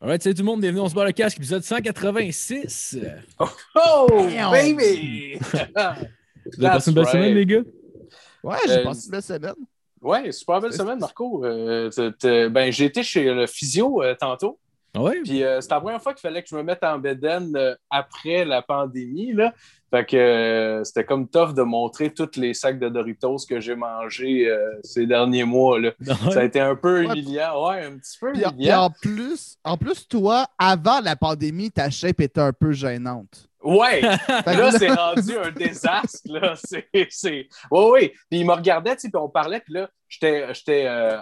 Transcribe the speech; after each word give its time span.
Alright, 0.00 0.22
salut 0.22 0.34
tout 0.36 0.42
le 0.42 0.46
monde, 0.46 0.60
bienvenue, 0.60 0.80
on 0.80 0.88
se 0.88 0.94
bat 0.94 1.04
le 1.04 1.12
casque, 1.12 1.38
épisode 1.38 1.62
186. 1.64 2.98
Oh, 3.40 4.06
Damn. 4.08 4.50
baby! 4.52 5.34
Vous 5.40 5.44
avez 5.54 5.92
That's 6.60 6.72
passé 6.72 6.90
une 6.90 6.94
belle 6.94 7.04
right. 7.04 7.12
semaine, 7.14 7.34
les 7.34 7.46
gars? 7.46 7.62
Ouais, 8.44 8.56
j'ai 8.66 8.72
Euh, 8.74 8.84
passé 8.84 9.06
une 9.06 9.10
belle 9.10 9.22
semaine. 9.22 9.54
ouais, 10.00 10.32
super 10.32 10.60
belle 10.60 10.72
semaine, 10.72 10.98
Marco. 11.00 11.44
Euh, 11.44 11.90
ben, 12.48 12.70
j'ai 12.72 12.84
été 12.84 13.02
chez 13.02 13.24
le 13.34 13.46
physio 13.48 14.00
euh, 14.02 14.14
tantôt. 14.14 14.58
Ah 14.94 15.02
ouais? 15.02 15.20
Puis 15.22 15.42
euh, 15.42 15.60
c'était 15.60 15.74
la 15.74 15.80
première 15.80 16.02
fois 16.02 16.14
qu'il 16.14 16.20
fallait 16.22 16.42
que 16.42 16.48
je 16.48 16.54
me 16.56 16.62
mette 16.62 16.82
en 16.84 16.98
bedaine 16.98 17.54
euh, 17.56 17.74
après 17.90 18.44
la 18.44 18.62
pandémie. 18.62 19.32
Là. 19.32 19.52
Fait 19.90 20.04
que 20.04 20.16
euh, 20.16 20.84
c'était 20.84 21.04
comme 21.04 21.28
tough 21.28 21.54
de 21.54 21.62
montrer 21.62 22.12
tous 22.12 22.36
les 22.36 22.52
sacs 22.52 22.78
de 22.78 22.88
Doritos 22.90 23.38
que 23.48 23.58
j'ai 23.60 23.74
mangés 23.74 24.46
euh, 24.48 24.58
ces 24.82 25.06
derniers 25.06 25.44
mois. 25.44 25.80
Là. 25.80 25.92
Ça 26.30 26.40
a 26.40 26.44
été 26.44 26.60
un 26.60 26.74
peu 26.76 26.98
Ouais. 27.00 27.04
humiliant. 27.06 27.68
Ouais, 27.70 27.84
un 27.84 27.96
petit 27.98 28.18
peu 28.20 28.32
Puis, 28.32 28.44
en- 28.44 28.48
puis 28.50 28.56
humiliant. 28.58 28.82
en 28.84 28.90
plus, 28.90 29.56
en 29.64 29.76
plus, 29.78 30.06
toi, 30.06 30.46
avant 30.58 31.00
la 31.00 31.16
pandémie, 31.16 31.70
ta 31.70 31.88
shape 31.90 32.20
était 32.20 32.40
un 32.40 32.52
peu 32.52 32.72
gênante. 32.72 33.48
Ouais! 33.62 34.00
Là, 34.46 34.70
c'est 34.72 34.90
rendu 34.90 35.36
un 35.36 35.50
désastre. 35.50 36.20
Là. 36.26 36.54
C'est, 36.64 36.86
c'est... 37.10 37.48
Oui, 37.70 37.84
oui. 37.92 38.08
Puis 38.30 38.40
il 38.40 38.46
me 38.46 38.52
regardait, 38.52 38.94
tu 38.94 39.00
sais, 39.02 39.08
puis 39.08 39.20
on 39.20 39.28
parlait, 39.28 39.60
puis 39.60 39.74
là, 39.74 39.88
j'étais, 40.08 40.46
j'étais 40.54 40.84
euh, 40.86 41.16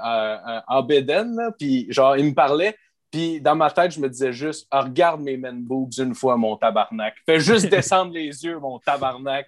en 0.69 0.83
bédaine, 0.83 1.35
là, 1.35 1.51
puis 1.59 1.87
genre, 1.88 2.16
il 2.16 2.27
me 2.27 2.35
parlait, 2.35 2.77
puis 3.10 3.41
dans 3.41 3.55
ma 3.55 3.70
tête, 3.70 3.92
je 3.92 4.01
me 4.01 4.09
disais 4.09 4.33
juste, 4.33 4.66
Ah, 4.70 4.83
regarde 4.83 5.20
mes 5.23 5.37
men 5.37 5.62
boobs 5.62 5.92
une 5.98 6.15
fois, 6.15 6.37
mon 6.37 6.56
tabarnak. 6.56 7.15
Fais 7.27 7.41
juste 7.41 7.66
descendre 7.70 8.12
les 8.12 8.45
yeux, 8.45 8.59
mon 8.59 8.79
tabarnak. 8.79 9.46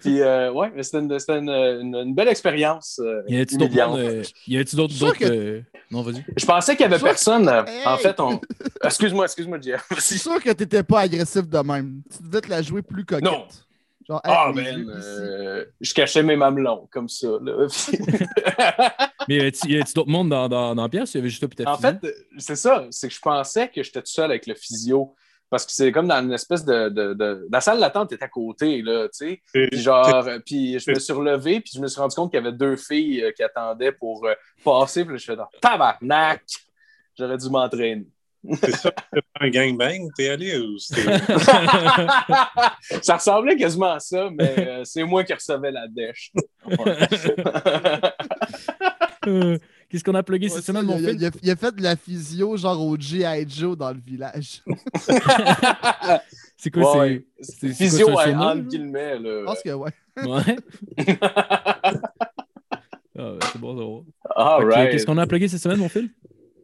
Puis, 0.00 0.20
euh, 0.20 0.52
ouais, 0.52 0.70
mais 0.74 0.82
c'était, 0.82 0.98
une, 0.98 1.12
une, 1.12 1.48
une- 1.48 1.94
une 1.96 2.14
belle 2.14 2.28
expérience. 2.28 3.00
euh, 3.02 3.22
Y 3.28 3.40
a-tu 3.40 3.56
d'autres 3.56 3.78
euh, 3.96 4.22
d'autres. 4.98 5.18
Que- 5.18 5.24
euh, 5.24 5.62
Non, 5.90 6.02
vas-y. 6.02 6.24
Je 6.36 6.46
pensais 6.46 6.76
qu'il 6.76 6.82
y 6.88 6.92
avait 6.92 7.02
personne. 7.02 7.48
euh, 7.48 7.62
En 7.86 7.96
fait, 7.96 8.18
on. 8.20 8.40
Excuse-moi, 8.84 9.24
excuse-moi, 9.24 9.58
Jeff. 9.60 9.86
Je 9.94 10.00
suis 10.00 10.18
sûr 10.18 10.42
que 10.42 10.50
t'étais 10.50 10.82
pas 10.82 11.00
agressif 11.00 11.48
de 11.48 11.58
même. 11.58 12.02
Tu 12.16 12.22
devais 12.22 12.40
te 12.40 12.48
la 12.48 12.62
jouer 12.62 12.82
plus 12.82 13.04
coquette. 13.04 13.24
Non. 13.24 13.46
Genre, 14.10 14.20
Ah, 14.24 14.48
hey, 14.48 14.54
ben, 14.54 14.88
euh, 14.90 15.64
je 15.80 15.94
cachais 15.94 16.22
mes 16.24 16.34
mamelons 16.34 16.88
comme 16.90 17.08
ça. 17.08 17.28
Là. 17.40 17.66
Mais 19.28 19.36
y 19.36 19.46
a-tu 19.78 19.92
d'autres 19.94 20.08
monde 20.10 20.30
dans, 20.30 20.48
dans, 20.48 20.74
dans 20.74 20.82
la 20.82 20.88
pièce? 20.88 21.14
Il 21.14 21.18
y 21.18 21.20
avait 21.20 21.28
juste 21.28 21.48
toi 21.48 21.72
En 21.72 21.76
fait, 21.76 21.98
c'est 22.38 22.56
ça. 22.56 22.86
C'est 22.90 23.08
que 23.08 23.14
je 23.14 23.20
pensais 23.20 23.68
que 23.68 23.82
j'étais 23.82 24.00
tout 24.00 24.10
seul 24.10 24.30
avec 24.30 24.46
le 24.46 24.54
physio. 24.54 25.14
Parce 25.48 25.66
que 25.66 25.72
c'est 25.72 25.90
comme 25.90 26.06
dans 26.06 26.22
une 26.22 26.32
espèce 26.32 26.64
de, 26.64 26.88
de, 26.88 27.12
de- 27.14 27.48
La 27.52 27.60
salle 27.60 27.80
d'attente 27.80 28.12
est 28.12 28.22
à 28.22 28.28
côté, 28.28 28.82
là, 28.82 29.08
tu 29.08 29.10
sais. 29.12 29.42
Puis 29.68 29.80
genre, 29.80 30.06
euh, 30.28 30.38
puis 30.44 30.78
je 30.78 30.90
me 30.92 30.98
suis 31.00 31.12
relevé, 31.12 31.60
puis 31.60 31.72
je 31.74 31.80
me 31.80 31.88
suis 31.88 32.00
rendu 32.00 32.14
compte 32.14 32.30
qu'il 32.30 32.38
y 32.40 32.46
avait 32.46 32.56
deux 32.56 32.76
filles 32.76 33.24
euh, 33.24 33.32
qui 33.32 33.42
attendaient 33.42 33.90
pour 33.90 34.26
passer. 34.64 35.04
Puis 35.04 35.14
là, 35.14 35.18
je 35.18 35.24
fais 35.24 35.34
dans 35.36 35.48
tabarnak! 35.60 36.42
J'aurais 37.18 37.36
dû 37.36 37.48
m'entraîner. 37.50 38.06
C'est 38.62 38.74
ça, 38.76 38.90
c'est 39.12 39.20
pas 39.34 39.44
un 39.44 39.50
gangbang, 39.50 40.08
t'es 40.16 40.30
allé 40.30 40.56
ou 40.58 40.78
c'était. 40.78 41.02
ça 43.02 43.16
ressemblait 43.16 43.56
quasiment 43.56 43.92
à 43.92 44.00
ça, 44.00 44.30
mais 44.30 44.54
euh, 44.58 44.82
c'est 44.84 45.04
moi 45.04 45.24
qui 45.24 45.34
recevais 45.34 45.70
la 45.70 45.86
dèche. 45.88 46.32
Euh, 49.26 49.58
Qu'est-ce 49.90 50.02
qu'on 50.02 50.14
a 50.14 50.22
plugué 50.22 50.48
cette 50.48 50.62
ça, 50.64 50.72
semaine, 50.72 50.86
mon 50.86 50.96
fils? 50.96 51.10
il 51.12 51.26
a- 51.26 51.30
il 51.42 51.50
a 51.50 51.56
fait 51.56 51.74
de 51.76 51.82
la 51.82 51.94
physio 51.94 52.56
genre 52.56 52.80
au 52.80 52.96
G.I. 52.98 53.44
Joe 53.46 53.76
dans 53.76 53.90
le 53.90 53.98
village. 54.00 54.62
C'est 56.56 56.70
quoi? 56.70 56.96
Ouais, 56.98 57.22
c'est- 57.42 57.68
Physio, 57.68 58.06
quoi, 58.06 58.22
entre 58.28 58.38
là? 58.38 58.56
guillemets. 58.56 59.18
Je 59.18 59.44
pense 59.44 59.62
que 59.62 59.70
ouais. 59.74 59.90
c'est- 60.16 60.26
Ouais. 60.26 60.56
Ah, 63.18 63.34
c'est 63.52 63.58
bon, 63.60 63.76
que, 64.36 64.64
right. 64.64 64.90
Qu'est-ce 64.92 65.04
qu'on 65.04 65.18
a 65.18 65.26
plugué 65.26 65.48
cette 65.48 65.60
semaine, 65.60 65.78
mon 65.78 65.88
fil? 65.90 66.08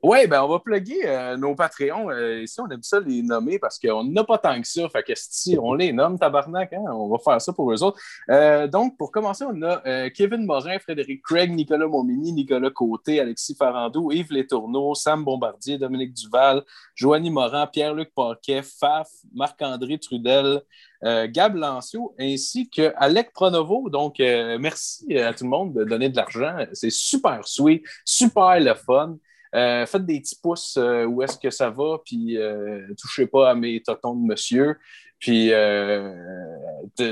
Oui, 0.02 0.26
ben 0.26 0.42
on 0.42 0.48
va 0.48 0.58
plugger 0.58 1.06
euh, 1.06 1.36
nos 1.36 1.54
Patreons. 1.54 2.10
Euh, 2.10 2.42
ici, 2.42 2.60
on 2.60 2.68
aime 2.68 2.82
ça 2.82 3.00
les 3.00 3.22
nommer 3.22 3.58
parce 3.58 3.78
qu'on 3.78 4.04
n'a 4.04 4.24
pas 4.24 4.38
tant 4.38 4.60
que 4.60 4.66
ça. 4.66 4.88
Fait 4.88 5.02
que 5.02 5.12
si 5.14 5.56
on 5.60 5.74
les 5.74 5.92
nomme, 5.92 6.18
tabarnak, 6.18 6.72
hein, 6.72 6.84
on 6.92 7.08
va 7.08 7.18
faire 7.18 7.40
ça 7.40 7.52
pour 7.52 7.72
eux 7.72 7.82
autres. 7.82 7.98
Euh, 8.30 8.66
donc, 8.66 8.96
pour 8.96 9.10
commencer, 9.10 9.44
on 9.44 9.62
a 9.62 10.10
Kevin 10.10 10.44
Morin, 10.44 10.78
Frédéric 10.78 11.22
Craig, 11.22 11.52
Nicolas 11.52 11.86
Momini, 11.86 12.32
Nicolas 12.32 12.70
Côté, 12.70 13.20
Alexis 13.20 13.54
Farandou, 13.54 14.10
Yves 14.12 14.32
Létourneau, 14.32 14.94
Sam 14.94 15.24
Bombardier, 15.24 15.78
Dominique 15.78 16.14
Duval, 16.14 16.62
Joanie 16.94 17.30
Morin, 17.30 17.66
Pierre-Luc 17.66 18.12
Paquet, 18.14 18.62
Faf, 18.62 19.08
Marc-André 19.34 19.98
Trudel, 19.98 20.62
Gab 21.02 21.54
Lancio, 21.54 22.14
ainsi 22.18 22.68
que 22.68 22.92
Alec 22.96 23.32
Pronovo. 23.32 23.88
Donc, 23.90 24.16
merci 24.18 25.16
à 25.18 25.32
tout 25.32 25.44
le 25.44 25.50
monde 25.50 25.74
de 25.74 25.84
donner 25.84 26.08
de 26.08 26.16
l'argent. 26.16 26.56
C'est 26.72 26.90
super 26.90 27.46
sweet, 27.46 27.84
super 28.04 28.58
le 28.60 28.74
fun. 28.74 29.16
Euh, 29.54 29.86
faites 29.86 30.04
des 30.04 30.20
petits 30.20 30.36
pouces 30.42 30.76
euh, 30.76 31.04
où 31.04 31.22
est-ce 31.22 31.38
que 31.38 31.50
ça 31.50 31.70
va, 31.70 31.98
puis 32.04 32.36
euh, 32.36 32.86
touchez 33.00 33.26
pas 33.26 33.50
à 33.50 33.54
mes 33.54 33.80
totons 33.82 34.14
de 34.14 34.26
monsieur. 34.26 34.76
Puis 35.18 35.50
euh, 35.52 36.12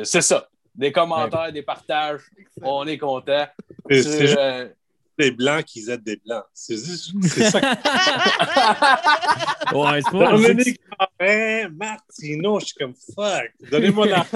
c'est 0.03 0.21
ça. 0.21 0.49
Des 0.75 0.93
commentaires, 0.93 1.53
des 1.53 1.63
partages, 1.63 2.23
on 2.61 2.87
est 2.87 2.99
content. 2.99 3.47
C'est 3.89 4.03
juste 4.27 4.37
Euh, 4.39 4.69
les 5.17 5.31
blancs 5.31 5.65
qui 5.65 5.89
aident 5.89 6.03
des 6.03 6.21
blancs. 6.27 6.43
C'est 6.53 6.77
ça. 6.77 7.61
que- 7.61 7.67
Ouais, 9.77 10.01
c'est 10.03 10.11
pas. 10.11 10.33
Dominique 10.33 10.81
Morin, 11.21 11.69
Martino, 11.71 12.59
je 12.61 12.65
suis 12.67 12.75
comme 12.75 12.95
fuck. 13.15 13.53
Donnez-moi 13.71 14.07
la. 14.09 14.27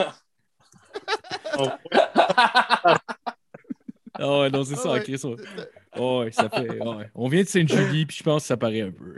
Ah 4.20 4.40
ouais, 4.40 4.50
non, 4.50 4.64
c'est 4.64 4.74
Ah 4.78 4.82
ça, 4.82 4.92
ouais. 4.92 5.02
Chris. 5.02 5.20
Ah 5.98 6.24
ça 6.30 6.48
fait. 6.48 6.68
ouais. 6.68 7.10
On 7.14 7.28
vient 7.28 7.42
de 7.42 7.48
Saint-Julie, 7.48 8.06
puis 8.06 8.16
je 8.18 8.22
pense 8.22 8.42
que 8.42 8.48
ça 8.48 8.56
paraît 8.56 8.82
un 8.82 8.90
peu. 8.90 9.14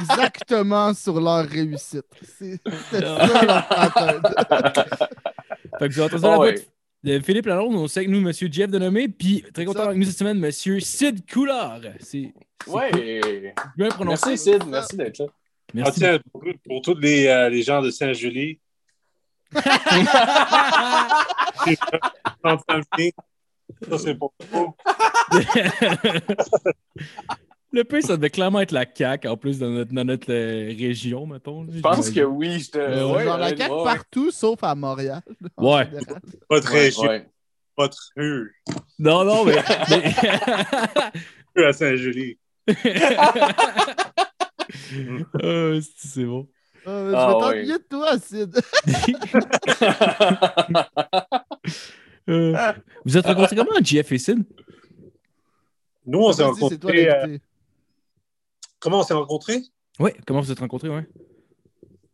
Exactement 0.00 0.92
sur 0.94 1.20
leur 1.20 1.46
réussite. 1.46 2.06
C'est 2.38 2.60
ça 2.90 3.44
leur 3.44 3.68
pattern. 3.68 4.22
Fait 5.78 5.88
que 5.88 5.94
vous 5.94 6.26
Ah 6.26 6.38
la 7.02 7.04
de 7.18 7.20
Philippe 7.20 7.46
Lalonde, 7.46 7.76
on 7.76 7.88
sait 7.88 8.04
que 8.04 8.10
nous, 8.10 8.20
Monsieur 8.20 8.48
Jeff 8.52 8.70
Denomé, 8.70 9.08
puis 9.08 9.42
très 9.54 9.64
content 9.64 9.84
avec 9.84 9.96
nous 9.96 10.04
cette 10.04 10.18
semaine, 10.18 10.38
Monsieur 10.38 10.80
Sid 10.80 11.24
Coulard. 11.30 11.80
C'est 11.98 12.34
ouais. 12.66 13.54
bien 13.76 13.88
prononcé. 13.88 14.30
Merci 14.30 14.50
Sid, 14.50 14.64
merci 14.66 14.96
d'être 14.98 15.18
là. 15.18 15.26
Ah, 15.28 15.32
Merci. 15.72 16.00
tiens, 16.00 16.18
pour, 16.32 16.42
pour 16.64 16.82
tous 16.82 16.98
les, 16.98 17.28
euh, 17.28 17.48
les 17.48 17.62
gens 17.62 17.80
de 17.80 17.90
Saint-Julie, 17.90 18.58
ça 23.88 23.98
c'est 23.98 24.14
pour. 24.14 24.32
Le 27.72 27.84
peu, 27.84 28.00
ça 28.00 28.16
devait 28.16 28.30
clairement 28.30 28.60
être 28.60 28.72
la 28.72 28.84
CAQ, 28.84 29.28
en 29.28 29.36
plus, 29.36 29.60
dans 29.60 29.70
notre, 29.70 29.92
dans 29.92 30.04
notre 30.04 30.32
euh, 30.32 30.74
région, 30.76 31.24
mettons. 31.24 31.64
Je 31.70 31.78
pense 31.78 32.10
que 32.10 32.20
oui. 32.20 32.58
Je 32.58 32.70
te... 32.72 32.78
Euh, 32.78 33.06
ouais, 33.12 33.24
genre 33.24 33.38
la 33.38 33.56
CAQ 33.56 33.72
ouais. 33.72 33.84
partout 33.84 34.30
sauf 34.32 34.58
à 34.64 34.74
Montréal. 34.74 35.22
Ouais. 35.56 35.88
région, 36.50 37.04
ouais. 37.04 37.28
votre 37.76 38.10
rue, 38.16 38.60
Non, 38.98 39.24
non, 39.24 39.44
mais. 39.44 39.54
mais- 41.54 41.64
à 41.64 41.72
Saint-Julie. 41.72 42.38
Euh, 45.42 45.80
c'est 45.96 46.24
bon. 46.24 46.48
Euh, 46.88 47.10
je 47.10 47.14
Ah, 47.16 47.28
vais 47.28 47.34
ouais. 47.34 47.40
t'ennuyer 47.40 47.78
de 47.78 47.84
toi, 47.88 48.18
Sid. 48.18 48.60
Euh, 52.28 52.72
vous 53.04 53.16
êtes 53.16 53.26
rencontrés 53.26 53.56
comment, 53.56 53.70
Jeff 53.82 54.12
et 54.12 54.18
Sid? 54.18 54.44
Nous, 56.06 56.18
on 56.18 56.32
s'est 56.32 56.44
c'est 56.68 56.78
toi 56.78 56.90
rencontrés. 56.92 57.08
euh, 57.10 57.38
comment 58.78 59.00
on 59.00 59.02
s'est 59.02 59.14
rencontrés? 59.14 59.62
Ouais, 59.98 60.14
comment 60.26 60.40
vous 60.40 60.50
êtes 60.52 60.58
rencontrés, 60.60 60.88
ouais? 60.88 61.06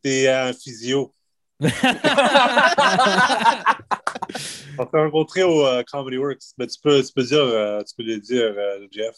T'es 0.02 0.28
un 0.28 0.52
physio. 0.52 1.12
On 4.78 4.84
s'est 4.84 4.98
rencontrés 4.98 5.42
au 5.42 5.64
euh, 5.66 5.82
Comedy 5.90 6.18
Works. 6.18 6.42
Ben, 6.58 6.66
tu, 6.66 6.78
peux, 6.82 7.02
tu 7.02 7.12
peux 7.12 7.22
dire, 7.22 7.80
tu 7.86 7.94
peux 7.96 8.02
le 8.02 8.18
dire, 8.18 8.54
Jeff. 8.90 9.16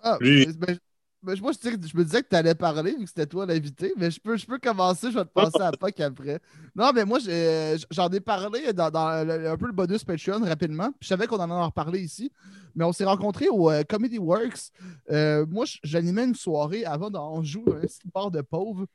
Ah, 0.00 0.16
Lui- 0.20 0.46
ben, 0.56 0.78
moi, 1.22 1.34
je, 1.34 1.40
je 1.42 1.96
me 1.96 2.04
disais 2.04 2.22
que 2.22 2.28
tu 2.28 2.36
allais 2.36 2.54
parler 2.54 2.92
vu 2.92 3.02
que 3.02 3.08
c'était 3.08 3.26
toi 3.26 3.44
l'invité, 3.44 3.92
mais 3.96 4.10
je 4.10 4.20
peux, 4.20 4.36
je 4.36 4.46
peux 4.46 4.58
commencer, 4.58 5.10
je 5.10 5.18
vais 5.18 5.24
te 5.24 5.30
passer 5.30 5.60
à 5.60 5.72
Puck 5.72 5.98
après. 6.00 6.40
Non, 6.76 6.92
mais 6.94 7.04
moi, 7.04 7.18
j'en 7.18 8.08
ai 8.10 8.20
parlé 8.20 8.72
dans, 8.72 8.90
dans 8.90 9.08
un 9.08 9.56
peu 9.56 9.66
le 9.66 9.72
bonus 9.72 10.04
Patreon 10.04 10.44
rapidement. 10.44 10.90
Puis 10.92 11.00
je 11.02 11.08
savais 11.08 11.26
qu'on 11.26 11.38
en 11.38 11.50
a 11.50 11.66
reparlé 11.66 12.00
ici, 12.00 12.30
mais 12.74 12.84
on 12.84 12.92
s'est 12.92 13.04
rencontrés 13.04 13.48
au 13.48 13.70
euh, 13.70 13.82
Comedy 13.82 14.18
Works. 14.18 14.70
Euh, 15.10 15.44
moi, 15.46 15.64
j'animais 15.82 16.24
une 16.24 16.36
soirée 16.36 16.84
avant 16.84 17.10
d'en 17.10 17.42
jouer 17.42 17.74
un 17.76 17.80
petit 17.80 18.08
bar 18.14 18.30
de 18.30 18.40
pauvre. 18.40 18.86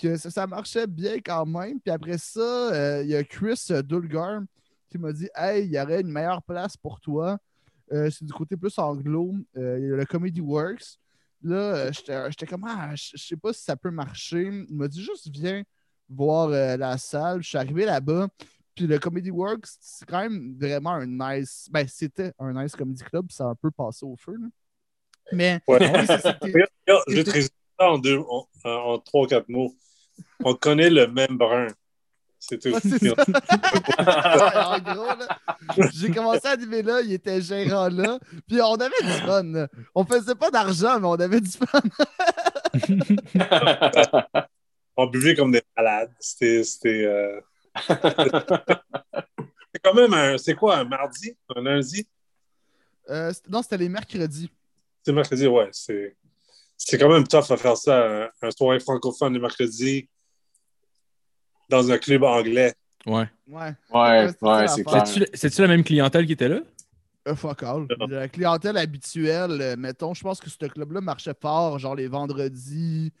Que 0.00 0.16
ça, 0.16 0.46
marchait 0.48 0.88
bien 0.88 1.18
quand 1.24 1.46
même. 1.46 1.80
Puis 1.80 1.92
après 1.92 2.18
ça, 2.18 2.40
euh, 2.40 3.02
il 3.04 3.10
y 3.10 3.14
a 3.14 3.22
Chris 3.22 3.68
Dulgar 3.84 4.40
qui 4.90 4.98
m'a 4.98 5.12
dit 5.12 5.28
Hey, 5.36 5.66
il 5.66 5.72
y 5.72 5.80
aurait 5.80 6.00
une 6.00 6.10
meilleure 6.10 6.42
place 6.42 6.76
pour 6.76 7.00
toi. 7.00 7.38
C'est 7.90 8.24
du 8.24 8.32
côté 8.32 8.56
plus 8.56 8.76
anglo. 8.76 9.34
Il 9.54 9.62
y 9.62 9.92
a 9.92 9.96
le 9.96 10.04
Comedy 10.04 10.40
Works. 10.40 10.98
Là, 11.44 11.56
euh, 11.56 11.92
j'étais 11.92 12.30
j'étais 12.30 12.46
comme, 12.46 12.64
ah, 12.66 12.94
je 12.94 13.16
sais 13.16 13.36
pas 13.36 13.52
si 13.52 13.62
ça 13.62 13.76
peut 13.76 13.90
marcher. 13.90 14.42
Il 14.68 14.74
m'a 14.74 14.88
dit 14.88 15.02
juste, 15.02 15.28
viens 15.28 15.62
voir 16.08 16.48
euh, 16.48 16.76
la 16.76 16.96
salle. 16.98 17.42
Je 17.42 17.48
suis 17.48 17.58
arrivé 17.58 17.84
là-bas. 17.84 18.28
Puis 18.74 18.86
le 18.86 18.98
Comedy 18.98 19.30
Works, 19.30 19.66
c'est 19.80 20.08
quand 20.08 20.20
même 20.20 20.56
vraiment 20.58 20.94
un 20.94 21.06
nice. 21.06 21.68
Ben, 21.70 21.86
c'était 21.86 22.32
un 22.38 22.52
nice 22.52 22.74
comedy 22.74 23.04
club. 23.04 23.30
Ça 23.30 23.44
a 23.44 23.48
un 23.48 23.54
peu 23.54 23.70
passé 23.70 24.04
au 24.04 24.16
feu. 24.16 24.32
là. 24.32 24.48
Mais 25.32 25.60
Ouais. 25.68 25.78
je 27.08 27.14
vais 27.14 27.24
te 27.24 27.30
résumer 27.30 27.50
ça 27.78 27.84
ça 27.86 27.90
en, 27.90 27.98
deux, 27.98 28.18
en, 28.18 28.48
en 28.64 28.98
trois 28.98 29.24
ou 29.24 29.26
quatre 29.26 29.48
mots. 29.48 29.74
On 30.44 30.54
connaît 30.54 30.90
le 30.90 31.06
même 31.06 31.36
brun. 31.36 31.66
C'est 32.46 32.58
tout. 32.58 32.68
Ouais, 32.68 32.80
j'ai 35.94 36.10
commencé 36.10 36.46
à 36.46 36.50
animer 36.50 36.82
là, 36.82 37.00
il 37.00 37.12
était 37.14 37.40
gérant 37.40 37.88
là, 37.88 38.18
puis 38.46 38.60
on 38.60 38.74
avait 38.74 38.90
du 39.02 39.12
fun. 39.24 39.66
On 39.94 40.04
faisait 40.04 40.34
pas 40.34 40.50
d'argent, 40.50 41.00
mais 41.00 41.06
on 41.06 41.14
avait 41.14 41.40
du 41.40 41.50
fun. 41.50 41.80
On 44.96 45.06
buvait 45.08 45.34
comme 45.34 45.50
des 45.50 45.62
malades. 45.76 46.12
C'était. 46.20 46.62
C'était 46.62 47.04
euh, 47.04 47.40
c'est 47.88 49.80
quand 49.82 49.94
même 49.94 50.14
un. 50.14 50.38
C'est 50.38 50.54
quoi, 50.54 50.76
un 50.78 50.84
mardi? 50.84 51.36
Un 51.56 51.62
lundi? 51.62 52.06
Euh, 53.10 53.32
c'était- 53.32 53.50
non, 53.50 53.62
c'était 53.62 53.78
les 53.78 53.88
mercredis. 53.88 54.50
C'est 55.04 55.12
mercredi, 55.12 55.46
ouais. 55.48 55.68
C'est. 55.72 56.14
C'est 56.76 56.98
quand 56.98 57.08
même 57.08 57.26
tough 57.26 57.50
à 57.50 57.56
faire 57.56 57.76
ça, 57.76 58.04
un, 58.24 58.28
un 58.42 58.50
soirée 58.50 58.78
francophone 58.80 59.32
le 59.34 59.40
mercredi 59.40 60.08
dans 61.68 61.90
un 61.90 61.98
club 61.98 62.22
anglais. 62.24 62.74
Ouais. 63.06 63.28
Ouais. 63.48 63.74
Ouais, 63.92 64.28
c'est 64.68 64.84
clair. 64.84 65.06
C'est-tu 65.34 65.60
la 65.62 65.68
même 65.68 65.84
clientèle 65.84 66.26
qui 66.26 66.32
était 66.32 66.48
là? 66.48 66.60
Euh, 67.28 67.34
fuck 67.34 67.62
all. 67.62 67.86
La 68.08 68.28
clientèle 68.28 68.76
habituelle, 68.76 69.58
euh, 69.60 69.76
mettons, 69.76 70.12
je 70.14 70.22
pense 70.22 70.40
que 70.40 70.50
ce 70.50 70.56
club-là 70.58 71.00
marchait 71.00 71.34
fort, 71.40 71.78
genre 71.78 71.94
les 71.94 72.06
vendredis, 72.08 73.12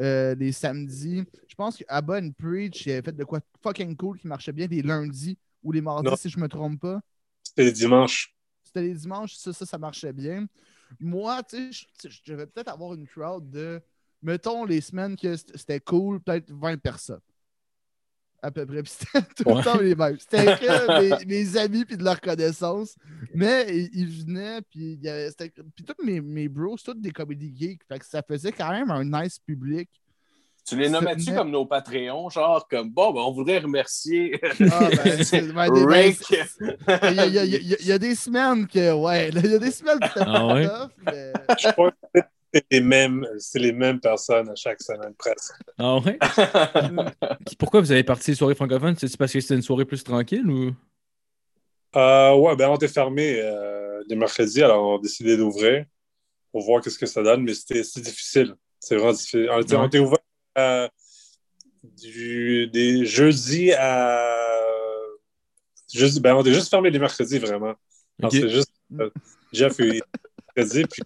euh, 0.00 0.34
les 0.34 0.50
samedis. 0.52 1.24
Je 1.48 1.54
pense 1.54 1.76
qu'Abba 1.76 2.18
and 2.20 2.30
Preach, 2.38 2.86
il 2.86 2.92
avait 2.92 3.02
fait 3.02 3.16
de 3.16 3.24
quoi 3.24 3.40
fucking 3.62 3.96
cool 3.96 4.18
qui 4.18 4.26
marchait 4.26 4.52
bien 4.52 4.66
les 4.66 4.82
lundis 4.82 5.38
ou 5.62 5.70
les 5.70 5.80
mardis, 5.80 6.08
Non. 6.10 6.16
si 6.16 6.28
je 6.28 6.38
me 6.40 6.48
trompe 6.48 6.80
pas. 6.80 7.00
C'était 7.42 7.64
le 7.64 7.72
dimanche. 7.72 8.34
C'était 8.64 8.82
les 8.82 8.94
dimanches, 8.94 9.34
ça, 9.34 9.52
ça, 9.52 9.64
ça 9.66 9.78
marchait 9.78 10.12
bien. 10.12 10.46
Moi, 10.98 11.40
tu 11.44 11.72
sais, 11.72 11.86
je- 12.08 12.32
devais 12.32 12.46
peut-être 12.46 12.68
avoir 12.68 12.94
une 12.94 13.06
crowd 13.06 13.48
de, 13.50 13.80
mettons, 14.22 14.64
les 14.64 14.80
semaines 14.80 15.14
que 15.16 15.36
c'était 15.36 15.80
cool, 15.80 16.20
peut-être 16.20 16.50
20 16.50 16.80
personnes. 16.80 17.20
À 18.42 18.50
peu 18.50 18.66
près. 18.66 18.82
Puis 18.82 18.92
c'était 18.98 19.26
tout 19.36 19.54
le 19.56 19.62
temps 19.62 19.78
les 19.78 19.94
mêmes. 19.94 20.16
C'était 20.18 20.44
que 20.56 21.18
mes, 21.18 21.24
mes 21.26 21.56
amis 21.56 21.84
puis 21.84 21.96
de 21.96 22.02
leur 22.04 22.20
connaissance. 22.20 22.96
Mais 23.34 23.66
ils, 23.68 23.90
ils 23.94 24.24
venaient, 24.24 24.60
puis 24.62 24.94
il 24.94 25.02
y 25.04 25.08
avait- 25.08 25.30
c'était- 25.30 25.52
Puis 25.76 25.84
tous 25.84 26.04
mes, 26.04 26.20
mes 26.20 26.48
bros, 26.48 26.76
c'est 26.76 26.86
tous 26.92 26.94
des 27.00 27.12
comédie 27.12 27.54
geeks. 27.56 27.82
Fait 27.88 27.98
que 28.00 28.04
ça 28.06 28.20
faisait 28.26 28.50
quand 28.52 28.70
même 28.70 28.90
un 28.90 29.04
nice 29.04 29.38
public. 29.38 29.88
Tu 30.68 30.76
les 30.76 30.88
nommais-tu 30.88 31.30
Mais- 31.30 31.36
comme 31.36 31.50
nos 31.50 31.66
Patreons, 31.66 32.28
genre 32.30 32.66
comme 32.68 32.88
bon, 32.90 33.12
ben, 33.12 33.20
on 33.22 33.32
voudrait 33.32 33.58
remercier 33.58 34.38
Ah, 34.70 34.88
ben, 35.04 35.70
Rick. 35.88 36.18
Il 36.30 37.12
y, 37.12 37.32
y 37.32 37.38
a- 37.38 37.44
y 37.44 37.92
y 37.94 37.98
des 37.98 38.14
semaines 38.14 38.66
que, 38.68 38.92
ouais, 38.92 39.28
il 39.30 39.50
y 39.50 39.54
a 39.54 39.58
des 39.58 39.70
semaines 39.72 39.98
que 40.00 40.06
c'était 40.08 40.20
Ah 40.24 40.46
ouais? 40.46 40.66
tough, 40.68 40.90
mais- 41.06 41.32
Je 41.60 41.68
crois 41.72 41.90
que 42.14 42.20
c'est 42.52 42.64
les 42.70 42.80
mêmes, 42.80 43.26
c'est 43.38 43.58
les 43.58 43.72
mêmes 43.72 44.00
personnes 44.00 44.48
à 44.50 44.54
chaque 44.54 44.82
semaine 44.82 45.14
presque. 45.14 45.54
Ah 45.78 45.98
ouais? 45.98 46.18
Pourquoi 47.58 47.80
vous 47.80 47.92
avez 47.92 48.04
parti 48.04 48.34
soirée 48.34 48.54
francophone? 48.54 48.94
C'est 48.98 49.16
parce 49.16 49.32
que 49.32 49.40
c'était 49.40 49.54
une 49.54 49.62
soirée 49.62 49.84
plus 49.84 50.04
tranquille 50.04 50.48
ou? 50.50 50.72
Euh, 51.96 52.34
ouais, 52.36 52.56
ben 52.56 52.70
on 52.70 52.76
était 52.76 52.88
fermé 52.88 53.38
euh, 53.40 54.02
les 54.08 54.16
mercredis, 54.16 54.62
alors 54.62 54.82
on 54.94 54.98
a 54.98 55.00
décidé 55.02 55.36
d'ouvrir 55.36 55.84
pour 56.50 56.62
voir 56.64 56.82
qu'est-ce 56.82 56.98
que 56.98 57.06
ça 57.06 57.22
donne, 57.22 57.42
mais 57.42 57.54
c'était 57.54 57.82
difficile. 58.00 58.54
C'est 58.80 58.96
vraiment 58.96 59.12
difficile. 59.12 59.48
On 59.50 59.60
était, 59.60 59.76
on 59.76 59.80
Ouais? 59.82 59.86
était 59.88 59.98
ouvert 59.98 60.18
euh, 60.58 60.88
du, 61.82 62.66
des 62.68 63.04
jeudis 63.06 63.72
à. 63.72 64.38
Jeudi, 65.92 66.20
ben, 66.20 66.34
on 66.34 66.40
était 66.40 66.54
juste 66.54 66.70
fermé 66.70 66.90
les 66.90 66.98
mercredis, 66.98 67.38
vraiment. 67.38 67.74
Alors, 68.20 68.32
Ok. 68.32 68.32
C'est 68.32 68.48
juste 68.48 68.72
euh, 68.98 69.10
Jeff 69.52 69.78
et 69.80 70.00
mercredi, 70.56 70.84
puis 70.86 71.02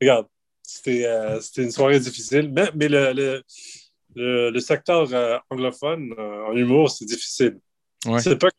regarde, 0.00 0.26
c'était 0.68 1.06
euh, 1.06 1.40
c'était 1.40 1.62
une 1.62 1.70
soirée 1.70 1.98
difficile, 1.98 2.52
mais, 2.52 2.70
mais 2.74 2.88
le, 2.88 3.12
le, 3.14 3.42
le, 4.14 4.50
le 4.50 4.60
secteur 4.60 5.12
euh, 5.12 5.38
anglophone 5.48 6.14
euh, 6.18 6.44
en 6.48 6.54
humour, 6.54 6.90
c'est 6.90 7.06
difficile. 7.06 7.58
Ouais. 8.04 8.20
C'est 8.20 8.36
pas 8.36 8.50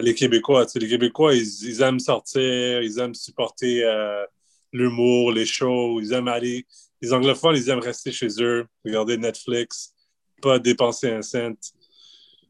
les 0.00 0.14
Québécois. 0.14 0.64
Tu 0.64 0.72
sais, 0.72 0.78
les 0.78 0.88
Québécois, 0.88 1.34
ils, 1.34 1.68
ils 1.70 1.82
aiment 1.82 1.98
sortir, 1.98 2.82
ils 2.82 2.98
aiment 2.98 3.14
supporter 3.14 3.84
l'humour, 4.72 5.32
les 5.32 5.46
shows, 5.46 6.00
ils 6.00 6.12
aiment 6.12 6.28
aller. 6.28 6.66
Les 7.00 7.12
anglophones, 7.12 7.56
ils 7.56 7.68
aiment 7.68 7.78
rester 7.78 8.10
chez 8.12 8.28
eux, 8.40 8.66
regarder 8.84 9.16
Netflix, 9.16 9.94
pas 10.42 10.58
dépenser 10.58 11.10
un 11.10 11.22
cent. 11.22 11.56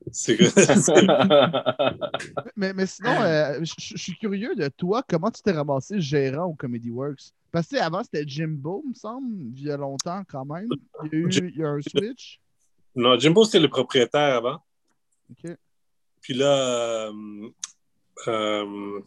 Mais, 2.56 2.72
mais 2.72 2.86
sinon, 2.86 3.20
euh, 3.20 3.60
je 3.62 3.96
suis 3.96 4.16
curieux 4.16 4.54
de 4.54 4.68
toi, 4.68 5.02
comment 5.08 5.30
tu 5.30 5.42
t'es 5.42 5.52
ramassé 5.52 6.00
gérant 6.00 6.46
au 6.46 6.54
Comedy 6.54 6.90
Works? 6.90 7.32
Parce 7.52 7.68
que 7.68 7.76
avant, 7.76 8.02
c'était 8.02 8.26
Jimbo, 8.26 8.84
me 8.88 8.94
semble, 8.94 9.28
il 9.56 9.64
y 9.64 9.70
a 9.70 9.76
longtemps 9.76 10.22
quand 10.28 10.44
même. 10.44 10.68
Il 11.04 11.12
y 11.12 11.16
a 11.16 11.18
eu 11.18 11.28
il 11.30 11.56
y 11.56 11.64
a 11.64 11.68
un 11.68 11.80
switch. 11.80 12.40
non, 12.94 13.18
Jimbo, 13.18 13.44
c'était 13.44 13.60
le 13.60 13.68
propriétaire 13.68 14.36
avant. 14.36 14.60
OK. 15.30 15.56
Puis 16.20 16.34
là, 16.34 17.08
euh, 17.08 17.48
euh, 18.26 19.00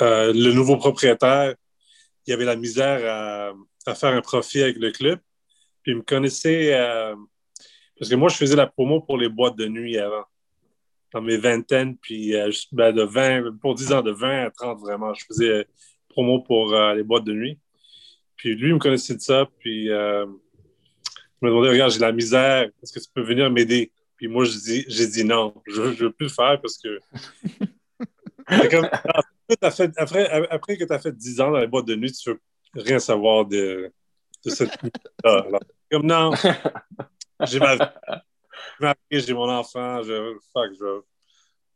euh, 0.00 0.32
le 0.32 0.52
nouveau 0.52 0.76
propriétaire, 0.76 1.54
il 2.26 2.32
avait 2.32 2.44
la 2.44 2.56
misère 2.56 3.00
à, 3.04 3.52
à 3.90 3.94
faire 3.94 4.12
un 4.12 4.20
profit 4.20 4.62
avec 4.62 4.78
le 4.78 4.92
club. 4.92 5.18
Puis 5.82 5.92
il 5.92 5.98
me 5.98 6.02
connaissait, 6.02 6.74
euh, 6.74 7.14
parce 7.98 8.10
que 8.10 8.14
moi, 8.14 8.28
je 8.28 8.36
faisais 8.36 8.56
la 8.56 8.66
promo 8.66 9.00
pour 9.00 9.18
les 9.18 9.28
boîtes 9.28 9.56
de 9.56 9.66
nuit 9.66 9.98
avant, 9.98 10.24
dans 11.12 11.22
mes 11.22 11.36
vingtaines, 11.36 11.96
puis 11.96 12.34
euh, 12.34 12.50
ben, 12.72 12.92
de 12.92 13.02
20, 13.02 13.58
pour 13.60 13.74
10 13.74 13.92
ans, 13.92 14.02
de 14.02 14.12
20 14.12 14.46
à 14.46 14.50
30 14.50 14.80
vraiment, 14.80 15.14
je 15.14 15.24
faisais 15.24 15.48
euh, 15.48 15.64
promo 16.08 16.40
pour 16.40 16.74
euh, 16.74 16.94
les 16.94 17.02
boîtes 17.02 17.24
de 17.24 17.32
nuit. 17.32 17.58
Puis 18.36 18.54
lui, 18.54 18.68
il 18.68 18.74
me 18.74 18.78
connaissait 18.78 19.14
de 19.14 19.20
ça, 19.20 19.48
puis 19.58 19.90
euh, 19.90 20.26
il 20.26 21.44
m'a 21.44 21.48
demandé, 21.48 21.70
regarde, 21.70 21.90
j'ai 21.92 21.98
la 21.98 22.12
misère, 22.12 22.68
est-ce 22.82 22.92
que 22.92 23.00
tu 23.00 23.10
peux 23.12 23.22
venir 23.22 23.50
m'aider? 23.50 23.90
Puis 24.16 24.28
moi, 24.28 24.44
j'ai 24.44 25.06
dit 25.06 25.24
non, 25.24 25.54
je 25.66 25.80
ne 25.82 25.86
veux 25.88 26.12
plus 26.12 26.26
le 26.26 26.32
faire 26.32 26.60
parce 26.60 26.78
que. 26.78 26.98
Comme, 28.70 28.88
après, 28.92 29.56
t'as 29.60 29.70
fait- 29.70 29.92
après, 29.96 30.48
après 30.50 30.76
que 30.76 30.84
tu 30.84 30.92
as 30.92 30.98
fait 30.98 31.14
10 31.14 31.40
ans 31.40 31.50
dans 31.50 31.58
les 31.58 31.66
boîtes 31.66 31.86
de 31.86 31.94
nuit, 31.94 32.10
tu 32.12 32.30
veux 32.30 32.40
rien 32.74 32.98
savoir 32.98 33.44
de, 33.44 33.92
de 34.44 34.50
cette 34.50 34.70
là 35.24 35.44
Comme 35.90 36.06
non, 36.06 36.32
j'ai 37.46 37.60
ma 37.60 37.76
vie, 39.10 39.20
j'ai 39.20 39.34
mon 39.34 39.48
enfant, 39.50 40.02
je 40.02 40.36
fuck, 40.52 40.72
je 40.78 40.84
ne 40.84 41.00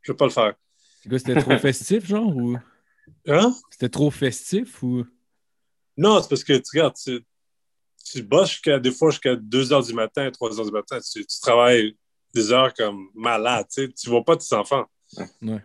veux 0.07 0.15
pas 0.15 0.25
le 0.25 0.31
faire. 0.31 0.53
C'était 1.09 1.41
trop 1.41 1.57
festif, 1.57 2.05
genre? 2.05 2.35
Ou? 2.35 2.57
Hein? 3.27 3.53
c'était 3.69 3.89
trop 3.89 4.09
festif 4.11 4.81
ou? 4.83 5.05
Non, 5.97 6.21
c'est 6.21 6.29
parce 6.29 6.43
que 6.43 6.53
tu 6.53 6.69
regardes, 6.73 6.95
tu, 6.95 7.23
tu 8.05 8.23
bosses 8.23 8.51
jusqu'à 8.51 8.79
des 8.79 8.91
fois 8.91 9.11
jusqu'à 9.11 9.35
2 9.35 9.63
h 9.65 9.85
du 9.87 9.93
matin, 9.93 10.29
3 10.31 10.49
h 10.51 10.65
du 10.65 10.71
matin, 10.71 10.99
tu, 10.99 11.25
tu 11.25 11.39
travailles 11.41 11.95
des 12.33 12.51
heures 12.51 12.73
comme 12.73 13.09
malade, 13.13 13.65
tu 13.71 13.85
sais, 13.85 13.93
tu 13.93 14.09
vois 14.09 14.23
pas 14.23 14.35
tes 14.37 14.55
enfants. 14.55 14.85
Ouais. 15.41 15.61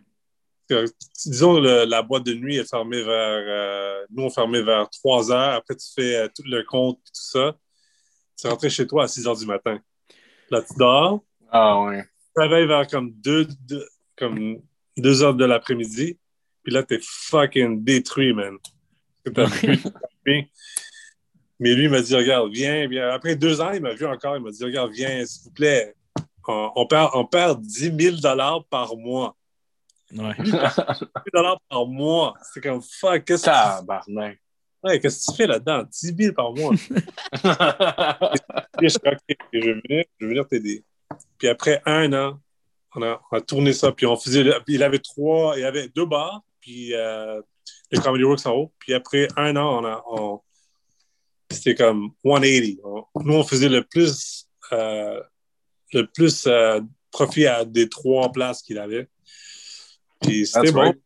Que- 0.69 0.85
disons, 1.25 1.59
le- 1.61 1.85
la 1.87 2.02
boîte 2.02 2.25
de 2.25 2.35
nuit 2.35 2.57
est 2.57 2.69
fermée 2.69 3.02
vers. 3.02 3.43
euh, 3.49 4.05
nous, 4.11 4.25
on 4.25 4.31
fermait 4.31 4.62
vers 4.62 4.88
3 4.90 5.33
heures. 5.33 5.55
Après, 5.55 5.75
tu 5.76 5.87
fais 5.95 6.17
euh, 6.17 6.28
tout 6.35 6.43
le 6.45 6.62
compte 6.64 6.99
et 6.99 7.11
tout 7.11 7.23
ça. 7.23 7.57
Tu 8.38 8.47
rentres 8.47 8.71
chez 8.71 8.87
toi 8.87 9.04
à 9.04 9.09
6 9.09 9.26
heures 9.26 9.37
du 9.37 9.47
matin. 9.47 9.80
Là, 10.50 10.62
tu 10.62 10.75
dors. 10.76 11.23
ah 11.50 11.83
ouais. 11.83 12.02
Tu 12.02 12.33
travailles 12.35 12.66
vers 12.66 12.87
comme 12.87 13.11
2 13.12 13.49
comme 14.16 14.61
deux 14.97 15.23
heures 15.23 15.35
de 15.35 15.45
l'après-midi. 15.45 16.18
Puis 16.62 16.73
là, 16.73 16.83
t'es 16.83 16.99
fucking 17.02 17.83
détruit, 17.83 18.33
man. 18.33 18.57
Mais 21.61 21.75
lui, 21.75 21.85
il 21.85 21.90
m'a 21.90 22.00
dit, 22.00 22.14
regarde, 22.14 22.52
viens, 22.52 22.87
viens. 22.87 23.09
Après 23.11 23.35
deux 23.35 23.61
ans, 23.61 23.73
il 23.73 23.80
m'a 23.80 23.95
vu 23.95 24.07
encore. 24.07 24.37
Il 24.37 24.42
m'a 24.42 24.50
dit, 24.50 24.64
regarde, 24.64 24.92
viens, 24.92 25.25
s'il 25.26 25.45
vous 25.45 25.50
plaît. 25.50 25.95
On, 26.47 26.71
on 26.76 26.87
perd, 26.87 27.11
on 27.14 27.26
perd 27.26 27.61
10 27.61 28.21
000 28.23 28.62
par 28.71 28.97
mois. 28.97 29.37
Ouais. 30.12 30.35
10 30.38 30.50
000 30.50 30.64
par 31.68 31.87
mois. 31.87 32.35
C'est 32.52 32.61
comme, 32.61 32.80
fuck, 32.83 33.25
qu'est-ce 33.25 33.47
que, 33.47 34.48
Qu'est-ce 34.85 35.27
que 35.27 35.31
tu 35.33 35.37
fais 35.37 35.47
là-dedans? 35.47 35.83
10 35.91 36.15
000 36.17 36.35
par 36.35 36.53
mois. 36.53 36.73
Puis 38.79 38.89
je 38.89 38.89
suis 38.89 38.99
OK, 39.05 39.37
je 39.53 39.59
vais 39.59 39.73
venir, 39.73 40.05
je 40.21 40.27
vais 40.27 40.31
venir 40.31 40.47
t'aider. 40.49 40.85
Puis 41.39 41.49
après 41.49 41.83
un 41.87 42.13
an, 42.13 42.41
on 42.95 43.03
a, 43.03 43.21
on 43.31 43.37
a 43.37 43.41
tourné 43.41 43.73
ça, 43.73 43.93
puis 43.93 44.07
on 44.07 44.17
faisait. 44.17 44.43
le- 44.45 44.55
il 44.69 44.83
avait 44.83 44.99
trois, 44.99 45.55
il 45.57 45.63
y 45.63 45.65
avait 45.65 45.89
deux 45.89 46.07
bars, 46.07 46.43
puis 46.61 46.95
euh, 46.95 47.41
les 47.91 48.01
Comedy 48.01 48.25
Works 48.25 48.47
en 48.47 48.53
haut. 48.53 48.73
Puis 48.79 48.95
après 48.95 49.29
un 49.37 49.57
an, 49.57 49.83
on 49.83 49.85
a. 49.87 50.03
on- 50.11 50.41
c'était 51.51 51.75
comme 51.75 52.11
180. 52.25 52.77
On- 52.85 53.05
nous, 53.23 53.35
on 53.35 53.45
faisait 53.45 53.69
le 53.69 53.83
plus, 53.83 54.47
euh, 54.73 55.21
le 55.93 56.07
plus 56.07 56.47
euh, 56.47 56.81
profit 57.11 57.47
à 57.47 57.65
des 57.65 57.89
trois 57.89 58.31
places 58.33 58.63
qu'il 58.63 58.79
avait. 58.79 59.09
Puis 60.21 60.47
c'était 60.47 60.67
That's 60.67 60.73
bon. 60.73 60.81
right. 60.81 60.99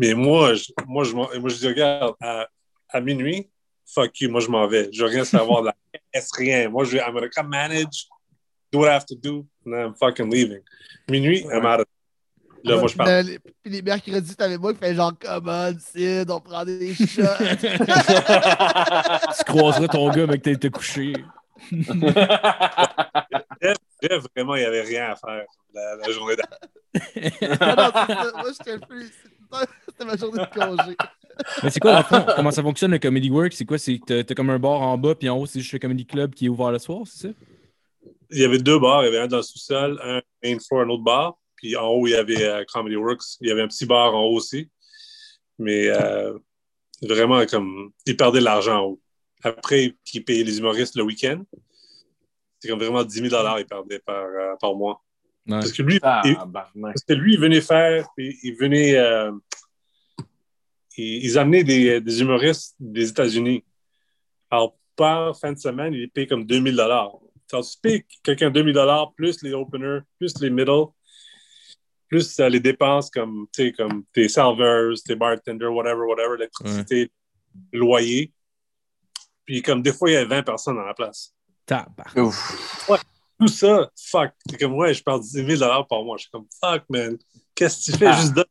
Mais 0.00 0.14
moi, 0.14 0.54
je, 0.54 0.72
moi, 0.86 1.04
je, 1.04 1.12
m'en- 1.14 1.28
moi, 1.38 1.50
je 1.50 1.56
dis, 1.56 1.68
regarde, 1.68 2.14
à, 2.22 2.48
à 2.88 3.00
minuit, 3.02 3.50
fuck 3.84 4.18
you, 4.20 4.30
moi, 4.30 4.40
je 4.40 4.48
m'en 4.48 4.66
vais. 4.66 4.88
Je 4.94 5.02
veux 5.04 5.10
rien 5.10 5.24
savoir 5.24 5.60
de 5.60 5.66
la 5.66 5.74
caisse, 6.14 6.30
rien. 6.36 6.70
Moi, 6.70 6.84
je 6.84 6.92
vais, 6.92 7.00
I'm 7.06 7.12
gonna 7.12 7.28
come 7.28 7.48
manage, 7.48 8.06
do 8.72 8.78
what 8.80 8.88
I 8.88 8.94
have 8.94 9.04
to 9.06 9.14
do, 9.14 9.46
and 9.66 9.72
then 9.72 9.80
I'm 9.88 9.94
fucking 9.94 10.30
leaving. 10.30 10.62
Minuit, 11.10 11.44
I'm 11.52 11.66
out 11.66 11.80
of 11.80 11.86
Là, 12.62 12.76
moi, 12.76 12.88
je 12.88 12.96
parle. 12.96 13.10
Les- 13.26 13.38
Puis 13.38 13.52
les 13.72 13.80
mercredis, 13.82 14.36
t'avais 14.36 14.56
moi 14.58 14.72
qui 14.74 14.78
fait 14.80 14.94
genre, 14.94 15.12
commode, 15.18 15.78
Sid, 15.80 16.30
on 16.30 16.40
prend 16.40 16.64
des 16.64 16.94
shots. 16.94 17.22
Tu 19.38 19.44
croiserais 19.44 19.88
ton 19.88 20.10
gars, 20.10 20.26
mec, 20.26 20.42
t'as 20.42 20.50
été 20.52 20.68
couché. 20.70 21.12
Vraiment, 24.34 24.54
il 24.56 24.60
n'y 24.60 24.64
avait 24.66 24.82
rien 24.82 25.10
à 25.12 25.16
faire 25.16 25.44
la, 25.74 25.96
la 25.96 26.10
journée 26.10 26.36
d'après. 26.36 26.58
Moi, 28.36 28.50
j'étais 28.58 28.78
plus. 28.86 29.10
C'était 29.86 30.04
ma 30.04 30.16
journée 30.16 30.42
de 30.42 30.54
congé. 30.58 30.96
Mais 31.62 31.70
c'est 31.70 31.80
quoi, 31.80 31.92
dans 31.92 31.98
le 31.98 32.04
fond, 32.04 32.26
comment 32.36 32.50
ça 32.50 32.62
fonctionne 32.62 32.90
le 32.90 32.98
Comedy 32.98 33.30
Works? 33.30 33.54
C'est 33.54 33.64
quoi? 33.64 33.78
C'est 33.78 33.98
que 33.98 34.04
t'as- 34.04 34.24
t'as 34.24 34.34
comme 34.34 34.50
un 34.50 34.58
bar 34.58 34.80
en 34.82 34.98
bas, 34.98 35.14
puis 35.14 35.28
en 35.28 35.38
haut, 35.38 35.46
c'est 35.46 35.60
juste 35.60 35.72
le 35.72 35.78
Comedy 35.78 36.06
Club 36.06 36.34
qui 36.34 36.46
est 36.46 36.48
ouvert 36.48 36.70
le 36.70 36.78
soir, 36.78 37.00
c'est 37.06 37.28
ça? 37.28 37.34
Il 38.30 38.38
y 38.38 38.44
avait 38.44 38.58
deux 38.58 38.78
bars. 38.78 39.02
Il 39.02 39.06
y 39.06 39.08
avait 39.08 39.18
un 39.18 39.26
dans 39.26 39.38
le 39.38 39.42
sous-sol, 39.42 39.98
un 40.04 40.20
main 40.44 40.56
floor, 40.58 40.82
un 40.82 40.88
autre 40.90 41.02
bar. 41.02 41.38
Puis 41.56 41.76
en 41.76 41.88
haut, 41.88 42.06
il 42.06 42.10
y 42.10 42.14
avait 42.14 42.44
euh, 42.44 42.64
Comedy 42.72 42.96
Works. 42.96 43.22
Il 43.40 43.48
y 43.48 43.50
avait 43.50 43.62
un 43.62 43.68
petit 43.68 43.86
bar 43.86 44.14
en 44.14 44.22
haut 44.24 44.36
aussi. 44.36 44.70
Mais 45.58 45.88
euh, 45.88 46.38
vraiment, 47.02 47.44
comme, 47.46 47.90
ils 48.06 48.16
perdaient 48.16 48.38
de 48.38 48.44
l'argent 48.44 48.78
en 48.78 48.84
haut. 48.86 49.00
Après, 49.42 49.94
ils 50.14 50.24
payaient 50.24 50.44
les 50.44 50.58
humoristes 50.58 50.96
le 50.96 51.02
week-end. 51.02 51.42
C'est 52.60 52.68
comme 52.68 52.78
vraiment 52.78 53.02
10 53.02 53.28
000 53.30 53.58
ils 53.58 53.66
perdaient 53.66 53.98
par, 54.00 54.24
euh, 54.24 54.54
par 54.60 54.74
mois. 54.74 55.02
Ouais. 55.50 55.58
Parce 55.60 55.72
que 55.72 55.82
lui, 55.82 55.98
Ah, 56.02 56.22
il- 56.24 56.34
barnac. 56.46 56.94
Parce 56.94 57.04
que 57.04 57.12
lui, 57.14 57.34
il 57.34 57.40
venait 57.40 57.60
faire, 57.60 58.06
il 58.18 58.54
venait. 58.58 58.94
euh, 58.96 59.32
ils, 60.96 61.24
ils 61.24 61.38
amenaient 61.38 61.64
des, 61.64 62.00
des 62.00 62.20
humoristes 62.20 62.76
des 62.78 63.08
États-Unis. 63.10 63.64
Alors, 64.50 64.76
par 64.96 65.36
fin 65.38 65.52
de 65.52 65.58
semaine, 65.58 65.94
il 65.94 66.10
paye 66.10 66.26
comme 66.26 66.44
2000 66.44 66.78
Alors, 66.80 67.22
tu 67.48 67.56
payes 67.82 68.04
quelqu'un 68.22 68.50
2000 68.50 68.76
plus 69.16 69.42
les 69.42 69.52
openers, 69.52 70.00
plus 70.18 70.32
les 70.40 70.50
middle, 70.50 70.86
plus 72.08 72.38
euh, 72.40 72.48
les 72.48 72.60
dépenses 72.60 73.10
comme, 73.10 73.46
tu 73.52 73.66
sais, 73.66 73.72
comme 73.72 74.04
tes 74.12 74.28
serveurs, 74.28 74.92
tes 75.04 75.14
bartenders, 75.16 75.72
whatever, 75.72 76.02
whatever, 76.06 76.36
l'électricité, 76.36 77.10
loyer. 77.72 78.32
Puis, 79.44 79.62
comme 79.62 79.82
des 79.82 79.92
fois, 79.92 80.10
il 80.10 80.12
y 80.14 80.16
avait 80.16 80.26
20 80.36 80.42
personnes 80.42 80.76
dans 80.76 80.84
la 80.84 80.94
place. 80.94 81.34
Tabarnak. 81.66 82.16
Ouf. 82.16 82.86
Tout 83.40 83.48
ça, 83.48 83.90
fuck. 83.96 84.32
C'est 84.48 84.58
comme, 84.58 84.74
ouais, 84.74 84.92
je 84.94 85.02
perds 85.02 85.20
10 85.20 85.56
000 85.58 85.84
par 85.88 86.04
mois. 86.04 86.16
Je 86.16 86.22
suis 86.22 86.30
comme, 86.30 86.46
fuck, 86.62 86.84
man. 86.88 87.16
Qu'est-ce 87.54 87.86
que 87.86 87.92
tu 87.92 87.98
fais? 87.98 88.06
Ah. 88.06 88.20
Juste 88.20 88.34
donne 88.34 88.44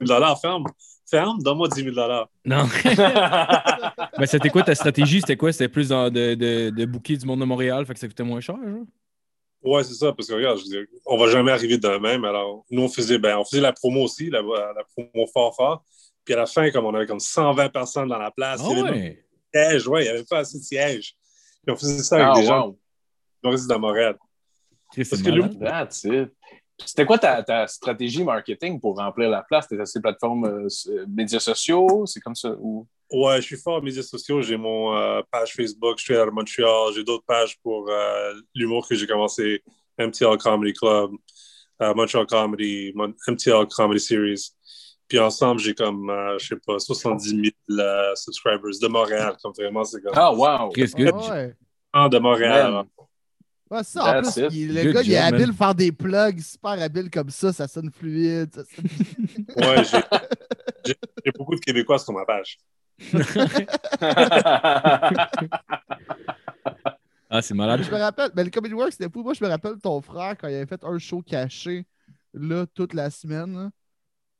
10 0.00 0.06
000 0.06 0.36
ferme. 0.36 0.64
Ferme, 1.10 1.38
donne-moi 1.42 1.68
10 1.68 1.82
000 1.84 1.96
Non. 2.44 2.66
Mais 4.18 4.26
c'était 4.26 4.48
quoi 4.50 4.62
ta 4.62 4.74
stratégie? 4.74 5.20
C'était 5.20 5.36
quoi? 5.36 5.52
C'était 5.52 5.68
plus 5.68 5.88
dans 5.88 6.10
de, 6.10 6.34
de, 6.34 6.70
de 6.70 6.84
booker 6.86 7.16
du 7.16 7.26
monde 7.26 7.40
de 7.40 7.44
Montréal, 7.44 7.84
fait 7.86 7.94
que 7.94 8.00
ça 8.00 8.08
coûtait 8.08 8.22
moins 8.22 8.40
cher, 8.40 8.56
genre? 8.56 8.84
Ouais, 9.62 9.82
c'est 9.82 9.94
ça, 9.94 10.12
parce 10.12 10.28
que 10.28 10.34
regarde, 10.34 10.58
je 10.58 10.64
veux 10.64 10.68
dire, 10.68 10.84
on 11.06 11.16
va 11.16 11.28
jamais 11.30 11.50
arriver 11.50 11.78
de 11.78 11.88
même. 11.98 12.24
Alors, 12.24 12.64
nous, 12.70 12.82
on 12.82 12.88
faisait, 12.88 13.18
ben, 13.18 13.38
on 13.38 13.44
faisait 13.44 13.62
la 13.62 13.72
promo 13.72 14.02
aussi, 14.02 14.28
la, 14.28 14.42
la 14.42 14.84
promo 14.94 15.26
fort 15.32 15.54
fort. 15.56 15.84
Puis 16.24 16.34
à 16.34 16.38
la 16.38 16.46
fin, 16.46 16.70
comme 16.70 16.86
on 16.86 16.94
avait 16.94 17.06
comme 17.06 17.20
120 17.20 17.68
personnes 17.70 18.08
dans 18.08 18.18
la 18.18 18.30
place, 18.30 18.60
Ah 18.62 18.68
il 18.70 18.78
y 18.78 18.80
avait 18.80 18.90
même 18.90 19.00
ouais. 19.00 19.24
pas 19.52 19.58
de 19.60 19.68
siège, 19.70 19.88
ouais, 19.88 20.02
il 20.02 20.04
n'y 20.04 20.10
avait 20.10 20.24
pas 20.24 20.38
assez 20.38 20.58
de 20.58 20.64
sièges. 20.64 21.14
Puis 21.64 21.72
on 21.74 21.76
faisait 21.76 22.02
ça 22.02 22.16
avec 22.16 22.28
Ah, 22.28 22.40
des 22.40 22.46
gens 22.46 22.76
qui 23.42 23.50
restent 23.50 23.68
dans 23.68 23.78
Montréal. 23.78 24.16
Parce 24.96 25.22
que. 25.22 26.30
C'était 26.84 27.06
quoi 27.06 27.18
ta, 27.18 27.40
ta 27.44 27.68
stratégie 27.68 28.24
marketing 28.24 28.80
pour 28.80 28.96
remplir 28.96 29.30
la 29.30 29.42
place? 29.42 29.68
T'es 29.68 29.76
sur 29.76 29.86
ces 29.86 30.00
plateformes 30.00 30.44
euh, 30.44 30.66
euh, 30.88 31.06
médias 31.08 31.38
sociaux? 31.38 32.04
C'est 32.04 32.18
comme 32.20 32.34
ça? 32.34 32.52
Ou... 32.58 32.84
Ouais, 33.12 33.36
je 33.36 33.42
suis 33.42 33.56
fort 33.56 33.78
aux 33.78 33.80
médias 33.82 34.02
sociaux. 34.02 34.42
J'ai 34.42 34.56
mon 34.56 34.96
euh, 34.96 35.20
page 35.30 35.52
Facebook, 35.52 35.98
je 35.98 36.02
suis 36.04 36.16
à 36.16 36.26
Montréal. 36.26 36.92
J'ai 36.96 37.04
d'autres 37.04 37.24
pages 37.24 37.56
pour 37.62 37.88
euh, 37.88 38.32
l'humour 38.56 38.88
que 38.88 38.96
j'ai 38.96 39.06
commencé. 39.06 39.62
MTL 39.98 40.36
Comedy 40.38 40.72
Club, 40.72 41.12
euh, 41.80 41.94
Montreal 41.94 42.26
Comedy, 42.26 42.90
Mon- 42.96 43.14
MTL 43.28 43.66
Comedy 43.68 44.00
Series. 44.00 44.50
Puis 45.06 45.20
ensemble, 45.20 45.60
j'ai 45.60 45.74
comme, 45.74 46.10
euh, 46.10 46.36
je 46.38 46.46
sais 46.48 46.56
pas, 46.66 46.80
70 46.80 47.28
000 47.68 47.80
euh, 47.80 48.14
subscribers 48.16 48.80
de 48.82 48.88
Montréal. 48.88 49.36
Comme 49.40 49.52
vraiment, 49.56 49.84
c'est 49.84 50.00
comme 50.00 50.12
Ah, 50.16 50.32
wow! 50.34 50.70
Chris, 50.70 50.90
Ouais, 50.96 51.04
good. 51.04 51.14
ouais. 51.30 51.54
Ah, 51.92 52.08
de 52.08 52.18
Montréal. 52.18 52.82
Ouais, 53.74 53.82
ça, 53.84 54.02
en 54.02 54.22
That's 54.22 54.34
plus, 54.34 54.48
il- 54.56 54.74
le 54.74 54.82
Good 54.84 54.92
gars, 54.94 55.02
il 55.02 55.12
est 55.12 55.20
man. 55.20 55.34
habile 55.34 55.52
faire 55.52 55.74
des 55.74 55.92
plugs 55.92 56.40
super 56.40 56.70
habile 56.72 57.10
comme 57.10 57.30
ça, 57.30 57.52
ça 57.52 57.66
sonne 57.66 57.90
fluide. 57.90 58.54
ça 58.54 58.62
sonne- 58.64 58.84
Ouais, 59.56 59.84
j'ai- 59.84 59.98
j'ai 60.86 60.94
j'ai 61.24 61.32
beaucoup 61.36 61.54
de 61.54 61.60
Québécois 61.60 61.98
sur 61.98 62.12
ma 62.12 62.24
page. 62.24 62.58
Ah, 67.30 67.42
c'est 67.42 67.54
malade. 67.54 67.82
Je 67.82 67.90
me 67.90 67.96
rappelle, 67.96 68.30
mais 68.36 68.44
le 68.44 68.50
Comedy 68.50 68.74
Works, 68.74 68.92
c'était 68.92 69.10
fou. 69.10 69.22
Moi, 69.24 69.34
je 69.34 69.42
me 69.42 69.48
rappelle 69.48 69.76
ton 69.78 70.00
frère 70.00 70.36
quand 70.38 70.46
il 70.46 70.54
avait 70.54 70.66
fait 70.66 70.84
un 70.84 70.98
show 70.98 71.20
caché 71.22 71.84
là, 72.32 72.64
toute 72.74 72.94
la 72.94 73.10
semaine. 73.10 73.70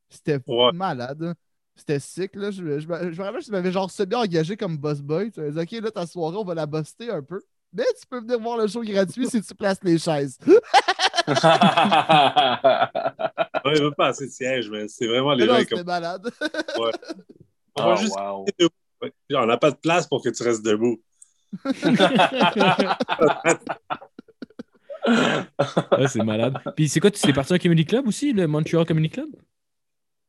C'était 0.08 0.38
Ouais. 0.46 0.70
malade. 0.72 1.34
C'était 1.74 1.98
sick. 1.98 2.36
Là. 2.36 2.52
Je, 2.52 2.78
je 2.78 2.86
me- 2.86 3.12
je 3.12 3.18
me 3.20 3.24
rappelle 3.24 3.42
tu 3.42 3.50
m'avais 3.50 3.72
genre 3.72 3.90
semi-engagé 3.90 4.56
comme 4.56 4.76
boss 4.76 5.00
boy. 5.00 5.32
Tu 5.32 5.40
dit, 5.50 5.58
OK, 5.58 5.70
là, 5.82 5.90
ta 5.90 6.06
soirée, 6.06 6.36
on 6.36 6.44
va 6.44 6.54
la 6.54 6.66
buster 6.66 7.10
un 7.10 7.22
peu. 7.22 7.40
Mais 7.74 7.84
tu 8.00 8.06
peux 8.08 8.20
venir 8.20 8.38
voir 8.38 8.56
le 8.58 8.68
show 8.68 8.82
gratuit 8.82 9.26
si 9.28 9.42
tu 9.42 9.54
places 9.54 9.80
les 9.82 9.98
chaises. 9.98 10.38
Ouais, 13.64 13.72
il 13.76 13.82
veut 13.82 13.92
pas 13.96 14.08
assez 14.08 14.26
de 14.26 14.30
sièges, 14.30 14.68
mais 14.70 14.86
c'est 14.88 15.06
vraiment 15.06 15.32
les 15.32 15.46
Mais 15.46 15.60
gens 15.60 15.64
comme. 15.76 15.84
malade. 15.86 16.30
On 16.78 16.90
Oh, 17.76 17.82
va 17.88 17.96
juste 17.96 18.14
wow. 18.14 18.44
rester 18.44 18.54
debout. 18.64 18.74
Ouais. 19.02 19.12
On 19.34 19.46
n'a 19.46 19.56
pas 19.56 19.70
de 19.70 19.76
place 19.76 20.06
pour 20.06 20.22
que 20.22 20.28
tu 20.28 20.42
restes 20.42 20.62
debout. 20.64 21.00
C'est 26.08 26.22
malade. 26.24 26.54
Puis 26.76 26.88
c'est 26.88 27.00
quoi, 27.00 27.10
tu 27.10 27.20
t'es 27.20 27.32
parti 27.32 27.52
à 27.52 27.56
un 27.56 27.58
comedy 27.58 27.84
club 27.84 28.06
aussi, 28.08 28.32
le 28.32 28.46
Montreal 28.46 28.86
Comedy 28.86 29.10
Club? 29.10 29.28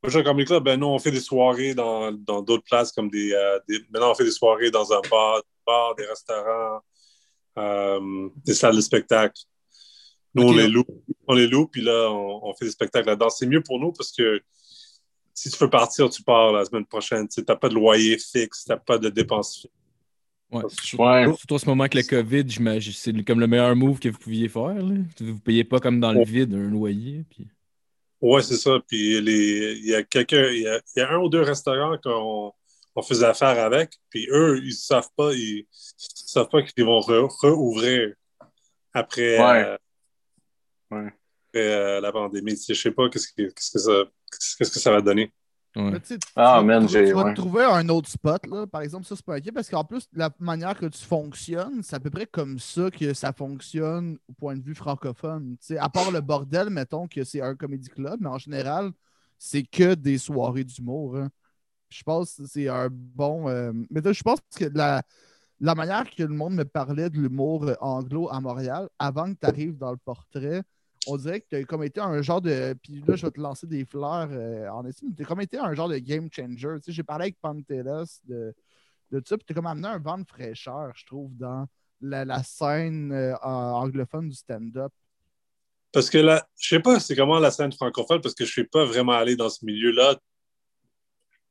Montreal 0.04 0.24
Comedy 0.24 0.46
Club, 0.46 0.64
ben 0.64 0.80
nous, 0.80 0.88
on 0.88 1.00
fait 1.00 1.12
des 1.12 1.20
soirées 1.22 1.74
dans 1.74 2.12
dans 2.12 2.42
d'autres 2.42 2.64
places 2.64 2.92
comme 2.92 3.10
des, 3.10 3.34
euh, 3.34 3.60
des- 3.68 3.80
Maintenant, 3.92 4.12
on 4.12 4.16
fait 4.16 4.26
des 4.26 4.32
soirées 4.32 4.72
dans 4.72 4.92
un 4.92 5.02
bar, 5.10 5.42
bar 5.66 5.96
des 5.96 6.06
restaurants, 6.06 6.82
euh, 7.58 8.30
des 8.46 8.54
salles 8.54 8.76
de 8.76 8.82
spectacle. 8.82 9.42
Nous, 10.34 10.44
on 10.44 10.52
les 10.52 10.68
loue. 10.68 10.86
On 11.28 11.34
les 11.34 11.48
loue, 11.48 11.68
puis 11.68 11.82
là, 11.82 12.10
on, 12.12 12.50
on 12.50 12.54
fait 12.54 12.66
des 12.66 12.72
spectacles 12.72 13.08
là-dedans. 13.08 13.30
C'est 13.30 13.48
mieux 13.48 13.62
pour 13.62 13.80
nous 13.80 13.92
parce 13.92 14.12
que 14.12 14.42
si 15.34 15.50
tu 15.50 15.58
veux 15.58 15.70
partir, 15.70 16.10
tu 16.10 16.24
pars 16.24 16.52
la 16.52 16.66
semaine 16.66 16.86
prochaine. 16.86 17.28
Tu 17.28 17.42
n'as 17.48 17.56
pas 17.56 17.70
de 17.70 17.76
loyer 17.76 18.18
fixe, 18.18 18.66
tu 18.66 18.72
n'as 18.72 18.78
pas 18.78 18.98
de 18.98 19.10
dépenses 19.10 19.62
fixes. 19.62 19.74
Ouais. 20.52 20.64
Ouais. 20.98 21.26
Surtout 21.38 21.56
en 21.56 21.58
ce 21.58 21.66
moment 21.66 21.84
avec 21.84 21.96
le 21.96 22.04
COVID, 22.04 22.44
j'imagine 22.48 22.94
c'est 22.94 23.24
comme 23.24 23.40
le 23.40 23.48
meilleur 23.48 23.76
move 23.76 24.00
que 24.00 24.10
vous 24.10 24.20
pouviez 24.20 24.48
faire. 24.48 24.76
Là. 24.76 24.96
Vous 25.20 25.26
ne 25.26 25.40
payez 25.40 25.64
pas 25.64 25.80
comme 25.80 26.00
dans 26.00 26.14
le 26.14 26.24
vide 26.24 26.54
un 26.54 26.70
loyer. 26.70 27.26
Puis... 27.30 27.48
Ouais, 28.22 28.42
c'est 28.42 28.58
ça. 28.58 28.80
Puis 28.88 29.20
les, 29.22 29.74
il 29.80 29.88
y 29.88 29.96
a 29.96 30.04
quelqu'un, 30.04 30.48
il 30.52 30.62
y 30.62 30.68
a, 30.68 30.80
il 30.96 31.00
y 31.00 31.02
a 31.02 31.12
un 31.12 31.18
ou 31.18 31.30
deux 31.30 31.42
restaurants 31.42 31.98
qu'on 32.02 32.54
on 32.96 33.02
faisait 33.02 33.26
affaire 33.26 33.64
avec. 33.64 33.94
Puis 34.10 34.28
eux, 34.32 34.60
ils 34.64 34.74
savent 34.74 35.10
pas, 35.16 35.34
ils, 35.34 35.66
savent 35.72 36.50
pas 36.50 36.62
qu'ils 36.64 36.86
vont 36.86 37.00
re- 37.02 37.28
rouvrir 37.54 38.14
après, 38.94 39.38
Ouais. 39.40 39.64
euh, 39.66 39.78
Ouais. 40.92 41.08
après, 41.08 41.74
euh, 41.74 42.02
la 42.02 42.12
pandémie. 42.12 42.54
Tu 42.56 42.62
sais, 42.64 42.74
Je 42.74 42.82
sais 42.82 42.92
pas 42.92 43.10
qu'est-ce 43.10 43.28
que, 43.28 43.44
qu'est-ce 43.50 43.72
que 43.72 43.80
ça, 43.80 44.04
qu'est-ce 44.58 44.72
que 44.72 44.80
ça 44.80 44.92
va 44.92 45.02
donner. 45.02 45.34
Ouais. 45.76 46.00
Tu 46.00 46.06
sais, 46.06 46.18
tu 46.20 46.28
Ah, 46.38 46.62
man, 46.64 46.88
Tu 46.88 47.12
vas 47.12 47.34
trouver 47.34 47.66
un 47.66 47.90
autre 47.90 48.08
spot, 48.10 48.48
là. 48.48 48.66
Par 48.66 48.80
exemple, 48.82 49.06
ça, 49.06 49.14
c'est 49.18 49.26
pas 49.26 49.36
OK, 49.38 49.52
parce 49.54 49.70
qu'en 49.70 49.84
plus, 49.84 50.08
la 50.14 50.30
manière 50.40 50.78
que 50.78 50.86
tu 50.86 51.04
fonctionnes, 51.04 51.84
c'est 51.84 51.98
à 51.98 52.00
peu 52.00 52.10
près 52.10 52.26
comme 52.26 52.60
ça 52.60 52.90
que 52.90 53.14
ça 53.14 53.34
fonctionne 53.34 54.18
au 54.30 54.34
point 54.34 54.56
de 54.56 54.64
vue 54.64 54.74
francophone. 54.76 55.58
Tu 55.60 55.68
sais, 55.74 55.78
à 55.78 55.90
part 55.90 56.12
le 56.12 56.22
bordel, 56.22 56.70
mettons 56.70 57.10
que 57.10 57.26
c'est 57.26 57.42
un 57.42 57.56
comédie 57.56 57.90
club, 57.90 58.20
mais 58.22 58.30
en 58.30 58.38
général, 58.38 58.92
c'est 59.38 59.64
que 59.64 59.96
des 59.96 60.18
soirées 60.18 60.64
d'humour. 60.64 61.18
hein. 61.18 61.30
Je 61.96 62.04
pense 62.04 62.36
que 62.36 62.46
c'est 62.46 62.68
un 62.68 62.90
bon. 62.92 63.48
euh, 63.48 63.72
Mais 63.90 64.02
je 64.14 64.24
pense 64.24 64.40
que 64.58 64.66
la, 64.66 65.02
la 65.62 65.76
manière 65.76 66.10
que 66.10 66.24
le 66.24 66.30
monde 66.30 66.56
me 66.56 66.66
parlait 66.66 67.10
de 67.10 67.18
l'humour 67.18 67.66
euh, 67.68 67.76
anglo 67.80 68.30
à 68.30 68.42
Montréal, 68.42 68.90
avant 69.00 69.34
que 69.34 69.40
tu 69.40 69.46
arrives 69.46 69.78
dans 69.78 69.92
le 69.92 69.98
portrait, 69.98 70.62
on 71.08 71.16
dirait 71.16 71.40
que 71.40 71.46
tu 71.50 71.56
as 71.56 71.64
comme 71.64 71.84
été 71.84 72.02
un 72.02 72.22
genre 72.22 72.42
de. 72.42 72.76
Puis 72.84 73.02
là, 73.08 73.16
je 73.16 73.26
vais 73.26 73.32
te 73.32 73.40
lancer 73.40 73.66
des 73.66 73.86
fleurs 73.86 74.28
euh, 74.32 74.68
en 74.70 74.86
estime. 74.86 75.16
Tu 75.16 75.24
as 75.24 75.26
comme 75.26 75.40
été 75.40 75.58
un 75.58 75.74
genre 75.74 75.88
de 75.88 75.98
game 76.00 76.28
changer. 76.30 76.76
J'ai 76.86 77.04
parlé 77.04 77.26
avec 77.26 77.40
Pantelis 77.40 78.20
de, 78.26 78.54
de 79.12 79.24
ça, 79.26 79.38
puis 79.38 79.46
tu 79.46 79.54
as 79.54 79.56
comme 79.56 79.68
amené 79.68 79.88
un 79.88 80.00
vent 80.00 80.18
de 80.18 80.28
fraîcheur, 80.28 80.92
je 80.96 81.06
trouve, 81.06 81.34
dans 81.38 81.66
la, 82.02 82.44
scène 82.44 83.14
anglophone 83.42 84.28
du 84.28 84.36
stand-up. 84.36 84.92
Parce 85.94 86.10
que 86.10 86.18
là, 86.18 86.46
je 86.60 86.68
sais 86.76 86.82
pas 86.82 87.00
c'est 87.00 87.16
comment 87.16 87.40
la 87.40 87.52
scène 87.52 87.72
francophone, 87.72 88.20
parce 88.20 88.36
que 88.36 88.44
je 88.44 88.52
suis 88.52 88.66
pas 88.68 88.84
vraiment 88.84 89.14
allé 89.14 89.38
dans 89.38 89.48
ce 89.48 89.64
milieu-là 89.64 90.20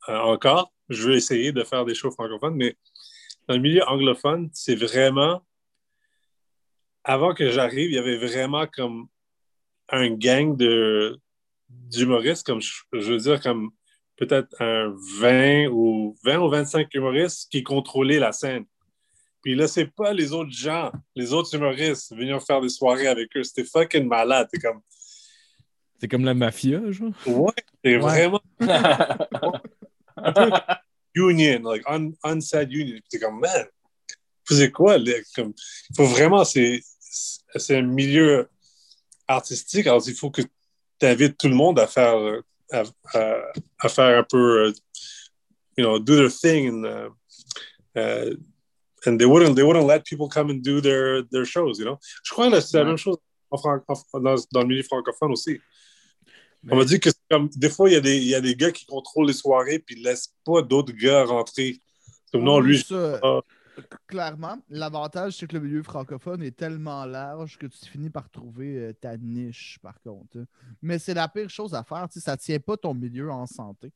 encore. 0.09 0.73
Je 0.89 1.03
veux 1.09 1.15
essayer 1.15 1.53
de 1.53 1.65
faire 1.65 1.85
des 1.85 1.95
shows 1.95 2.11
francophones, 2.11 2.55
mais 2.57 2.77
dans 3.49 3.55
le 3.55 3.61
milieu 3.61 3.83
anglophone, 3.89 4.51
c'est 4.53 4.75
vraiment. 4.75 5.43
Avant 7.05 7.35
que 7.35 7.51
j'arrive, 7.51 7.91
il 7.91 7.95
y 7.95 7.99
avait 7.99 8.17
vraiment 8.17 8.67
comme 8.67 9.07
un 9.91 10.11
gang 10.11 10.57
de 10.57 11.19
d'humoristes, 11.69 12.47
comme 12.47 12.61
je, 12.61 12.73
je 12.93 13.13
veux 13.13 13.19
dire, 13.19 13.41
comme 13.43 13.71
peut-être 14.17 14.55
un 14.61 14.95
20 15.21 15.67
ou 15.69 16.17
20 16.25 16.39
ou 16.39 16.49
25 16.49 16.93
humoristes 16.95 17.51
qui 17.51 17.63
contrôlaient 17.63 18.19
la 18.21 18.33
scène. 18.33 18.65
Puis 19.43 19.55
là, 19.55 19.67
c'est 19.69 19.87
pas 19.95 20.13
les 20.15 20.33
autres 20.33 20.53
gens, 20.53 20.91
les 21.15 21.33
autres 21.35 21.55
humoristes 21.55 22.15
venir 22.17 22.41
faire 22.43 22.61
des 22.63 22.69
soirées 22.71 23.09
avec 23.09 23.37
eux. 23.37 23.43
C'était 23.43 23.65
fucking 23.65 24.07
malade. 24.07 24.49
C'est 24.53 24.61
comme. 24.61 24.81
C'est 26.01 26.09
comme 26.09 26.25
la 26.25 26.35
mafia, 26.35 26.81
genre. 26.91 27.13
Ouais, 27.27 27.53
c'est 27.85 27.97
Ouais. 27.97 27.99
vraiment 27.99 28.41
union, 31.15 31.63
like 31.63 31.83
un, 31.87 32.13
unsaid 32.25 32.73
union. 32.73 32.99
T'es 33.11 33.19
comme, 33.19 33.41
man, 33.41 33.67
vous 33.67 34.55
faisiez 34.55 34.71
quoi? 34.71 34.99
là? 34.99 35.13
Comme, 35.35 35.53
il 35.91 35.97
faut 35.97 36.07
vraiment, 36.07 36.45
c'est, 36.45 36.81
c'est 37.57 37.77
un 37.77 37.83
milieu 37.83 38.49
artistique, 39.29 39.87
alors 39.87 40.03
il 40.07 40.15
faut 40.15 40.31
que 40.31 40.43
tu 40.43 41.07
invites 41.07 41.39
tout 41.39 41.49
le 41.49 41.55
monde 41.55 41.79
à 41.79 41.87
faire, 41.87 42.17
à, 42.73 42.83
à- 43.15 43.53
à 43.81 43.89
faire 43.89 44.19
un 44.19 44.25
peu, 44.25 44.67
euh, 44.67 44.73
you 45.77 45.85
know, 45.85 45.99
do 45.99 46.17
their 46.17 46.31
thing. 46.31 46.69
And, 46.69 46.85
uh, 46.85 47.11
uh, 47.99 48.35
and 49.07 49.19
they 49.19 49.27
wouldn't, 49.27 49.55
they 49.55 49.63
wouldn't 49.63 49.87
let 49.87 50.05
people 50.05 50.29
come 50.29 50.51
and 50.51 50.63
do 50.63 50.81
their, 50.81 51.23
their 51.31 51.45
shows, 51.45 51.79
you 51.79 51.85
know? 51.85 51.99
Je 52.25 52.33
crois 52.33 52.51
que 52.51 52.61
c'est 52.61 52.77
la 52.79 52.83
Ouais. 52.85 52.89
même 52.89 52.97
chose 52.97 53.19
en 53.51 53.59
fran- 53.59 53.83
en- 53.89 54.21
dans, 54.21 54.35
dans 54.53 54.61
le 54.63 54.67
milieu 54.67 54.83
francophone 54.83 55.33
aussi. 55.33 55.61
On 56.71 56.77
m'a 56.77 56.85
dit 56.85 56.99
que 57.01 57.11
c'est 57.11 57.17
comme 57.31 57.49
des 57.51 57.69
fois, 57.71 57.91
il 57.91 57.93
y, 57.93 57.97
a 57.97 58.01
des, 58.01 58.17
il 58.17 58.29
y 58.29 58.35
a 58.35 58.41
des 58.41 58.55
gars 58.57 58.73
qui 58.73 58.87
contrôlent 58.87 59.27
les 59.27 59.33
soirées 59.35 59.79
puis 59.79 59.97
ils 59.99 60.03
laissent 60.03 60.35
pas 60.45 60.63
d'autres 60.63 60.93
gars 60.93 61.25
rentrer. 61.25 61.79
Comme 62.33 62.45
non, 62.45 62.59
Oui, 62.61 62.69
lui, 62.69 62.83
ça, 62.83 63.21
Ah. 63.23 63.41
Clairement, 64.07 64.57
l'avantage, 64.69 65.37
c'est 65.37 65.47
que 65.49 65.57
le 65.57 65.61
milieu 65.65 65.83
francophone 65.83 66.43
est 66.45 66.57
tellement 66.57 67.05
large 67.07 67.59
que 67.59 67.67
tu 67.67 67.87
finis 67.91 68.09
par 68.11 68.31
trouver 68.31 68.79
euh, 68.79 68.93
ta 68.93 69.17
niche, 69.17 69.79
par 69.83 70.01
contre. 70.01 70.39
hein. 70.39 70.45
Mais 70.81 70.99
c'est 71.01 71.15
la 71.15 71.27
pire 71.29 71.51
chose 71.51 71.75
à 71.75 71.83
faire. 71.83 72.07
Ça 72.11 72.33
ne 72.33 72.37
tient 72.37 72.61
pas 72.61 72.77
ton 72.77 72.95
milieu 72.95 73.31
en 73.33 73.47
santé. 73.47 73.93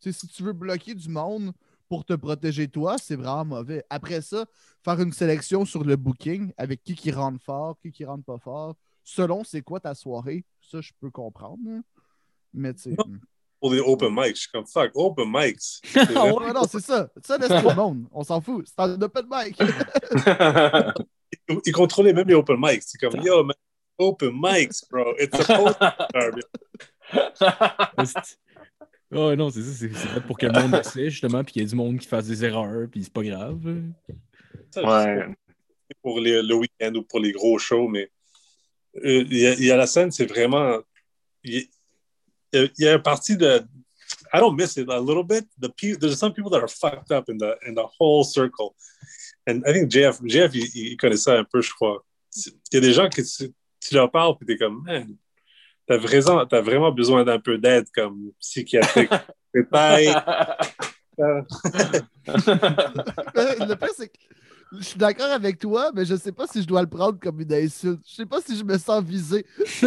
Si 0.00 0.28
tu 0.28 0.44
veux 0.44 0.52
bloquer 0.52 0.94
du 0.94 1.08
monde 1.08 1.52
pour 1.88 2.04
te 2.04 2.12
protéger 2.12 2.68
toi, 2.68 2.96
c'est 2.98 3.16
vraiment 3.16 3.44
mauvais. 3.44 3.84
Après 3.90 4.20
ça, 4.22 4.44
faire 4.84 5.00
une 5.00 5.12
sélection 5.12 5.64
sur 5.64 5.82
le 5.82 5.96
booking 5.96 6.52
avec 6.56 6.84
qui 6.84 6.94
qui 6.94 7.10
rentre 7.10 7.42
fort, 7.42 7.76
qui 7.82 7.90
qui 7.90 8.04
rentre 8.04 8.24
pas 8.24 8.38
fort, 8.38 8.76
selon 9.02 9.42
c'est 9.42 9.62
quoi 9.62 9.80
ta 9.80 9.94
soirée, 9.96 10.44
ça, 10.60 10.80
je 10.80 10.92
peux 11.00 11.10
comprendre. 11.10 11.58
hein. 11.68 11.82
Mais 12.54 12.74
tu 12.74 12.82
sais. 12.82 12.90
Non. 12.90 13.04
pour 13.60 13.72
les 13.72 13.80
open 13.80 14.10
mics, 14.12 14.36
je 14.36 14.40
suis 14.42 14.50
comme 14.50 14.66
fuck, 14.66 14.90
open 14.94 15.26
mics. 15.30 15.80
Ouais, 15.94 16.52
non, 16.52 16.62
c'est 16.70 16.80
ça. 16.80 17.08
Ça 17.24 17.36
laisse 17.38 17.48
tout 17.48 17.68
le 17.68 17.74
monde. 17.74 18.06
On 18.12 18.22
s'en 18.22 18.40
fout. 18.40 18.66
C'est 18.68 18.80
un 18.82 19.00
open 19.00 19.26
mic. 19.30 19.56
Ils- 19.60 20.92
Ils 21.66 21.72
contrôlaient 21.72 22.12
même 22.12 22.28
les 22.28 22.34
open 22.34 22.56
mics. 22.58 22.82
C'est 22.84 22.98
comme 22.98 23.20
yo, 23.22 23.42
man, 23.44 23.56
open 23.98 24.32
mics, 24.34 24.84
bro. 24.90 25.14
It's 25.18 25.38
be. 25.38 26.40
C'est- 28.04 28.38
Oh 29.10 29.34
non, 29.34 29.48
c'est 29.48 29.62
ça, 29.62 29.72
c'est 29.72 29.88
fait 29.88 30.20
pour 30.20 30.36
que 30.36 30.44
le 30.44 30.52
monde 30.52 30.74
essaie, 30.74 31.08
justement, 31.08 31.42
puis 31.42 31.54
qu'il 31.54 31.62
y 31.62 31.64
ait 31.64 31.68
du 31.68 31.74
monde 31.74 31.98
qui 31.98 32.06
fasse 32.06 32.26
des 32.26 32.44
erreurs, 32.44 32.88
puis 32.90 33.02
c'est 33.02 33.12
pas 33.12 33.22
grave. 33.22 33.58
Ouais. 34.76 35.26
Pour 36.02 36.20
les- 36.20 36.42
le 36.42 36.54
week-end 36.54 36.92
ou 36.94 37.02
pour 37.04 37.18
les 37.20 37.32
gros 37.32 37.58
shows, 37.58 37.88
mais 37.88 38.10
euh, 38.96 39.24
il 39.30 39.38
y, 39.38 39.46
a- 39.46 39.54
y 39.54 39.70
a 39.70 39.76
la 39.78 39.86
scène, 39.86 40.10
c'est 40.10 40.26
vraiment. 40.26 40.78
Il 41.42 41.66
y, 42.52 42.58
a- 42.58 42.68
il 42.78 42.84
y 42.84 42.88
a 42.88 42.94
un 42.94 42.98
parti 42.98 43.36
de. 43.36 43.62
I 44.32 44.38
don't 44.40 44.56
miss 44.56 44.76
it 44.76 44.88
a 44.90 45.00
little 45.00 45.24
bit. 45.24 45.46
The 45.60 45.68
pe- 45.68 45.96
there's 45.98 46.18
some 46.18 46.32
people 46.32 46.50
that 46.50 46.58
are 46.60 46.68
fucked 46.68 47.10
up 47.12 47.28
in 47.28 47.38
the 47.38 47.56
in 47.66 47.74
the 47.74 47.86
whole 47.98 48.24
circle, 48.24 48.74
and 49.46 49.62
I 49.66 49.72
think 49.72 49.90
JF, 49.90 50.20
JF, 50.24 50.54
il, 50.54 50.68
il 50.92 50.96
connaît 50.96 51.16
ça 51.16 51.38
un 51.38 51.44
peu, 51.44 51.60
je 51.62 51.72
crois. 51.72 52.04
Il 52.36 52.52
y 52.74 52.76
a 52.76 52.80
des 52.80 52.92
gens 52.92 53.08
que 53.08 53.22
tu, 53.22 53.52
tu 53.80 53.94
leur 53.94 54.10
parles 54.10 54.36
puis 54.36 54.46
t'es 54.46 54.56
comme, 54.56 54.82
man, 54.84 55.06
t'as 55.86 55.96
vraiment, 55.96 56.46
t'as 56.46 56.60
vraiment 56.60 56.92
besoin 56.92 57.24
d'un 57.24 57.38
peu 57.40 57.58
d'aide 57.58 57.86
comme 57.94 58.32
psychiatrique. 58.40 59.10
Détail. 59.54 60.08
euh, 61.18 61.42
le 62.26 63.74
pire, 63.74 63.88
c'est 63.96 64.08
que 64.08 64.18
je 64.78 64.82
suis 64.84 64.98
d'accord 64.98 65.30
avec 65.30 65.58
toi, 65.58 65.90
mais 65.94 66.04
je 66.04 66.14
sais 66.16 66.32
pas 66.32 66.46
si 66.46 66.60
je 66.62 66.66
dois 66.66 66.82
le 66.82 66.88
prendre 66.88 67.18
comme 67.18 67.40
une 67.40 67.52
insulte. 67.54 68.02
Je 68.06 68.14
sais 68.14 68.26
pas 68.26 68.40
si 68.42 68.56
je 68.56 68.64
me 68.64 68.76
sens 68.76 69.02
visé. 69.02 69.46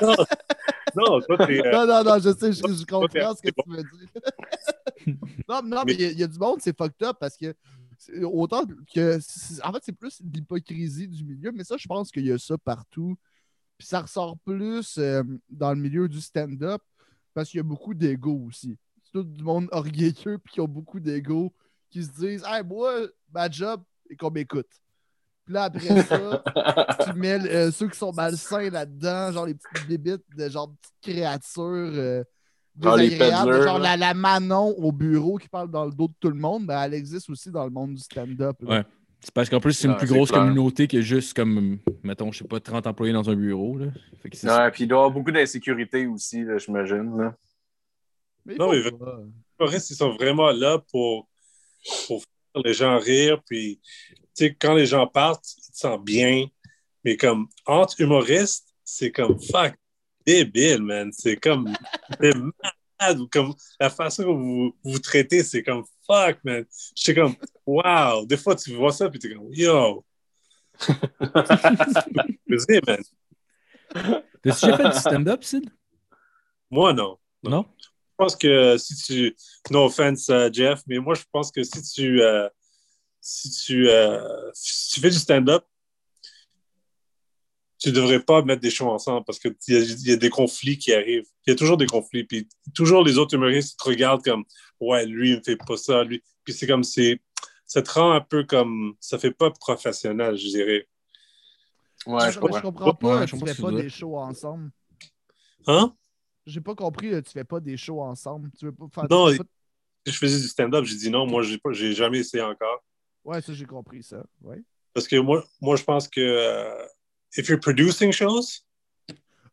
non, 0.96 1.20
toi, 1.20 1.46
t'es. 1.46 1.64
euh, 1.66 1.70
Non, 1.72 1.86
non, 1.86 2.04
non, 2.04 2.18
je 2.18 2.30
sais, 2.36 2.52
je, 2.52 2.62
je 2.62 2.84
comprends 2.86 3.34
ce 3.34 3.42
que 3.42 3.50
tu 3.50 3.70
veux 3.70 3.82
dire. 3.82 4.08
non, 5.48 5.62
non, 5.62 5.82
mais 5.86 5.94
il 5.94 6.00
y 6.00 6.04
a- 6.04 6.10
il 6.10 6.18
y, 6.18 6.22
a 6.22 6.26
du 6.26 6.38
monde, 6.38 6.58
c'est 6.60 6.76
fucked 6.76 7.06
up 7.06 7.16
parce 7.20 7.36
que 7.36 7.54
autant 8.24 8.64
que. 8.92 9.18
En 9.66 9.72
fait, 9.72 9.78
c'est 9.82 9.92
plus 9.92 10.20
l'hypocrisie 10.20 11.08
du 11.08 11.24
milieu, 11.24 11.52
mais 11.52 11.64
ça, 11.64 11.76
je 11.78 11.86
pense 11.86 12.10
qu'il 12.10 12.26
y 12.26 12.32
a 12.32 12.38
ça 12.38 12.56
partout. 12.58 13.16
Puis 13.78 13.86
ça 13.86 14.02
ressort 14.02 14.36
plus 14.44 14.98
euh, 14.98 15.22
dans 15.48 15.72
le 15.72 15.80
milieu 15.80 16.06
du 16.08 16.20
stand-up 16.20 16.82
parce 17.32 17.48
qu'il 17.48 17.58
y 17.58 17.60
a 17.60 17.64
beaucoup 17.64 17.94
d'ego 17.94 18.44
aussi. 18.46 18.76
C'est 19.04 19.12
tout 19.12 19.22
du 19.24 19.42
monde 19.42 19.68
orgueilleux 19.72 20.38
puis 20.38 20.52
qui 20.52 20.60
ont 20.60 20.68
beaucoup 20.68 21.00
d'ego 21.00 21.52
qui 21.88 22.04
se 22.04 22.10
disent 22.10 22.44
Hey, 22.46 22.62
moi, 22.62 22.94
ma 23.32 23.50
job, 23.50 23.82
et 24.10 24.16
qu'on 24.16 24.30
m'écoute. 24.30 24.68
Puis 25.44 25.54
là, 25.54 25.64
après 25.64 26.02
ça, 26.02 26.42
tu 27.04 27.12
mets 27.18 27.40
euh, 27.48 27.70
ceux 27.70 27.88
qui 27.88 27.98
sont 27.98 28.12
malsains 28.12 28.70
là-dedans, 28.70 29.32
genre 29.32 29.46
les 29.46 29.54
petites 29.54 29.88
bébites 29.88 30.24
de 30.36 30.48
genre 30.48 30.72
petites 30.80 31.16
créatures 31.16 31.62
euh, 31.64 32.22
Genre 32.80 32.96
les 32.96 33.10
désagréables, 33.10 33.50
peddlers, 33.50 33.62
genre 33.66 33.78
là. 33.78 33.96
la, 33.96 34.08
la 34.08 34.14
Manon 34.14 34.74
au 34.78 34.92
bureau 34.92 35.38
qui 35.38 35.48
parle 35.48 35.70
dans 35.70 35.84
le 35.84 35.90
dos 35.92 36.08
de 36.08 36.14
tout 36.20 36.28
le 36.30 36.36
monde, 36.36 36.66
ben, 36.66 36.80
elle 36.82 36.94
existe 36.94 37.28
aussi 37.28 37.50
dans 37.50 37.64
le 37.64 37.70
monde 37.70 37.94
du 37.94 38.00
stand-up. 38.00 38.56
Ouais. 38.62 38.84
C'est 39.22 39.34
parce 39.34 39.50
qu'en 39.50 39.60
plus, 39.60 39.74
c'est 39.74 39.86
une 39.86 39.94
Ah, 39.94 39.96
plus 39.98 40.06
grosse 40.06 40.30
clair. 40.30 40.40
communauté 40.42 40.86
que 40.88 41.02
juste 41.02 41.34
comme, 41.34 41.78
mettons, 42.02 42.32
je 42.32 42.38
sais 42.38 42.44
pas, 42.48 42.58
30 42.58 42.86
employés 42.86 43.12
dans 43.12 43.28
un 43.28 43.34
bureau. 43.34 43.76
Là. 43.76 43.86
Fait 44.22 44.30
que. 44.30 44.46
Ouais, 44.46 44.70
puis 44.70 44.84
il 44.84 44.86
doit 44.86 44.96
y 44.96 45.00
avoir 45.00 45.10
beaucoup 45.10 45.30
d'insécurité 45.32 46.06
aussi, 46.06 46.42
là, 46.42 46.56
j'imagine. 46.56 47.32
Mais 48.46 48.54
Non, 48.54 48.72
mais 48.72 48.90
pas. 48.90 49.18
humoristes, 49.58 49.90
ils 49.90 49.96
sont 49.96 50.12
vraiment 50.14 50.50
là 50.52 50.78
pour, 50.90 51.28
pour 52.06 52.22
faire 52.22 52.62
les 52.64 52.72
gens 52.72 52.98
rire. 52.98 53.42
Puis, 53.46 53.78
sais, 54.34 54.54
quand 54.54 54.74
les 54.74 54.86
gens 54.86 55.06
partent, 55.06 55.46
ils 55.58 55.62
se 55.62 55.70
sentent 55.80 56.04
bien. 56.04 56.46
Mais 57.04 57.16
comme 57.16 57.48
entre 57.66 58.00
humoristes, 58.00 58.74
c'est 58.84 59.10
comme 59.12 59.40
fuck, 59.40 59.74
débile, 60.26 60.82
man. 60.82 61.10
C'est 61.12 61.36
comme, 61.36 61.72
c'est 62.20 62.34
malade. 62.34 63.20
Ou 63.20 63.28
Comme 63.28 63.54
la 63.78 63.88
façon 63.90 64.24
que 64.24 64.28
vous 64.28 64.76
vous 64.84 64.98
traitez, 64.98 65.42
c'est 65.42 65.62
comme 65.62 65.84
fuck, 66.06 66.38
man. 66.44 66.64
Je 66.96 67.02
suis 67.02 67.14
comme, 67.14 67.34
wow. 67.66 68.26
Des 68.26 68.36
fois, 68.36 68.54
tu 68.56 68.74
vois 68.74 68.92
ça, 68.92 69.08
puis 69.08 69.18
t'es 69.18 69.32
comme, 69.34 69.48
yo. 69.52 70.04
Vas-y, 71.20 72.80
man. 72.86 73.02
T'as-tu 74.42 74.66
déjà 74.66 74.76
fait 74.76 74.88
du 74.90 74.98
stand-up, 74.98 75.44
Sid? 75.44 75.70
Moi, 76.70 76.92
non. 76.92 77.18
Non? 77.42 77.64
Je 77.80 77.86
pense 78.16 78.36
que 78.36 78.76
si 78.78 78.94
tu. 78.96 79.36
No 79.70 79.86
offense, 79.86 80.28
euh, 80.30 80.50
Jeff, 80.52 80.82
mais 80.86 80.98
moi, 80.98 81.14
je 81.14 81.22
pense 81.32 81.50
que 81.50 81.62
si 81.62 81.82
tu. 81.82 82.22
euh, 82.22 82.48
si 83.20 83.50
tu, 83.50 83.88
euh, 83.88 84.50
si 84.54 84.90
tu 84.94 85.00
fais 85.00 85.10
du 85.10 85.16
stand-up, 85.18 85.64
tu 87.78 87.92
devrais 87.92 88.20
pas 88.20 88.42
mettre 88.42 88.60
des 88.60 88.70
shows 88.70 88.90
ensemble 88.90 89.24
parce 89.24 89.38
qu'il 89.38 89.54
y, 89.68 89.74
a- 89.76 89.80
il 89.80 90.08
y 90.08 90.12
a 90.12 90.16
des 90.16 90.28
conflits 90.28 90.76
qui 90.76 90.92
arrivent. 90.92 91.26
Il 91.46 91.50
y 91.50 91.52
a 91.54 91.56
toujours 91.56 91.78
des 91.78 91.86
conflits. 91.86 92.24
Puis 92.24 92.46
toujours 92.74 93.02
les 93.02 93.16
autres 93.16 93.34
humoristes 93.34 93.78
te 93.80 93.84
regardent 93.84 94.22
comme 94.22 94.44
Ouais, 94.80 95.06
lui, 95.06 95.30
il 95.30 95.36
me 95.38 95.42
fait 95.42 95.56
pas 95.56 95.76
ça. 95.78 96.04
Lui. 96.04 96.22
Puis 96.44 96.52
c'est 96.52 96.66
comme 96.66 96.84
c'est. 96.84 97.20
Ça 97.66 97.80
te 97.82 97.90
rend 97.90 98.12
un 98.12 98.20
peu 98.20 98.44
comme. 98.44 98.94
Ça 99.00 99.18
fait 99.18 99.30
pas 99.30 99.50
professionnel, 99.50 100.36
je 100.36 100.48
dirais. 100.48 100.88
Ouais, 102.06 102.20
je, 102.20 102.26
je 102.26 102.34
je 102.34 102.38
comprends. 102.40 102.60
comprends 102.60 102.94
pas, 102.94 103.20
Ouais, 103.20 103.26
je 103.26 103.32
tu 103.32 103.38
comprends 103.38 103.54
fais 103.54 103.62
pas 103.62 103.72
des 103.72 103.88
shows 103.88 104.16
ensemble. 104.18 104.70
Hein? 105.66 105.94
J'ai 106.46 106.60
pas 106.60 106.74
compris, 106.74 107.10
tu 107.22 107.30
fais 107.30 107.44
pas 107.44 107.60
des 107.60 107.76
shows 107.76 108.00
ensemble. 108.02 108.50
Tu 108.58 108.64
veux 108.66 108.72
pas 108.72 108.86
faire 108.92 109.06
Non, 109.10 109.30
Si 109.30 109.38
je 110.06 110.18
faisais 110.18 110.40
du 110.40 110.48
stand-up, 110.48 110.84
j'ai 110.84 110.96
dit 110.96 111.10
non, 111.10 111.26
moi, 111.26 111.42
j'ai 111.42 111.58
pas- 111.58 111.72
j'ai 111.72 111.92
jamais 111.92 112.18
essayé 112.18 112.42
encore. 112.42 112.82
Ouais, 113.24 113.40
ça, 113.40 113.52
j'ai 113.52 113.64
compris 113.66 114.02
ça. 114.02 114.22
Ouais. 114.42 114.62
Parce 114.94 115.06
que 115.06 115.16
moi, 115.16 115.44
moi 115.60 115.76
je 115.76 115.84
pense 115.84 116.08
que 116.08 116.20
euh, 116.20 116.84
if 117.36 117.48
you're 117.48 117.60
producing 117.60 118.12
shows, 118.12 118.62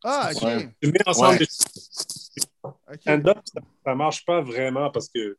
Ah, 0.04 0.30
ok. 0.34 0.42
Ouais. 0.42 0.68
tu 0.82 0.90
mets 0.90 1.06
ensemble 1.08 1.30
Ouais. 1.32 1.38
des 1.38 1.46
ok. 2.62 3.00
stand-up, 3.00 3.38
ça, 3.44 3.60
ça 3.84 3.94
marche 3.94 4.24
pas 4.24 4.40
vraiment 4.42 4.90
parce 4.90 5.08
que 5.08 5.36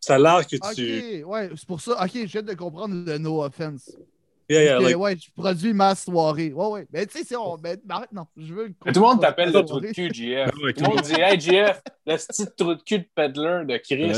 ça 0.00 0.14
a 0.14 0.18
l'air 0.18 0.46
que 0.46 0.56
tu. 0.56 1.22
Ok, 1.22 1.28
ouais, 1.28 1.50
c'est 1.56 1.66
pour 1.66 1.80
ça. 1.80 1.92
Ok, 2.04 2.10
je 2.14 2.24
viens 2.26 2.42
de 2.42 2.54
comprendre 2.54 2.94
le 3.06 3.18
no 3.18 3.42
offense. 3.42 3.90
Yeah, 4.48 4.62
yeah, 4.62 4.78
like- 4.78 4.96
ouais, 4.96 5.16
je 5.18 5.28
produis 5.34 5.72
ma 5.72 5.92
soirée. 5.96 6.52
Ouais, 6.52 6.66
ouais. 6.68 6.86
Mais 6.92 7.04
tu 7.06 7.18
sais, 7.18 7.24
c'est 7.24 7.34
on. 7.34 7.56
Ben, 7.58 7.76
arrête, 7.88 8.12
non. 8.12 8.26
Je 8.36 8.54
veux. 8.54 8.68
Tout 8.68 8.92
le 8.94 9.00
monde 9.00 9.20
t'appelle 9.20 9.50
le 9.52 9.64
trou 9.64 9.80
de 9.80 9.88
cul, 9.88 10.08
JF. 10.14 10.52
Ouais, 10.62 10.72
Tout 10.72 10.84
le 10.84 10.88
monde 10.90 11.00
dit 11.00 11.14
Hey, 11.20 11.40
JF, 11.40 11.82
le 12.06 12.16
petit 12.16 12.46
trou 12.56 12.74
de 12.76 12.80
cul 12.82 12.98
de 13.00 13.08
peddler 13.12 13.64
de 13.66 13.76
Chris. 13.78 14.14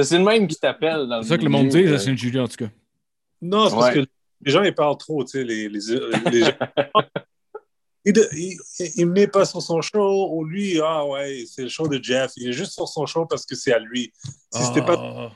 C'est 0.00 0.18
le 0.18 0.24
même 0.24 0.46
qui 0.46 0.54
t'appelle 0.54 1.08
C'est 1.22 1.30
ça 1.30 1.36
que 1.38 1.42
le 1.42 1.48
monde 1.50 1.66
dit, 1.68 1.88
ça, 1.88 1.98
c'est 1.98 2.10
une 2.10 2.16
Julie, 2.18 2.38
en 2.38 2.46
tout 2.46 2.56
cas. 2.64 2.70
Non, 3.42 3.68
c'est 3.68 3.74
parce 3.74 3.94
Ouais. 3.94 4.04
que 4.04 4.10
les 4.44 4.50
gens, 4.52 4.62
ils 4.62 4.74
parlent 4.74 4.96
trop, 4.96 5.22
tu 5.24 5.32
sais, 5.32 5.44
les, 5.44 5.68
les, 5.68 5.80
les 6.30 6.40
gens. 6.44 6.50
Il, 8.04 8.14
il, 8.32 8.58
il 8.96 9.06
me 9.06 9.12
met 9.12 9.28
pas 9.28 9.44
sur 9.44 9.62
son 9.62 9.80
show, 9.80 10.28
ou 10.32 10.44
lui, 10.44 10.80
ah 10.82 11.06
ouais, 11.06 11.44
c'est 11.46 11.62
le 11.62 11.68
show 11.68 11.86
de 11.86 12.02
Jeff. 12.02 12.32
Il 12.36 12.48
est 12.48 12.52
juste 12.52 12.72
sur 12.72 12.88
son 12.88 13.06
show 13.06 13.26
parce 13.26 13.46
que 13.46 13.54
c'est 13.54 13.72
à 13.72 13.78
lui. 13.78 14.12
Si 14.52 14.60
c'était 14.64 14.82
pas, 14.82 14.96
Ah. 14.98 15.30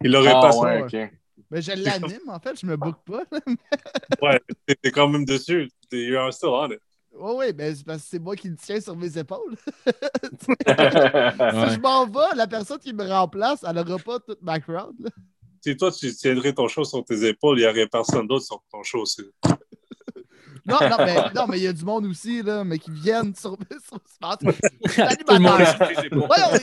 il 0.00 0.12
l'aurait 0.12 0.30
Ah, 0.36 0.40
pas 0.40 0.56
ouais, 0.56 0.88
ça. 0.88 0.98
ok. 1.04 1.10
Mais 1.50 1.60
je 1.62 1.72
l'anime, 1.72 2.28
en 2.28 2.38
fait, 2.38 2.60
je 2.60 2.64
me 2.64 2.76
book 2.76 2.94
pas. 3.04 3.24
Ouais, 4.22 4.40
t'es- 4.68 4.92
quand 4.92 5.08
même 5.08 5.24
dessus. 5.24 5.68
T'es- 5.90 6.04
You 6.04 6.16
are 6.16 6.32
still 6.32 6.50
on 6.50 6.70
it. 6.70 6.78
Ouais, 7.12 7.32
ouais, 7.34 7.52
mais 7.52 7.74
c'est 7.74 7.84
parce 7.84 8.02
que 8.02 8.08
c'est 8.08 8.18
moi 8.20 8.36
qui 8.36 8.50
le 8.50 8.56
tiens 8.56 8.80
sur 8.80 8.94
mes 8.94 9.18
épaules. 9.18 9.56
Ouais. 9.84 9.92
Si 11.68 11.74
je 11.74 11.80
m'en 11.80 12.06
vais, 12.06 12.36
la 12.36 12.46
personne 12.46 12.78
qui 12.78 12.92
me 12.92 13.04
remplace, 13.04 13.64
elle 13.68 13.74
n'aura 13.74 13.98
pas 13.98 14.20
toute 14.20 14.42
ma 14.42 14.60
crowd. 14.60 14.94
Si 15.64 15.74
toi, 15.78 15.90
tu 15.90 16.14
tiendrais 16.14 16.52
ton 16.52 16.68
show 16.68 16.84
sur 16.84 17.02
tes 17.06 17.26
épaules, 17.26 17.58
il 17.58 17.62
n'y 17.62 17.66
aurait 17.66 17.86
personne 17.86 18.26
d'autre 18.26 18.44
sur 18.44 18.60
ton 18.70 18.82
show. 18.82 19.04
Non, 20.66 20.78
non, 20.80 20.96
mais 20.98 21.16
non, 21.34 21.46
mais 21.46 21.58
il 21.58 21.64
y 21.64 21.66
a 21.66 21.74
du 21.74 21.84
monde 21.84 22.06
aussi, 22.06 22.40
là, 22.42 22.64
mais 22.64 22.78
qui 22.78 22.90
viennent 22.90 23.34
sur, 23.34 23.54
sur. 23.86 23.98
Ouais, 26.22 26.42
on- 26.52 26.58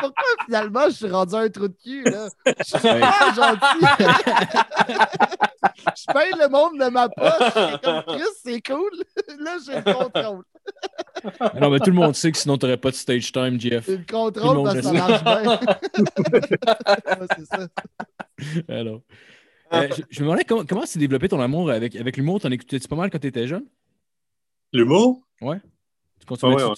Pourquoi 0.00 0.24
finalement 0.44 0.84
je 0.90 0.94
suis 0.94 1.10
rendu 1.10 1.34
un 1.36 1.48
trou 1.48 1.68
de 1.68 1.76
cul, 1.82 2.04
là? 2.04 2.28
Je 2.44 2.64
suis 2.64 2.78
pas 2.78 3.32
gentil. 3.34 3.80
je 5.96 6.04
paye 6.12 6.32
le 6.38 6.48
monde 6.50 6.78
de 6.78 6.90
ma 6.90 7.08
poche. 7.08 7.50
C'est 7.54 7.80
comme 7.82 8.02
Chris, 8.08 8.28
c'est 8.44 8.60
cool. 8.60 8.90
Là, 9.38 9.56
j'ai 9.64 9.76
le 9.76 9.82
contrôle. 9.94 10.44
Non, 11.60 11.70
mais 11.70 11.78
tout 11.80 11.90
le 11.90 11.96
monde 11.96 12.14
sait 12.14 12.32
que 12.32 12.38
sinon, 12.38 12.56
t'aurais 12.56 12.76
pas 12.78 12.90
de 12.90 12.96
stage 12.96 13.30
time, 13.32 13.60
Jeff. 13.60 13.84
J'ai 13.86 13.96
le 13.98 14.04
Tout 14.04 14.14
le 14.16 14.22
contrôle 14.30 14.56
monde 14.56 14.64
parce 14.64 14.76
que 14.76 14.82
ça 14.82 14.92
marche 14.92 15.24
bien. 15.24 15.60
Ouais, 17.20 17.26
c'est 17.36 17.46
ça. 17.46 17.68
Alors. 18.68 19.00
Euh, 19.72 19.88
je, 19.96 20.02
je 20.10 20.20
me 20.20 20.24
demandais 20.26 20.44
comment 20.44 20.64
comment 20.64 20.84
s'est 20.86 20.98
développé 20.98 21.28
ton 21.28 21.40
amour 21.40 21.70
avec, 21.70 21.94
avec 21.94 22.16
l'humour? 22.16 22.40
T'en 22.40 22.50
écoutais-tu 22.50 22.88
pas 22.88 22.96
mal 22.96 23.08
quand 23.10 23.18
t'étais 23.20 23.46
jeune? 23.46 23.64
L'humour? 24.72 25.22
Tu 26.18 26.26
continuais 26.26 26.56
Ah 26.58 26.64
ouais, 26.64 26.70
ouais. 26.70 26.76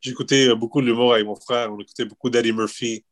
J'écoutais 0.00 0.48
euh, 0.50 0.54
beaucoup 0.54 0.82
de 0.82 0.86
l'humour 0.86 1.14
avec 1.14 1.24
mon 1.24 1.34
frère. 1.36 1.72
On 1.72 1.78
écoutait 1.80 2.04
beaucoup 2.04 2.28
d'Eddie 2.28 2.52
Murphy, 2.52 3.04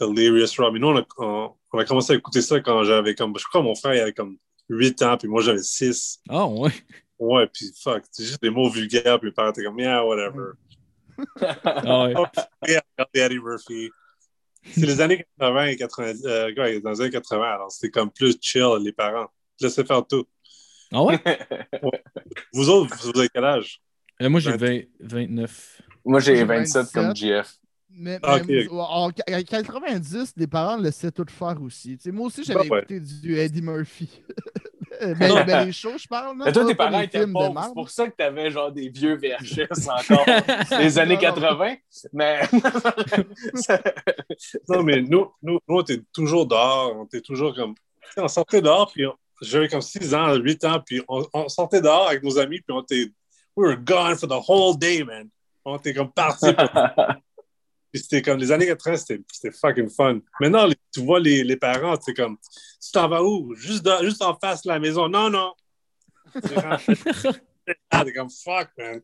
Delirious 0.00 0.46
Rob. 0.56 0.72
Mais 0.72 0.78
nous, 0.80 0.88
on 0.88 0.96
a, 0.98 1.04
on- 1.18 1.52
on 1.72 1.78
a 1.78 1.84
commencé 1.84 2.12
à 2.14 2.16
écouter 2.16 2.40
ça 2.40 2.60
quand 2.60 2.82
j'avais 2.84 3.14
comme. 3.14 3.36
Je 3.38 3.44
crois 3.44 3.60
que 3.60 3.66
mon 3.66 3.74
frère 3.74 3.94
il 3.94 4.00
avait 4.00 4.12
comme 4.14 4.38
8 4.70 5.02
ans, 5.02 5.16
puis 5.18 5.28
moi 5.28 5.42
j'avais 5.42 5.62
6. 5.62 6.20
Ah, 6.30 6.46
ouais. 6.46 6.70
Ouais, 7.18 7.46
puis 7.52 7.72
fuck, 7.80 8.02
c'est 8.10 8.24
juste 8.24 8.42
des 8.42 8.50
mots 8.50 8.68
vulgaires, 8.68 9.18
puis 9.20 9.28
mes 9.28 9.32
parents 9.32 9.50
étaient 9.50 9.64
comme, 9.64 9.78
yeah, 9.78 10.04
whatever. 10.04 10.52
Ah, 11.64 12.06
ouais. 12.08 12.14
Regarder 12.60 12.80
Eddie 13.14 13.38
Murphy. 13.38 13.90
C'est 14.72 14.86
les 14.86 15.00
années 15.00 15.24
80 15.38 15.66
et 15.66 15.76
90. 15.76 16.26
Euh, 16.26 16.52
ouais, 16.56 16.80
dans 16.80 16.90
les 16.90 17.00
années 17.00 17.10
80, 17.10 17.42
alors 17.42 17.70
c'était 17.70 17.90
comme 17.90 18.10
plus 18.10 18.36
chill, 18.40 18.78
les 18.80 18.92
parents. 18.92 19.28
Laissez 19.60 19.84
faire 19.84 20.04
tout. 20.04 20.24
Ah, 20.92 21.02
ouais? 21.04 21.20
Vous 22.52 22.68
autres, 22.68 22.96
vous 23.02 23.18
avez 23.18 23.28
quel 23.28 23.44
âge? 23.44 23.80
Euh, 24.22 24.28
moi, 24.28 24.40
j'ai 24.40 24.56
20 24.56 24.80
29. 25.00 25.82
Moi, 26.04 26.20
j'ai 26.20 26.36
J'ai 26.36 26.44
27 26.44 26.92
comme 26.92 27.06
27. 27.08 27.16
GF. 27.16 27.54
Mais, 27.96 28.18
Ah, 28.22 28.40
mais 28.46 28.66
en, 28.70 29.08
en 29.08 29.10
90, 29.12 30.32
les 30.36 30.46
parents 30.48 30.76
laissaient 30.76 31.12
tout 31.12 31.26
faire 31.28 31.60
aussi. 31.62 31.96
Tu 31.96 32.04
sais, 32.04 32.10
moi 32.12 32.26
aussi, 32.26 32.42
j'avais 32.42 32.68
ouais. 32.68 32.78
écouté 32.78 33.00
du 33.00 33.36
Eddie 33.38 33.62
Murphy. 33.62 34.22
mais, 35.18 35.28
Non. 35.28 35.44
mais 35.46 35.64
les 35.66 35.72
shows, 35.72 35.98
je 35.98 36.08
parle. 36.08 36.38
là, 36.38 36.44
Mais 36.46 36.52
toi, 36.52 36.64
tes 36.66 36.74
parents 36.74 37.00
étaient 37.00 37.26
pauvres. 37.26 37.62
C'est 37.66 37.74
pour 37.74 37.90
ça 37.90 38.08
que 38.08 38.16
t'avais 38.16 38.50
genre 38.50 38.72
des 38.72 38.88
vieux 38.88 39.16
VHS 39.16 39.88
encore 40.10 40.24
des 40.78 40.98
années 40.98 41.14
Non, 41.16 41.22
non. 41.22 41.34
80. 41.34 41.76
Mais. 42.12 42.40
Non, 44.68 44.82
mais 44.82 45.00
nous, 45.02 45.30
nous, 45.42 45.58
nous 45.68 45.76
on 45.76 45.80
était 45.82 46.02
toujours 46.12 46.46
dehors. 46.46 46.94
On 46.96 47.04
était 47.04 47.20
toujours 47.20 47.54
comme. 47.54 47.74
tu 48.14 48.20
On 48.20 48.28
sortait 48.28 48.62
dehors, 48.62 48.90
puis 48.92 49.06
on- 49.06 49.14
j'avais 49.42 49.68
comme 49.68 49.82
6 49.82 50.14
ans, 50.14 50.34
8 50.34 50.64
ans, 50.64 50.80
puis 50.84 51.02
on, 51.08 51.24
on 51.34 51.48
sortait 51.48 51.80
dehors 51.80 52.08
avec 52.08 52.22
nos 52.22 52.38
amis, 52.38 52.60
puis 52.60 52.74
on 52.76 52.82
était. 52.82 53.10
We 53.56 53.68
were 53.68 53.76
gone 53.76 54.16
for 54.16 54.28
the 54.28 54.40
whole 54.48 54.76
day, 54.76 55.04
man. 55.04 55.28
On 55.64 55.76
était 55.76 55.94
comme 55.94 56.10
partis. 56.10 56.52
pour- 56.52 56.80
Puis 57.94 58.02
c'était 58.02 58.22
comme 58.22 58.38
les 58.38 58.50
années 58.50 58.66
80, 58.66 58.96
c'était 58.96 59.22
c'était 59.32 59.56
fucking 59.56 59.88
fun. 59.88 60.18
Maintenant, 60.40 60.66
les- 60.66 60.74
tu 60.92 61.00
vois 61.00 61.20
les, 61.20 61.44
les 61.44 61.56
parents, 61.56 61.94
c'est 62.00 62.12
comme, 62.12 62.36
tu 62.84 62.90
t'en 62.92 63.08
vas 63.08 63.22
où? 63.22 63.54
Juste, 63.54 63.84
dans- 63.84 64.02
juste 64.02 64.20
en 64.20 64.34
face 64.34 64.62
de 64.62 64.68
la 64.68 64.80
maison. 64.80 65.08
Non, 65.08 65.30
non. 65.30 65.52
C'est 66.42 66.54
comme- 66.54 67.34
Ah, 67.90 68.04
t'es 68.04 68.12
comme 68.12 68.28
fuck, 68.30 68.68
man. 68.76 69.00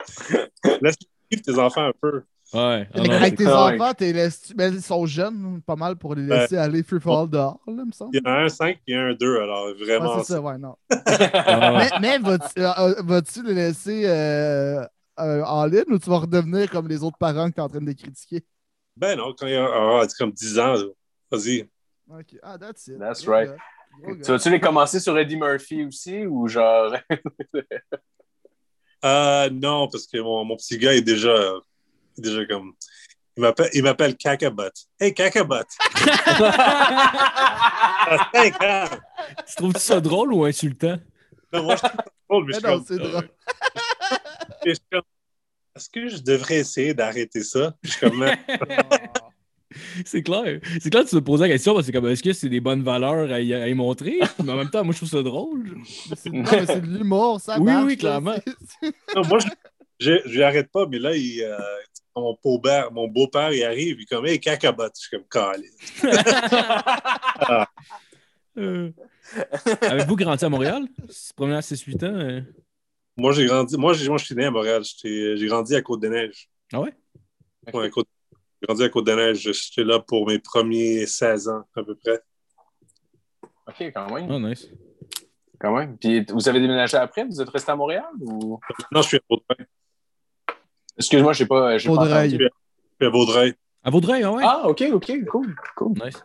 Laisse 0.83 0.97
vivre 1.31 1.43
tes 1.43 1.57
enfants 1.59 1.87
un 1.87 1.93
peu. 2.03 2.25
Ouais. 2.53 2.89
Ah, 2.93 2.99
Avec, 2.99 3.07
non, 3.11 3.17
avec 3.17 3.31
c'est- 3.31 3.37
tes 3.37 3.45
correct. 3.45 3.81
enfants, 3.81 3.95
t'es 3.95 4.13
laissé- 4.13 4.55
ben, 4.55 4.75
ils 4.75 4.83
sont 4.83 5.07
jeunes, 5.07 5.63
pas 5.65 5.77
mal 5.77 5.95
pour 5.95 6.17
les 6.17 6.25
laisser 6.27 6.57
aller 6.57 6.83
free 6.83 6.99
fall 7.01 7.31
dehors, 7.31 7.61
là, 7.69 7.85
me 7.85 7.93
semble. 7.93 8.11
Il 8.17 8.21
y 8.25 8.29
en 8.29 8.33
a 8.33 8.39
un 8.43 8.49
5 8.49 8.77
et 8.89 8.97
un 8.97 9.15
2, 9.15 9.41
alors 9.41 9.67
Ouais, 9.67 9.75
vraiment. 9.75 10.19
c'est 10.19 10.33
ça, 10.33 10.41
ouais, 10.41 10.59
non. 10.59 10.75
Mais 10.91 11.91
mais 12.01 12.19
vas-tu 12.19 12.59
euh, 12.61 12.71
euh, 12.79 12.95
vas-tu 13.05 13.45
les 13.45 13.55
laisser 13.55 14.03
euh, 14.07 14.85
euh, 15.21 15.43
en 15.45 15.65
ligne 15.67 15.85
ou 15.91 15.99
tu 16.01 16.11
vas 16.11 16.19
redevenir 16.19 16.69
comme 16.71 16.89
les 16.89 17.05
autres 17.05 17.19
parents 17.19 17.49
que 17.49 17.55
tu 17.55 17.61
es 17.61 17.63
en 17.63 17.69
train 17.69 17.81
de 17.81 17.87
les 17.87 17.95
critiquer? 17.95 18.45
Ben 18.97 19.17
non, 19.17 19.35
quand 19.39 19.47
il 19.47 19.53
y 19.53 19.57
a 19.57 20.05
c'est 20.09 20.17
comme 20.19 20.33
10 20.33 20.59
ans, 20.59 20.75
vas-y. 21.31 21.69
Ok. 22.11 22.37
Ah, 22.43 22.59
that's 22.59 22.87
it. 22.89 22.99
That's 22.99 23.27
right. 23.27 23.51
tu 24.25 24.31
vas-tu 24.33 24.51
les 24.51 24.61
commencer 24.61 25.01
sur 25.01 25.17
Eddie 25.19 25.37
Murphy 25.37 25.85
aussi 25.85 26.27
ou 26.27 26.49
genre? 26.49 26.95
Euh, 29.03 29.49
non, 29.51 29.89
parce 29.89 30.07
que 30.07 30.19
mon, 30.21 30.45
mon 30.45 30.57
petit 30.57 30.77
gars 30.77 30.93
est 30.95 31.01
déjà, 31.01 31.55
comme. 32.51 32.75
Il 33.35 33.41
m'appelle, 33.41 33.71
il 33.73 33.83
m'appelle 33.83 34.15
Cacabot. 34.15 34.69
Hey, 35.01 35.15
Cacabot! 35.15 35.65
À 37.01 38.29
5 38.35 38.63
ans! 38.63 38.85
Tu 39.49 39.55
trouves 39.57 39.77
ça 39.79 40.01
drôle 40.03 40.35
ou 40.35 40.45
insultant? 40.45 40.99
Non, 41.51 41.63
moi, 41.63 41.77
je 41.77 41.81
trouve 41.81 41.95
ça 41.97 42.05
drôle, 42.29 42.45
mais 42.45 42.53
je 42.53 42.59
Mais 42.59 42.59
suis 42.59 42.63
non, 42.63 42.77
comme- 42.77 42.85
c'est 42.87 42.99
drôle. 42.99 43.31
je 44.67 44.71
suis 44.73 44.83
comme, 44.93 45.03
Est-ce 45.81 45.89
que 45.89 46.09
je 46.09 46.19
devrais 46.23 46.57
essayer 46.57 46.93
d'arrêter 46.93 47.43
ça? 47.43 47.75
Je 47.83 47.91
suis 47.93 48.01
comme, 48.01 48.23
C'est 50.05 50.23
clair. 50.23 50.61
C'est 50.81 50.91
clair 50.91 51.05
que 51.05 51.09
tu 51.09 51.15
te 51.17 51.21
poses 51.21 51.41
la 51.41 51.49
question 51.49 51.73
parce 51.75 51.87
que 51.87 51.93
c'est 51.93 51.99
comme 51.99 52.09
est-ce 52.11 52.23
que 52.23 52.33
c'est 52.33 52.49
des 52.49 52.61
bonnes 52.61 52.83
valeurs 52.83 53.31
à 53.33 53.41
y, 53.41 53.55
à 53.55 53.67
y 53.69 53.73
montrer? 53.75 54.19
Mais 54.45 54.53
en 54.53 54.57
même 54.57 54.69
temps, 54.69 54.85
moi 54.85 54.93
je 54.93 54.99
trouve 54.99 55.09
ça 55.09 55.23
drôle. 55.23 55.77
C'est- 56.17 56.29
Non, 56.31 56.43
mais 56.51 56.67
c'est 56.67 56.81
de 56.81 56.87
l'humour, 56.99 57.41
ça 57.41 57.57
Oui, 57.59 57.65
marche. 57.65 57.85
oui, 57.87 57.97
clairement. 57.97 58.35
Non, 59.15 59.23
moi, 59.29 59.39
je, 59.39 59.49
je, 60.01 60.13
je 60.27 60.31
lui 60.35 60.43
arrête 60.43 60.71
pas, 60.73 60.87
mais 60.87 60.99
là, 60.99 61.15
il, 61.17 61.43
euh, 61.43 61.57
mon 62.17 62.37
beau-père, 62.43 62.91
mon 62.93 63.07
beau-père, 63.09 63.53
il 63.53 63.63
arrive, 63.63 63.97
il 63.99 64.03
est 64.03 64.07
comme, 64.07 64.27
hey, 64.27 64.39
Cacabot! 64.41 64.89
Je 64.95 65.01
suis 65.01 65.11
comme, 65.17 65.27
calé. 65.31 65.71
Euh. 68.59 68.91
Avez-vous 69.83 70.17
grandi 70.17 70.45
à 70.45 70.49
Montréal? 70.49 70.83
À 71.39 71.61
6-8 71.61 72.05
ans? 72.05 72.13
euh? 72.17 72.41
Moi, 73.21 73.33
j'ai 73.33 73.45
grandi, 73.45 73.77
moi, 73.77 73.93
je 73.93 74.17
suis 74.25 74.35
né 74.35 74.47
à 74.47 74.51
Montréal. 74.51 74.83
J'ai 75.05 75.47
grandi 75.47 75.77
à 75.77 75.83
Côte-des-Neiges. 75.83 76.49
Ah 76.73 76.81
ouais? 76.81 76.95
Ouais, 77.75 77.91
Côte- 77.91 78.09
J'ai 78.63 78.67
grandi 78.67 78.83
à 78.83 78.89
Côte-des-Neiges. 78.89 79.53
J'étais 79.53 79.85
là 79.85 80.01
pour 80.01 80.27
mes 80.27 80.39
premiers 80.39 81.05
16 81.07 81.49
ans, 81.49 81.65
à 81.77 81.83
peu 81.83 81.95
près. 81.97 82.21
ok, 83.69 83.77
quand 83.95 84.11
même. 84.15 84.31
Ah, 84.31 84.39
nice. 84.39 84.69
Quand 85.61 85.77
même. 85.77 85.99
Puis 85.99 86.25
vous 86.31 86.49
avez 86.49 86.61
déménagé 86.61 86.97
après? 86.97 87.25
Vous 87.27 87.43
êtes 87.43 87.51
resté 87.51 87.71
à 87.71 87.77
Montréal 87.77 88.07
ou? 88.21 88.59
Non, 88.91 89.03
je 89.03 89.09
suis 89.09 89.17
à 89.19 89.21
Vaudreuil. 89.29 89.67
Excuse-moi, 90.97 91.35
je 91.35 91.39
sais 91.39 91.47
pas. 91.47 91.77
j'ai 91.77 91.89
pas 91.91 91.95
Vaudreuil. 91.97 92.29
entendu. 92.29 92.49
Je 92.49 92.97
suis 92.97 93.07
à 93.07 93.11
Vaudreuil. 93.11 93.55
À 93.83 93.91
Vaudreuil, 93.91 94.23
ah 94.23 94.33
ouais? 94.33 94.43
Ah, 94.47 94.67
ok, 94.67 94.83
ok, 94.95 95.13
cool. 95.31 95.55
cool. 95.77 95.93
Nice. 96.03 96.25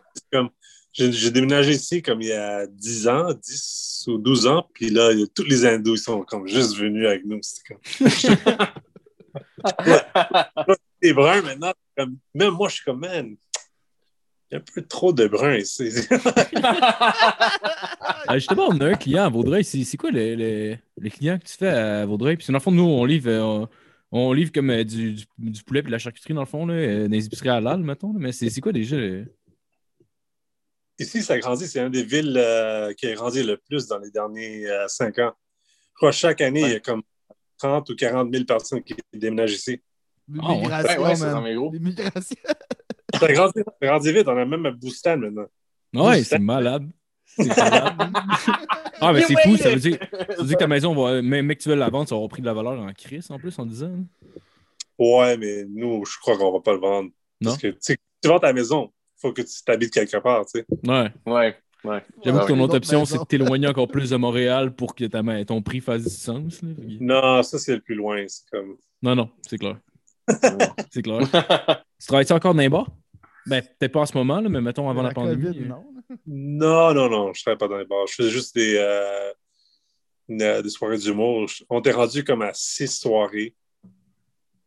J'ai 0.96 1.30
déménagé 1.30 1.72
ici 1.72 2.00
comme 2.02 2.22
il 2.22 2.28
y 2.28 2.32
a 2.32 2.66
10 2.66 3.08
ans, 3.08 3.32
10 3.32 4.04
ou 4.08 4.18
12 4.18 4.46
ans, 4.46 4.66
puis 4.72 4.90
là, 4.90 5.12
il 5.12 5.20
y 5.20 5.22
a 5.22 5.26
tous 5.26 5.44
les 5.44 5.66
hindous 5.66 5.94
ils 5.94 5.98
sont 5.98 6.22
comme 6.22 6.46
juste 6.48 6.76
venus 6.76 7.06
avec 7.06 7.24
nous. 7.24 7.38
C'est 7.42 7.62
comme... 7.66 7.78
Les 11.02 11.12
bruns, 11.12 11.42
maintenant, 11.42 11.72
comme... 11.96 12.16
même 12.34 12.52
moi, 12.54 12.68
je 12.68 12.76
suis 12.76 12.84
comme, 12.84 13.00
man, 13.00 13.36
il 14.50 14.54
y 14.54 14.56
a 14.56 14.58
un 14.58 14.64
peu 14.74 14.80
trop 14.82 15.12
de 15.12 15.26
bruns 15.26 15.56
ici. 15.56 15.90
Ah, 18.28 18.34
justement, 18.34 18.68
on 18.68 18.80
a 18.80 18.86
un 18.86 18.94
client 18.94 19.24
à 19.24 19.28
Vaudreuil. 19.28 19.64
C'est 19.64 19.96
quoi 19.96 20.10
le, 20.10 20.34
le, 20.36 20.76
le 20.98 21.10
client 21.10 21.38
que 21.38 21.44
tu 21.44 21.54
fais 21.56 21.68
à 21.68 22.06
Vaudreuil? 22.06 22.36
Puis 22.36 22.46
dans 22.48 22.54
le 22.54 22.60
fond, 22.60 22.70
nous, 22.72 22.84
on 22.84 23.04
livre, 23.04 23.28
euh, 23.28 23.42
on, 23.42 23.68
on 24.12 24.32
livre 24.32 24.52
comme 24.52 24.70
euh, 24.70 24.84
du, 24.84 25.14
du, 25.14 25.24
du 25.38 25.62
poulet 25.64 25.80
et 25.80 25.82
de 25.82 25.90
la 25.90 25.98
charcuterie, 25.98 26.32
dans 26.34 26.40
le 26.42 26.46
fond, 26.46 26.64
là, 26.64 26.74
dans 27.08 27.10
les 27.12 27.26
épiceries 27.26 27.48
halal, 27.50 27.80
mettons. 27.80 28.12
là. 28.12 28.18
Mais 28.20 28.32
c'est 28.32 28.48
c'est 28.50 28.60
quoi 28.60 28.72
déjà? 28.72 28.96
le- 28.96 29.26
Ici, 30.98 31.22
ça 31.22 31.38
grandit. 31.38 31.66
C'est 31.66 31.80
une 31.80 31.90
des 31.90 32.04
villes 32.04 32.36
euh, 32.36 32.92
qui 32.94 33.06
a 33.06 33.14
grandi 33.14 33.42
le 33.42 33.56
plus 33.58 33.86
dans 33.86 33.98
les 33.98 34.10
derniers 34.10 34.66
euh, 34.66 34.88
cinq 34.88 35.18
ans. 35.18 35.32
Je 35.68 35.96
crois 35.96 36.10
que 36.10 36.16
chaque 36.16 36.40
année, 36.40 36.62
il 36.62 36.70
y 36.70 36.74
a 36.74 36.80
comme 36.80 37.02
30 37.58 37.88
ou 37.90 37.96
40 37.96 38.32
000 38.32 38.44
personnes 38.44 38.82
qui 38.82 38.94
déménagent 39.12 39.52
ici. 39.52 39.80
Ah, 40.42 40.52
ouais. 40.54 40.98
Ouais, 40.98 41.16
c'est 41.16 41.30
dans 41.30 41.42
mes 41.42 41.54
gros. 41.54 41.72
Ça 43.18 43.32
grandit, 43.32 43.60
ça 43.64 43.86
grandit 43.86 44.12
vite. 44.12 44.28
On 44.28 44.36
a 44.36 44.44
même 44.44 44.66
un 44.66 44.72
boostan 44.72 45.16
maintenant. 45.18 45.46
Ouais, 45.94 46.22
c'est 46.24 46.38
malade. 46.38 46.88
C'est 47.24 47.56
malade. 47.56 47.94
Ah, 48.98 49.12
mais 49.12 49.20
c'est 49.20 49.34
fou. 49.42 49.58
Ça 49.58 49.68
veut 49.68 49.76
dire, 49.76 49.98
ça 50.10 50.36
veut 50.38 50.44
dire 50.46 50.56
que 50.56 50.62
ta 50.62 50.66
maison, 50.68 50.94
va, 50.94 51.20
même 51.20 51.48
que 51.48 51.62
tu 51.62 51.68
veux 51.68 51.74
la 51.74 51.90
vendre, 51.90 52.08
ça 52.08 52.14
aura 52.14 52.28
pris 52.28 52.40
de 52.40 52.46
la 52.46 52.54
valeur 52.54 52.80
en 52.80 52.90
crise 52.94 53.30
en 53.30 53.38
plus 53.38 53.58
en 53.58 53.66
disant. 53.66 53.92
Ouais, 54.98 55.36
mais 55.36 55.64
nous, 55.68 56.02
je 56.06 56.18
crois 56.18 56.38
qu'on 56.38 56.50
va 56.50 56.60
pas 56.60 56.72
le 56.72 56.78
vendre. 56.78 57.10
Non? 57.42 57.50
Parce 57.50 57.58
que 57.58 57.68
tu 57.68 57.98
vends 58.24 58.38
ta 58.38 58.54
maison, 58.54 58.90
faut 59.20 59.32
que 59.32 59.42
tu 59.42 59.62
t'habites 59.64 59.92
quelque 59.92 60.16
part, 60.18 60.44
tu 60.46 60.60
sais. 60.60 60.66
Ouais. 60.86 61.10
Ouais, 61.26 61.56
ouais. 61.84 62.02
J'avoue 62.24 62.40
que 62.40 62.46
ton 62.48 62.60
autre 62.60 62.76
option, 62.76 63.04
c'est 63.04 63.18
de 63.18 63.24
t'éloigner 63.24 63.66
encore 63.68 63.88
plus 63.88 64.10
de 64.10 64.16
Montréal 64.16 64.74
pour 64.74 64.94
que 64.94 65.04
ta, 65.06 65.22
ma- 65.22 65.44
ton 65.44 65.62
prix 65.62 65.80
fasse 65.80 66.04
du 66.04 66.10
sens. 66.10 66.62
là. 66.62 66.68
Non, 67.00 67.42
ça, 67.42 67.58
c'est 67.58 67.74
le 67.74 67.80
plus 67.80 67.94
loin. 67.94 68.24
C'est 68.28 68.48
comme... 68.50 68.76
Non, 69.02 69.14
non, 69.14 69.30
c'est 69.42 69.58
clair. 69.58 69.78
c'est 70.90 71.02
clair. 71.02 71.20
Tu 72.00 72.06
travailles-tu 72.08 72.32
encore 72.32 72.54
dans 72.54 72.60
les 72.62 72.68
bars? 72.68 72.88
Ben, 73.46 73.62
peut-être 73.78 73.92
pas 73.92 74.00
en 74.00 74.06
ce 74.06 74.16
moment, 74.16 74.40
là, 74.40 74.48
mais 74.48 74.60
mettons 74.60 74.90
avant 74.90 75.02
la, 75.02 75.12
pandémie. 75.12 75.44
COVID, 75.44 75.58
euh. 75.60 75.68
non. 75.68 75.84
Non, 76.26 76.94
non, 76.94 77.08
non, 77.08 77.32
je 77.32 77.40
ne 77.40 77.42
travaille 77.44 77.58
pas 77.58 77.68
dans 77.68 77.78
les 77.78 77.84
bars. 77.84 78.06
Je 78.08 78.14
fais 78.14 78.28
juste 78.28 78.54
des, 78.56 78.76
euh, 78.78 79.32
une- 80.28 80.62
des 80.62 80.68
soirées 80.68 80.98
d'humour. 80.98 81.46
On 81.70 81.78
était 81.78 81.92
rendu 81.92 82.24
comme 82.24 82.42
à 82.42 82.50
six 82.54 82.88
soirées. 83.00 83.54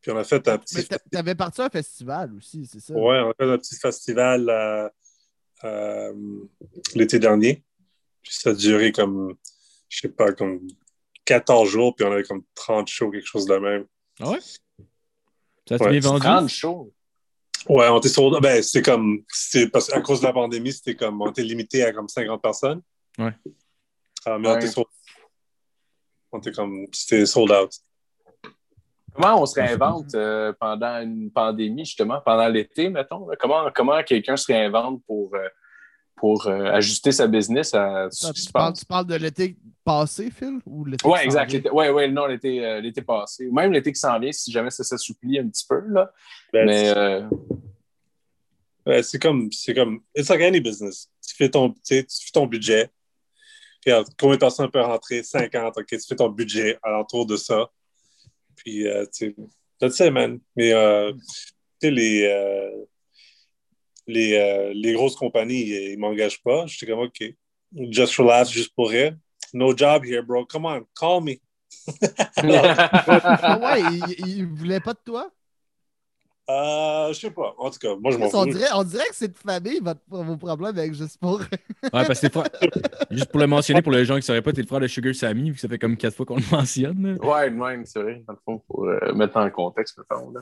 Puis 0.01 0.11
on 0.11 0.17
a 0.17 0.23
fait 0.23 0.47
un 0.47 0.57
petit, 0.57 0.75
Mais 0.77 0.83
t'a- 0.83 0.99
t'avais 1.11 1.35
parti 1.35 1.61
à 1.61 1.65
un 1.65 1.69
festival 1.69 2.33
aussi, 2.35 2.65
c'est 2.65 2.79
ça? 2.79 2.93
ouais, 2.93 3.19
on 3.19 3.31
a 3.31 3.33
fait 3.37 3.51
un 3.51 3.57
petit 3.57 3.75
festival 3.75 4.49
euh, 4.49 4.89
euh, 5.65 6.13
l'été 6.95 7.19
dernier. 7.19 7.63
Puis 8.21 8.33
ça 8.35 8.51
a 8.51 8.53
duré 8.53 8.91
comme, 8.91 9.35
je 9.89 9.99
sais 9.99 10.09
pas, 10.09 10.31
comme 10.33 10.61
14 11.25 11.67
jours, 11.69 11.95
puis 11.95 12.05
on 12.05 12.11
avait 12.11 12.23
comme 12.23 12.43
30 12.55 12.87
shows, 12.87 13.11
quelque 13.11 13.25
chose 13.27 13.45
de 13.45 13.55
même. 13.57 13.85
Ah 14.21 14.31
ouais? 14.31 14.39
Ça 15.67 15.77
s'est 15.77 15.83
Ouais, 15.83 15.89
bien 15.91 15.99
vendu? 15.99 16.21
30 16.21 16.49
shows? 16.49 16.93
Ouais, 17.67 17.89
on 17.89 17.97
était 17.99 18.09
sur. 18.09 18.39
Ben, 18.41 18.63
c'est 18.63 18.81
comme. 18.81 19.23
c'est 19.27 19.67
parce 19.67 19.87
qu'à 19.87 19.99
cause 20.01 20.21
de 20.21 20.25
la 20.25 20.33
pandémie, 20.33 20.71
c'était 20.71 20.95
comme. 20.95 21.21
On 21.21 21.29
était 21.29 21.43
limité 21.43 21.83
à 21.83 21.91
comme 21.91 22.07
50 22.07 22.41
personnes. 22.41 22.81
Ouais. 23.17 23.33
Ah, 24.25 24.37
mais 24.39 24.47
on 24.47 24.55
était 24.55 24.67
sur. 24.67 24.89
On 26.31 26.39
était 26.39 26.51
comme. 26.53 26.85
C'était 26.93 27.25
sold 27.25 27.51
out. 27.51 27.71
Comment 29.21 29.41
on 29.41 29.45
se 29.45 29.59
réinvente 29.59 30.15
euh, 30.15 30.53
pendant 30.59 31.01
une 31.01 31.29
pandémie, 31.31 31.83
justement, 31.85 32.21
pendant 32.25 32.47
l'été, 32.47 32.89
mettons? 32.89 33.27
là? 33.27 33.35
Comment, 33.37 33.69
comment 33.73 34.01
quelqu'un 34.03 34.37
se 34.37 34.47
réinvente 34.47 35.03
pour, 35.05 35.33
euh, 35.35 35.47
pour 36.15 36.47
euh, 36.47 36.65
ajuster 36.71 37.11
sa 37.11 37.27
business 37.27 37.73
à 37.73 38.07
ce 38.11 38.25
Attends, 38.27 38.33
qui 38.33 38.41
se 38.41 38.51
passe? 38.51 38.79
tu 38.79 38.85
parles 38.85 39.07
de 39.07 39.15
l'été 39.15 39.57
passé, 39.83 40.31
Phil? 40.31 40.59
Ou 40.65 40.85
l'été 40.85 41.05
Oui, 41.07 41.19
qui 41.19 41.25
exact. 41.25 41.51
L'été- 41.51 41.69
Ouais, 41.69 41.89
ouais, 41.89 42.07
non, 42.07 42.27
l'été, 42.27 42.65
euh, 42.65 42.79
l'été 42.79 43.01
passé. 43.01 43.47
Ou 43.47 43.53
même 43.53 43.73
l'été 43.73 43.91
qui 43.91 43.99
s'en 43.99 44.17
vient, 44.19 44.31
si 44.31 44.51
jamais 44.51 44.69
ça 44.69 44.83
s'assouplit 44.85 45.37
un 45.39 45.49
petit 45.49 45.65
peu. 45.67 45.81
Là. 45.89 46.11
Ben, 46.53 46.65
Mais 46.65 46.85
c'est- 46.85 46.97
euh, 46.97 47.21
ouais, 48.85 49.03
c'est 49.03 49.19
comme. 49.19 49.51
C'est 49.51 49.73
comme. 49.73 49.99
It's 50.15 50.29
like 50.29 50.41
any 50.41 50.61
business. 50.61 51.09
Tu 51.27 51.35
fais 51.35 51.49
ton, 51.49 51.71
tu 51.71 51.79
sais, 51.83 52.03
tu 52.05 52.25
fais 52.25 52.31
ton 52.31 52.47
budget. 52.47 52.89
Regarde, 53.85 54.07
combien 54.17 54.35
de 54.35 54.39
personnes 54.39 54.69
peuvent 54.71 54.85
rentrer? 54.85 55.23
50. 55.23 55.77
OK, 55.77 55.85
tu 55.87 55.99
fais 55.99 56.15
ton 56.15 56.29
budget 56.29 56.77
alentour 56.83 57.25
de 57.25 57.35
ça. 57.37 57.69
Puis, 58.63 58.87
euh, 58.87 59.05
tu 59.05 59.27
sais, 59.27 59.35
that's 59.79 59.99
it, 59.99 60.11
man. 60.11 60.39
Mais, 60.55 60.73
euh, 60.73 61.11
tu 61.13 61.87
sais, 61.87 61.91
les. 61.91 62.23
euh, 62.23 62.85
les, 64.07 64.33
euh, 64.33 64.73
les 64.73 64.93
grosses 64.93 65.15
compagnies, 65.15 65.67
ils 65.67 65.91
ne 65.91 65.97
m'engagent 65.97 66.41
pas. 66.41 66.65
J'étais 66.65 66.91
comme, 66.91 67.01
OK, 67.01 67.23
just 67.91 68.15
relax, 68.15 68.49
juste 68.49 68.73
pour 68.75 68.89
rire. 68.89 69.15
No 69.53 69.75
job 69.77 70.03
here, 70.03 70.23
bro. 70.23 70.45
Come 70.45 70.65
on, 70.65 70.83
call 70.99 71.21
me. 71.21 71.35
Ah 72.41 73.59
ouais, 73.59 73.81
il, 73.81 74.15
il 74.27 74.45
voulait 74.47 74.79
pas 74.79 74.93
de 74.93 74.99
toi? 75.05 75.31
Euh, 76.49 77.13
je 77.13 77.19
sais 77.19 77.29
pas. 77.31 77.53
En 77.59 77.69
tout 77.69 77.77
cas, 77.77 77.95
moi, 77.95 78.11
je 78.11 78.17
m'en 78.17 78.25
on, 78.25 78.29
fous. 78.43 78.49
dirait, 78.49 78.69
on 78.73 78.83
dirait 78.83 79.07
que 79.09 79.15
c'est 79.15 79.27
de 79.27 79.37
famille, 79.37 79.79
votre, 79.81 80.01
vos 80.09 80.35
problèmes 80.37 80.75
avec 80.77 80.93
Juste 80.95 81.19
pour. 81.19 81.39
Ouais, 81.39 81.47
parce 81.91 82.19
que 82.19 82.29
frère- 82.29 82.49
Juste 83.11 83.27
pour 83.29 83.39
le 83.39 83.45
mentionner, 83.47 83.81
pour 83.83 83.91
les 83.91 84.03
gens 84.03 84.15
qui 84.15 84.19
ne 84.21 84.23
sauraient 84.23 84.41
pas, 84.41 84.51
t'es 84.51 84.61
le 84.61 84.67
frère 84.67 84.79
de 84.79 84.87
Sugar 84.87 85.13
Sammy, 85.13 85.49
vu 85.49 85.55
que 85.55 85.61
ça 85.61 85.67
fait 85.67 85.77
comme 85.77 85.95
quatre 85.95 86.15
fois 86.15 86.25
qu'on 86.25 86.37
le 86.37 86.43
mentionne. 86.51 87.17
là. 87.19 87.25
ouais, 87.25 87.49
même, 87.51 87.85
c'est 87.85 88.01
vrai, 88.01 88.23
dans 88.27 88.33
le 88.33 88.39
fond, 88.43 88.57
pour 88.67 88.85
euh, 88.85 89.13
mettre 89.13 89.37
en 89.37 89.49
contexte, 89.51 89.97
mettons. 89.99 90.31
Là. 90.31 90.41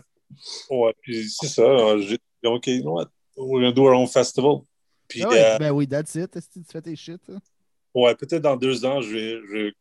Ouais, 0.69 0.93
puis 1.01 1.29
c'est 1.29 1.47
ça. 1.47 1.61
euh, 1.63 1.99
J'ai 1.99 2.15
dit, 2.17 2.47
OK, 2.47 2.67
you 2.67 2.81
know 2.83 2.93
what? 2.93 3.07
We're 3.35 3.61
gonna 3.61 3.71
do 3.73 3.83
our 3.83 3.93
own 3.93 4.07
festival. 4.07 4.61
Puis, 5.09 5.23
Ah 5.23 5.29
ouais, 5.29 5.43
euh, 5.43 5.57
Ben 5.57 5.71
oui, 5.71 5.87
that's 5.87 6.15
it. 6.15 6.33
Est-ce 6.35 6.47
que 6.47 6.53
tu 6.59 6.65
fais 6.71 6.81
tes 6.81 6.95
shit? 6.95 7.21
hein? 7.29 7.39
ouais, 7.93 8.15
peut-être 8.15 8.41
dans 8.43 8.55
deux 8.55 8.85
ans, 8.85 9.01
je 9.01 9.13
vais, 9.13 9.39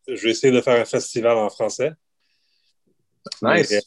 je, 0.08 0.14
je 0.16 0.22
vais 0.24 0.30
essayer 0.30 0.52
de 0.52 0.60
faire 0.60 0.80
un 0.80 0.84
festival 0.84 1.36
en 1.36 1.48
français. 1.50 1.92
Nice. 3.42 3.72
Euh, 3.72 3.80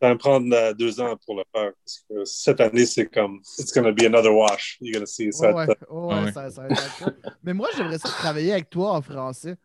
ça 0.00 0.08
va 0.08 0.14
me 0.14 0.18
prendre 0.18 0.54
euh, 0.54 0.74
deux 0.74 1.00
ans 1.00 1.16
pour 1.24 1.36
le 1.36 1.44
faire. 1.54 1.72
Parce 1.84 2.04
que 2.08 2.24
cette 2.24 2.60
année, 2.60 2.86
c'est 2.86 3.06
comme, 3.06 3.40
it's 3.58 3.72
gonna 3.72 3.92
be 3.92 4.02
another 4.04 4.34
wash. 4.34 4.78
You're 4.80 4.94
gonna 4.94 5.06
see. 5.06 5.32
Ça 5.32 5.46
Ouais, 5.48 5.52
va 5.52 5.58
ouais, 5.66 5.72
être- 5.72 5.90
ouais, 5.92 6.14
Ah 6.14 6.24
ouais. 6.24 6.32
Ça, 6.32 6.50
ça 6.50 6.62
va 6.62 6.68
être 6.68 6.98
cool. 6.98 7.16
Mais 7.42 7.54
moi, 7.54 7.68
j'aimerais 7.76 7.98
ça 7.98 8.08
travailler 8.08 8.52
avec 8.52 8.68
toi 8.70 8.92
en 8.92 9.02
français. 9.02 9.56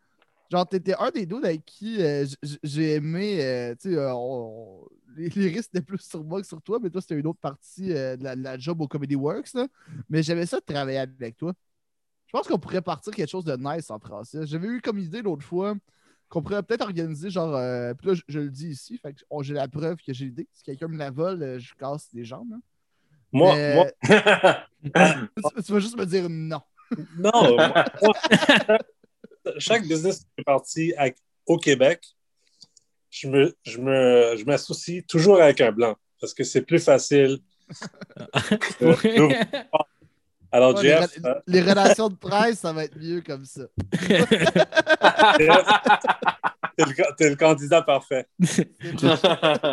Genre, 0.50 0.68
t'étais 0.68 0.94
un 0.98 1.10
des 1.10 1.24
deux 1.26 1.42
avec 1.42 1.64
qui 1.64 2.02
euh, 2.02 2.26
j'ai 2.62 2.94
aimé. 2.94 3.42
euh, 3.42 3.74
tu 3.80 3.90
sais, 3.90 3.96
euh, 3.96 4.12
on- 4.14 4.86
les, 5.16 5.28
les 5.28 5.48
risques 5.48 5.70
étaient 5.74 5.84
plus 5.84 5.98
sur 6.00 6.24
moi 6.24 6.40
que 6.40 6.46
sur 6.46 6.60
toi, 6.62 6.78
mais 6.82 6.88
toi, 6.88 7.00
c'était 7.02 7.16
une 7.18 7.26
autre 7.26 7.38
partie 7.40 7.92
euh, 7.92 8.16
de, 8.16 8.24
la, 8.24 8.34
de 8.36 8.42
la 8.42 8.58
job 8.58 8.80
au 8.80 8.88
Comedy 8.88 9.14
Works. 9.14 9.52
Là. 9.54 9.66
Mais 10.08 10.22
j'aimais 10.22 10.46
ça 10.46 10.58
de 10.60 10.64
travailler 10.64 10.98
avec 10.98 11.36
toi. 11.36 11.52
Je 12.26 12.32
pense 12.38 12.48
qu'on 12.48 12.58
pourrait 12.58 12.80
partir 12.80 13.12
quelque 13.12 13.28
chose 13.28 13.44
de 13.44 13.54
nice 13.58 13.90
en 13.90 13.98
français. 13.98 14.46
J'avais 14.46 14.68
eu 14.68 14.80
comme 14.80 14.98
idée 14.98 15.20
l'autre 15.20 15.44
fois 15.44 15.74
qu'on 16.32 16.42
pourrait 16.42 16.62
peut-être 16.62 16.80
organiser, 16.80 17.28
genre, 17.28 17.54
euh, 17.54 17.92
puis 17.92 18.06
là, 18.08 18.14
je, 18.14 18.22
je 18.26 18.40
le 18.40 18.48
dis 18.48 18.68
ici, 18.70 18.96
fait 18.96 19.12
que 19.12 19.20
on- 19.28 19.42
j'ai 19.42 19.52
la 19.52 19.68
preuve 19.68 19.98
que 19.98 20.14
j'ai 20.14 20.24
l'idée. 20.24 20.48
Si 20.54 20.62
quelqu'un 20.62 20.88
me 20.88 20.96
la 20.96 21.10
vole, 21.10 21.42
euh, 21.42 21.58
je 21.58 21.74
casse 21.74 22.08
les 22.14 22.24
jambes. 22.24 22.52
là. 22.52 22.56
Moi, 23.32 23.54
Mais- 23.54 23.74
moi, 23.74 23.86
tu, 25.56 25.62
tu 25.62 25.72
vas 25.72 25.78
juste 25.78 25.98
me 25.98 26.06
dire 26.06 26.30
non. 26.30 26.62
non. 27.18 27.56
moi- 27.56 27.84
moi, 28.00 28.14
chaque 29.58 29.82
business 29.86 30.20
qui 30.20 30.26
est 30.38 30.42
parti 30.44 30.94
à- 30.96 31.10
au 31.46 31.58
Québec, 31.58 32.02
je 33.10 33.28
me, 33.28 33.54
je 33.64 33.76
me, 33.78 34.34
je 34.38 34.44
m'associe 34.46 35.04
toujours 35.06 35.38
avec 35.42 35.60
un 35.60 35.70
blanc 35.70 35.96
parce 36.18 36.32
que 36.32 36.44
c'est 36.44 36.62
plus 36.62 36.82
facile. 36.82 37.40
Alors, 40.52 40.74
Ouais, 40.76 40.82
Jeff, 40.82 41.16
les, 41.16 41.26
euh, 41.26 41.34
les 41.46 41.60
relations 41.62 42.08
de 42.08 42.14
presse, 42.14 42.58
ça 42.60 42.72
va 42.72 42.84
être 42.84 42.96
mieux 42.98 43.22
comme 43.22 43.44
ça. 43.44 43.62
Jeff, 44.08 44.26
t'es 47.16 47.30
le, 47.30 47.36
candidat 47.36 47.82
parfait. 47.82 48.26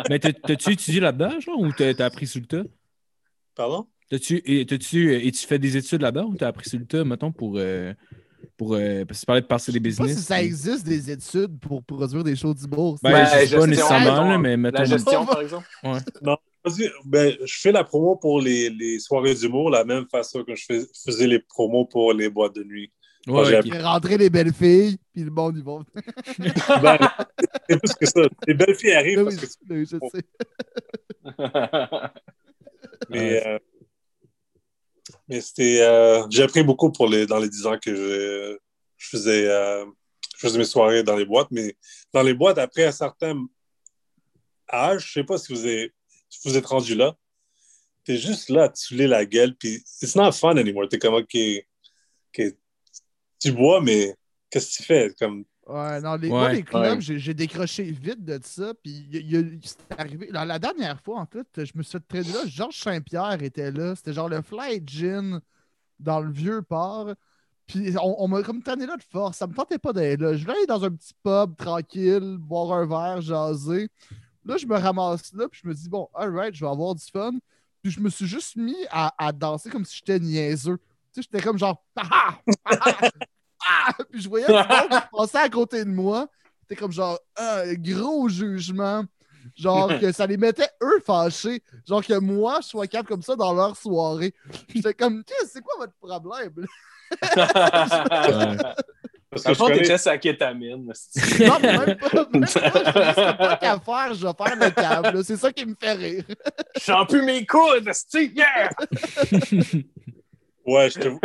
Mais 0.08 0.18
t'as- 0.18 0.32
t'as-tu 0.32 0.72
étudié 0.72 1.00
là-dedans, 1.00 1.38
genre, 1.40 1.60
ou 1.60 1.70
t'as 1.72 2.04
appris 2.04 2.26
sur 2.26 2.40
le 2.40 2.46
tas? 2.46 2.62
Pardon? 3.54 3.86
T'as-tu 4.10 4.42
et 4.44 4.66
t'as-tu 4.66 5.14
et 5.14 5.30
tu 5.30 5.46
fais 5.46 5.58
des 5.58 5.76
études 5.76 6.02
là-dedans 6.02 6.24
ou 6.26 6.36
t'as 6.36 6.48
appris 6.48 6.68
sur 6.68 6.78
le 6.78 6.86
tas, 6.86 7.04
mettons, 7.04 7.30
pour. 7.32 7.54
euh, 7.58 7.92
pour 8.56 8.74
euh, 8.74 9.04
parce 9.04 9.20
que 9.20 9.22
tu 9.22 9.26
parlais 9.26 9.42
de 9.42 9.46
passer 9.46 9.70
des 9.72 9.78
Je 9.82 9.90
sais 9.94 9.96
pas 9.98 10.04
business. 10.04 10.20
si 10.20 10.24
ça 10.26 10.42
existe 10.42 10.84
des 10.86 11.10
études 11.10 11.58
pour 11.60 11.82
produire 11.84 12.24
des 12.24 12.36
shows 12.36 12.54
d'humour. 12.54 12.98
Ben, 13.02 13.12
Ouais, 13.12 13.24
je 13.46 13.50
sais 13.50 13.56
pas 13.56 13.66
nécessairement, 13.66 14.22
ouais, 14.24 14.30
là, 14.30 14.38
mais 14.38 14.56
mettons. 14.56 14.78
La 14.78 14.84
gestion, 14.84 15.24
par 15.26 15.40
exemple. 15.42 15.66
Ben, 17.06 17.34
je 17.44 17.58
fais 17.60 17.72
la 17.72 17.84
promo 17.84 18.16
pour 18.16 18.40
les, 18.40 18.68
les 18.70 18.98
soirées 18.98 19.34
d'humour 19.34 19.70
la 19.70 19.84
même 19.84 20.06
façon 20.10 20.44
que 20.44 20.54
je 20.54 20.64
fais- 20.66 20.86
faisais 21.04 21.26
les 21.26 21.38
promos 21.40 21.86
pour 21.86 22.12
les 22.12 22.28
boîtes 22.28 22.54
de 22.54 22.64
nuit. 22.64 22.92
Ouais, 23.26 23.44
j'ai 23.46 23.58
ok. 23.58 23.68
Fait 23.72 23.82
rentrer 23.82 24.16
les 24.18 24.30
belles 24.30 24.52
filles, 24.52 24.96
puis 25.12 25.22
le 25.24 25.30
monde, 25.30 25.56
ils 25.56 25.62
vont. 25.64 25.84
Ben, 26.82 26.98
c'est 27.68 27.78
plus 27.78 27.94
que 28.00 28.06
ça. 28.06 28.20
Les 28.46 28.54
belles 28.54 28.74
filles 28.74 28.92
arrivent 28.92 29.18
oui, 29.26 29.36
parce 29.36 29.56
que 29.56 29.62
oui, 29.70 29.86
je 29.86 29.96
sais. 30.12 30.24
Mais, 33.08 33.46
euh, 33.46 33.58
mais 35.28 35.40
c'était. 35.40 35.80
euh, 35.82 36.22
j'ai 36.30 36.42
appris 36.44 36.62
beaucoup 36.62 36.92
pour 36.92 37.08
les, 37.08 37.26
dans 37.26 37.38
les 37.38 37.48
10 37.48 37.66
ans 37.66 37.76
que 37.78 37.94
je, 37.94 38.58
je 38.96 39.08
faisais, 39.08 39.48
euh, 39.48 39.84
je 40.36 40.40
faisais 40.46 40.58
mes 40.58 40.64
soirées 40.64 41.02
dans 41.02 41.16
les 41.16 41.24
boîtes. 41.24 41.48
Mais 41.50 41.74
dans 42.12 42.22
les 42.22 42.34
boîtes, 42.34 42.58
après 42.58 42.84
un 42.84 42.92
certain 42.92 43.34
âge, 44.72 45.06
je 45.08 45.12
sais 45.14 45.24
pas 45.24 45.38
si 45.38 45.52
vous 45.52 45.66
êtes, 45.66 45.92
si 45.92 45.99
vous 46.44 46.56
êtes 46.56 46.66
rendu 46.66 46.94
là. 46.94 47.14
T'es 48.04 48.16
juste 48.16 48.48
là 48.48 48.64
à 48.64 48.68
te 48.68 48.78
saouler 48.78 49.06
la 49.06 49.26
gueule, 49.26 49.54
puis 49.56 49.82
it's 50.02 50.16
not 50.16 50.32
fun 50.32 50.56
anymore. 50.56 50.88
T'es 50.88 50.98
comme, 50.98 51.14
OK, 51.14 51.36
tu 53.38 53.52
bois, 53.52 53.80
mais 53.80 54.14
qu'est-ce 54.50 54.70
que 54.70 54.76
tu 54.78 54.82
fais? 54.84 55.14
Comme, 55.18 55.44
Ouais, 55.66 56.00
non, 56.00 56.16
les, 56.16 56.28
Ouais, 56.28 56.34
moi, 56.34 56.52
les 56.52 56.62
clubs, 56.64 56.96
ouais. 56.96 57.00
j'ai 57.00 57.18
j'ai 57.20 57.32
décroché 57.34 57.84
vite 57.84 58.24
de 58.24 58.40
ça. 58.42 58.72
Puis 58.82 59.06
c'est 59.62 59.76
arrivé. 60.00 60.28
La, 60.32 60.44
la 60.44 60.58
dernière 60.58 61.00
fois, 61.00 61.20
en 61.20 61.26
fait, 61.26 61.46
je 61.64 61.72
me 61.76 61.82
suis 61.84 61.92
fait 61.92 62.00
traîner 62.08 62.32
là. 62.32 62.44
Georges 62.46 62.80
Saint-Pierre 62.80 63.40
était 63.40 63.70
là. 63.70 63.94
C'était 63.94 64.12
genre 64.12 64.28
le 64.28 64.42
Fly 64.42 64.82
Gin 64.84 65.40
dans 66.00 66.20
le 66.20 66.32
vieux 66.32 66.62
port. 66.62 67.14
Puis 67.68 67.94
on, 68.02 68.24
on 68.24 68.26
m'a 68.26 68.42
comme 68.42 68.64
tanné 68.64 68.84
là 68.84 68.96
de 68.96 69.02
force. 69.12 69.36
Ça 69.36 69.46
me 69.46 69.54
tentait 69.54 69.78
pas 69.78 69.92
d'être 69.92 70.20
là. 70.20 70.34
Je 70.34 70.42
voulais 70.42 70.56
aller 70.56 70.66
dans 70.66 70.82
un 70.82 70.90
petit 70.90 71.14
pub 71.22 71.54
tranquille, 71.56 72.36
boire 72.40 72.72
un 72.72 72.86
verre, 72.86 73.20
jaser. 73.20 73.88
Là, 74.44 74.56
je 74.56 74.66
me 74.66 74.76
ramasse 74.78 75.32
là, 75.34 75.48
puis 75.48 75.60
je 75.62 75.68
me 75.68 75.74
dis, 75.74 75.88
bon, 75.88 76.08
alright, 76.14 76.54
je 76.54 76.64
vais 76.64 76.70
avoir 76.70 76.94
du 76.94 77.04
fun. 77.12 77.32
Puis 77.82 77.92
je 77.92 78.00
me 78.00 78.08
suis 78.10 78.26
juste 78.26 78.56
mis 78.56 78.76
à, 78.90 79.12
à 79.18 79.32
danser 79.32 79.70
comme 79.70 79.84
si 79.84 79.96
j'étais 79.98 80.18
niaiseux. 80.18 80.78
Tu 81.12 81.22
sais, 81.22 81.28
j'étais 81.30 81.42
comme 81.44 81.58
genre, 81.58 81.82
ah, 81.96 82.38
ah, 82.64 82.76
ah, 82.82 83.10
ah! 83.68 83.92
Puis 84.10 84.20
je 84.22 84.28
voyais 84.28 84.46
du 84.46 84.52
monde 84.52 84.66
qui 84.90 84.98
passait 85.16 85.38
à 85.38 85.48
côté 85.48 85.84
de 85.84 85.90
moi. 85.90 86.28
C'était 86.62 86.76
comme 86.76 86.92
genre, 86.92 87.18
ah, 87.36 87.62
gros 87.74 88.28
jugement. 88.28 89.04
Genre 89.56 89.88
que 89.98 90.12
ça 90.12 90.26
les 90.26 90.36
mettait 90.36 90.68
eux 90.82 91.00
fâchés. 91.04 91.62
Genre 91.88 92.04
que 92.04 92.18
moi, 92.18 92.58
je 92.62 92.68
sois 92.68 92.86
capable 92.86 93.08
comme 93.08 93.22
ça 93.22 93.34
dans 93.36 93.52
leur 93.54 93.74
soirée. 93.76 94.34
Puis 94.68 94.76
J'étais 94.76 94.94
comme, 94.94 95.24
Qu'est-ce- 95.24 95.52
c'est 95.52 95.62
quoi 95.62 95.74
votre 95.78 95.94
problème? 95.94 96.66
Parce 99.30 99.44
que 99.44 99.50
je 99.50 99.54
fond, 99.58 99.66
connais- 99.68 99.96
sa 99.98 100.18
kétamine. 100.18 100.92
Non, 101.40 101.58
mais 101.62 101.78
même 101.78 101.96
pas. 101.96 102.28
Même 102.32 102.40
pas. 102.40 102.46
Je 102.46 103.36
pas 103.36 103.56
qu'à 103.56 103.78
faire, 103.78 104.14
je 104.14 104.26
vais 104.26 104.32
faire 104.36 104.56
le 104.56 104.70
câble. 104.70 105.24
C'est 105.24 105.36
ça 105.36 105.52
qui 105.52 105.66
me 105.66 105.74
fait 105.80 105.92
rire. 105.92 106.24
Je 106.76 106.80
sens 106.80 107.06
plus 107.08 107.22
mes 107.22 107.46
coudes, 107.46 107.88
c'est 107.92 108.26
yeah! 108.26 108.70
Ouais, 110.66 110.90
je 110.90 110.98
te 110.98 111.08
Moi, 111.08 111.20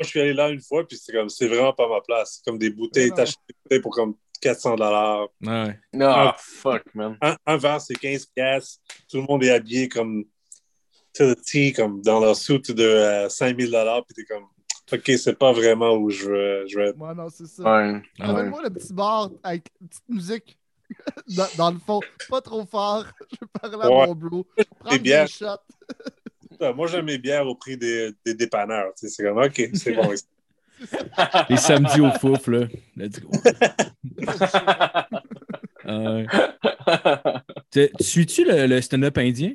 je 0.00 0.06
suis 0.06 0.20
allé 0.20 0.32
là 0.32 0.48
une 0.50 0.60
fois, 0.60 0.86
puis 0.86 0.96
c'est 0.96 1.12
comme, 1.12 1.28
c'est 1.28 1.48
vraiment 1.48 1.72
pas 1.72 1.88
ma 1.88 2.00
place. 2.00 2.36
C'est 2.36 2.44
comme 2.50 2.58
des 2.58 2.70
bouteilles, 2.70 3.12
t'achètes 3.12 3.36
des 3.48 3.54
bouteilles 3.62 3.80
pour 3.80 3.92
comme 3.94 4.14
400 4.40 4.76
dollars. 4.76 5.28
Ouais. 5.42 5.78
Non, 5.92 6.32
fuck, 6.36 6.82
man. 6.94 7.16
Un, 7.20 7.36
un 7.46 7.56
verre, 7.56 7.80
c'est 7.80 7.94
15 7.94 8.26
piastres. 8.26 8.80
Tout 9.10 9.18
le 9.18 9.22
monde 9.24 9.44
est 9.44 9.50
habillé 9.50 9.88
comme, 9.88 10.24
tu 11.14 11.24
sais, 11.24 11.34
tea, 11.36 11.72
comme 11.72 12.00
dans 12.02 12.20
leur 12.20 12.36
suit 12.36 12.60
de 12.60 12.82
euh, 12.84 13.28
5000 13.28 13.70
dollars, 13.70 14.04
puis 14.06 14.14
t'es 14.14 14.24
comme, 14.24 14.44
OK, 14.92 15.10
c'est 15.18 15.38
pas 15.38 15.52
vraiment 15.52 15.94
où 15.96 16.10
je 16.10 16.24
veux, 16.28 16.66
je 16.66 16.78
veux 16.78 16.84
être. 16.86 16.96
Moi, 16.96 17.14
non, 17.14 17.28
c'est 17.28 17.46
ça. 17.46 17.62
Ouais. 17.62 18.02
Ah 18.18 18.26
Ramène-moi 18.26 18.62
le 18.64 18.70
petit 18.70 18.92
bar 18.92 19.30
avec 19.42 19.66
une 19.80 19.88
petite 19.88 20.08
musique 20.08 20.58
dans, 21.36 21.46
dans 21.56 21.70
le 21.70 21.78
fond. 21.78 22.00
Pas 22.28 22.40
trop 22.40 22.64
fort. 22.66 23.06
Je 23.30 23.36
vais 23.40 23.46
parler 23.60 23.76
à 23.86 23.90
Ouais. 23.90 24.06
mon 24.08 24.14
bro. 24.14 24.46
Prendre 24.80 25.02
des 25.02 25.26
shots. 25.28 25.46
Ouais, 26.60 26.74
Moi, 26.74 26.86
j'aime 26.88 27.06
mes 27.06 27.18
bières 27.18 27.46
au 27.46 27.54
prix 27.54 27.76
des, 27.76 28.10
des 28.26 28.34
dépanneurs. 28.34 28.90
C'est 28.96 29.22
comme, 29.24 29.38
OK, 29.38 29.70
c'est 29.74 29.92
bon. 29.92 30.10
Les 31.50 31.56
samedis 31.58 32.00
au 32.00 32.10
fouf, 32.12 32.46
là. 32.48 32.66
Let's 32.96 33.20
go. 33.20 33.30
Ah. 35.84 36.22
Tu 37.70 37.88
tu 37.98 38.04
suis-tu 38.04 38.44
le, 38.44 38.66
le 38.66 38.80
stand-up 38.80 39.16
indien? 39.18 39.52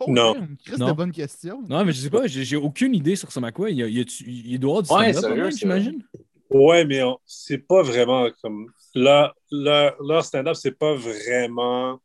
Oh, 0.00 0.04
Non. 0.08 0.34
Non. 0.78 0.86
de 0.88 0.92
bonne 0.92 1.12
question. 1.12 1.62
Non, 1.68 1.84
mais 1.84 1.92
je 1.92 2.00
sais 2.00 2.10
pas, 2.10 2.26
j'ai 2.26 2.56
aucune 2.56 2.94
idée 2.94 3.14
sur 3.16 3.30
quoi. 3.52 3.70
Il, 3.70 3.76
y 3.76 3.82
a, 3.82 3.86
il, 3.86 3.98
y 3.98 4.00
a, 4.00 4.04
il 4.26 4.58
doit 4.58 4.70
y 4.76 4.78
avoir 4.80 4.82
du 4.82 5.06
Ouais, 5.06 5.12
stand-up, 5.12 5.50
c'est 5.52 5.58
j'imagine? 5.58 6.02
Ouais, 6.50 6.84
mais 6.84 7.00
c'est 7.26 7.58
pas 7.58 7.82
vraiment 7.82 8.28
comme. 8.42 8.66
Leur, 8.94 9.34
leur, 9.50 9.96
leur 10.02 10.24
stand-up, 10.24 10.54
c'est 10.54 10.78
pas 10.78 10.94
vraiment 10.94 11.98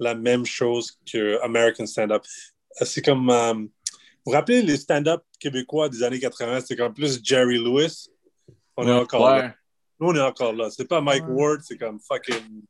la 0.00 0.14
même 0.14 0.44
chose 0.44 0.98
que 1.10 1.40
American 1.42 1.86
stand-up. 1.86 2.22
C'est 2.82 3.02
comme. 3.02 3.30
euh, 3.30 3.52
vous 3.54 3.68
vous 4.26 4.32
rappelez 4.32 4.62
les 4.62 4.76
stand-up 4.76 5.22
québécois 5.38 5.88
des 5.88 6.02
années 6.02 6.18
80, 6.18 6.60
c'est 6.66 6.74
comme 6.76 6.92
plus 6.92 7.20
Jerry 7.22 7.58
Lewis. 7.58 8.08
On 8.76 8.82
est 8.86 8.90
Ouais. 8.92 8.98
encore 8.98 9.28
là. 9.30 9.54
Nous, 10.00 10.08
on 10.08 10.14
est 10.14 10.20
encore 10.20 10.52
là. 10.52 10.68
C'est 10.70 10.84
pas 10.86 11.00
Mike 11.00 11.24
Ouais. 11.28 11.32
Ward, 11.34 11.60
c'est 11.62 11.78
comme 11.78 11.98
fucking. 12.00 12.62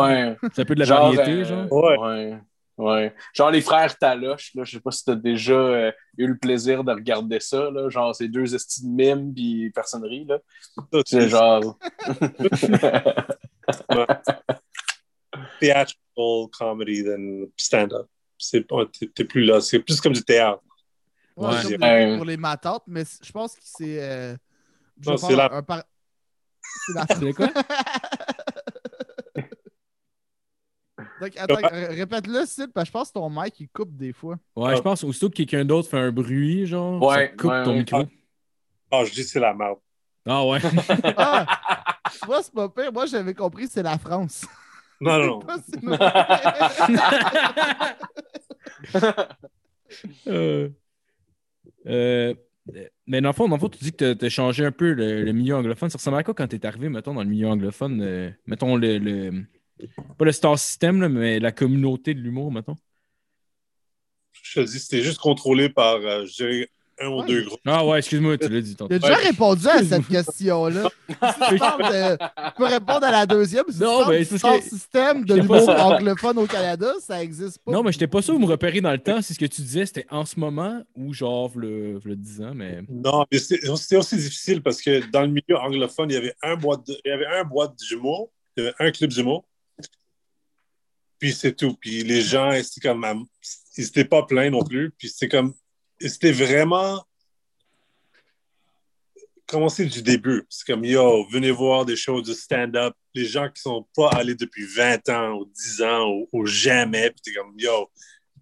Ouais. 0.00 0.36
C'est 0.54 0.62
un 0.62 0.64
peu 0.64 0.74
de 0.74 0.80
la 0.80 0.84
Genre, 0.86 1.12
variété, 1.14 1.40
euh, 1.40 1.44
genre. 1.44 1.72
Ouais. 1.72 1.98
Ouais. 1.98 2.38
Ouais. 2.78 3.14
Genre 3.34 3.50
les 3.50 3.60
frères 3.60 3.96
Taloche, 3.98 4.52
là, 4.54 4.64
je 4.64 4.72
sais 4.72 4.80
pas 4.80 4.90
si 4.90 5.04
t'as 5.04 5.14
déjà 5.14 5.52
euh, 5.52 5.92
eu 6.16 6.26
le 6.26 6.36
plaisir 6.38 6.82
de 6.84 6.90
regarder 6.92 7.38
ça, 7.38 7.70
là. 7.70 7.88
Genre 7.90 8.14
ces 8.14 8.28
deux 8.28 8.54
estimes 8.54 8.94
mimes 8.94 9.34
puis 9.34 9.70
personnerie, 9.74 10.24
là. 10.24 10.38
C'est 11.06 11.28
genre. 11.28 11.78
theatrical 15.60 16.48
comedy 16.58 17.04
than 17.04 17.46
stand-up. 17.56 18.06
C'est 18.38 18.62
pas, 18.62 18.84
t'es, 19.14 19.24
plus 19.24 19.44
là. 19.44 19.60
C'est 19.60 19.78
plus 19.78 20.00
comme 20.00 20.12
du 20.12 20.22
théâtre. 20.24 20.62
Ouais, 21.36 21.48
Ouais. 21.48 22.06
les- 22.10 22.16
pour 22.16 22.24
les 22.26 22.36
matantes, 22.36 22.82
mais 22.86 23.04
je 23.22 23.32
pense 23.32 23.54
que 23.54 23.60
c'est. 23.64 24.02
euh, 24.02 24.34
un 25.06 25.62
par- 25.62 25.84
C'est 26.86 26.92
la 26.94 27.06
C'est 27.18 27.32
quoi? 27.32 27.48
Donc, 31.20 31.32
attends, 31.36 31.54
r- 31.54 31.94
répète-le, 31.96 32.44
Sid, 32.46 32.72
parce 32.72 32.84
que 32.84 32.88
je 32.88 32.92
pense 32.92 33.08
que 33.08 33.14
ton 33.14 33.30
mic, 33.30 33.58
il 33.60 33.68
coupe 33.68 33.96
des 33.96 34.12
fois. 34.12 34.36
Ouais, 34.56 34.76
je 34.76 34.82
pense 34.82 35.04
aussitôt 35.04 35.30
que 35.30 35.34
quelqu'un 35.36 35.64
d'autre 35.64 35.88
fait 35.88 35.98
un 35.98 36.12
bruit, 36.12 36.66
genre, 36.66 37.00
Ouais, 37.02 37.14
ça 37.14 37.28
coupe 37.28 37.50
ouais, 37.50 37.64
ton 37.64 37.70
ouais. 37.72 37.78
micro. 37.78 38.02
Ah, 38.90 39.04
je 39.04 39.12
dis 39.12 39.24
c'est 39.24 39.40
la 39.40 39.54
merde. 39.54 39.78
Ah 40.26 40.44
ouais. 40.46 40.60
Ah! 41.16 41.96
tu 42.12 42.26
vois, 42.26 42.42
c'est 42.42 42.52
pas 42.52 42.68
pire. 42.68 42.92
Moi, 42.92 43.06
j'avais 43.06 43.34
compris, 43.34 43.66
c'est 43.68 43.82
la 43.82 43.98
France. 43.98 44.44
Non, 45.00 45.18
non, 45.18 45.40
non. 45.82 45.98
Pas. 45.98 46.08
Euh, 50.26 50.68
euh, 51.86 52.34
mais 53.06 53.20
dans 53.20 53.28
le 53.30 53.32
fond, 53.34 53.48
dans 53.48 53.56
le 53.56 53.60
fond, 53.60 53.68
tu 53.68 53.82
dis 53.82 53.92
que 53.92 54.14
tu 54.14 54.24
as 54.24 54.28
changé 54.28 54.64
un 54.64 54.72
peu 54.72 54.92
le, 54.92 55.32
milieu 55.32 55.56
anglophone. 55.56 55.90
Ça 55.90 55.98
ressemble 55.98 56.18
à 56.18 56.22
quoi 56.22 56.34
quand 56.34 56.46
tu 56.48 56.56
es 56.56 56.66
arrivé, 56.66 56.88
mettons, 56.88 57.14
dans 57.14 57.22
le 57.22 57.28
milieu 57.28 57.48
anglophone? 57.48 58.00
euh, 58.02 58.30
mettons, 58.46 58.76
le, 58.76 58.98
le- 58.98 59.44
Pas 60.18 60.24
le 60.24 60.32
star 60.32 60.58
system, 60.58 61.08
mais 61.08 61.40
la 61.40 61.52
communauté 61.52 62.14
de 62.14 62.20
l'humour, 62.20 62.52
mettons? 62.52 62.76
Je 64.32 64.60
te 64.60 64.66
dis, 64.66 64.78
c'était 64.80 65.02
juste 65.02 65.18
contrôlé 65.18 65.68
par, 65.68 65.96
euh, 65.96 66.26
un 67.02 67.08
ou 67.08 67.20
Ouais. 67.20 67.26
deux 67.26 67.42
groupes. 67.44 67.60
Ah 67.66 67.84
ouais, 67.86 67.98
excuse-moi, 67.98 68.38
tu 68.38 68.48
l'as 68.48 68.60
dit 68.60 68.76
tantôt. 68.76 68.92
J'ai 68.94 68.98
déjà 69.00 69.16
Ouais. 69.16 69.24
répondu 69.24 69.66
à 69.68 69.82
cette 69.84 70.06
question-là. 70.08 70.88
Si 71.08 71.14
tu 71.48 71.58
tu 71.58 72.52
peux 72.56 72.64
répondre 72.64 73.04
à 73.04 73.10
la 73.10 73.26
deuxième. 73.26 73.64
Si 73.70 73.80
Non, 73.80 74.04
tu 74.04 74.10
mais 74.10 74.24
c'est 74.24 74.40
que- 74.40 74.62
système 74.62 75.24
de 75.24 75.34
l'humour 75.34 75.68
anglophone 75.68 76.38
au 76.38 76.46
Canada, 76.46 76.92
ça 77.00 77.18
n'existe 77.18 77.58
pas. 77.64 77.72
Non, 77.72 77.82
mais 77.82 77.92
j'étais 77.92 78.06
pas 78.06 78.22
sûr 78.22 78.34
de 78.34 78.38
me 78.38 78.46
repérer 78.46 78.80
dans 78.80 78.92
le 78.92 78.98
temps 78.98 79.20
si 79.22 79.34
ce 79.34 79.38
que 79.38 79.46
tu 79.46 79.62
disais 79.62 79.86
c'était 79.86 80.06
en 80.10 80.24
ce 80.24 80.38
moment 80.38 80.82
ou 80.96 81.12
genre 81.12 81.50
le, 81.56 82.00
le 82.04 82.16
10 82.16 82.42
ans, 82.42 82.52
mais. 82.54 82.80
Non, 82.88 83.24
mais 83.30 83.38
c'était 83.38 83.96
aussi 83.96 84.16
difficile 84.16 84.62
parce 84.62 84.80
que 84.80 85.08
dans 85.10 85.22
le 85.22 85.28
milieu 85.28 85.56
anglophone, 85.58 86.10
il 86.10 86.14
y 86.14 86.16
avait 86.16 86.34
un 86.42 86.56
boîte 86.56 86.86
de, 86.86 86.96
il 87.04 87.08
y 87.08 87.12
avait 87.12 87.26
un 87.26 87.44
boîte 87.44 87.74
d'humour, 87.76 88.30
il 88.56 88.64
y 88.64 88.66
avait 88.66 88.76
un 88.78 88.90
club 88.90 89.10
d'humour. 89.10 89.44
Puis 91.18 91.32
c'est 91.32 91.52
tout. 91.54 91.74
Puis 91.80 92.02
les 92.02 92.20
gens, 92.20 92.50
c'était 92.62 92.88
comme, 92.88 93.06
ils 93.76 93.84
n'étaient 93.84 94.04
pas 94.04 94.24
pleins 94.24 94.50
non 94.50 94.64
plus. 94.64 94.90
Puis 94.98 95.08
c'était 95.08 95.28
comme, 95.28 95.54
c'était 96.08 96.32
vraiment 96.32 97.04
commencé 99.46 99.84
du 99.84 100.02
début. 100.02 100.44
C'est 100.48 100.66
comme, 100.66 100.84
yo, 100.84 101.26
venez 101.30 101.50
voir 101.50 101.84
des 101.84 101.96
shows 101.96 102.22
de 102.22 102.32
stand-up. 102.32 102.94
Les 103.14 103.26
gens 103.26 103.48
qui 103.50 103.60
sont 103.60 103.86
pas 103.94 104.08
allés 104.08 104.34
depuis 104.34 104.64
20 104.64 105.08
ans 105.10 105.32
ou 105.34 105.44
10 105.44 105.82
ans 105.82 106.08
ou, 106.08 106.28
ou 106.32 106.46
jamais. 106.46 107.10
Puis 107.10 107.20
t'es 107.22 107.32
comme, 107.32 107.52
yo, 107.58 107.90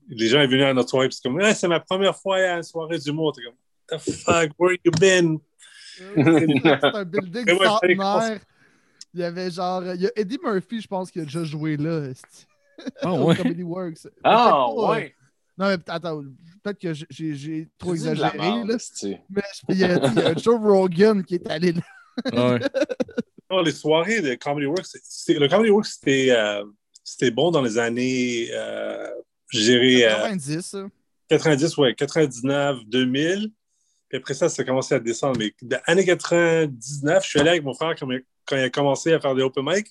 les 0.09 0.29
gens 0.29 0.43
sont 0.43 0.49
venus 0.49 0.65
à 0.65 0.75
notre 0.75 0.91
soirée. 0.91 1.09
Puis 1.09 1.19
c'est 1.21 1.29
comme, 1.29 1.41
Ah, 1.41 1.55
c'est 1.55 1.69
ma 1.69 1.81
première 1.81 2.17
fois 2.17 2.37
à 2.37 2.57
une 2.57 2.63
soirée 2.63 2.99
d'humour. 2.99 3.33
T'es 3.33 3.43
comme, 3.43 3.99
the 3.99 4.01
fuck, 4.01 4.51
where 4.59 4.77
you 4.85 4.93
been? 5.01 5.39
C'est 5.97 6.85
un 6.85 7.05
building 7.05 7.47
centenaire. 7.65 8.41
Il 9.13 9.21
y 9.21 9.25
avait 9.25 9.51
genre. 9.51 9.85
Il 9.95 10.03
y 10.03 10.07
a 10.07 10.11
Eddie 10.15 10.39
Murphy, 10.43 10.81
je 10.81 10.87
pense, 10.87 11.11
qui 11.11 11.21
a 11.21 11.25
déjà 11.25 11.43
joué 11.45 11.77
là. 11.77 12.13
Ah 13.03 13.13
Au 13.13 13.25
ouais. 13.25 13.37
Comedy 13.37 13.63
Works. 13.63 14.07
Ah, 14.23 14.67
euh, 14.69 14.89
ouais. 14.89 15.15
Non, 15.61 15.67
mais 15.67 15.77
attends, 15.89 16.23
peut-être 16.65 16.79
que 16.81 16.95
j'ai- 16.95 17.69
trop 17.79 17.93
exagéré. 17.93 18.39
Là. 18.39 18.65
Mais 19.29 19.43
il 19.69 19.77
y, 19.77 19.85
a, 19.85 20.07
il 20.09 20.15
y 20.15 20.23
a 20.23 20.35
Joe 20.39 20.59
Rogan 20.59 21.23
qui 21.23 21.35
est 21.35 21.47
allé 21.51 21.73
là. 21.73 21.83
Ah 22.33 22.55
ouais. 22.55 22.61
Non, 23.51 23.63
les 23.63 23.73
soirées 23.73 24.21
de 24.23 24.37
Comedy 24.37 24.67
Works, 24.67 24.87
le 25.29 25.49
Comedy 25.49 25.71
Works, 25.71 25.87
c'était 25.87 26.31
euh, 26.31 26.65
c'était 27.03 27.33
bon 27.33 27.51
dans 27.51 27.61
les 27.63 27.79
années, 27.79 28.49
euh, 28.53 29.09
je 29.49 29.59
dirais, 29.59 30.05
euh, 30.05 30.15
90. 30.17 30.61
ça. 30.61 30.87
90, 31.29 31.77
ouais, 31.79 31.95
99, 31.97 32.85
2000. 32.87 33.51
Puis 34.09 34.19
après 34.19 34.35
ça, 34.35 34.49
ça 34.49 34.63
a 34.63 34.65
commencé 34.65 34.95
à 34.95 35.01
descendre. 35.01 35.39
Mais 35.41 35.53
dans 35.63 35.79
les 35.79 35.93
années 35.93 36.05
99, 36.07 37.25
je 37.25 37.29
suis 37.29 37.41
allé 37.41 37.51
avec 37.51 37.65
mon 37.65 37.75
frère 37.75 37.97
quand 37.99 38.09
il 38.57 38.63
a 38.63 38.71
commencé 38.71 39.13
à 39.13 39.21
faire 39.21 39.35
des 39.35 39.43
open 39.43 39.65
mic. 39.67 39.89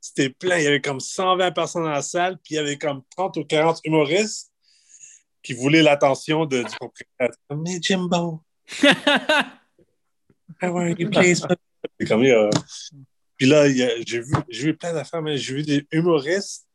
C'était 0.00 0.30
plein. 0.30 0.58
Il 0.58 0.64
y 0.64 0.66
avait 0.66 0.80
comme 0.80 0.98
120 1.00 1.52
personnes 1.52 1.84
dans 1.84 1.90
la 1.90 2.02
salle, 2.02 2.38
puis 2.38 2.54
il 2.54 2.56
y 2.56 2.58
avait 2.58 2.76
comme 2.76 3.02
30 3.16 3.36
ou 3.36 3.44
40 3.44 3.80
humoristes 3.84 4.50
qui 5.44 5.52
voulaient 5.54 5.82
l'attention 5.82 6.44
de- 6.46 6.62
du 6.62 6.76
propriétaire. 6.76 7.28
Comme, 7.48 7.62
Mais 7.62 7.78
Jimbo, 7.80 8.40
how 10.60 10.76
are 10.78 10.88
you, 10.98 11.10
please? 11.10 11.46
C'est 12.00 12.08
comme, 12.08 12.24
euh, 12.24 12.50
Puis 13.36 13.46
là, 13.46 13.68
j'ai 13.70 14.20
vu, 14.20 14.32
j'ai 14.48 14.62
vu 14.64 14.76
plein 14.76 14.92
d'affaires, 14.92 15.22
mais 15.22 15.36
j'ai 15.36 15.54
vu 15.54 15.62
des 15.62 15.86
humoristes 15.92 16.66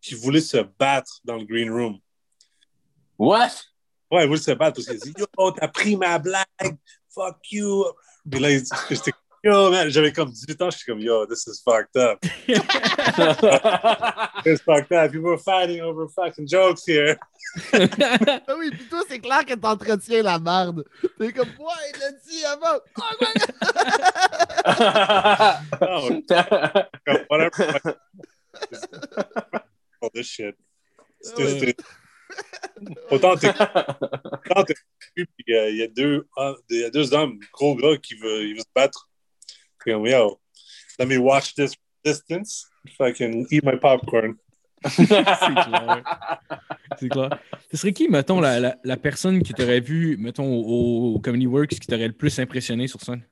qui 0.00 0.14
voulaient 0.14 0.40
se 0.40 0.58
battre 0.78 1.20
dans 1.24 1.36
le 1.36 1.44
green 1.44 1.70
room. 1.70 1.98
What? 3.18 3.50
Ouais, 4.10 4.24
ils 4.24 4.28
voulaient 4.28 4.40
se 4.40 4.50
battre 4.52 4.76
parce 4.76 4.86
qu'ils 4.86 4.98
disaient 4.98 5.14
Yo, 5.38 5.50
t'as 5.52 5.68
pris 5.68 5.96
ma 5.96 6.18
blague, 6.18 6.44
fuck 7.14 7.36
you. 7.50 7.84
Puis 8.30 8.40
là, 8.40 8.50
ils- 8.50 8.64
j'étais 8.90 9.12
Yo, 9.42 9.70
man, 9.70 9.88
j'avais 9.88 10.12
comme 10.12 10.30
18 10.30 10.60
ans, 10.62 10.68
j'étais 10.70 10.84
comme 10.92 11.00
Yo, 11.00 11.24
this 11.26 11.46
is 11.46 11.62
fucked 11.64 11.96
up. 11.96 12.20
This 14.44 14.58
is 14.58 14.62
fucked 14.62 14.92
up. 14.92 15.10
People 15.12 15.30
are 15.32 15.38
fighting 15.38 15.80
over 15.80 16.08
fucking 16.08 16.46
jokes 16.46 16.84
here. 16.86 17.16
Ah 17.72 18.54
oui, 18.58 18.70
puis 18.70 18.86
toi, 18.88 19.00
c'est 19.08 19.18
clair 19.18 19.44
que 19.44 19.54
t'entretiens 19.54 20.22
la 20.22 20.38
merde. 20.38 20.84
T'es 21.18 21.32
comme, 21.32 21.48
ouais, 21.48 21.90
il 21.94 21.98
l'a 22.00 22.12
dit 22.12 22.44
avant. 22.44 22.78
Oh, 22.98 23.02
ouais. 23.20 23.34
Non, 25.80 26.22
comme, 27.06 27.24
whatever. 27.30 27.94
All 30.02 30.10
this 30.14 30.26
shit. 30.26 30.54
C'était- 31.20 31.42
Ouais. 31.42 31.58
c'était- 31.60 31.84
Autant 33.10 33.36
t'es 33.36 33.48
autant 33.50 34.64
t'es- 34.64 34.74
puis 35.14 35.26
il 35.48 35.76
y 35.76 35.82
a 35.82 35.88
deux 35.88 36.26
ah, 36.36 36.54
il 36.70 36.80
y 36.80 36.84
a 36.84 36.90
deux 36.90 37.12
hommes, 37.12 37.38
gros 37.52 37.74
gars 37.74 37.96
qui 37.98 38.14
veulent, 38.14 38.44
ils 38.46 38.52
veulent 38.54 38.60
se 38.60 38.64
battre. 38.74 39.09
Comme, 39.84 40.06
yo, 40.06 40.40
let 40.98 41.06
me 41.06 41.18
watch 41.18 41.54
this 41.54 41.74
distance. 42.04 42.66
Fucking 42.96 43.46
eat 43.50 43.64
my 43.64 43.76
popcorn. 43.76 44.36
C'est 44.88 45.06
clair. 45.06 46.02
C'est 46.98 47.08
clair. 47.08 47.38
Ce 47.70 47.76
serait 47.76 47.92
qui, 47.92 48.08
mettons, 48.08 48.40
la, 48.40 48.58
la, 48.58 48.76
la 48.82 48.96
personne 48.96 49.42
qui 49.42 49.52
t'aurait 49.52 49.80
vu, 49.80 50.16
mettons, 50.16 50.50
au, 50.50 51.14
au 51.14 51.18
Comedy 51.20 51.46
Works, 51.46 51.68
qui 51.68 51.86
t'aurait 51.86 52.08
le 52.08 52.14
plus 52.14 52.38
impressionné 52.38 52.88
sur 52.88 53.00
scène? 53.00 53.22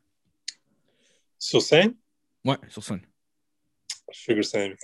Sur 1.38 1.62
scène, 1.62 1.94
Ouais, 2.44 2.56
sur 2.68 2.82
scène. 2.82 3.01
Sugar 4.12 4.44
Sammy. 4.44 4.74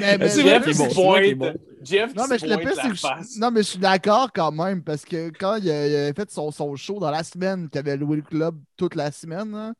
Mais- 0.00 0.18
mais- 0.18 0.18
bon. 0.18 0.28
Jeff 0.28 0.64
c'est 0.72 0.94
pointe. 0.94 1.34
bon. 1.34 1.54
Jeff 1.82 2.14
Non, 2.14 2.24
mais 2.28 2.38
je 2.38 2.46
le 2.46 2.56
pire, 2.58 2.72
c'est 2.74 2.88
que 2.88 2.94
je... 2.94 3.40
Non, 3.40 3.50
mais 3.50 3.62
je 3.62 3.68
suis 3.68 3.78
d'accord 3.78 4.30
quand 4.32 4.52
même, 4.52 4.82
parce 4.82 5.04
que 5.04 5.30
quand 5.30 5.56
il 5.56 5.70
a, 5.70 5.86
il 5.86 5.96
a 6.10 6.14
fait 6.14 6.30
son, 6.30 6.50
son 6.50 6.74
show 6.76 6.98
dans 7.00 7.10
la 7.10 7.24
semaine, 7.24 7.68
qu'il 7.68 7.78
avait 7.80 7.96
loué 7.96 8.16
le 8.16 8.22
club 8.22 8.58
toute 8.76 8.94
la 8.94 9.10
semaine, 9.10 9.54
hein, 9.54 9.74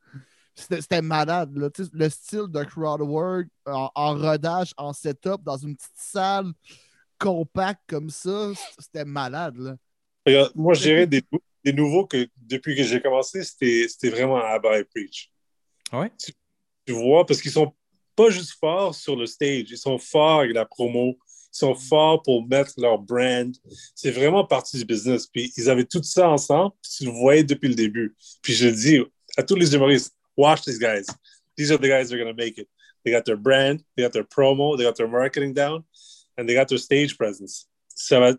c'était 0.55 1.01
malade. 1.01 1.57
Là. 1.57 1.69
Le 1.93 2.09
style 2.09 2.47
de 2.49 2.65
crowdwork 2.65 3.47
en, 3.67 3.91
en 3.95 4.15
rodage, 4.19 4.73
en 4.77 4.93
setup, 4.93 5.43
dans 5.45 5.57
une 5.57 5.77
petite 5.77 5.91
salle 5.97 6.53
compacte 7.19 7.83
comme 7.89 8.11
ça, 8.11 8.51
c'était 8.79 9.05
malade. 9.05 9.57
Là. 9.57 9.77
Regarde, 10.27 10.53
moi, 10.55 10.75
je 10.75 10.83
dirais 10.83 11.07
des, 11.07 11.23
nou- 11.33 11.41
des 11.65 11.73
nouveaux 11.73 12.05
que 12.07 12.29
depuis 12.37 12.75
que 12.77 12.83
j'ai 12.83 13.01
commencé, 13.01 13.43
c'était 13.45 14.11
vraiment 14.11 14.37
Abba 14.45 14.79
et 14.81 14.85
Preach. 14.85 15.31
Ah? 15.93 16.07
Tu 16.85 16.93
vois, 16.93 17.25
parce 17.25 17.41
qu'ils 17.41 17.53
sont 17.53 17.73
pas 18.17 18.31
juste 18.31 18.53
forts 18.61 18.95
sur 18.95 19.17
le 19.17 19.27
stage, 19.27 19.67
ils 19.71 19.79
sont 19.79 19.99
forts 19.99 20.41
avec 20.41 20.55
la 20.55 20.65
promo, 20.65 21.19
sont 21.51 21.75
forts 21.75 22.23
pour 22.23 22.47
mettre 22.47 22.73
leur 22.79 22.99
brand. 22.99 23.55
C'est 23.95 24.11
vraiment 24.11 24.45
partie 24.45 24.79
du 24.79 24.85
business. 24.85 25.27
Puis 25.27 25.53
ils 25.57 25.69
avaient 25.69 25.85
tout 25.85 26.03
ça 26.03 26.29
ensemble, 26.29 26.73
puis 26.83 26.91
tu 26.99 27.05
le 27.05 27.11
voyais 27.11 27.45
depuis 27.45 27.69
le 27.69 27.75
début. 27.75 28.17
Puis 28.43 28.55
je 28.55 28.69
dis 28.69 28.99
à 29.37 29.43
tous 29.43 29.55
les 29.55 29.75
humoristes, 29.75 30.15
watch 30.37 30.63
these 30.63 30.79
guys. 30.79 31.07
These 31.57 31.71
are 31.71 31.79
the 31.79 31.89
guys 31.89 32.09
that 32.09 32.15
are 32.15 32.19
going 32.19 32.35
to 32.35 32.43
make 32.43 32.59
it. 32.59 32.69
They 33.05 33.13
got 33.13 33.25
their 33.25 33.37
brand, 33.37 33.83
they 33.97 34.03
got 34.03 34.13
their 34.13 34.25
promo, 34.25 34.77
they 34.77 34.85
got 34.85 34.97
their 34.97 35.09
marketing 35.09 35.55
down, 35.55 35.85
and 36.39 36.49
they 36.49 36.55
got 36.55 36.69
their 36.69 36.79
stage 36.79 37.17
presence. 37.19 37.69
Ça 37.95 38.19
va, 38.21 38.35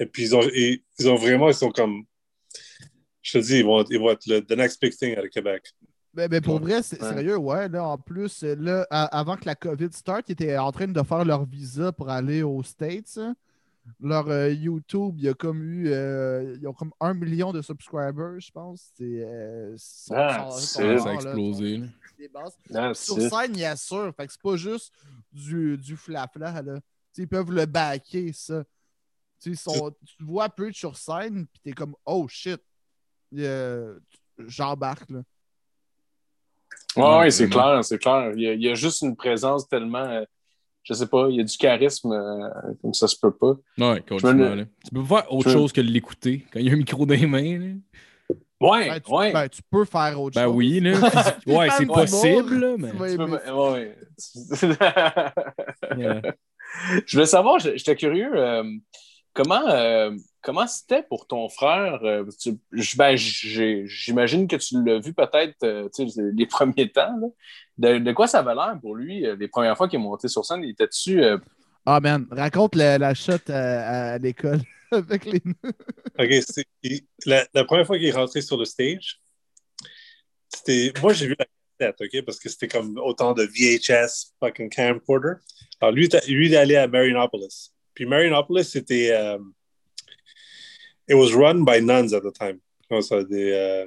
et 0.00 0.06
puis 0.06 0.22
ils 0.22 0.34
ont, 0.34 0.42
ils, 0.42 0.82
ils 0.98 1.08
ont 1.08 1.16
vraiment, 1.16 1.48
ils 1.48 1.54
sont 1.54 1.70
comme, 1.70 2.04
je 3.22 3.32
te 3.32 3.44
dis, 3.44 3.58
ils 3.58 3.64
vont, 3.64 3.84
ils 3.90 3.98
vont 3.98 4.10
être 4.10 4.26
le 4.26 4.40
the 4.40 4.56
next 4.56 4.80
big 4.80 4.96
thing 4.96 5.16
à 5.16 5.28
Québec. 5.28 5.64
Ben, 6.14 6.28
ben, 6.28 6.40
pour 6.40 6.60
vrai, 6.60 6.82
c'est 6.82 7.02
Ouais. 7.02 7.08
sérieux, 7.08 7.36
ouais. 7.36 7.68
Là, 7.68 7.84
en 7.88 7.98
plus, 7.98 8.42
là, 8.42 8.86
à- 8.90 9.18
avant 9.18 9.36
que 9.36 9.46
la 9.46 9.54
COVID 9.56 9.88
start, 9.92 10.28
ils 10.28 10.32
étaient 10.32 10.56
en 10.56 10.70
train 10.70 10.86
de 10.86 11.02
faire 11.02 11.24
leur 11.24 11.44
visa 11.44 11.90
pour 11.92 12.08
aller 12.08 12.42
aux 12.42 12.62
States. 12.62 13.18
hein. 13.18 13.34
Leur 14.00 14.28
euh, 14.30 14.50
YouTube, 14.50 15.16
il 15.18 15.24
y 15.24 15.28
a 15.28 15.34
comme 15.34 15.62
eu. 15.62 15.88
euh, 15.88 16.56
ils 16.58 16.66
ont 16.66 16.72
comme 16.72 16.92
un 17.00 17.12
million 17.12 17.52
de 17.52 17.60
subscribers, 17.60 18.38
je 18.40 18.50
pense. 18.50 18.90
C'est. 18.96 19.04
euh, 19.24 19.76
Ah, 20.14 20.38
Ça 20.50 20.78
a 20.80 20.84
explosé. 21.14 21.78
là. 21.78 21.94
Ah, 22.74 22.94
Sur 22.94 23.16
scène, 23.28 23.56
il 23.56 23.64
assure. 23.64 24.12
Fait 24.16 24.26
que 24.26 24.32
c'est 24.32 24.40
pas 24.40 24.56
juste 24.56 24.92
du, 25.32 25.76
du 25.76 25.96
flafla, 25.96 26.62
là. 26.62 26.78
Ils 27.18 27.28
peuvent 27.28 27.50
le 27.52 27.66
backer, 27.66 28.32
ça. 28.32 28.64
Sont, 29.56 29.94
tu 30.06 30.24
vois 30.24 30.48
peu 30.48 30.72
sur 30.72 30.96
scène, 30.96 31.46
puis 31.46 31.60
t'es 31.62 31.72
comme, 31.72 31.94
oh 32.06 32.26
shit. 32.28 32.62
Euh, 33.36 33.98
J'embarque, 34.38 35.10
là. 36.96 37.02
Ouais, 37.18 37.18
ouais, 37.24 37.30
c'est 37.30 37.48
clair, 37.48 37.84
c'est 37.84 37.98
clair. 37.98 38.32
Il 38.34 38.42
y, 38.42 38.48
a, 38.48 38.52
il 38.54 38.62
y 38.62 38.68
a 38.70 38.74
juste 38.74 39.02
une 39.02 39.16
présence 39.16 39.68
tellement. 39.68 39.98
euh, 39.98 40.24
je 40.82 40.92
sais 40.92 41.06
pas, 41.06 41.28
il 41.30 41.36
y 41.36 41.40
a 41.40 41.44
du 41.44 41.56
charisme 41.56 42.12
euh, 42.12 42.48
comme 42.82 42.92
ça 42.92 43.08
se 43.08 43.16
peut 43.20 43.32
pas. 43.32 43.54
Ouais, 43.78 44.00
complètement, 44.06 44.32
me- 44.50 44.54
là. 44.56 44.64
Tu 44.84 44.90
peux 44.94 45.02
pas 45.02 45.22
faire 45.22 45.32
autre 45.32 45.48
je- 45.48 45.54
chose 45.54 45.72
que 45.72 45.80
l'écouter 45.80 46.44
quand 46.52 46.60
il 46.60 46.66
y 46.66 46.70
a 46.70 46.72
un 46.74 46.76
micro 46.76 47.06
dans 47.06 47.14
les 47.14 47.26
mains. 47.26 47.58
là. 47.58 47.66
Ouais, 48.60 48.88
Ben, 48.88 49.00
tu, 49.00 49.12
ouais. 49.12 49.32
ben, 49.32 49.48
tu 49.48 49.60
peux 49.70 49.84
faire 49.84 50.20
autre 50.20 50.34
Ben 50.36 50.44
chose. 50.44 50.54
oui, 50.56 50.80
là. 50.80 50.92
Ouais, 51.46 51.68
c'est 51.76 51.86
possible, 51.86 52.54
là, 52.58 52.74
mais. 52.78 52.90
tu 52.90 52.96
vas 52.96 53.08
Tu 53.10 53.16
peux 53.16 53.22
aimer 53.24 53.38
me- 53.46 53.70
ouais. 53.72 53.96
Yeah. 55.98 56.22
je 57.06 57.16
voulais 57.16 57.26
savoir, 57.26 57.58
j'étais 57.58 57.96
curieux, 57.96 58.30
euh, 58.34 58.64
comment 59.34 59.68
euh, 59.68 60.12
comment 60.40 60.66
c'était 60.66 61.02
pour 61.02 61.26
ton 61.26 61.48
frère? 61.50 62.00
euh, 62.04 62.24
tu- 62.40 62.58
ben, 62.96 63.16
J'imagine 63.16 64.46
que 64.48 64.56
tu 64.56 64.82
l'as 64.84 64.98
vu 65.00 65.12
peut-être 65.12 65.56
euh, 65.64 65.88
les 66.34 66.46
premiers 66.56 66.90
temps. 66.90 67.16
là. 67.20 67.26
De, 67.76 67.98
de 67.98 68.12
quoi 68.12 68.26
ça 68.28 68.38
avait 68.38 68.54
l'air 68.54 68.78
pour 68.80 68.94
lui 68.94 69.26
les 69.38 69.48
premières 69.48 69.76
fois 69.76 69.88
qu'il 69.88 69.98
est 69.98 70.02
monté 70.02 70.28
sur 70.28 70.44
scène? 70.44 70.62
Il 70.62 70.70
était 70.70 70.86
dessus. 70.86 71.22
Ah, 71.86 72.00
man, 72.00 72.26
raconte 72.30 72.76
la, 72.76 72.96
la 72.98 73.12
shot 73.14 73.32
à, 73.48 74.12
à 74.14 74.18
l'école 74.18 74.60
avec 74.92 75.24
les. 75.26 75.42
OK, 76.18 76.30
c'est- 76.48 76.64
il- 76.82 77.02
la, 77.26 77.44
la 77.52 77.64
première 77.64 77.86
fois 77.86 77.98
qu'il 77.98 78.06
est 78.06 78.12
rentré 78.12 78.40
sur 78.40 78.56
le 78.56 78.64
stage, 78.64 79.20
c'était. 80.48 80.92
Moi, 81.02 81.12
j'ai 81.12 81.26
vu 81.26 81.36
la 81.38 81.46
cassette, 81.90 82.00
OK, 82.00 82.24
parce 82.24 82.38
que 82.38 82.48
c'était 82.48 82.68
comme 82.68 82.96
autant 82.98 83.32
de 83.34 83.42
VHS, 83.42 84.32
fucking 84.40 84.70
camcorder. 84.70 85.34
Alors, 85.80 85.92
lui, 85.92 86.08
lui, 86.28 86.46
il 86.46 86.54
est 86.54 86.56
allé 86.56 86.76
à 86.76 86.86
Marinopolis. 86.86 87.73
Puis 87.94 88.06
Marinopolis, 88.06 88.64
c'était. 88.64 89.10
euh, 89.12 89.38
it 91.08 91.14
was 91.14 91.32
run 91.34 91.64
by 91.64 91.80
nuns 91.80 92.12
at 92.12 92.20
the 92.22 92.32
time. 92.32 92.58
Comment 92.88 93.02
ça, 93.02 93.22
des. 93.24 93.52
euh, 93.52 93.86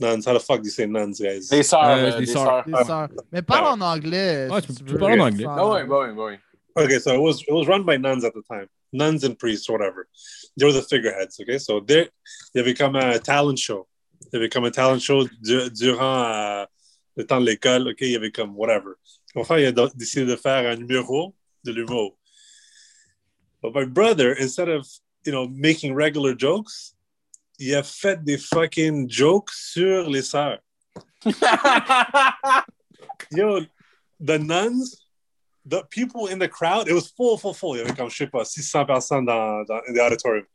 nuns. 0.00 0.26
How 0.26 0.34
the 0.34 0.40
fuck 0.42 0.60
do 0.60 0.64
you 0.66 0.70
say 0.70 0.86
nuns, 0.86 1.18
guys? 1.20 1.48
Des 1.50 1.62
sœurs. 1.62 1.84
Euh, 1.84 1.96
euh, 1.96 2.18
des 2.18 2.26
des 2.26 2.32
sœurs. 2.32 2.44
sœurs. 2.44 2.64
des 2.66 2.84
sœurs. 2.84 3.08
Mais 3.32 3.42
parle 3.42 3.80
en 3.80 3.80
anglais. 3.80 4.48
Ouais, 4.50 4.60
si 4.60 4.68
tu 4.68 4.72
peux- 4.74 4.78
tu 4.78 4.84
veux. 4.84 4.92
peux 4.94 4.98
parler 4.98 5.20
en 5.20 5.26
anglais. 5.26 5.46
Ah 5.48 5.68
ouais, 5.68 5.84
bah 5.86 6.00
ouais, 6.00 6.12
bah 6.14 6.24
ouais. 6.26 6.38
Okay, 6.76 7.00
so 7.00 7.12
it 7.12 7.18
was 7.20 7.40
it 7.42 7.50
was 7.50 7.66
run 7.66 7.82
by 7.84 7.96
nuns 7.98 8.24
at 8.24 8.30
the 8.32 8.42
time, 8.48 8.68
nuns 8.92 9.24
and 9.24 9.34
priests, 9.36 9.68
whatever. 9.68 10.06
They 10.56 10.64
were 10.64 10.72
the 10.72 10.82
figureheads. 10.86 11.40
Okay, 11.40 11.58
so 11.58 11.80
there 11.80 12.08
they 12.54 12.62
become 12.62 12.94
a 12.94 13.18
talent 13.18 13.58
show. 13.58 13.88
They 14.30 14.38
become 14.38 14.64
a 14.64 14.70
talent 14.70 15.00
show 15.00 15.24
du- 15.42 15.70
durant 15.70 16.22
euh, 16.24 16.66
le 17.16 17.24
temps 17.26 17.40
de 17.40 17.46
l'école. 17.46 17.88
Ok, 17.88 18.02
il 18.02 18.12
y 18.12 18.16
avait 18.16 18.30
comme 18.30 18.54
whatever. 18.56 18.92
Mon 19.34 19.42
frère 19.42 19.58
il 19.58 19.66
a 19.80 19.88
décidé 19.96 20.24
de 20.26 20.36
faire 20.36 20.70
un 20.70 20.76
numéro 20.76 21.34
de 21.64 21.72
l'humour. 21.72 22.16
But 23.62 23.74
my 23.74 23.84
brother, 23.84 24.32
instead 24.32 24.68
of 24.68 24.86
you 25.24 25.32
know 25.32 25.48
making 25.48 25.94
regular 25.94 26.34
jokes, 26.34 26.94
il 27.58 27.74
a 27.74 27.82
fait 27.82 28.24
des 28.24 28.38
fucking 28.38 29.08
jokes 29.08 29.52
sur 29.52 30.08
les 30.08 30.22
sœurs. 30.22 30.58
Yo, 33.32 33.66
the 34.20 34.38
nuns, 34.38 35.02
the 35.66 35.82
people 35.90 36.28
in 36.28 36.38
the 36.38 36.48
crowd, 36.48 36.88
it 36.88 36.94
was 36.94 37.10
full, 37.10 37.36
full, 37.36 37.52
full. 37.52 37.74
Il 37.76 37.80
y 37.80 37.82
avait 37.82 37.96
comme, 37.96 38.08
je 38.08 38.16
sais 38.16 38.26
pas, 38.30 38.44
600 38.44 38.86
personnes 38.86 39.26
dans, 39.26 39.64
dans 39.64 39.80
in 39.88 39.94
the 39.94 40.00
auditorium. 40.00 40.46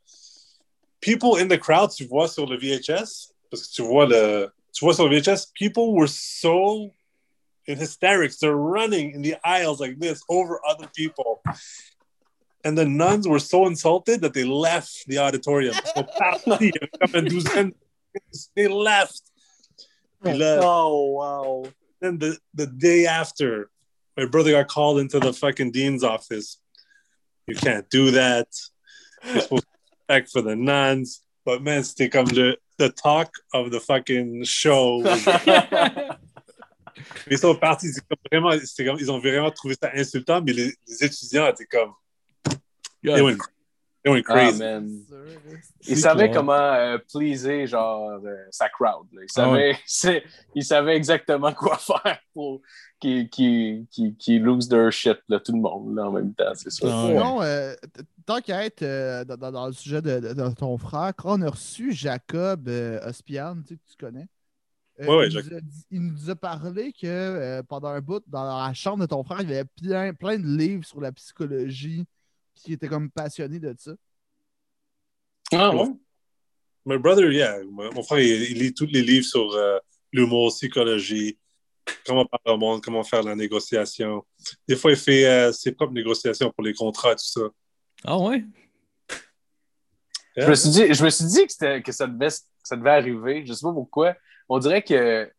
People 1.00 1.36
in 1.36 1.48
the 1.48 1.58
crowd, 1.58 1.90
tu 1.90 2.06
vois 2.06 2.28
sur 2.28 2.46
le 2.46 2.56
VHS, 2.56 3.32
parce 3.50 3.68
que 3.68 3.74
tu 3.74 3.82
vois 3.82 4.06
le, 4.06 4.50
tu 4.72 4.84
vois 4.84 4.94
sur 4.94 5.08
le 5.08 5.18
VHS, 5.18 5.52
people 5.54 5.94
were 5.94 6.08
so 6.08 6.94
in 7.68 7.76
hysterics. 7.76 8.38
They're 8.38 8.56
running 8.56 9.14
in 9.14 9.22
the 9.22 9.36
aisles 9.44 9.80
like 9.80 9.98
this 9.98 10.22
over 10.28 10.60
other 10.66 10.88
people. 10.94 11.42
And 12.64 12.78
the 12.78 12.86
nuns 12.86 13.28
were 13.28 13.38
so 13.38 13.66
insulted 13.66 14.22
that 14.22 14.32
they 14.32 14.44
left 14.44 15.06
the 15.06 15.18
auditorium. 15.18 15.74
Ils 15.74 15.92
sont 15.92 16.08
partis, 16.18 16.56
il 16.60 16.66
y 16.66 16.78
avait 16.80 16.90
comme 17.00 17.14
une 17.16 17.28
douzaine. 17.28 17.72
They 18.56 18.68
left. 18.68 19.20
Puis 20.22 20.40
Oh, 20.42 21.10
wow. 21.12 21.64
then 22.00 22.18
the, 22.18 22.38
the 22.54 22.66
day 22.66 23.06
after, 23.06 23.70
my 24.16 24.24
brother 24.26 24.52
got 24.52 24.68
called 24.68 24.98
into 24.98 25.18
the 25.20 25.32
fucking 25.32 25.72
dean's 25.72 26.02
office. 26.04 26.58
You 27.46 27.54
can't 27.56 27.88
do 27.90 28.12
that. 28.12 28.46
You're 29.26 29.42
supposed 29.42 29.64
to 29.64 29.68
respect 29.98 30.30
for 30.30 30.40
the 30.40 30.56
nuns. 30.56 31.20
But 31.44 31.62
man, 31.62 31.82
c'était 31.82 32.10
comme 32.10 32.26
le, 32.34 32.56
the 32.78 32.88
talk 32.90 33.30
of 33.52 33.70
the 33.70 33.80
fucking 33.80 34.44
show. 34.44 35.02
Ils 37.30 37.38
sont 37.38 37.54
partis, 37.56 37.92
c'est 37.92 38.06
comme 38.06 38.18
vraiment, 38.30 38.52
ils 38.98 39.10
ont 39.10 39.18
vraiment 39.18 39.50
trouvé 39.50 39.74
ça 39.80 39.90
insultant, 39.94 40.40
mais 40.42 40.52
les, 40.52 40.72
les 40.86 41.04
étudiants 41.04 41.48
étaient 41.48 41.66
comme, 41.66 41.92
went, 43.04 43.38
went 44.06 44.22
Ah, 44.28 44.52
man. 44.58 44.90
Il 45.86 45.96
savait 45.96 46.28
clair. 46.28 46.36
comment 46.40 46.52
euh, 46.52 46.98
pleaser 47.12 47.66
genre 47.66 48.20
euh, 48.24 48.34
sa 48.50 48.68
crowd. 48.68 49.06
là. 49.12 49.22
Il, 49.22 49.26
Ah 49.36 49.76
savait, 49.86 50.22
il 50.54 50.64
savait 50.64 50.96
exactement 50.96 51.52
quoi 51.54 51.78
faire 51.78 52.18
pour 52.32 52.60
qu'ils 53.00 53.28
qu'ils- 53.30 53.86
qu'ils- 53.90 54.16
qu'ils 54.16 54.42
lose 54.42 54.68
their 54.68 54.90
shit, 54.92 55.18
là, 55.28 55.40
tout 55.40 55.52
le 55.52 55.58
monde, 55.60 55.94
là, 55.96 56.08
en 56.08 56.12
même 56.12 56.34
temps, 56.34 56.52
c'est 56.54 56.70
sûr. 56.70 56.88
Ah 56.90 57.06
ouais. 57.36 57.44
Euh, 57.46 57.74
tant 58.26 58.40
qu'à 58.40 58.64
être 58.64 58.82
euh, 58.82 59.24
dans, 59.24 59.36
dans- 59.36 59.52
dans 59.52 59.66
le 59.66 59.72
sujet 59.72 60.00
de, 60.02 60.20
de- 60.20 60.32
de 60.34 60.54
ton 60.54 60.76
frère, 60.78 61.12
quand 61.16 61.38
on 61.38 61.42
a 61.42 61.50
reçu 61.50 61.92
Jacob 61.92 62.68
euh, 62.68 63.00
Ospian, 63.08 63.56
tu 63.62 63.74
sais, 63.74 63.76
que 63.76 63.90
tu 63.90 63.96
connais, 63.98 64.26
euh, 65.00 65.06
Ouais, 65.06 65.16
ouais, 65.16 65.28
il, 65.28 65.34
nous 65.34 65.54
a, 65.56 65.60
dit- 65.60 65.86
il 65.90 66.00
nous 66.02 66.30
a 66.30 66.36
parlé 66.36 66.92
que 66.92 67.06
euh, 67.06 67.62
pendant 67.62 67.88
un 67.88 68.00
bout, 68.00 68.22
dans 68.26 68.44
la 68.66 68.72
chambre 68.74 69.00
de 69.02 69.06
ton 69.06 69.24
frère, 69.24 69.40
il 69.42 69.50
y 69.50 69.54
avait 69.54 69.68
plein, 69.82 70.12
plein 70.14 70.38
de 70.38 70.46
livres 70.46 70.84
sur 70.84 71.00
la 71.00 71.10
psychologie, 71.12 72.04
il 72.66 72.74
était 72.74 72.88
comme 72.88 73.10
passionné 73.10 73.58
de 73.58 73.74
ça. 73.78 73.92
Ah, 75.52 75.74
ouais? 75.74 75.88
My 76.86 76.98
brother, 76.98 77.32
yeah. 77.32 77.62
Mon 77.64 78.02
frère, 78.02 78.20
il, 78.20 78.50
il 78.50 78.58
lit 78.58 78.74
tous 78.74 78.86
les 78.86 79.02
livres 79.02 79.26
sur 79.26 79.52
euh, 79.54 79.78
l'humour, 80.12 80.50
psychologie, 80.50 81.38
comment 82.06 82.26
parler 82.26 82.54
au 82.54 82.58
monde, 82.58 82.82
comment 82.82 83.02
faire 83.02 83.22
la 83.22 83.34
négociation. 83.34 84.24
Des 84.68 84.76
fois, 84.76 84.90
il 84.90 84.96
fait 84.96 85.26
euh, 85.26 85.52
ses 85.52 85.72
propres 85.72 85.94
négociations 85.94 86.50
pour 86.50 86.62
les 86.62 86.74
contrats, 86.74 87.14
tout 87.14 87.24
ça. 87.24 87.40
Ah 88.04 88.18
ouais? 88.18 88.44
Je 90.36 90.46
me 90.50 90.54
suis 90.54 90.70
dit, 90.70 90.92
je 90.92 91.04
me 91.04 91.10
suis 91.10 91.24
dit 91.26 91.46
que, 91.46 91.92
ça, 91.92 92.06
devait, 92.06 92.28
ça 92.62 92.76
devait 92.76 92.90
arriver. 92.90 93.46
Je 93.46 93.52
sais 93.52 93.62
pas 93.62 93.72
pourquoi. 93.72 94.16
On 94.48 94.58
dirait 94.58 94.82
que 94.82 95.30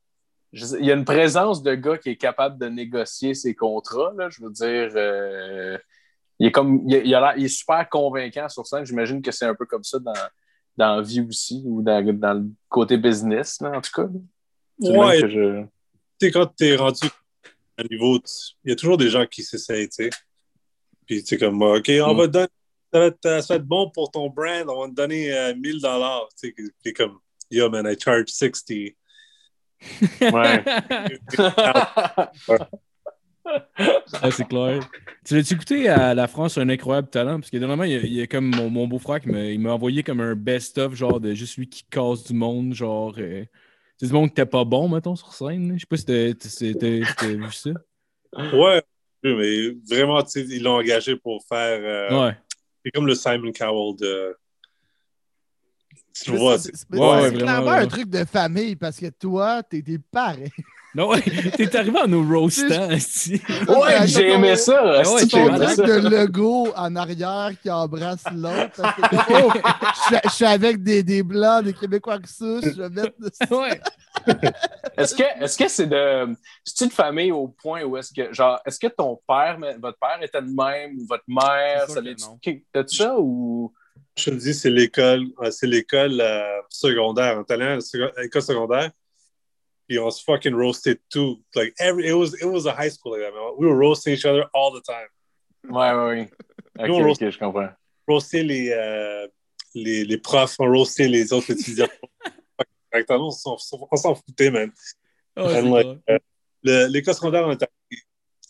sais- 0.53 0.77
il 0.79 0.85
y 0.85 0.91
a 0.91 0.95
une 0.95 1.05
présence 1.05 1.61
de 1.61 1.75
gars 1.75 1.97
qui 1.97 2.09
est 2.09 2.17
capable 2.17 2.57
de 2.57 2.67
négocier 2.67 3.33
ses 3.33 3.53
contrats. 3.53 4.13
Là. 4.15 4.29
Je 4.29 4.41
veux 4.41 4.51
dire, 4.51 4.91
euh, 4.95 5.77
il 6.39 6.47
est 6.47 6.51
comme 6.51 6.81
il, 6.87 6.95
il 7.05 7.15
a 7.15 7.35
il 7.37 7.45
est 7.45 7.49
super 7.49 7.87
convaincant 7.89 8.47
sur 8.49 8.65
scène. 8.67 8.85
J'imagine 8.85 9.21
que 9.21 9.31
c'est 9.31 9.45
un 9.45 9.55
peu 9.55 9.65
comme 9.65 9.83
ça 9.83 9.99
dans, 9.99 10.13
dans 10.77 10.95
la 10.97 11.01
vie 11.01 11.21
aussi, 11.21 11.61
ou 11.65 11.81
dans, 11.81 12.03
dans 12.17 12.33
le 12.33 12.45
côté 12.69 12.97
business, 12.97 13.61
là, 13.61 13.71
en 13.77 13.81
tout 13.81 13.91
cas. 13.93 14.07
Ouais, 14.79 15.21
même 15.21 15.21
que 15.21 15.27
je- 15.29 15.61
tu 16.19 16.27
sais, 16.27 16.31
quand 16.31 16.47
tu 16.55 16.65
es 16.65 16.75
rendu 16.75 17.07
à 17.77 17.81
un 17.81 17.85
niveau, 17.89 18.19
il 18.63 18.69
y 18.69 18.73
a 18.73 18.75
toujours 18.75 18.97
des 18.97 19.09
gens 19.09 19.25
qui 19.25 19.43
s'essayent, 19.43 19.87
tu 19.89 20.05
sais. 20.05 20.09
Puis 21.05 21.21
tu 21.23 21.27
sais, 21.29 21.37
comme, 21.37 21.61
OK, 21.61 21.89
on 22.01 22.13
Mm. 22.13 22.17
va 22.17 22.27
te 22.27 22.31
donner, 22.31 22.47
ça 22.93 22.99
va, 22.99 23.05
être, 23.07 23.21
ça 23.41 23.53
va 23.53 23.55
être 23.55 23.65
bon 23.65 23.89
pour 23.91 24.11
ton 24.11 24.29
brand, 24.29 24.65
on 24.69 24.81
va 24.83 24.87
te 24.89 24.93
donner 24.93 25.31
euh, 25.33 25.53
1000 25.55 25.81
dollars. 25.81 26.27
Tu 26.39 26.53
sais, 26.57 26.71
puis 26.83 26.93
comme, 26.93 27.19
yo, 27.51 27.69
man, 27.69 27.85
I 27.87 27.95
charge 27.99 28.29
60. 28.29 28.95
Ouais. 30.21 30.63
Ah, 34.21 34.31
c'est 34.31 34.47
clair. 34.47 34.79
Tu 35.25 35.35
l'as-tu 35.35 35.53
écouté 35.53 35.87
à 35.89 36.13
La 36.13 36.27
France, 36.27 36.57
un 36.57 36.69
incroyable 36.69 37.09
talent? 37.09 37.39
Parce 37.39 37.49
que 37.49 37.57
dernièrement, 37.57 37.83
il 37.83 37.91
y 37.91 37.95
a, 37.95 37.99
il 37.99 38.13
y 38.13 38.21
a 38.21 38.27
comme 38.27 38.47
mon, 38.55 38.69
mon 38.69 38.87
beau-frère 38.87 39.19
qui 39.19 39.29
m'a 39.29 39.71
envoyé 39.73 40.03
comme 40.03 40.21
un 40.21 40.35
best-of, 40.35 40.93
genre 40.95 41.19
de 41.19 41.33
juste 41.33 41.57
lui 41.57 41.67
qui 41.69 41.83
casse 41.89 42.23
du 42.25 42.33
monde, 42.33 42.73
genre. 42.73 43.15
euh, 43.17 43.43
c'est 43.97 44.07
du 44.07 44.13
monde 44.13 44.27
qui 44.27 44.33
était 44.33 44.45
pas 44.45 44.65
bon, 44.65 44.89
mettons, 44.89 45.15
sur 45.15 45.33
scène. 45.33 45.73
Je 45.75 45.79
sais 45.79 45.87
pas 45.89 45.97
si 45.97 46.75
t'as- 46.75 47.27
vu 47.27 47.51
ça. 47.51 47.69
Ouais, 48.53 48.83
mais 49.23 49.69
vraiment, 49.89 50.21
tu 50.23 50.29
sais, 50.31 50.41
ils 50.41 50.61
l'ont 50.63 50.75
engagé 50.77 51.15
pour 51.15 51.43
faire. 51.47 51.79
euh, 51.81 52.27
Ouais. 52.27 52.37
C'est 52.83 52.91
comme 52.91 53.07
le 53.07 53.15
Simon 53.15 53.51
Cowell 53.51 53.95
de. 53.97 54.35
Tu 56.23 56.31
vois, 56.31 56.57
c'est- 56.59 56.71
Ouais, 56.91 56.99
ouais, 56.99 57.31
clairement 57.33 57.61
vraiment, 57.63 57.71
un 57.71 57.87
truc 57.87 58.09
de 58.09 58.23
famille 58.25 58.75
parce 58.75 58.99
que 58.99 59.07
toi, 59.09 59.63
t'es 59.63 59.81
des 59.81 59.99
pareils. 59.99 60.51
Non, 60.95 61.09
ouais, 61.09 61.21
t'es 61.57 61.75
arrivé 61.75 61.99
en 61.99 62.07
nous 62.07 62.27
roastant. 62.27 62.87
Ouais, 63.67 64.07
j'ai 64.07 64.31
aimé 64.31 64.55
ça. 64.55 64.81
Ouais, 64.83 64.97
Asti, 64.99 65.29
j'ai 65.29 65.43
j'ai 65.43 65.47
Ton 65.49 65.55
truc 65.57 65.69
ça. 65.75 65.83
de 65.99 66.09
logo 66.09 66.67
en 66.75 66.95
arrière 66.95 67.51
qui 67.61 67.69
embrasse 67.69 68.23
l'autre. 68.33 68.81
que 68.81 69.33
oh, 69.33 69.51
je 69.93 70.15
suis- 70.15 70.19
je 70.23 70.29
suis 70.29 70.45
avec 70.45 70.81
des, 70.81 71.03
des 71.03 71.21
Blancs, 71.21 71.65
des 71.65 71.73
Québécois 71.73 72.17
qui 72.19 72.31
souchent, 72.31 72.63
je 72.75 72.81
vais 72.81 72.89
mettre 72.89 73.15
Ouais. 73.51 73.81
Est-ce 74.97 75.13
que 75.13 75.23
est-ce 75.43 75.57
que 75.57 75.67
c'est 75.67 75.87
de 75.87 76.33
c'est 76.63 76.85
une 76.85 76.91
famille 76.91 77.31
au 77.31 77.49
point 77.49 77.83
où 77.83 77.97
est-ce 77.97 78.13
que 78.13 78.33
genre 78.33 78.59
est-ce 78.65 78.79
que 78.79 78.87
ton 78.87 79.19
père 79.27 79.57
votre 79.79 79.97
père 79.99 80.17
était 80.21 80.41
de 80.41 80.47
même 80.47 80.97
ou 80.97 81.05
votre 81.07 81.23
mère 81.27 81.83
C'est 81.87 82.19
ça 82.19 82.27
que. 82.41 82.51
T'as-tu 82.71 82.95
ça 82.95 83.15
ou? 83.19 83.73
Je 84.17 84.29
te 84.29 84.35
dis, 84.35 84.53
c'est 84.53 84.69
l'école, 84.69 85.25
euh, 85.43 85.51
c'est 85.51 85.67
l'école 85.67 86.21
euh, 86.21 86.61
secondaire. 86.69 87.37
On 87.37 87.41
est 87.43 87.51
allé 87.51 87.65
à 87.65 88.21
l'école 88.21 88.41
secondaire, 88.41 88.89
puis 89.87 89.99
on 89.99 90.09
se 90.11 90.23
fucking 90.23 90.53
roasted 90.55 90.99
tout. 91.09 91.41
Like 91.55 91.73
every, 91.79 92.07
it 92.07 92.13
was, 92.13 92.33
it 92.41 92.45
was 92.45 92.65
a 92.65 92.73
high 92.73 92.89
school 92.89 93.11
like 93.13 93.21
that. 93.21 93.33
Man. 93.33 93.53
We 93.57 93.67
were 93.67 93.77
roasting 93.77 94.13
each 94.13 94.25
other 94.25 94.45
all 94.53 94.71
the 94.71 94.81
time. 94.81 95.07
Ouais 95.69 95.91
ouais. 95.93 96.29
Ok, 96.77 96.87
Nous, 96.87 96.95
on 96.95 97.09
ok, 97.11 97.29
je 97.29 97.37
comprends. 97.39 97.69
Roaster 98.07 98.43
les, 98.43 98.69
euh, 98.71 99.27
les, 99.73 100.03
les 100.05 100.17
profs, 100.17 100.55
on 100.59 100.65
roastait 100.71 101.07
les 101.07 101.31
autres 101.33 101.51
étudiants. 101.51 101.87
On 103.09 103.29
s'en- 103.29 103.57
on 103.91 103.97
s'en 103.97 104.15
foutait, 104.15 104.49
man. 104.49 104.71
C'est 105.35 105.41
And 105.59 105.69
like, 105.73 105.97
euh, 106.09 106.17
le- 106.63 106.87
l'école 106.87 107.13
secondaire, 107.13 107.45
on 107.45 107.51
était- 107.51 107.67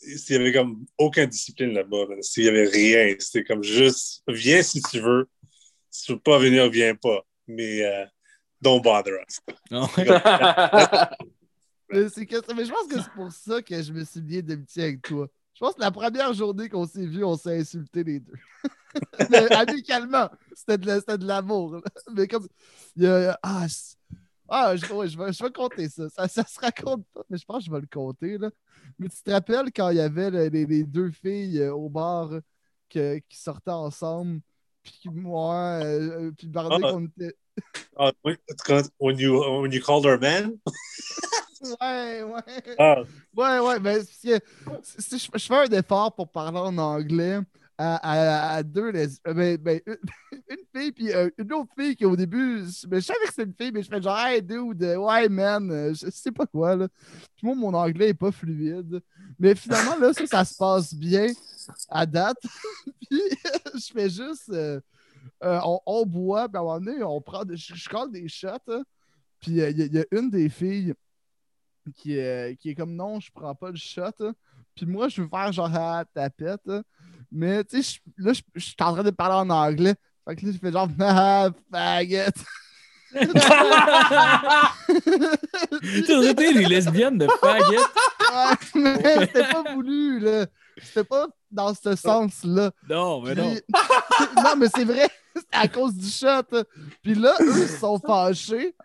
il 0.04 0.20
y 0.30 0.36
avait 0.36 0.54
comme 0.54 0.86
aucune 1.00 1.26
discipline 1.26 1.74
là-bas. 1.74 2.06
man. 2.10 2.20
Il 2.38 2.44
y 2.44 2.48
avait 2.50 2.68
rien. 2.68 3.16
C'était 3.18 3.44
comme 3.44 3.64
juste, 3.64 4.22
viens 4.28 4.62
si 4.62 4.84
tu 4.84 5.00
veux. 5.00 5.28
Si 5.90 6.06
tu 6.06 6.12
veux 6.14 6.20
pas 6.20 6.38
venir, 6.38 6.70
viens 6.70 6.94
pas. 6.94 7.26
Mais 7.48 7.84
euh, 7.84 8.06
don't 8.66 8.82
bother 8.82 9.14
us. 9.28 9.40
Non. 9.72 9.88
Mais, 11.92 12.10
c'est 12.10 12.26
que- 12.26 12.54
mais 12.54 12.66
je 12.66 12.72
pense 12.72 12.88
que 12.88 13.00
c'est 13.00 13.12
pour 13.14 13.32
ça 13.32 13.62
que 13.62 13.82
je 13.82 13.94
me 13.94 14.04
suis 14.04 14.20
lié 14.20 14.42
d'amitié 14.42 14.84
avec 14.86 15.02
toi. 15.04 15.28
Je 15.54 15.60
pense 15.60 15.76
que 15.76 15.82
la 15.82 15.92
première 15.92 16.34
journée 16.34 16.68
qu'on 16.68 16.86
s'est 16.88 17.06
vus, 17.06 17.24
on 17.24 17.38
s'est 17.38 17.60
insultés 17.60 18.04
les 18.04 18.20
deux. 18.20 18.34
Mais 19.30 19.52
amicalement. 19.54 20.30
C'était 20.56 20.78
de, 20.80 21.26
l'amour. 21.28 21.82
Mais 22.14 22.28
comme. 22.28 22.48
il 22.96 23.04
y 23.04 23.08
a- 23.08 23.38
ah, 23.44 23.68
ah, 24.50 24.76
je, 24.76 24.92
ouais, 24.94 25.08
je, 25.08 25.18
vais, 25.18 25.32
je 25.32 25.44
vais 25.44 25.52
compter 25.52 25.88
ça. 25.88 26.10
ça. 26.10 26.28
Ça 26.28 26.44
se 26.46 26.60
raconte 26.60 27.06
pas, 27.14 27.22
mais 27.30 27.38
je 27.38 27.46
pense 27.46 27.60
que 27.60 27.66
je 27.66 27.72
vais 27.72 27.82
le 27.82 27.88
compter. 27.88 28.38
Là. 28.40 28.50
Mais 29.00 29.08
tu 29.08 29.22
te 29.22 29.32
rappelles 29.32 29.72
quand 29.72 29.90
il 29.90 29.98
y 29.98 30.02
avait 30.02 30.32
le- 30.32 30.48
les, 30.48 30.66
les 30.66 30.84
deux 30.84 31.12
filles 31.12 31.60
euh, 31.62 31.74
au 31.74 31.88
bar 31.90 32.32
que- 32.90 33.20
qui 33.30 33.38
sortaient 33.38 33.70
ensemble? 33.72 34.42
Puis 34.84 35.10
moi, 35.12 35.80
euh, 35.84 36.32
puis 36.38 36.48
Barney, 36.48 36.84
Ah. 36.84 36.92
qu'on 36.92 37.06
était. 37.06 37.36
Ah, 37.98 38.12
oui, 38.26 38.36
quand- 38.66 38.90
when, 39.00 39.18
you, 39.18 39.40
when 39.62 39.72
you 39.72 39.82
called 39.82 40.06
her 40.06 40.18
man? 40.20 40.58
Ouais, 41.82 42.22
ouais. 42.24 42.76
Ah, 42.78 43.02
Ouais, 43.36 43.60
ouais, 43.60 43.80
mais 43.80 44.00
c'est 44.04 44.40
parce 44.66 44.94
que 44.96 45.02
si 45.02 45.18
je, 45.34 45.40
fais 45.48 45.56
un 45.56 45.64
effort 45.72 46.14
pour 46.14 46.30
parler 46.30 46.60
en 46.60 46.78
anglais 46.78 47.40
à, 47.78 47.96
à- 47.96 48.56
à 48.58 48.64
deux 48.64 48.90
les- 48.92 49.08
ben, 49.26 49.58
ben, 49.58 49.80
une, 50.50 50.58
fille 50.76 50.92
puis 50.92 51.12
euh, 51.12 51.30
une 51.38 51.52
autre 51.54 51.72
fille 51.78 51.96
qui 51.96 52.06
au 52.06 52.16
début, 52.16 52.60
je, 52.66 52.88
ben, 52.88 53.00
je 53.02 53.06
savais 53.06 53.20
que 53.26 53.30
c'était 53.34 53.44
une 53.44 53.54
fille, 53.60 53.72
mais 53.72 53.82
je 53.84 53.90
fais 53.90 54.02
genre 54.02 54.18
hey 54.20 54.42
dude, 54.44 54.84
euh, 54.84 54.98
ouais 54.98 55.28
man, 55.28 55.72
euh, 55.72 55.94
je 55.94 56.10
sais 56.12 56.32
pas 56.32 56.46
quoi 56.46 56.76
là. 56.76 56.88
Puis 57.36 57.48
moi, 57.48 57.56
mon 57.56 57.74
anglais 57.74 58.10
est 58.10 58.14
pas 58.14 58.32
fluide. 58.32 59.02
Mais 59.40 59.56
finalement, 59.56 59.96
là, 59.98 60.14
ça, 60.14 60.28
ça 60.28 60.46
se 60.46 60.56
passe 60.56 60.94
bien 60.94 61.28
à 61.90 62.06
date. 62.06 62.38
puis 63.10 63.22
je 63.74 63.92
fais 63.92 64.10
juste 64.10 64.50
euh, 64.50 64.80
euh, 65.44 65.60
on, 65.64 65.80
on 65.86 66.06
boit, 66.06 66.48
puis 66.50 66.58
à 66.58 66.60
un 66.62 66.64
moment 66.64 66.80
donné, 66.80 67.04
on 67.04 67.22
prend 67.22 67.44
je, 67.50 67.74
je 67.76 67.90
colle 67.90 68.12
des 68.12 68.28
shots. 68.28 68.48
hein. 68.70 68.84
puis 69.40 69.62
euh, 69.62 69.70
il 69.70 69.78
y, 69.80 69.82
a- 69.82 69.86
il 69.86 69.94
y 69.96 70.00
a 70.00 70.06
une 70.12 70.30
des 70.30 70.50
filles 70.50 70.94
qui 71.96 72.18
est, 72.18 72.58
qui 72.60 72.70
est 72.72 72.76
comme 72.76 72.96
non, 72.96 73.20
je 73.20 73.32
prends 73.34 73.54
pas 73.56 73.70
le 73.72 73.78
shot. 73.78 74.02
hein. 74.22 74.34
Puis 74.76 74.86
moi, 74.86 75.08
je 75.10 75.22
veux 75.22 75.28
faire 75.30 75.52
genre 75.54 75.70
ah, 75.74 76.04
tapette. 76.14 76.62
hein. 76.68 76.84
Mais 77.32 77.64
tu 77.64 77.82
sais, 77.84 78.00
là, 78.18 78.34
je 78.34 78.42
je 78.56 78.64
suis 78.66 78.76
en 78.80 78.94
train 78.94 79.04
de 79.04 79.10
parler 79.12 79.36
en 79.36 79.50
anglais. 79.54 79.96
Fait 80.28 80.36
que 80.36 80.46
là, 80.46 80.52
je 80.52 80.58
fais 80.58 80.72
genre 80.72 80.90
ah, 81.00 81.50
faggot. 81.72 82.32
T'as 86.08 86.22
été 86.32 86.54
les 86.54 86.66
lesbiennes 86.66 87.18
de 87.18 87.28
faggot. 87.40 87.66
Ouais, 87.74 88.56
mais 88.76 89.26
c'était 89.28 89.48
pas 89.52 89.64
voulu, 89.74 90.20
là. 90.20 90.46
C'était 90.82 91.04
pas 91.04 91.28
dans 91.52 91.74
ce 91.74 91.96
sens-là. 91.96 92.72
Non, 92.90 93.22
mais 93.22 93.36
non. 93.36 93.54
Puis- 93.54 93.64
non, 94.44 94.56
mais 94.58 94.68
c'est 94.74 94.84
vrai, 94.86 95.08
c'est 95.36 95.46
à 95.52 95.68
cause 95.68 95.94
du 95.96 96.08
shot. 96.10 96.44
Puis 97.02 97.16
là, 97.16 97.34
eux 97.42 97.64
ils 97.64 97.68
sont 97.80 98.00
fâchés. 98.06 98.76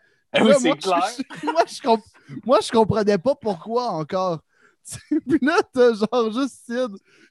Oui, 0.41 0.53
moi, 0.63 0.77
clair. 0.77 1.03
je- 1.19 1.47
moi, 1.51 1.65
je 1.67 1.81
comp- 1.83 2.05
moi, 2.45 2.59
je 2.63 2.71
comprenais 2.71 3.19
pas 3.19 3.35
pourquoi 3.35 3.89
encore. 3.91 4.39
Puis 5.09 5.39
là, 5.43 5.59
t'as 5.73 5.93
genre 5.95 6.33
juste 6.33 6.65
Sid 6.67 6.91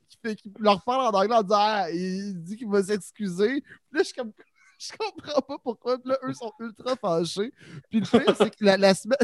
qui, 0.10 0.18
fait, 0.22 0.36
qui 0.36 0.52
leur 0.60 0.84
parle 0.84 1.14
en 1.14 1.18
anglais 1.20 1.36
en 1.36 1.44
disant 1.44 1.58
Ah, 1.60 1.92
il 1.92 2.34
dit 2.44 2.58
qu'il 2.58 2.70
va 2.70 2.84
s'excuser. 2.84 3.62
Puis 3.62 3.64
là, 3.94 4.00
je 4.00 4.04
suis 4.04 4.14
comme. 4.14 4.32
Je 4.82 4.92
comprends 4.98 5.42
pas 5.42 5.58
pourquoi. 5.62 5.98
Puis 5.98 6.10
là, 6.10 6.18
eux 6.24 6.34
sont 6.34 6.54
ultra 6.60 6.96
fâchés. 6.96 7.52
Puis 7.90 8.00
le 8.00 8.06
pire, 8.06 8.36
c'est 8.38 8.50
que 8.50 8.64
la, 8.64 8.78
la 8.78 8.94
semaine. 8.94 9.18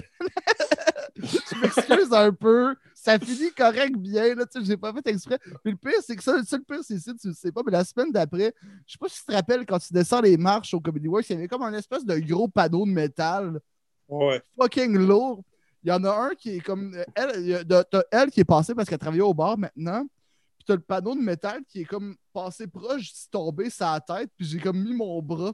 je 1.16 1.60
m'excuse 1.60 2.12
un 2.14 2.32
peu. 2.34 2.76
Ça 3.06 3.20
finit 3.20 3.52
correct 3.52 3.96
bien. 3.98 4.34
Là, 4.34 4.48
tu 4.48 4.60
sais, 4.60 4.66
j'ai 4.66 4.78
pas 4.78 4.92
fait 4.92 5.06
exprès. 5.10 5.38
Puis 5.64 5.74
le 5.74 5.76
pire, 5.78 6.02
c'est 6.04 6.16
que 6.16 6.24
ça, 6.24 6.44
ça, 6.44 6.58
le 6.58 6.64
pire, 6.64 6.84
c'est 6.84 6.98
Sid, 6.98 7.20
tu 7.22 7.28
le 7.28 7.34
sais 7.36 7.52
pas. 7.52 7.62
Mais 7.64 7.72
la 7.72 7.84
semaine 7.84 8.12
d'après, 8.12 8.52
je 8.88 8.94
sais 8.94 8.98
pas 9.00 9.08
si 9.08 9.20
tu 9.20 9.26
te 9.26 9.32
rappelles 9.32 9.64
quand 9.68 9.78
tu 9.78 9.94
descends 9.94 10.22
les 10.22 10.38
marches 10.38 10.74
au 10.74 10.80
Comedy 10.80 11.08
Works, 11.08 11.30
il 11.30 11.34
y 11.34 11.36
avait 11.36 11.48
comme 11.48 11.62
un 11.62 11.74
espèce 11.74 12.04
de 12.04 12.18
gros 12.18 12.48
panneau 12.48 12.84
de 12.84 12.90
métal 12.90 13.60
ouais. 14.08 14.42
fucking 14.60 14.98
lourd. 14.98 15.44
Il 15.84 15.90
y 15.90 15.92
en 15.92 16.04
a 16.04 16.10
un 16.10 16.30
qui 16.34 16.56
est 16.56 16.62
comme. 16.62 16.96
euh, 16.96 17.04
Elle, 17.14 17.64
t'as 17.68 18.02
elle 18.12 18.32
qui 18.32 18.40
est 18.40 18.44
passée 18.44 18.74
parce 18.74 18.90
qu'elle 18.90 18.98
travaillait 18.98 19.22
au 19.22 19.36
bar 19.36 19.56
maintenant. 19.56 20.04
Puis 20.58 20.66
t'as 20.66 20.74
le 20.74 20.82
panneau 20.82 21.14
de 21.14 21.22
métal 21.22 21.62
qui 21.70 21.82
est 21.82 21.86
comme 21.86 22.16
passé 22.34 22.66
proche 22.66 23.12
tombé 23.30 23.70
sa 23.70 24.00
tête. 24.00 24.32
Puis 24.36 24.48
j'ai 24.48 24.60
comme 24.60 24.84
mis 24.84 24.96
mon 24.96 25.22
bras 25.22 25.54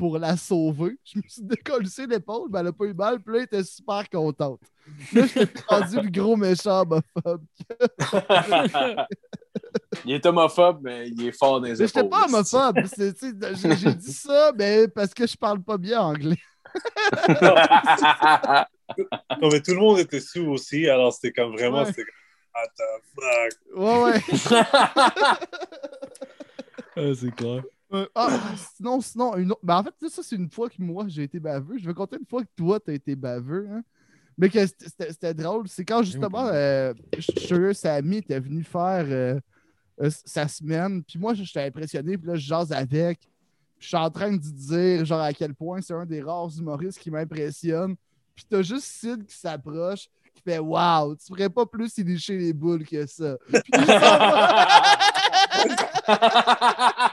pour 0.00 0.18
la 0.18 0.36
sauver. 0.36 0.96
Je 1.04 1.18
me 1.18 1.22
suis 1.28 1.42
décollé 1.42 1.86
l'épaule, 2.08 2.48
mais 2.50 2.58
elle 2.60 2.68
a 2.68 2.72
pas 2.72 2.86
eu 2.86 2.94
mal. 2.94 3.20
Puis 3.20 3.34
là, 3.34 3.38
elle 3.40 3.44
était 3.44 3.62
super 3.62 4.08
contente. 4.08 4.60
Là, 5.12 5.26
j'ai 5.26 5.46
rendu 5.68 6.00
le 6.00 6.10
gros 6.10 6.36
méchant 6.36 6.80
homophobe. 6.80 7.44
il 10.06 10.12
est 10.14 10.24
homophobe, 10.26 10.80
mais 10.82 11.10
il 11.10 11.26
est 11.26 11.32
fort 11.32 11.60
dans 11.60 11.66
les 11.66 11.72
Mais 11.76 11.86
j'étais 11.86 12.00
épaules. 12.00 12.08
pas 12.10 12.24
homophobe. 12.24 12.78
J'ai 12.96 13.12
dit 13.94 14.12
ça, 14.12 14.52
mais 14.58 14.88
parce 14.88 15.12
que 15.12 15.26
je 15.26 15.36
parle 15.36 15.62
pas 15.62 15.76
bien 15.76 16.00
anglais. 16.00 16.38
Non, 17.42 17.54
mais 19.52 19.60
tout 19.60 19.72
le 19.72 19.80
monde 19.80 19.98
était 19.98 20.20
sous 20.20 20.46
aussi, 20.46 20.88
alors 20.88 21.12
c'était 21.12 21.32
comme 21.32 21.52
vraiment, 21.52 21.82
Ouais. 21.84 21.92
what 22.54 22.68
the 22.76 22.82
fuck? 23.14 23.52
Ouais, 23.76 24.02
ouais. 24.04 24.20
Ah, 26.96 27.12
c'est 27.14 27.30
clair. 27.34 27.62
Euh, 27.92 28.06
ah, 28.14 28.38
sinon, 28.76 29.00
sinon, 29.00 29.36
une 29.36 29.52
autre. 29.52 29.60
Ben, 29.62 29.78
en 29.78 29.84
fait, 29.84 30.08
ça, 30.08 30.22
c'est 30.22 30.36
une 30.36 30.50
fois 30.50 30.68
que 30.68 30.80
moi, 30.80 31.04
j'ai 31.08 31.24
été 31.24 31.40
baveux. 31.40 31.78
Je 31.78 31.86
vais 31.86 31.94
compter 31.94 32.16
une 32.18 32.26
fois 32.26 32.42
que 32.42 32.48
toi, 32.56 32.78
t'as 32.78 32.92
été 32.92 33.16
baveux. 33.16 33.68
Hein? 33.70 33.82
Mais 34.38 34.48
que 34.48 34.64
c'était- 34.66 35.34
drôle. 35.34 35.68
C'est 35.68 35.84
quand, 35.84 36.02
justement, 36.02 36.46
euh, 36.46 36.94
Sugar 37.18 37.74
Sammy 37.74 38.18
était 38.18 38.38
venu 38.40 38.62
faire 38.62 39.04
euh, 39.08 39.38
euh, 40.00 40.10
sa 40.24 40.48
semaine. 40.48 41.02
Puis 41.02 41.18
moi, 41.18 41.34
j'étais 41.34 41.66
impressionné. 41.66 42.16
Puis 42.16 42.26
là, 42.28 42.36
je 42.36 42.46
jase 42.46 42.72
avec. 42.72 43.20
Je 43.78 43.88
suis 43.88 43.96
en 43.96 44.10
train 44.10 44.32
de 44.32 44.38
dire, 44.38 45.04
genre, 45.04 45.20
à 45.20 45.32
quel 45.32 45.54
point 45.54 45.80
c'est 45.80 45.94
un 45.94 46.06
des 46.06 46.22
rares 46.22 46.50
humoristes 46.58 46.98
qui 46.98 47.10
m'impressionne. 47.10 47.96
Puis 48.34 48.44
t'as 48.48 48.62
juste 48.62 48.84
Sid 48.84 49.26
qui 49.26 49.36
s'approche, 49.36 50.08
qui 50.34 50.42
fait 50.42 50.58
Waouh, 50.58 51.16
tu 51.16 51.26
ferais 51.34 51.50
pas 51.50 51.66
plus 51.66 51.96
y 51.98 52.04
lécher 52.04 52.38
les 52.38 52.52
boules 52.52 52.86
que 52.86 53.06
ça. 53.06 53.36
Puis 53.48 53.60
il 53.74 53.80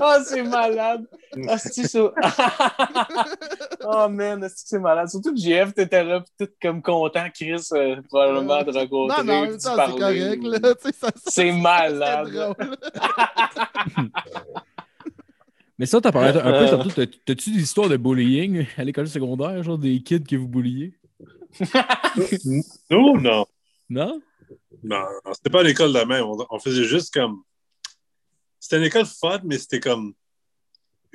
Oh, 0.02 0.16
c'est 0.24 0.42
malade! 0.42 1.06
Ah, 1.48 1.58
c'est 1.58 1.86
ça. 1.86 2.10
oh 3.84 4.08
man, 4.08 4.42
est-ce 4.44 4.54
que 4.54 4.68
c'est 4.68 4.78
malade? 4.78 5.08
Surtout 5.10 5.34
que 5.34 5.40
JF, 5.40 5.74
t'étais 5.74 6.02
là, 6.02 6.20
pis 6.20 6.30
tout 6.46 6.52
comme 6.62 6.80
content, 6.82 7.26
Chris, 7.34 7.60
euh, 7.72 8.00
probablement 8.08 8.62
de 8.62 8.70
rencontrer. 8.72 9.18
Non, 9.18 9.24
mais 9.24 9.36
en 9.36 9.42
même 9.42 9.50
puis 9.56 9.62
temps, 9.62 9.76
de 9.76 9.92
c'est 9.92 9.98
correct. 9.98 10.42
Là, 10.44 10.74
tu 10.82 10.88
sais, 10.88 10.92
ça, 10.98 11.08
ça- 11.08 11.30
C'est 11.30 11.52
malade. 11.52 12.54
Mais 15.78 15.86
ça, 15.86 16.00
t'as 16.00 16.12
parlé 16.12 16.28
un 16.38 16.78
peu 16.84 16.90
t'as- 16.90 17.06
T'as-tu 17.24 17.50
des 17.52 17.62
histoires 17.62 17.88
de 17.88 17.96
bullying 17.96 18.66
à 18.76 18.84
l'école 18.84 19.08
secondaire, 19.08 19.62
genre 19.62 19.78
des 19.78 20.02
kids 20.02 20.24
que 20.24 20.36
vous 20.36 20.48
bulliez? 20.48 20.92
Nous, 22.90 23.18
non. 23.20 23.46
Non? 23.88 24.20
Non, 24.82 25.02
non, 25.24 25.32
c'était 25.34 25.50
pas 25.50 25.62
l'école 25.62 25.92
de 25.92 25.98
la 25.98 26.04
même. 26.06 26.24
On, 26.24 26.36
on 26.50 26.58
faisait 26.58 26.84
juste 26.84 27.12
comme. 27.12 27.42
C'était 28.60 28.76
une 28.76 28.84
école 28.84 29.06
fun, 29.06 29.40
mais 29.44 29.58
c'était 29.58 29.80
comme. 29.80 30.14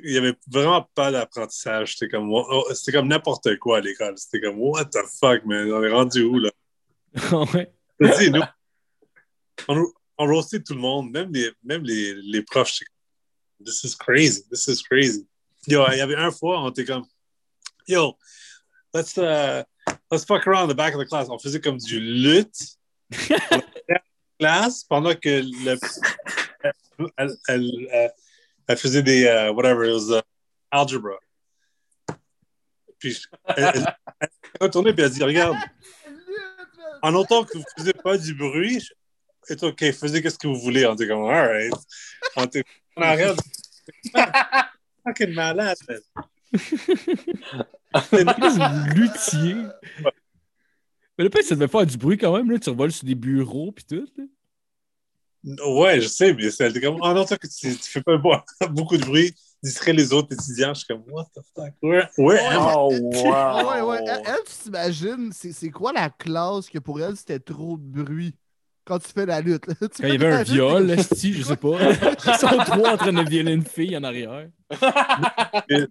Il 0.00 0.12
n'y 0.12 0.18
avait 0.18 0.34
vraiment 0.46 0.86
pas 0.94 1.10
d'apprentissage. 1.10 1.94
C'était 1.96 2.10
comme, 2.10 2.30
oh, 2.30 2.66
c'était 2.74 2.92
comme 2.92 3.08
n'importe 3.08 3.56
quoi 3.56 3.78
à 3.78 3.80
l'école. 3.80 4.18
C'était 4.18 4.42
comme, 4.42 4.58
what 4.58 4.84
the 4.86 4.98
fuck, 5.18 5.46
man? 5.46 5.72
On 5.72 5.82
est 5.82 5.90
rendu 5.90 6.22
où, 6.22 6.38
là? 6.38 6.50
ouais. 7.54 7.72
Nous, 7.98 8.42
on, 9.68 9.86
on 10.18 10.26
roastait 10.26 10.60
tout 10.60 10.74
le 10.74 10.80
monde, 10.80 11.10
même 11.10 11.32
les, 11.32 11.50
même 11.64 11.82
les, 11.82 12.14
les 12.14 12.42
profs. 12.42 12.80
This 13.64 13.84
is 13.84 13.94
crazy, 13.94 14.44
this 14.50 14.66
is 14.66 14.82
crazy. 14.82 15.26
Yo, 15.66 15.84
il 15.92 15.98
y 15.98 16.00
avait 16.00 16.16
un 16.16 16.30
fois, 16.30 16.60
on 16.60 16.70
était 16.70 16.84
comme, 16.84 17.06
yo, 17.88 18.16
let's, 18.92 19.16
uh, 19.16 19.64
let's 20.10 20.24
fuck 20.24 20.46
around 20.46 20.64
in 20.64 20.68
the 20.68 20.76
back 20.76 20.94
of 20.94 21.00
the 21.00 21.08
class. 21.08 21.28
On 21.30 21.38
faisait 21.38 21.60
comme 21.60 21.78
du 21.78 21.98
lutte 21.98 22.76
classe 24.38 24.84
pendant 24.84 25.14
que 25.14 25.42
le, 25.64 25.78
elle, 27.16 27.36
elle, 27.48 27.70
elle, 27.90 28.12
elle 28.68 28.76
faisait 28.76 29.02
des, 29.02 29.24
uh, 29.24 29.50
whatever, 29.50 29.88
it 29.88 29.94
was 29.94 30.10
uh, 30.10 30.22
algebra. 30.70 31.18
Puis 32.98 33.22
elle, 33.56 33.72
elle, 33.74 33.80
s'est 33.80 33.86
retournée 34.60 34.90
et 34.90 34.94
elle 34.96 35.04
a 35.04 35.08
dit, 35.08 35.22
regarde, 35.22 35.56
en 37.02 37.14
autant 37.14 37.44
que 37.44 37.52
vous 37.52 37.60
ne 37.60 37.78
faisiez 37.78 37.92
pas 37.92 38.16
du 38.16 38.34
bruit, 38.34 38.82
c'est 39.42 39.62
OK, 39.62 39.92
faisez 39.92 40.22
qu'est-ce 40.22 40.38
que 40.38 40.48
vous 40.48 40.58
voulez. 40.58 40.86
On 40.86 40.94
était 40.94 41.06
comme, 41.06 41.24
all 41.24 41.48
right. 41.48 41.74
On 42.36 42.44
était 42.44 42.64
en 42.96 43.02
arrière. 43.02 43.34
Fucking 45.04 45.34
malade, 45.34 45.76
man. 45.88 46.00
Luthier. 48.94 49.56
Mais 51.16 51.24
le 51.24 51.30
pire, 51.30 51.44
ça 51.44 51.54
devait 51.54 51.68
faire 51.68 51.86
du 51.86 51.96
bruit 51.96 52.18
quand 52.18 52.36
même. 52.36 52.50
Là. 52.50 52.58
Tu 52.58 52.70
revoles 52.70 52.92
sur 52.92 53.06
des 53.06 53.14
bureaux 53.14 53.72
puis 53.72 53.84
tout. 53.84 54.08
Là. 54.16 54.24
Ouais, 55.64 56.00
je 56.00 56.08
sais, 56.08 56.34
mais 56.34 56.50
c'est 56.50 56.80
comme, 56.80 57.00
en 57.00 57.14
autant 57.16 57.36
que 57.36 57.46
tu, 57.46 57.76
tu 57.76 57.90
fais 57.90 58.02
pas 58.02 58.16
beaucoup 58.70 58.96
de 58.96 59.04
bruit, 59.04 59.32
distrait 59.62 59.92
les 59.92 60.12
autres 60.12 60.32
étudiants. 60.34 60.74
Je 60.74 60.80
suis 60.80 60.86
comme, 60.88 61.04
what 61.08 61.26
the 61.36 61.40
fuck? 61.54 61.72
Where, 61.82 62.08
where 62.18 62.40
am 62.50 62.62
I? 62.62 62.72
Oh, 62.74 63.10
Ah 63.32 63.62
wow. 63.64 63.70
ouais, 63.70 63.80
ouais. 63.82 64.04
Elle, 64.08 64.22
elle, 64.26 64.44
tu 64.44 64.52
t'imagines, 64.64 65.30
c'est 65.32 65.52
c'est 65.52 65.70
quoi 65.70 65.92
la 65.92 66.10
classe 66.10 66.68
que 66.68 66.78
pour 66.80 67.00
elle, 67.00 67.16
c'était 67.16 67.38
trop 67.38 67.76
de 67.78 68.02
bruit 68.02 68.34
quand 68.84 68.98
tu 68.98 69.08
fais 69.12 69.24
la 69.26 69.40
lutte? 69.40 69.66
là? 69.68 69.74
Tu 69.80 70.02
Quand 70.02 70.08
il 70.08 70.12
y 70.14 70.16
avait 70.16 70.32
un 70.34 70.38
lutte, 70.38 70.48
viol, 70.48 70.90
esti, 70.90 71.32
je 71.32 71.42
sais 71.42 71.56
pas. 71.56 71.78
Ils 72.26 72.34
sont 72.38 72.48
trois 72.64 72.94
en 72.94 72.96
train 72.96 73.12
de 73.12 73.28
violer 73.28 73.52
une 73.52 73.64
fille 73.64 73.96
en 73.96 74.02
arrière. 74.02 74.48
Mais- 75.70 75.86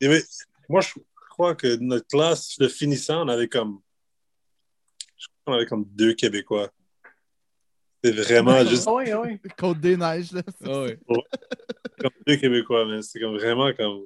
mais- 0.00 0.22
moi, 0.68 0.80
je 0.82 0.90
crois 1.30 1.54
que 1.54 1.76
notre 1.76 2.06
classe, 2.06 2.54
le 2.58 2.68
finissant, 2.68 3.24
on 3.24 3.28
avait 3.28 3.48
comme, 3.48 3.80
je 5.16 5.26
crois 5.26 5.36
qu'on 5.46 5.52
avait 5.54 5.66
comme 5.66 5.84
deux 5.86 6.12
Québécois. 6.12 6.70
C'est 8.02 8.12
vraiment 8.12 8.64
juste 8.64 8.86
Ah 8.86 8.94
oui, 8.94 9.12
oui. 9.12 9.40
Côte 9.58 9.80
des 9.80 9.96
Neiges, 9.96 10.32
là. 10.32 10.42
Ah 10.64 10.82
ouais. 10.82 10.98
comme 12.00 12.10
deux 12.26 12.36
Québécois, 12.36 12.86
mais 12.86 13.02
c'est 13.02 13.18
comme 13.20 13.34
vraiment 13.36 13.72
comme, 13.72 14.04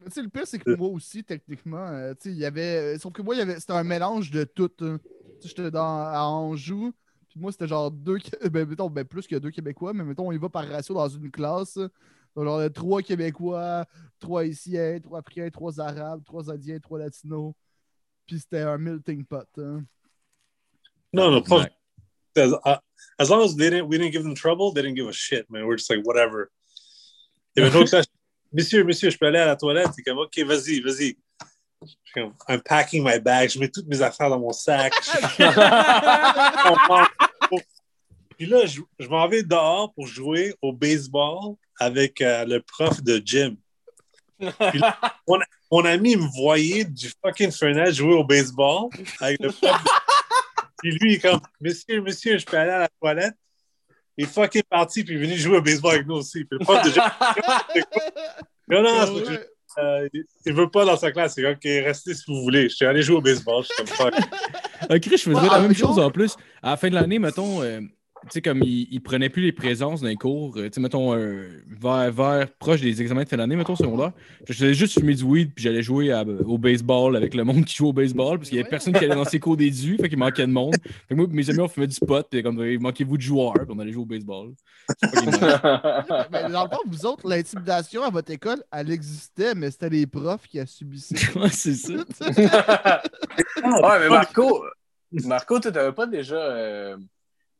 Mais 0.00 0.06
tu 0.06 0.12
sais, 0.12 0.22
le 0.22 0.28
pire, 0.28 0.46
c'est 0.46 0.58
que 0.58 0.70
moi 0.74 0.88
aussi, 0.88 1.22
techniquement, 1.24 1.86
euh, 1.86 2.14
tu 2.14 2.30
sais, 2.30 2.30
il 2.30 2.38
y 2.38 2.44
avait. 2.46 2.94
euh, 2.94 2.98
Sauf 2.98 3.12
que 3.12 3.20
moi, 3.22 3.34
il 3.34 3.38
y 3.38 3.42
avait... 3.42 3.60
c'était 3.60 3.74
un 3.74 3.84
mélange 3.84 4.30
de 4.30 4.44
tout. 4.44 4.70
hein. 4.80 4.98
Tu 5.40 5.48
sais, 5.48 5.54
j'étais 5.56 5.70
dans... 5.70 5.84
à 6.00 6.20
Anjou, 6.22 6.92
puis 7.28 7.38
moi, 7.38 7.52
c'était 7.52 7.68
genre 7.68 7.90
deux. 7.90 8.18
Ben, 8.50 8.66
mettons, 8.66 8.88
ben, 8.88 9.04
plus 9.04 9.26
que 9.26 9.36
deux 9.36 9.50
Québécois, 9.50 9.92
mais 9.92 10.04
mettons, 10.04 10.28
on 10.28 10.32
y 10.32 10.38
va 10.38 10.48
par 10.48 10.66
ratio 10.66 10.94
dans 10.94 11.08
une 11.08 11.30
classe. 11.30 11.74
Donc, 12.34 12.44
genre, 12.44 12.58
euh, 12.58 12.68
trois 12.70 13.02
Québécois, 13.02 13.84
trois 14.18 14.40
Haïtiens, 14.42 15.00
trois 15.00 15.18
Africains, 15.18 15.50
trois 15.50 15.80
Arabes, 15.80 16.22
trois 16.24 16.50
Indiens, 16.50 16.78
trois 16.80 16.98
Latinos. 16.98 17.52
Puis 18.26 18.40
c'était 18.40 18.60
un 18.60 18.78
melting 18.78 19.24
pot. 19.24 19.46
hein. 19.58 19.84
non, 21.12 21.30
non, 21.30 21.42
pas, 21.42 21.58
Ouais. 21.60 21.70
As, 22.38 22.52
uh, 22.64 22.78
as 23.18 23.30
long 23.30 23.42
as 23.42 23.56
they 23.56 23.70
didn't, 23.70 23.88
we 23.88 23.98
didn't 23.98 24.12
give 24.12 24.22
them 24.22 24.34
trouble, 24.34 24.72
they 24.72 24.82
didn't 24.82 24.96
give 24.96 25.08
a 25.08 25.12
shit, 25.12 25.50
man. 25.50 25.66
We're 25.66 25.76
just 25.76 25.90
like, 25.90 26.04
whatever. 26.04 26.50
Avait 27.56 27.68
une 27.68 27.76
autre 27.76 27.90
classe, 27.90 28.06
monsieur, 28.52 28.84
monsieur, 28.84 29.10
je 29.10 29.18
peux 29.18 29.26
aller 29.26 29.40
à 29.40 29.46
la 29.46 29.56
toilette? 29.56 29.88
C'est 29.94 30.02
comme, 30.02 30.18
OK, 30.18 30.38
vas-y, 30.38 30.80
vas-y. 30.80 31.16
Comme, 32.14 32.32
I'm 32.48 32.60
packing 32.60 33.04
my 33.04 33.18
bag, 33.18 33.50
je 33.50 33.58
mets 33.58 33.68
toutes 33.68 33.88
mes 33.88 34.00
affaires 34.00 34.30
dans 34.30 34.38
mon 34.38 34.52
sac. 34.52 34.92
Puis 38.38 38.46
là, 38.46 38.64
je, 38.66 38.80
je 39.00 39.08
m'en 39.08 39.26
vais 39.28 39.42
dehors 39.42 39.92
pour 39.94 40.06
jouer 40.06 40.54
au 40.62 40.72
baseball 40.72 41.56
avec 41.80 42.20
euh, 42.20 42.44
le 42.44 42.62
prof 42.62 43.02
de 43.02 43.20
gym. 43.24 43.56
Puis 44.38 44.78
là, 44.78 44.96
mon, 45.26 45.38
mon 45.72 45.84
ami 45.84 46.14
me 46.14 46.28
voyait 46.40 46.84
du 46.84 47.10
fucking 47.24 47.50
fenêtre 47.50 47.94
jouer 47.94 48.14
au 48.14 48.22
baseball 48.22 48.90
avec 49.20 49.42
le 49.42 49.50
prof. 49.50 49.82
de- 49.82 50.07
Puis 50.78 50.92
lui, 50.92 51.12
il 51.12 51.14
est 51.16 51.18
comme, 51.18 51.40
monsieur, 51.60 52.00
monsieur, 52.00 52.38
je 52.38 52.44
peux 52.46 52.56
aller 52.56 52.70
à 52.70 52.78
la 52.80 52.88
toilette. 53.00 53.34
Il 54.16 54.24
est 54.24 54.26
fucking 54.28 54.62
parti, 54.68 55.04
puis 55.04 55.14
il 55.14 55.22
est 55.22 55.26
venu 55.26 55.36
jouer 55.36 55.58
au 55.58 55.62
baseball 55.62 55.94
avec 55.94 56.06
nous 56.06 56.16
aussi. 56.16 56.44
Puis 56.44 56.58
le 56.58 56.64
prof 56.64 56.82
de 56.84 56.90
gym, 56.90 57.02
non, 58.68 58.82
non, 58.82 59.12
euh, 59.78 60.08
il- 60.12 60.24
il 60.46 60.52
veut 60.52 60.68
pas 60.70 60.84
dans 60.84 60.96
sa 60.96 61.12
classe. 61.12 61.34
C'est 61.34 61.48
OK, 61.48 61.60
restez 61.64 62.14
si 62.14 62.24
vous 62.26 62.42
voulez. 62.42 62.68
Je 62.68 62.74
suis 62.74 62.84
allé 62.86 63.02
jouer 63.02 63.16
au 63.16 63.20
baseball. 63.20 63.62
Je 63.62 63.68
suis 63.68 63.76
comme 63.76 63.86
fuck. 64.12 64.14
Ah, 64.90 64.98
Chris, 64.98 65.18
je 65.18 65.22
faisais 65.30 65.48
la 65.48 65.60
même 65.60 65.74
chose 65.74 65.98
en 65.98 66.10
plus. 66.10 66.36
À 66.62 66.70
la 66.70 66.76
fin 66.76 66.88
de 66.88 66.94
l'année, 66.94 67.18
mettons, 67.18 67.62
euh, 67.62 67.80
sais, 68.30 68.42
comme 68.42 68.62
ils 68.62 68.88
il 68.90 69.00
prenaient 69.00 69.28
plus 69.28 69.42
les 69.42 69.52
présences 69.52 70.00
dans 70.02 70.08
les 70.08 70.16
cours, 70.16 70.56
euh, 70.58 70.64
tu 70.64 70.74
sais, 70.74 70.80
mettons, 70.80 71.14
euh, 71.14 71.48
vers, 71.68 72.10
vers 72.12 72.48
proche 72.58 72.80
des 72.80 73.00
examens 73.00 73.24
de 73.24 73.28
fin 73.28 73.36
d'année, 73.36 73.56
mettons, 73.56 73.76
secondaire. 73.76 74.12
Je 74.48 74.52
faisais 74.52 74.74
juste 74.74 74.98
fumer 74.98 75.14
du 75.14 75.22
weed, 75.24 75.52
puis 75.54 75.62
j'allais 75.64 75.82
jouer 75.82 76.12
à- 76.12 76.22
au 76.22 76.58
baseball 76.58 77.16
avec 77.16 77.34
le 77.34 77.44
monde 77.44 77.64
qui 77.64 77.76
joue 77.76 77.88
au 77.88 77.92
baseball, 77.92 78.38
parce 78.38 78.48
qu'il 78.50 78.58
y 78.58 78.60
avait 78.60 78.68
personne 78.70 78.92
qui 78.92 79.04
allait 79.04 79.14
dans 79.14 79.24
ses 79.24 79.38
cours 79.40 79.56
déduits, 79.56 79.96
fait 79.98 80.08
qu'il 80.08 80.18
manquait 80.18 80.46
de 80.46 80.52
monde. 80.52 80.74
Fait 80.82 80.90
que 81.10 81.14
moi, 81.14 81.26
mes 81.30 81.48
amis, 81.50 81.60
on 81.60 81.68
fumait 81.68 81.86
du 81.86 81.98
pot, 82.00 82.26
puis 82.30 82.42
comme, 82.42 82.62
il 82.64 82.80
manquait-vous 82.80 83.16
de 83.16 83.22
joueurs, 83.22 83.52
puis 83.54 83.66
on 83.70 83.78
allait 83.78 83.92
jouer 83.92 84.02
au 84.02 84.06
baseball. 84.06 84.52
Ben, 85.02 85.10
dans 86.52 86.64
le 86.64 86.68
fond, 86.70 86.80
vous 86.86 87.06
autres, 87.06 87.28
l'intimidation 87.28 88.02
à 88.02 88.10
votre 88.10 88.30
école, 88.32 88.62
elle 88.72 88.90
existait, 88.90 89.54
mais 89.54 89.70
c'était 89.70 89.90
les 89.90 90.06
profs 90.06 90.46
qui 90.48 90.58
a 90.60 90.66
subi 90.66 91.00
ça. 91.00 91.14
Ouais, 91.38 91.48
c'est 91.50 91.74
ça. 91.74 91.92
ouais, 93.64 93.98
mais 94.00 94.08
Marco, 94.08 94.64
Marco, 95.24 95.60
tu 95.60 95.70
n'avais 95.70 95.92
pas 95.92 96.06
déjà. 96.06 96.36
euh, 96.36 96.96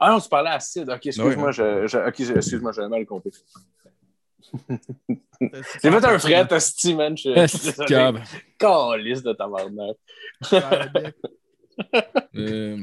Ah 0.01 0.11
non, 0.13 0.21
tu 0.21 0.29
parlais 0.29 0.51
à 0.51 0.61
Sid. 0.61 0.89
Ok, 0.89 1.07
excuse-moi, 1.07 1.47
Ouais. 1.49 1.53
je, 1.53 1.87
je- 1.87 1.99
ok, 1.99 2.15
je- 2.19 2.33
excuse-moi, 2.35 2.73
j'avais 2.73 2.89
mal 2.89 3.05
compris. 3.07 3.31
J'ai 5.41 5.91
fait 5.91 6.05
un 6.05 6.19
fret, 6.19 6.53
Asti, 6.53 6.95
man. 6.95 7.17
Je 7.17 7.47
suis 7.47 7.73
cave. 7.87 8.21
Calice 8.59 9.23
de 9.23 9.33
tabarnak. 9.33 9.97
Euh, 12.35 12.77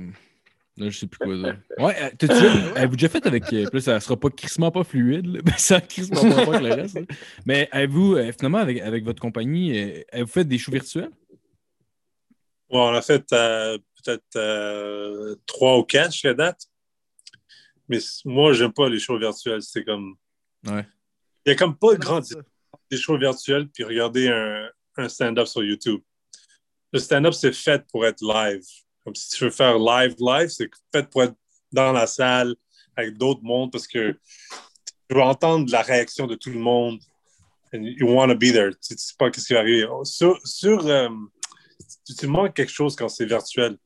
là, 0.77 0.89
je 0.89 0.97
sais 0.99 1.07
plus 1.07 1.17
quoi 1.17 1.35
dire. 1.35 1.57
Ouais, 1.79 1.95
euh, 2.01 2.09
t'as-tu 2.17 2.33
déjà- 2.33 2.71
avez-vous 2.75 2.95
déjà 2.95 3.09
fait 3.09 3.25
avec. 3.25 3.51
euh, 3.53 3.65
là, 3.71 3.79
ça 3.81 3.99
sera 3.99 4.17
pas 4.17 4.29
crissement 4.29 4.71
pas 4.71 4.83
fluide, 4.83 5.25
là, 5.27 5.39
mais 5.45 5.51
ça 5.57 5.81
crissement 5.81 6.21
pas 6.21 6.55
avec 6.55 6.61
le 6.61 6.73
reste. 6.75 6.95
là. 6.95 7.01
Mais 7.45 7.67
avez-vous, 7.71 8.15
euh, 8.15 8.31
finalement, 8.31 8.59
avec, 8.59 8.79
avec 8.81 9.03
votre 9.03 9.21
compagnie, 9.21 10.03
avez-vous 10.11 10.31
fait 10.31 10.45
des 10.45 10.57
shows 10.57 10.71
virtuels? 10.71 11.09
Ouais, 12.69 12.79
on 12.79 12.93
a 12.93 13.01
fait 13.01 13.25
euh, 13.33 13.77
peut-être 14.03 14.23
euh, 14.35 15.35
trois 15.45 15.77
ou 15.77 15.83
quatre 15.83 16.11
jusqu'à 16.11 16.33
date. 16.33 16.61
Mais 17.87 17.99
moi, 18.25 18.53
j'aime 18.53 18.73
pas 18.73 18.89
les 18.89 18.99
shows 18.99 19.19
virtuels. 19.19 19.61
C'est 19.61 19.83
comme. 19.83 20.15
Ouais. 20.65 20.85
Il 21.45 21.49
y 21.49 21.51
a 21.51 21.55
comme 21.55 21.77
pas 21.77 21.93
de 21.93 21.99
grande 21.99 22.25
des 22.89 22.97
shows 22.97 23.17
virtuels 23.17 23.67
puis 23.69 23.83
regarder 23.83 24.29
un, 24.29 24.69
un 24.97 25.09
stand-up 25.09 25.47
sur 25.47 25.63
YouTube. 25.63 26.01
Le 26.91 26.99
stand-up, 26.99 27.33
c'est 27.33 27.53
fait 27.53 27.85
pour 27.91 28.05
être 28.05 28.21
live. 28.21 28.63
Comme 29.03 29.15
si 29.15 29.29
tu 29.29 29.43
veux 29.43 29.51
faire 29.51 29.77
live, 29.77 30.15
live, 30.19 30.49
c'est 30.49 30.69
fait 30.91 31.09
pour 31.09 31.23
être 31.23 31.35
dans 31.71 31.91
la 31.91 32.07
salle 32.07 32.55
avec 32.95 33.17
d'autres 33.17 33.43
mondes 33.43 33.71
parce 33.71 33.87
que 33.87 34.11
tu 34.11 35.15
veux 35.15 35.21
entendre 35.21 35.71
la 35.71 35.81
réaction 35.81 36.25
de 36.27 36.35
tout 36.35 36.49
le 36.49 36.59
monde. 36.59 36.99
And 37.73 37.83
you 37.83 38.07
want 38.07 38.29
to 38.29 38.35
be 38.35 38.51
there. 38.51 38.71
Tu 38.81 38.93
ne 38.93 38.97
sais 38.97 39.13
pas 39.17 39.31
ce 39.33 39.45
qui 39.45 39.53
va 39.53 39.59
arriver. 39.59 39.87
Sur, 40.03 40.39
sur, 40.47 40.87
euh, 40.87 41.09
tu, 42.05 42.15
tu 42.15 42.27
manques 42.27 42.55
quelque 42.55 42.71
chose 42.71 42.95
quand 42.95 43.09
c'est 43.09 43.25
virtuel. 43.25 43.77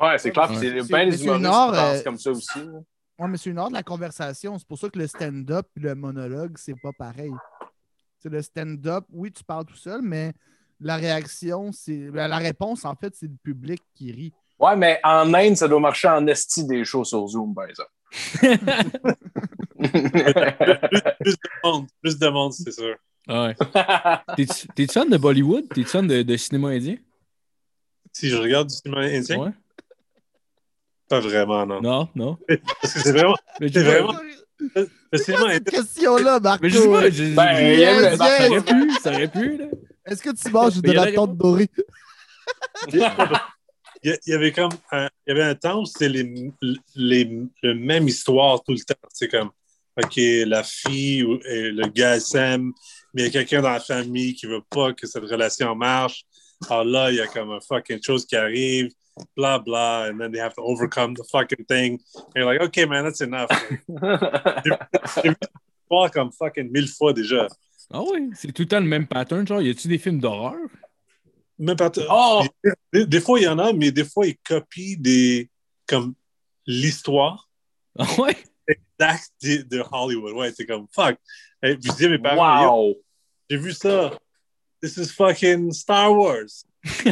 Ouais, 0.00 0.18
c'est 0.18 0.30
clair. 0.30 0.48
C'est 0.58 0.82
bien 0.84 1.04
les 1.04 1.22
humoristes 1.24 1.44
qui 1.44 1.48
pensent 1.48 1.76
euh, 1.76 2.02
comme 2.04 2.18
ça 2.18 2.30
aussi. 2.30 2.58
Ouais, 3.18 3.28
mais 3.28 3.36
c'est 3.36 3.50
une 3.50 3.58
heure 3.58 3.68
de 3.68 3.74
la 3.74 3.82
conversation. 3.82 4.58
C'est 4.58 4.66
pour 4.68 4.78
ça 4.78 4.88
que 4.88 4.98
le 4.98 5.06
stand-up 5.06 5.66
et 5.76 5.80
le 5.80 5.94
monologue, 5.94 6.56
c'est 6.56 6.80
pas 6.80 6.92
pareil. 6.96 7.32
C'est 8.18 8.28
le 8.28 8.40
stand-up, 8.42 9.04
oui, 9.10 9.32
tu 9.32 9.42
parles 9.44 9.64
tout 9.64 9.76
seul, 9.76 10.02
mais 10.02 10.32
la 10.80 10.96
réaction, 10.96 11.72
c'est. 11.72 12.10
ben, 12.10 12.28
La 12.28 12.38
réponse, 12.38 12.84
en 12.84 12.94
fait, 12.94 13.14
c'est 13.16 13.26
le 13.26 13.36
public 13.42 13.82
qui 13.94 14.12
rit. 14.12 14.32
Ouais, 14.58 14.76
mais 14.76 15.00
en 15.04 15.32
Inde, 15.34 15.56
ça 15.56 15.68
doit 15.68 15.80
marcher 15.80 16.08
en 16.08 16.26
esti 16.26 16.64
des 16.66 16.84
shows 16.84 17.04
sur 17.04 17.26
Zoom, 17.26 17.54
par 17.54 17.66
exemple. 17.66 17.90
Plus 19.78 21.36
de 21.36 21.48
monde, 21.62 21.86
plus 22.00 22.18
de 22.18 22.28
monde, 22.28 22.52
c'est 22.52 22.72
sûr. 22.72 22.96
Ouais. 23.28 23.54
T'es-tu 24.36 24.66
t'es-tu 24.68 24.92
fan 24.92 25.08
de 25.08 25.16
Bollywood? 25.18 25.68
T'es-tu 25.68 25.84
fan 25.84 26.06
de, 26.06 26.22
de 26.22 26.36
cinéma 26.36 26.68
indien? 26.70 26.96
Si 28.12 28.28
je 28.28 28.36
regarde 28.36 28.68
du 28.68 28.74
cinéma 28.74 29.02
indien, 29.02 29.38
Ouais. 29.38 29.50
Pas 31.08 31.20
vraiment, 31.20 31.66
non. 31.66 31.80
Non, 31.80 32.08
non. 32.14 32.38
Parce 32.82 32.94
que 32.94 33.00
c'est 33.00 33.12
vraiment. 33.12 33.34
Mais 33.60 33.68
C'est 33.72 33.82
vraiment- 33.82 34.14
Le 35.12 35.18
cinéma 35.18 35.52
Cette 35.54 35.70
question-là, 35.70 36.40
Marco? 36.40 36.62
Mais 36.62 36.70
pas, 36.70 37.10
je- 37.10 37.34
Ben, 37.34 37.56
je- 37.56 37.72
il 37.74 37.80
y 37.80 37.84
a 37.84 38.10
le- 38.10 38.16
ça 38.16 38.48
aurait 38.48 38.60
pu, 38.62 38.90
ça 39.02 39.12
aurait 39.12 39.28
pu, 39.28 39.56
là. 39.56 39.64
Est-ce 40.06 40.22
que 40.22 40.30
tu 40.30 40.50
manges 40.52 40.80
de 40.82 40.92
la 40.92 41.12
tente 41.12 41.36
dorée? 41.36 41.68
il 42.92 44.18
y, 44.26 44.32
avait 44.32 44.52
comme 44.52 44.70
un, 44.92 45.08
il 45.26 45.30
y 45.30 45.32
avait 45.32 45.42
un 45.42 45.54
temps 45.54 45.80
où 45.82 45.86
c'était 45.86 46.08
les, 46.08 46.52
les, 46.94 47.40
le 47.62 47.74
même 47.74 48.06
histoire 48.08 48.62
tout 48.62 48.72
le 48.72 48.78
temps. 48.80 48.94
C'est 49.12 49.28
comme, 49.28 49.50
OK, 50.02 50.14
la 50.46 50.62
fille 50.62 51.24
ou 51.24 51.38
et 51.44 51.70
le 51.70 51.86
gars 51.88 52.20
s'aime, 52.20 52.72
mais 53.12 53.22
il 53.22 53.24
y 53.26 53.28
a 53.28 53.30
quelqu'un 53.32 53.62
dans 53.62 53.70
la 53.70 53.80
famille 53.80 54.34
qui 54.34 54.46
veut 54.46 54.62
pas 54.70 54.92
que 54.92 55.06
cette 55.06 55.24
relation 55.24 55.74
marche. 55.74 56.24
Alors 56.68 56.84
là, 56.84 57.10
il 57.10 57.16
y 57.16 57.20
a 57.20 57.26
comme 57.26 57.50
un 57.50 57.60
fucking 57.60 58.02
chose 58.02 58.24
qui 58.26 58.36
arrive. 58.36 58.90
Blah 59.36 59.58
blah, 59.58 60.04
and 60.08 60.18
then 60.18 60.32
they 60.32 60.40
have 60.40 60.54
to 60.54 60.62
overcome 60.62 61.14
the 61.14 61.24
fucking 61.30 61.64
thing. 61.66 62.00
And 62.14 62.36
you're 62.36 62.44
like, 62.46 62.60
okay, 62.68 62.86
man, 62.86 63.04
that's 63.04 63.20
enough. 63.20 63.48
J'ai 65.22 65.30
vu 65.30 65.36
ça 65.90 66.08
comme 66.12 66.30
fucking 66.32 66.70
mille 66.70 66.88
fois 66.88 67.12
déjà. 67.12 67.46
Ah 67.90 68.02
ouais, 68.02 68.28
c'est 68.34 68.52
tout 68.52 68.62
le 68.62 68.68
temps 68.68 68.80
le 68.80 68.86
même 68.86 69.06
pattern. 69.06 69.46
Genre, 69.46 69.62
y 69.62 69.70
a-tu 69.70 69.88
des 69.88 69.98
films 69.98 70.20
d'horreur? 70.20 70.58
Même 71.58 71.76
pas 71.76 71.90
Oh! 72.10 72.44
des, 72.92 73.06
des 73.06 73.20
fois, 73.20 73.40
il 73.40 73.44
y 73.44 73.48
en 73.48 73.58
a, 73.58 73.72
mais 73.72 73.90
des 73.90 74.04
fois, 74.04 74.26
ils 74.26 74.36
copient 74.46 74.96
des, 74.98 75.48
comme 75.86 76.14
l'histoire 76.66 77.48
Ah 77.98 78.06
ouais? 78.18 78.36
exacte 78.66 79.32
de, 79.42 79.62
de 79.62 79.82
Hollywood. 79.90 80.34
Ouais, 80.34 80.52
c'est 80.54 80.66
comme 80.66 80.86
fuck. 80.94 81.16
Et 81.62 81.74
puis 81.76 81.90
je 81.90 81.96
dis 81.96 82.04
à 82.04 82.08
mes 82.10 82.18
parents, 82.18 82.62
Yo, 82.62 82.70
Wow! 82.70 82.94
j'ai 83.48 83.56
vu 83.56 83.72
ça. 83.72 84.12
This 84.80 84.96
is 84.98 85.10
fucking 85.12 85.72
Star 85.72 86.12
Wars. 86.12 86.64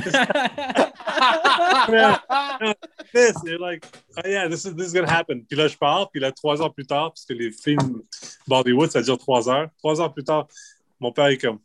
This, 3.13 3.35
they're 3.43 3.59
like, 3.59 3.87
oh 4.19 4.29
yeah, 4.29 4.49
this 4.49 4.65
is, 4.67 4.75
this 4.75 4.89
is 4.89 4.93
gonna 4.93 5.11
happen. 5.11 5.45
Puis 5.49 5.57
là, 5.57 5.69
je 5.69 5.77
pars, 5.77 6.11
puis 6.11 6.21
là, 6.21 6.33
trois 6.33 6.61
ans 6.61 6.71
plus 6.71 6.87
tard, 6.87 7.13
parce 7.13 7.25
que 7.25 7.33
les 7.33 7.51
films 7.51 8.03
Bollywood, 8.47 8.91
ça 8.91 9.03
dure 9.03 9.17
trois 9.19 9.49
heures. 9.49 9.69
Trois 9.79 10.01
ans 10.01 10.11
plus 10.11 10.25
tard, 10.25 10.47
mon 11.01 11.13
père 11.13 11.27
est 11.27 11.39
comme, 11.39 11.59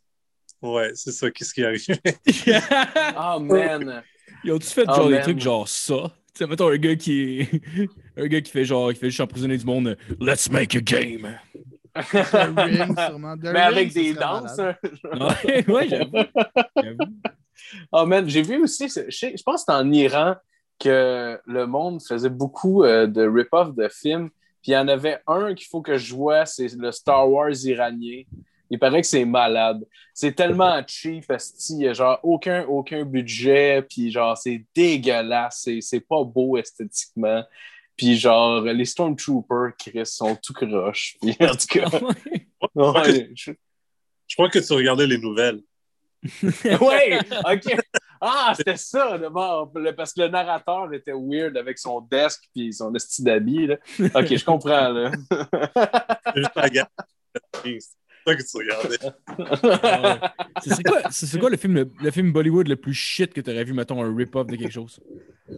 ouais, 0.62 0.92
c'est 0.94 1.12
ça, 1.12 1.30
qu'est-ce 1.30 1.52
qui 1.52 1.64
arrive? 1.64 1.84
Oh 3.18 3.38
man! 3.40 4.02
Ils 4.44 4.52
ont-tu 4.52 4.68
fait 4.68 4.84
Oh, 4.88 4.94
genre 4.94 5.08
des 5.08 5.14
man. 5.14 5.22
trucs 5.22 5.40
genre 5.40 5.68
ça? 5.68 6.10
Tu 6.34 6.38
sais, 6.38 6.46
mettons 6.46 6.68
un 6.68 6.78
gars 6.78 6.96
qui 6.96 7.40
est... 7.40 7.50
un 8.16 8.26
gars 8.26 8.40
qui 8.40 8.50
fait 8.50 8.64
genre, 8.64 8.92
qui 8.92 8.98
fait 8.98 9.10
juste 9.10 9.20
emprisonner 9.20 9.58
du 9.58 9.66
monde. 9.66 9.88
Euh, 9.88 9.96
let's 10.18 10.50
make 10.50 10.74
a 10.74 10.80
game. 10.80 11.38
The 11.94 12.54
Ring, 12.56 12.98
sûrement. 12.98 13.36
The 13.36 13.42
Mais 13.52 13.60
avec 13.60 13.92
Ring, 13.92 13.92
des 13.92 14.14
danses. 14.14 14.58
hein. 14.58 14.74
Ouais, 15.44 15.64
ouais, 15.70 15.88
j'avoue. 15.88 16.12
J'avoue. 16.76 16.98
Oh 17.92 18.06
man, 18.06 18.28
j'ai 18.28 18.42
vu 18.42 18.60
aussi, 18.62 18.88
je, 18.88 19.10
sais- 19.10 19.36
je 19.36 19.42
pense 19.42 19.64
que 19.64 19.72
c'est 19.72 19.78
en 19.78 19.90
Iran 19.92 20.34
que 20.80 21.38
le 21.46 21.66
monde 21.66 22.02
faisait 22.02 22.28
beaucoup 22.30 22.82
euh, 22.82 23.06
de 23.06 23.26
rip-off 23.26 23.74
de 23.74 23.88
films. 23.88 24.30
Puis 24.62 24.72
il 24.72 24.74
y 24.74 24.76
en 24.76 24.88
avait 24.88 25.20
un 25.26 25.54
qu'il 25.54 25.66
faut 25.68 25.80
que 25.80 25.96
je 25.96 26.14
vois, 26.14 26.44
c'est 26.44 26.74
le 26.74 26.90
Star 26.92 27.30
Wars 27.30 27.50
iranien. 27.64 28.22
Il 28.68 28.78
paraît 28.78 29.02
que 29.02 29.06
c'est 29.06 29.24
malade. 29.24 29.84
C'est 30.14 30.32
tellement 30.34 30.82
cheap, 30.86 31.30
esti, 31.30 31.74
il 31.74 31.82
y 31.82 31.88
a 31.88 31.92
genre 31.92 32.18
aucun, 32.22 32.64
aucun 32.64 33.04
budget, 33.04 33.82
puis 33.88 34.10
genre 34.10 34.36
c'est 34.36 34.64
dégueulasse, 34.74 35.60
c'est, 35.64 35.80
c'est 35.82 36.00
pas 36.00 36.24
beau 36.24 36.56
esthétiquement. 36.56 37.44
Puis 37.96 38.16
genre 38.18 38.62
les 38.62 38.84
Stormtroopers, 38.84 39.72
Chris, 39.78 40.06
sont 40.06 40.36
tout 40.36 40.52
croches. 40.52 41.16
Puis 41.20 41.36
en 41.40 41.54
tout 41.54 41.66
cas, 41.68 41.88
ouais, 42.74 43.30
je- 43.34 43.52
Je 44.28 44.34
crois 44.36 44.48
que 44.48 44.58
tu 44.58 44.72
regardais 44.72 45.06
les 45.06 45.18
nouvelles. 45.18 45.60
ouais, 46.42 47.18
ok. 47.52 47.76
Ah, 48.20 48.52
c'était 48.56 48.76
ça, 48.76 49.18
d'abord. 49.18 49.72
Parce 49.96 50.12
que 50.14 50.20
le 50.20 50.28
narrateur 50.28 50.92
était 50.94 51.12
weird 51.12 51.56
avec 51.56 51.76
son 51.78 52.00
desk 52.00 52.44
puis 52.54 52.72
son 52.72 52.94
esti 52.94 53.22
d'habit. 53.24 53.70
Ok, 54.14 54.36
je 54.36 54.44
comprends. 54.44 54.88
Là. 54.90 55.10
C'est 57.64 57.70
juste. 57.70 57.96
C'est 58.24 58.30
ça 58.30 58.36
que 58.36 58.42
tu 58.42 58.56
regardais. 58.56 58.98
Ah 59.82 60.20
ouais. 60.22 60.60
Ce 61.12 61.26
serait 61.26 61.40
quoi, 61.40 61.50
le, 61.50 61.56
film, 61.56 61.74
le, 61.74 61.90
le 62.00 62.10
film 62.12 62.32
Bollywood 62.32 62.68
le 62.68 62.76
plus 62.76 62.94
shit 62.94 63.32
que 63.34 63.40
t'aurais 63.40 63.64
vu, 63.64 63.72
mettons, 63.72 64.00
un 64.02 64.14
rip-off 64.16 64.46
de 64.46 64.54
quelque 64.54 64.70
chose? 64.72 65.00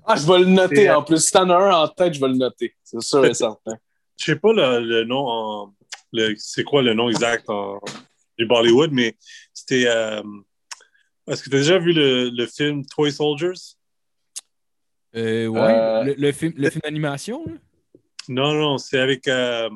Ah, 0.07 0.17
je 0.17 0.27
vais 0.27 0.39
le 0.41 0.47
noter 0.47 0.91
en 0.91 1.03
plus. 1.03 1.19
Si 1.25 1.31
t'en 1.31 1.49
as 1.51 1.57
un 1.57 1.73
en 1.85 1.89
tête, 1.89 2.15
je 2.15 2.21
vais 2.21 2.29
le 2.29 2.35
noter. 2.37 2.75
C'est 2.83 3.01
sûr 3.01 3.25
et 3.25 3.35
certain. 3.35 3.77
Je 4.17 4.27
sais 4.27 4.37
pas 4.37 4.53
le, 4.53 4.79
le 4.81 5.05
nom 5.05 5.27
en. 5.27 5.75
le- 6.13 6.35
C'est 6.39 6.63
quoi 6.63 6.83
le 6.83 6.95
nom 6.95 7.09
exact 7.11 7.51
en, 7.51 7.81
du 8.39 8.47
Bollywood, 8.47 8.93
mais 8.93 9.17
c'était. 9.53 9.87
euh, 9.89 10.23
Est-ce 11.27 11.43
que 11.43 11.51
tu 11.51 11.57
as 11.57 11.59
déjà 11.59 11.79
vu 11.79 11.93
le, 11.93 12.31
le 12.31 12.47
film 12.47 12.87
Toy 12.87 13.11
Soldiers? 13.13 13.53
Euh, 15.17 15.47
ouais, 15.49 15.61
Euh, 15.61 16.05
Le, 16.05 16.15
le 16.15 16.33
film, 16.33 16.53
le 16.57 16.71
film 16.71 16.81
d'animation? 16.85 17.45
Non, 18.29 18.53
non, 18.55 18.79
c'est 18.79 18.99
avec 19.01 19.27
euh, 19.29 19.69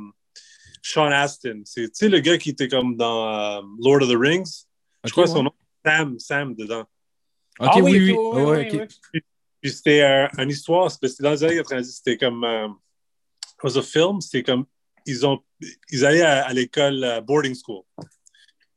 Sean 0.82 1.06
Astin. 1.10 1.62
C'est 1.64 1.86
tu 1.88 1.90
sais, 1.94 2.08
le 2.08 2.20
gars 2.20 2.38
qui 2.38 2.50
était 2.50 2.68
comme 2.68 2.96
dans 2.96 3.28
euh, 3.28 3.60
Lord 3.80 4.02
of 4.02 4.08
the 4.08 4.16
Rings? 4.16 4.64
Je 5.04 5.10
crois 5.10 5.24
ouais. 5.24 5.30
son 5.30 5.42
nom, 5.42 5.52
Sam, 5.84 6.18
Sam 6.20 6.54
dedans. 6.54 6.84
Ok, 7.60 7.70
Ah 7.72 7.78
oui, 7.82 7.98
oui. 8.00 8.80
Puis 9.60 9.72
c'était 9.72 10.02
euh, 10.02 10.28
une 10.38 10.50
histoire, 10.50 10.90
c'était 10.90 11.08
dans 11.22 11.30
les 11.32 11.44
années 11.44 11.56
90, 11.56 11.96
c'était 11.96 12.16
comme. 12.16 12.44
Euh, 12.44 12.68
it 12.68 13.64
was 13.64 13.76
a 13.78 13.82
film, 13.82 14.20
c'était 14.20 14.42
comme. 14.42 14.66
Ils, 15.06 15.26
ont, 15.26 15.40
ils 15.90 16.04
allaient 16.04 16.22
à, 16.22 16.46
à 16.46 16.52
l'école 16.52 17.02
euh, 17.02 17.20
boarding 17.20 17.54
school. 17.54 17.82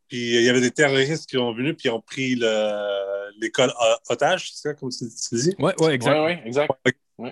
Puis 0.07 0.35
il 0.37 0.43
y 0.43 0.49
avait 0.49 0.61
des 0.61 0.71
terroristes 0.71 1.29
qui 1.29 1.37
ont 1.37 1.53
venu, 1.53 1.73
puis 1.75 1.87
ils 1.89 1.91
ont 1.91 2.01
pris 2.01 2.35
le- 2.35 3.31
l'école 3.39 3.71
otage, 4.09 4.51
c'est 4.53 4.69
ça, 4.69 4.73
comme 4.73 4.89
tu, 4.89 5.05
tu 5.07 5.35
dis? 5.35 5.55
Ouais, 5.59 5.73
ouais, 5.81 5.93
exact. 5.95 6.13
Ouais, 6.15 6.25
ouais, 6.25 6.43
exact. 6.45 6.71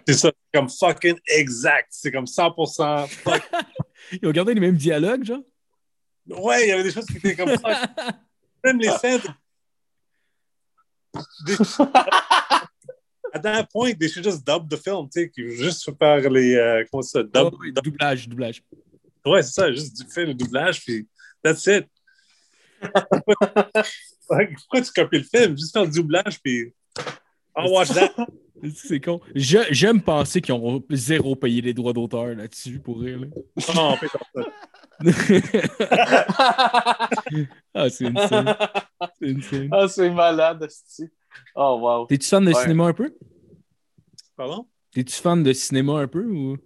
C'est 0.08 0.14
ça, 0.14 0.32
c'est 0.32 0.60
comme 0.60 0.70
fucking 0.70 1.18
exact. 1.28 1.88
C'est 1.92 2.12
comme 2.12 2.26
100%. 2.26 3.08
fuck. 3.08 3.42
Ils 4.22 4.28
ont 4.28 4.32
gardé 4.32 4.54
les 4.54 4.60
mêmes 4.62 4.76
dialogues, 4.78 5.24
genre? 5.26 5.42
Ouais, 6.28 6.66
il 6.66 6.70
y 6.70 6.72
avait 6.72 6.84
des 6.84 6.92
choses 6.92 7.06
qui 7.06 7.18
étaient 7.18 7.36
comme 7.36 7.50
fuck. 7.58 7.78
Même 8.64 8.80
les 8.80 8.92
scènes. 8.92 9.22
Des- 11.46 11.56
À 13.34 13.40
that 13.40 13.68
point, 13.72 13.94
they 13.94 14.10
should 14.10 14.24
just 14.24 14.46
dub 14.46 14.68
the 14.70 14.78
film, 14.78 15.08
tu 15.10 15.22
sais, 15.22 15.30
qui- 15.30 15.50
juste 15.56 15.90
faire 15.98 16.30
les. 16.30 16.56
euh, 16.56 16.84
comment 16.92 17.02
ça, 17.04 17.24
dub, 17.24 17.32
Oh, 17.36 17.52
oui, 17.60 17.72
dub- 17.72 17.84
doublage, 17.84 18.28
doublage. 18.28 18.62
Ouais, 19.26 19.42
c'est 19.44 19.54
ça, 19.54 19.72
juste 19.72 19.96
du- 20.02 20.12
faire 20.12 20.28
le 20.28 20.34
doublage, 20.34 20.84
puis 20.84 21.08
that's 21.44 21.66
it. 21.68 21.86
Pourquoi 24.28 24.82
tu 24.82 24.92
copies 24.96 25.18
le 25.20 25.24
film? 25.24 25.58
Juste 25.58 25.74
faire 25.74 25.86
le 25.86 25.92
doublage, 25.92 26.40
puis. 26.42 26.74
I'll 27.58 27.72
watch 27.72 27.90
that. 27.90 28.12
C'est 28.76 29.00
con. 29.00 29.22
Je- 29.34 29.68
J'aime 29.72 30.02
penser 30.02 30.42
qu'ils 30.42 30.54
ont 30.54 30.84
zéro 30.92 31.34
payé 31.36 31.62
les 31.62 31.74
droits 31.74 31.94
d'auteur 31.94 32.36
là-dessus 32.36 32.80
pour 32.80 33.00
rire. 33.00 33.20
là. 33.22 33.28
Fais 33.98 34.08
ça. 34.08 34.20
ah, 37.74 37.90
c'est 37.90 38.06
insane. 38.08 38.56
C'est 39.20 39.30
insane. 39.30 39.70
ah, 39.72 39.88
c'est 39.88 40.10
malade, 40.10 40.62
esti. 40.64 41.06
Oh, 41.56 41.78
wow. 41.82 42.06
T'es-tu 42.08 42.28
fan 42.28 42.44
de 42.46 42.52
Ouais. 42.54 42.62
cinéma 42.62 42.86
un 42.88 42.94
peu? 42.94 43.14
Pardon? 44.36 44.68
T'es-tu 44.92 45.16
fan 45.16 45.44
de 45.44 45.54
cinéma 45.54 46.00
un 46.00 46.08
peu 46.08 46.26
ou? 46.26 46.58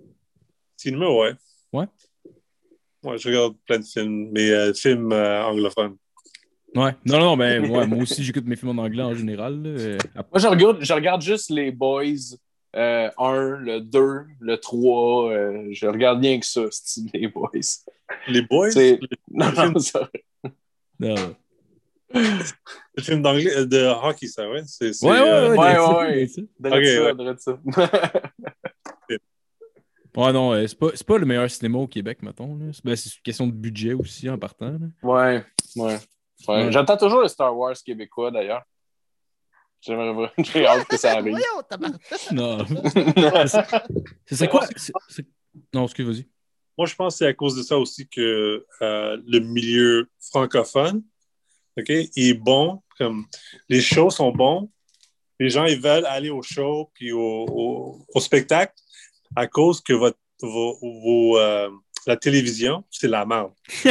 Cinéma, 0.78 1.10
ouais. 1.10 1.34
Ouais? 1.72 1.86
Ouais, 3.04 3.18
je 3.18 3.28
regarde 3.30 3.56
plein 3.66 3.80
de 3.80 3.86
films, 3.86 4.30
mais 4.32 4.50
euh, 4.52 4.74
films 4.74 5.12
euh, 5.12 5.44
anglophones. 5.44 5.98
Ouais. 6.76 6.96
Non, 7.06 7.20
non, 7.20 7.36
mais 7.36 7.60
ouais, 7.60 7.86
moi 7.88 8.00
aussi, 8.02 8.24
j'écoute 8.24 8.46
mes 8.46 8.56
films 8.56 8.80
en 8.80 8.84
anglais 8.84 9.04
en 9.04 9.14
général. 9.14 9.62
là. 9.62 9.70
Euh, 9.70 9.98
Moi, 10.16 10.40
je 10.40 10.48
regarde, 10.48 10.78
je 10.82 10.94
regarde 10.94 11.22
juste 11.22 11.50
les 11.50 11.72
Boys. 11.72 12.36
Euh, 12.76 13.10
1, 13.20 13.58
le 13.60 13.82
2, 13.82 14.26
le 14.40 14.58
3. 14.58 15.32
euh, 15.32 15.68
je 15.72 15.86
regarde 15.86 16.22
rien 16.24 16.40
que 16.40 16.46
ça, 16.46 16.62
les 17.14 17.28
Boys? 17.28 17.50
Les 18.28 18.42
Boys, 18.42 18.72
C'est- 18.72 18.98
le, 19.00 19.08
Non, 19.32 19.52
non, 19.74 19.80
ça- 19.80 20.10
non. 21.00 21.36
Le 22.14 23.02
film 23.04 23.22
d'anglais, 23.22 23.56
euh, 23.58 23.66
de 23.66 23.86
hockey, 23.86 24.28
ça, 24.28 24.50
ouais? 24.50 24.62
C'est, 24.66 24.94
c'est, 24.94 25.06
Ouais, 25.08 25.20
ouais, 25.20 25.28
euh, 25.28 25.50
ouais. 25.50 25.58
ouais, 25.58 26.28
that's 26.62 26.74
ouais. 26.74 27.16
Drette 27.16 27.40
ça. 27.42 27.60
Ouais, 30.16 30.32
non, 30.32 30.54
euh, 30.54 30.68
c'est 30.68 30.78
pas, 30.78 30.90
c'est 30.94 31.08
pas 31.08 31.18
le 31.18 31.26
meilleur 31.26 31.50
cinéma 31.50 31.80
au 31.80 31.88
Québec, 31.88 32.22
mettons. 32.22 32.56
là. 32.58 32.66
C'est 32.72 32.86
ben, 32.86 32.96
c'est 32.96 33.16
une 33.16 33.22
question 33.24 33.48
de 33.48 33.52
budget 33.52 33.94
aussi 33.94 34.30
en 34.30 34.38
partant. 34.38 34.72
là. 34.74 34.78
ouais, 35.02 35.44
ouais. 35.76 35.84
ouais. 35.86 36.00
Ouais. 36.48 36.72
J'attends 36.72 36.98
toujours 36.98 37.22
le 37.22 37.28
Star 37.28 37.58
Wars 37.58 37.74
québécois, 37.84 38.30
d'ailleurs. 38.30 38.62
J'aimerais 39.82 40.14
vraiment. 40.14 40.30
J'ai 40.38 40.68
hâte 40.68 40.86
que 40.88 40.98
ça 40.98 41.14
arrive. 41.14 41.32
Voyons, 41.32 41.64
tabarnak. 41.68 42.02
Non. 42.32 42.64
C'est 44.28 44.36
c'est 44.36 44.48
quoi? 44.48 44.68
c'est- 44.76 44.92
c'est- 45.10 45.26
Non, 45.74 45.86
excuse, 45.86 46.06
vas-y. 46.06 46.28
Moi, 46.78 46.86
je 46.88 46.96
pense 46.96 47.16
que 47.16 47.18
c'est 47.20 47.28
à 47.28 47.34
cause 47.34 47.56
de 47.56 47.64
ça 47.64 47.78
aussi 47.80 48.08
que 48.08 48.66
euh, 48.84 49.18
le 49.26 49.40
milieu 49.40 50.08
francophone 50.32 51.02
ok, 51.78 51.90
est 51.90 52.34
bon. 52.40 52.82
Comme, 52.98 53.26
les 53.70 53.82
shows 53.82 54.10
sont 54.12 54.32
bons. 54.32 54.70
Les 55.40 55.50
gens 55.50 55.66
ils 55.66 55.80
veulent 55.82 56.06
aller 56.06 56.30
au 56.30 56.42
show 56.42 56.90
puis 56.94 57.12
au, 57.12 57.20
au- 57.20 58.06
au 58.14 58.20
spectacle 58.20 58.74
à 59.36 59.48
cause 59.48 59.82
que 59.82 59.94
votre, 59.94 60.18
vos, 60.42 60.78
vos, 60.82 61.38
euh, 61.40 61.70
la 62.06 62.18
télévision, 62.18 62.84
c'est 62.92 63.08
la 63.08 63.26
merde. 63.26 63.52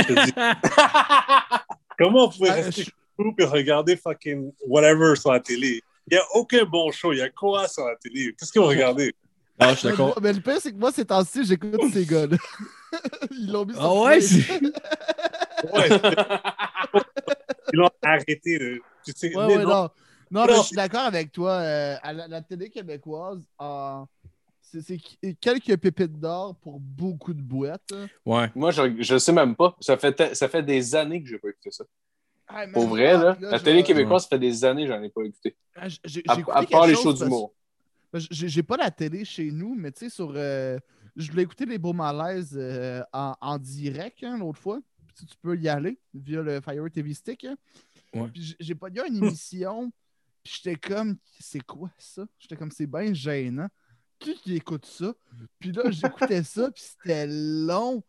Comment 1.98 2.26
on 2.26 2.28
pouvait 2.30 2.50
Ah, 2.50 2.54
rester 2.54 2.86
vous 3.18 3.34
et 3.38 3.44
regarder 3.44 3.96
fucking 3.96 4.52
whatever 4.66 5.14
sur 5.16 5.32
la 5.32 5.40
télé? 5.40 5.82
Il 6.10 6.14
n'y 6.14 6.18
a 6.18 6.24
aucun 6.34 6.64
bon 6.64 6.90
show. 6.90 7.12
Il 7.12 7.18
y 7.18 7.22
a 7.22 7.28
quoi 7.30 7.68
sur 7.68 7.84
la 7.86 7.96
télé? 7.96 8.34
Qu'est-ce 8.38 8.52
que 8.52 8.58
vous 8.58 8.66
regardez? 8.66 9.14
Ah, 9.58 9.74
je 9.74 9.78
suis 9.80 9.88
d'accord. 9.88 10.18
mais 10.22 10.32
le 10.32 10.40
pire, 10.40 10.58
c'est 10.60 10.72
que 10.72 10.78
moi, 10.78 10.90
ces 10.92 11.04
temps-ci, 11.04 11.44
j'écoute 11.44 11.80
ces 11.92 12.04
gars-là. 12.06 12.36
Ils 13.30 13.52
l'ont 13.52 13.64
mis 13.64 13.74
sur 13.74 13.82
Ah 13.82 13.94
ouais. 13.94 14.18
Ouais, 15.72 15.88
ils 17.72 17.76
l'ont 17.78 17.90
arrêté. 18.02 18.58
là. 18.58 18.76
Tu 19.04 19.12
sais, 19.16 19.34
Ouais, 19.36 19.46
ouais, 19.56 19.64
non. 19.64 19.88
non. 20.30 20.46
Mais 20.46 20.54
je 20.56 20.62
suis 20.62 20.76
d'accord 20.76 21.02
avec 21.02 21.32
toi. 21.32 21.52
euh, 21.52 21.96
à 22.02 22.12
la, 22.12 22.28
la 22.28 22.42
télé 22.42 22.70
québécoise, 22.70 23.44
euh, 23.60 24.04
c'est 24.60 24.80
c'est 24.82 24.96
qu- 24.98 25.34
quelques 25.40 25.76
pépites 25.76 26.18
d'or 26.18 26.56
pour 26.56 26.78
beaucoup 26.80 27.34
de 27.34 27.42
boîtes. 27.42 27.92
hein. 27.92 28.06
Ouais. 28.24 28.50
Moi, 28.54 28.70
je, 28.70 29.02
je 29.02 29.18
sais 29.18 29.32
même 29.32 29.54
pas. 29.56 29.76
Ça 29.80 29.96
fait, 29.96 30.34
ça 30.34 30.48
fait 30.48 30.62
des 30.62 30.94
années 30.94 31.22
que 31.22 31.28
j'ai 31.28 31.38
pas 31.38 31.48
écouté 31.50 31.70
ça. 31.70 31.84
Ah, 32.48 32.66
Pour 32.72 32.86
vrai, 32.88 33.12
là, 33.14 33.36
là, 33.40 33.50
la 33.52 33.58
je 33.58 33.64
télé 33.64 33.82
québécoise, 33.82 34.22
ça 34.22 34.28
fait 34.28 34.38
des 34.38 34.64
années 34.64 34.84
que 34.86 34.92
j'en 34.92 35.02
ai 35.02 35.08
pas 35.10 35.22
écouté. 35.22 35.56
Ah, 35.74 35.88
j- 35.88 35.98
À, 36.04 36.08
j'ai 36.08 36.20
écouté 36.20 36.56
à 36.56 36.62
part 36.64 36.86
les 36.86 36.94
shows 36.94 37.12
d'humour. 37.14 37.54
J'ai 38.30 38.62
pas 38.62 38.76
la 38.76 38.90
télé 38.90 39.24
chez 39.24 39.50
nous, 39.50 39.74
mais 39.74 39.90
tu 39.90 40.00
sais, 40.00 40.10
sur. 40.10 40.32
euh, 40.36 40.78
je 41.16 41.30
voulais 41.30 41.42
écouter 41.44 41.64
les 41.66 41.78
beaux 41.78 41.92
malaises 41.94 42.54
euh, 42.58 43.02
en, 43.12 43.34
en 43.40 43.58
direct 43.58 44.22
hein, 44.22 44.36
l'autre 44.38 44.58
fois. 44.58 44.80
Puis 45.14 45.26
tu 45.26 45.36
peux 45.40 45.56
y 45.56 45.68
aller 45.68 45.98
via 46.14 46.42
le 46.42 46.60
Fire 46.60 46.84
TV 46.92 47.14
Stick. 47.14 47.44
hein. 47.44 47.56
Ouais. 48.14 48.30
J'ai- 48.34 48.74
pas 48.74 48.88
il 48.88 48.96
y 48.96 49.00
a 49.00 49.06
une 49.06 49.16
émission. 49.24 49.92
Puis 50.42 50.60
j'étais 50.62 50.76
comme, 50.76 51.16
c'est 51.38 51.62
quoi 51.64 51.90
ça? 51.98 52.24
J'étais 52.38 52.56
comme, 52.56 52.70
c'est 52.72 52.86
bien 52.86 53.12
gênant. 53.14 53.68
Qui 54.18 54.34
qui 54.34 54.56
écoute 54.56 54.86
ça? 54.86 55.14
Puis 55.58 55.70
là, 55.72 55.90
j'écoutais 55.90 56.42
ça, 56.42 56.70
puis 56.70 56.82
c'était 56.82 57.26
long. 57.28 58.02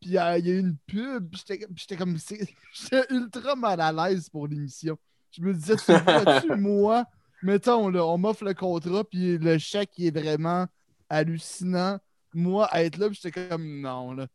Puis 0.00 0.16
euh, 0.18 0.38
il 0.38 0.46
y 0.46 0.50
a 0.50 0.54
eu 0.54 0.58
une 0.60 0.76
pub, 0.86 1.30
puis 1.30 1.42
j'étais 1.76 1.96
comme, 1.96 2.16
j'étais 2.72 3.06
ultra 3.14 3.56
mal 3.56 3.80
à 3.80 3.90
l'aise 3.92 4.28
pour 4.28 4.46
l'émission. 4.46 4.98
Je 5.30 5.42
me 5.42 5.52
disais, 5.54 5.76
tu 5.76 5.92
vois-tu, 5.92 6.54
moi, 6.56 7.04
mettons, 7.42 7.88
là, 7.88 8.04
on 8.06 8.16
m'offre 8.18 8.44
le 8.44 8.54
contrat, 8.54 9.04
puis 9.04 9.38
le 9.38 9.58
chèque 9.58 9.92
il 9.98 10.06
est 10.06 10.18
vraiment 10.18 10.66
hallucinant. 11.08 11.98
Moi, 12.34 12.66
à 12.66 12.82
être 12.84 12.98
là, 12.98 13.08
j'étais 13.10 13.32
comme, 13.48 13.80
non, 13.80 14.12
là. 14.12 14.26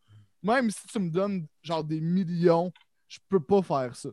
Même 0.44 0.70
si 0.70 0.86
tu 0.88 1.00
me 1.00 1.10
donnes 1.10 1.48
genre 1.62 1.84
des 1.84 2.02
millions, 2.02 2.72
je 3.08 3.20
peux 3.30 3.40
pas 3.40 3.62
faire 3.62 3.96
ça. 3.96 4.10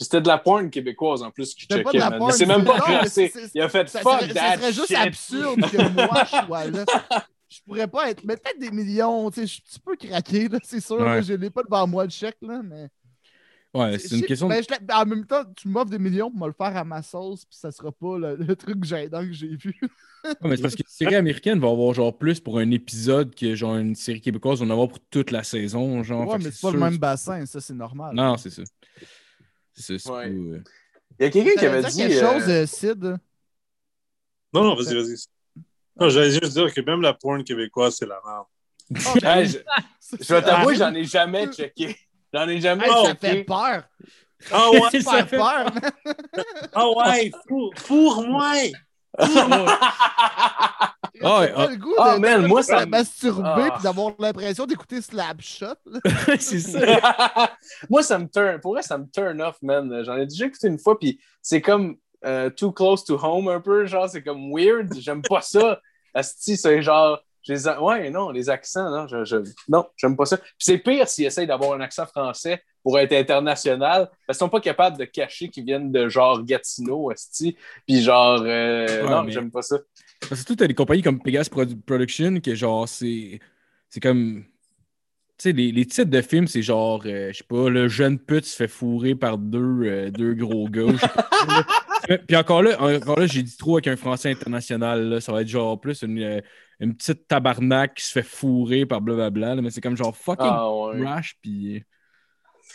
C'était 0.00 0.20
de 0.20 0.28
la 0.28 0.38
porn 0.38 0.70
québécoise 0.70 1.22
en 1.24 1.30
plus 1.32 1.54
qui 1.54 1.66
pas 1.66 1.76
checkait, 1.78 1.92
de 1.94 1.98
la 1.98 2.10
man. 2.10 2.18
porn, 2.20 2.30
Mais 2.30 2.36
c'est 2.36 2.46
même 2.46 2.64
pas 2.64 2.80
classé. 2.80 3.28
c'est- 3.34 3.50
Il 3.54 3.60
a 3.60 3.68
fait 3.68 3.88
Ça, 3.88 4.00
fuck 4.00 4.20
serait, 4.20 4.28
ça 4.28 4.34
that 4.34 4.56
serait 4.58 4.72
juste 4.72 4.86
shit. 4.88 4.96
absurde 4.96 5.60
que 5.62 5.88
moi 5.92 6.24
je 6.24 6.46
sois 6.46 6.64
là. 6.66 6.84
Je 7.48 7.58
pourrais 7.66 7.88
pas 7.88 8.10
être. 8.10 8.22
Mais 8.24 8.36
peut-être 8.36 8.58
des 8.60 8.70
millions, 8.70 9.28
tu 9.30 9.40
sais, 9.40 9.46
je 9.46 9.52
suis 9.54 9.62
un 9.64 9.68
petit 9.70 9.80
peu 9.80 9.96
craqué, 9.96 10.48
là, 10.48 10.58
c'est 10.62 10.80
sûr. 10.80 10.96
Ouais. 10.98 11.04
là, 11.04 11.20
je 11.22 11.32
l'ai 11.32 11.50
pas 11.50 11.62
devant 11.62 11.86
moi 11.86 12.04
le 12.04 12.10
chèque, 12.10 12.36
là, 12.42 12.60
mais. 12.62 12.88
Ouais, 13.78 13.98
c'est 13.98 14.16
une 14.16 14.24
question 14.24 14.48
ben, 14.48 14.62
en 14.92 15.06
même 15.06 15.26
temps, 15.26 15.44
tu 15.56 15.68
m'offres 15.68 15.90
des 15.90 15.98
millions 15.98 16.30
pour 16.30 16.40
me 16.40 16.46
le 16.46 16.52
faire 16.52 16.76
à 16.76 16.84
ma 16.84 17.02
sauce, 17.02 17.44
puis 17.44 17.56
ça 17.56 17.70
sera 17.70 17.92
pas 17.92 18.18
le, 18.18 18.36
le 18.36 18.56
truc 18.56 18.82
gênant 18.84 19.20
que 19.20 19.32
j'ai 19.32 19.54
vu. 19.56 19.78
Ouais, 20.24 20.34
mais 20.42 20.56
c'est 20.56 20.62
parce 20.62 20.74
que 20.74 20.82
la 20.82 20.90
série 20.90 21.14
américaine 21.14 21.60
va 21.60 21.68
avoir 21.68 21.94
genre 21.94 22.16
plus 22.16 22.40
pour 22.40 22.58
un 22.58 22.70
épisode 22.70 23.34
que 23.34 23.54
genre 23.54 23.76
une 23.76 23.94
série 23.94 24.20
québécoise 24.20 24.58
va 24.60 24.66
en 24.66 24.70
avoir 24.70 24.88
pour 24.88 24.98
toute 25.10 25.30
la 25.30 25.44
saison. 25.44 26.02
Genre, 26.02 26.28
ouais, 26.28 26.38
mais 26.38 26.50
c'est 26.50 26.60
pas 26.60 26.72
le 26.72 26.78
même 26.78 26.98
bassin, 26.98 27.46
ça, 27.46 27.60
c'est 27.60 27.74
normal. 27.74 28.14
Non, 28.14 28.36
c'est 28.36 28.50
ça. 28.50 28.62
C'est 29.74 29.98
ça. 29.98 30.12
Ouais. 30.12 30.28
euh, 30.28 30.62
Il 31.20 31.22
y 31.22 31.26
a 31.26 31.30
quelqu'un 31.30 31.54
qui 31.58 31.66
avait 31.66 31.82
dit. 31.88 31.96
quelque 31.96 32.24
euh, 32.24 32.40
chose, 32.40 32.48
euh, 32.48 32.66
Sid? 32.66 33.04
Non, 34.52 34.64
non, 34.64 34.74
vas-y, 34.74 34.94
vas-y. 34.94 35.14
Non, 36.00 36.08
j'allais 36.08 36.30
juste 36.30 36.52
dire 36.52 36.72
que 36.72 36.80
même 36.80 37.00
la 37.00 37.14
porn 37.14 37.44
québécoise, 37.44 37.96
c'est 37.96 38.06
la 38.06 38.20
merde. 38.24 38.46
Ah, 39.06 39.14
ben, 39.20 39.44
je, 39.44 39.58
je 40.20 40.34
vais 40.34 40.42
t'avouer, 40.42 40.74
j'en 40.74 40.94
ai 40.94 41.04
jamais 41.04 41.46
checké. 41.52 41.96
J'en 42.32 42.48
ai 42.48 42.60
jamais 42.60 42.84
Hey, 42.86 42.90
ça 42.92 43.10
checké. 43.14 43.28
fait 43.28 43.44
peur. 43.44 43.82
Ah 44.52 44.70
ouais, 44.70 44.80
Ça 44.92 45.00
Ça 45.00 45.26
fait 45.26 45.36
peur, 45.36 45.66
ah 46.74 46.88
ouais, 46.90 47.30
four- 47.48 47.72
fourre-moi! 47.76 48.52
Ah 51.20 51.40
ouais, 51.40 51.52
pas 51.52 51.64
ah. 51.64 51.66
le 51.68 51.76
goût 51.76 51.94
de, 51.96 52.18
man, 52.20 52.46
moi, 52.46 52.62
ça 52.62 52.86
me- 52.86 52.90
masturber 52.90 53.70
puis 53.74 53.82
d'avoir 53.82 54.12
l'impression 54.18 54.66
d'écouter 54.66 55.00
Slapshot. 55.02 55.74
c'est 56.38 56.60
ça. 56.60 57.50
Moi, 57.90 58.02
ça 58.02 58.18
me 58.18 58.26
turn. 58.28 58.60
Pour 58.60 58.74
vrai, 58.74 58.82
ça 58.82 58.98
me 58.98 59.06
turn 59.12 59.40
off, 59.42 59.56
man. 59.62 60.02
J'en 60.04 60.16
ai 60.16 60.26
déjà 60.26 60.46
écouté 60.46 60.68
une 60.68 60.78
fois, 60.78 60.96
puis 60.98 61.18
c'est 61.42 61.60
comme 61.60 61.96
euh, 62.24 62.50
too 62.50 62.70
close 62.70 63.04
to 63.04 63.18
home 63.20 63.48
un 63.48 63.60
peu. 63.60 63.86
Genre, 63.86 64.08
c'est 64.08 64.22
comme 64.22 64.52
weird. 64.54 64.94
J'aime 65.00 65.22
pas 65.22 65.40
ça. 65.40 65.80
Asti, 66.14 66.56
c'est 66.56 66.82
genre. 66.82 67.20
Les 67.46 67.68
a- 67.68 67.82
Ouais, 67.82 68.10
non, 68.10 68.30
les 68.30 68.50
accents, 68.50 68.90
non, 68.90 69.06
je, 69.06 69.24
je- 69.24 69.36
non, 69.68 69.86
j'aime 69.96 70.16
pas 70.16 70.26
ça. 70.26 70.36
Puis 70.36 70.46
c'est 70.58 70.78
pire 70.78 71.06
s'ils 71.08 71.26
essayent 71.26 71.46
d'avoir 71.46 71.72
un 71.74 71.80
accent 71.80 72.06
français 72.06 72.62
pour 72.82 72.98
être 72.98 73.12
international, 73.12 74.08
parce 74.26 74.38
qu'ils 74.38 74.44
sont 74.44 74.48
pas 74.48 74.60
capables 74.60 74.98
de 74.98 75.04
cacher 75.04 75.48
qu'ils 75.48 75.64
viennent 75.64 75.92
de 75.92 76.08
genre 76.08 76.42
Gatineau, 76.44 77.10
Asti. 77.10 77.56
Puis 77.86 78.02
genre, 78.02 78.42
euh, 78.44 79.04
Ouais, 79.04 79.10
non, 79.10 79.22
mais- 79.24 79.32
j'aime 79.32 79.50
pas 79.50 79.62
ça. 79.62 79.78
Parce 80.28 80.42
que 80.42 80.46
tout, 80.48 80.56
t'as 80.56 80.66
des 80.66 80.74
compagnies 80.74 81.02
comme 81.02 81.20
Pegasus 81.22 81.50
Produ- 81.50 81.80
Production 81.80 82.40
que 82.40 82.54
genre, 82.54 82.88
c'est. 82.88 83.38
C'est 83.88 84.00
comme. 84.00 84.44
Tu 85.38 85.50
sais, 85.50 85.52
les, 85.52 85.70
les 85.70 85.86
titres 85.86 86.10
de 86.10 86.20
films, 86.20 86.48
c'est 86.48 86.62
genre, 86.62 87.00
euh, 87.06 87.30
je 87.32 87.38
sais 87.38 87.44
pas, 87.44 87.68
le 87.70 87.86
jeune 87.86 88.18
pute 88.18 88.44
se 88.44 88.56
fait 88.56 88.66
fourrer 88.66 89.14
par 89.14 89.38
deux, 89.38 89.82
euh, 89.84 90.10
deux 90.10 90.34
gros 90.34 90.68
gars. 90.68 90.86
Puis- 92.26 92.36
encore 92.36 92.62
là, 92.62 92.76
encore 92.80 93.18
là 93.20 93.26
j'ai 93.26 93.42
dit 93.42 93.56
trop 93.56 93.76
avec 93.76 93.86
un 93.86 93.96
français 93.96 94.30
international. 94.30 95.08
Là. 95.08 95.20
Ça 95.20 95.32
va 95.32 95.42
être 95.42 95.48
genre 95.48 95.80
plus 95.80 96.02
une, 96.02 96.42
une 96.80 96.94
petite 96.94 97.26
tabarnak 97.26 97.94
qui 97.94 98.04
se 98.04 98.12
fait 98.12 98.22
fourrer 98.22 98.86
par 98.86 99.00
blablabla. 99.00 99.56
là, 99.56 99.62
mais 99.62 99.70
c'est 99.70 99.80
comme 99.80 99.96
genre 99.96 100.16
fucking 100.16 100.46
Ah, 100.48 100.72
ouais. 100.72 101.00
trash. 101.02 101.36
Puis. 101.42 101.82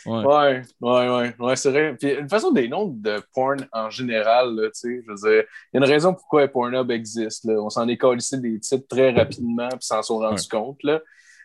Ouais. 0.06 0.22
Ouais, 0.24 0.62
ouais, 0.80 1.08
ouais, 1.08 1.34
ouais, 1.38 1.56
c'est 1.56 1.70
vrai. 1.70 1.96
Puis, 1.98 2.12
une 2.12 2.28
façon 2.28 2.50
des 2.50 2.68
noms 2.68 2.88
de 2.88 3.22
porn 3.34 3.66
en 3.72 3.88
général, 3.88 4.54
tu 4.64 4.70
sais, 4.74 5.02
je 5.02 5.10
veux 5.10 5.16
dire, 5.16 5.44
il 5.72 5.76
y 5.76 5.82
a 5.82 5.86
une 5.86 5.90
raison 5.90 6.12
pourquoi 6.12 6.46
Pornhub 6.48 6.90
existe, 6.90 7.44
là. 7.44 7.54
On 7.54 7.70
s'en 7.70 7.88
est 7.88 7.96
collé 7.96 8.20
des 8.32 8.60
titres 8.60 8.86
très 8.86 9.12
rapidement, 9.12 9.68
puis 9.68 9.78
s'en 9.80 10.02
sont 10.02 10.18
rendus 10.18 10.48
compte, 10.48 10.82
là. 10.82 11.00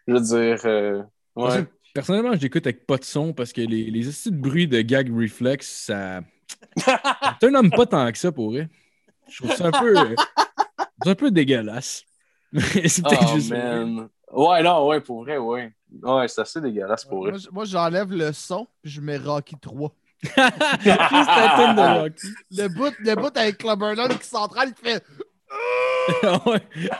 Je 0.07 0.13
veux 0.13 0.19
dire, 0.19 0.61
euh, 0.65 1.01
ouais. 1.37 1.65
Personnellement, 1.93 2.33
je 2.33 2.41
l'écoute 2.41 2.67
avec 2.67 2.85
pas 2.85 2.97
de 2.97 3.03
son 3.03 3.33
parce 3.33 3.53
que 3.53 3.61
les, 3.61 3.89
les 3.89 4.01
petits 4.01 4.31
bruits 4.31 4.67
de 4.67 4.81
gag 4.81 5.09
reflex, 5.15 5.85
ça. 5.85 6.21
C'est 6.77 7.47
un 7.47 7.55
homme 7.55 7.71
pas 7.71 7.85
tant 7.85 8.11
que 8.11 8.17
ça 8.17 8.31
pour 8.31 8.51
vrai. 8.51 8.67
Je 9.29 9.43
trouve 9.43 9.55
ça 9.55 9.67
un 9.67 9.71
peu. 9.71 9.93
c'est 11.03 11.09
un 11.09 11.15
peu 11.15 11.31
dégueulasse. 11.31 12.03
Mais 12.51 12.87
c'est 12.87 13.01
peut-être 13.03 13.27
Oh, 13.31 13.35
juste. 13.35 13.51
man. 13.51 14.09
Ouais, 14.31 14.61
non, 14.63 14.87
ouais, 14.87 15.01
pour 15.01 15.23
vrai, 15.23 15.37
ouais. 15.37 15.71
Ouais, 16.03 16.27
c'est 16.27 16.41
assez 16.41 16.61
dégueulasse 16.61 17.03
pour 17.05 17.19
Moi, 17.19 17.31
vrai. 17.31 17.39
moi, 17.51 17.65
j'enlève 17.65 18.11
le 18.11 18.31
son 18.31 18.67
puis 18.81 18.91
je 18.91 19.01
mets 19.01 19.17
Rocky 19.17 19.55
3. 19.59 19.91
Juste 20.21 20.35
la 20.37 20.97
tune 21.57 21.75
de 21.75 21.99
Rocky. 22.01 22.27
Le 22.51 22.67
bout, 22.67 22.93
le 22.99 23.15
bout 23.15 23.35
avec 23.37 23.57
Club 23.57 23.79
Burnham 23.79 24.09
qui 24.17 24.27
s'entraîne, 24.27 24.73
il 24.83 24.89
fait 24.89 25.03
Ouais. 26.45 26.61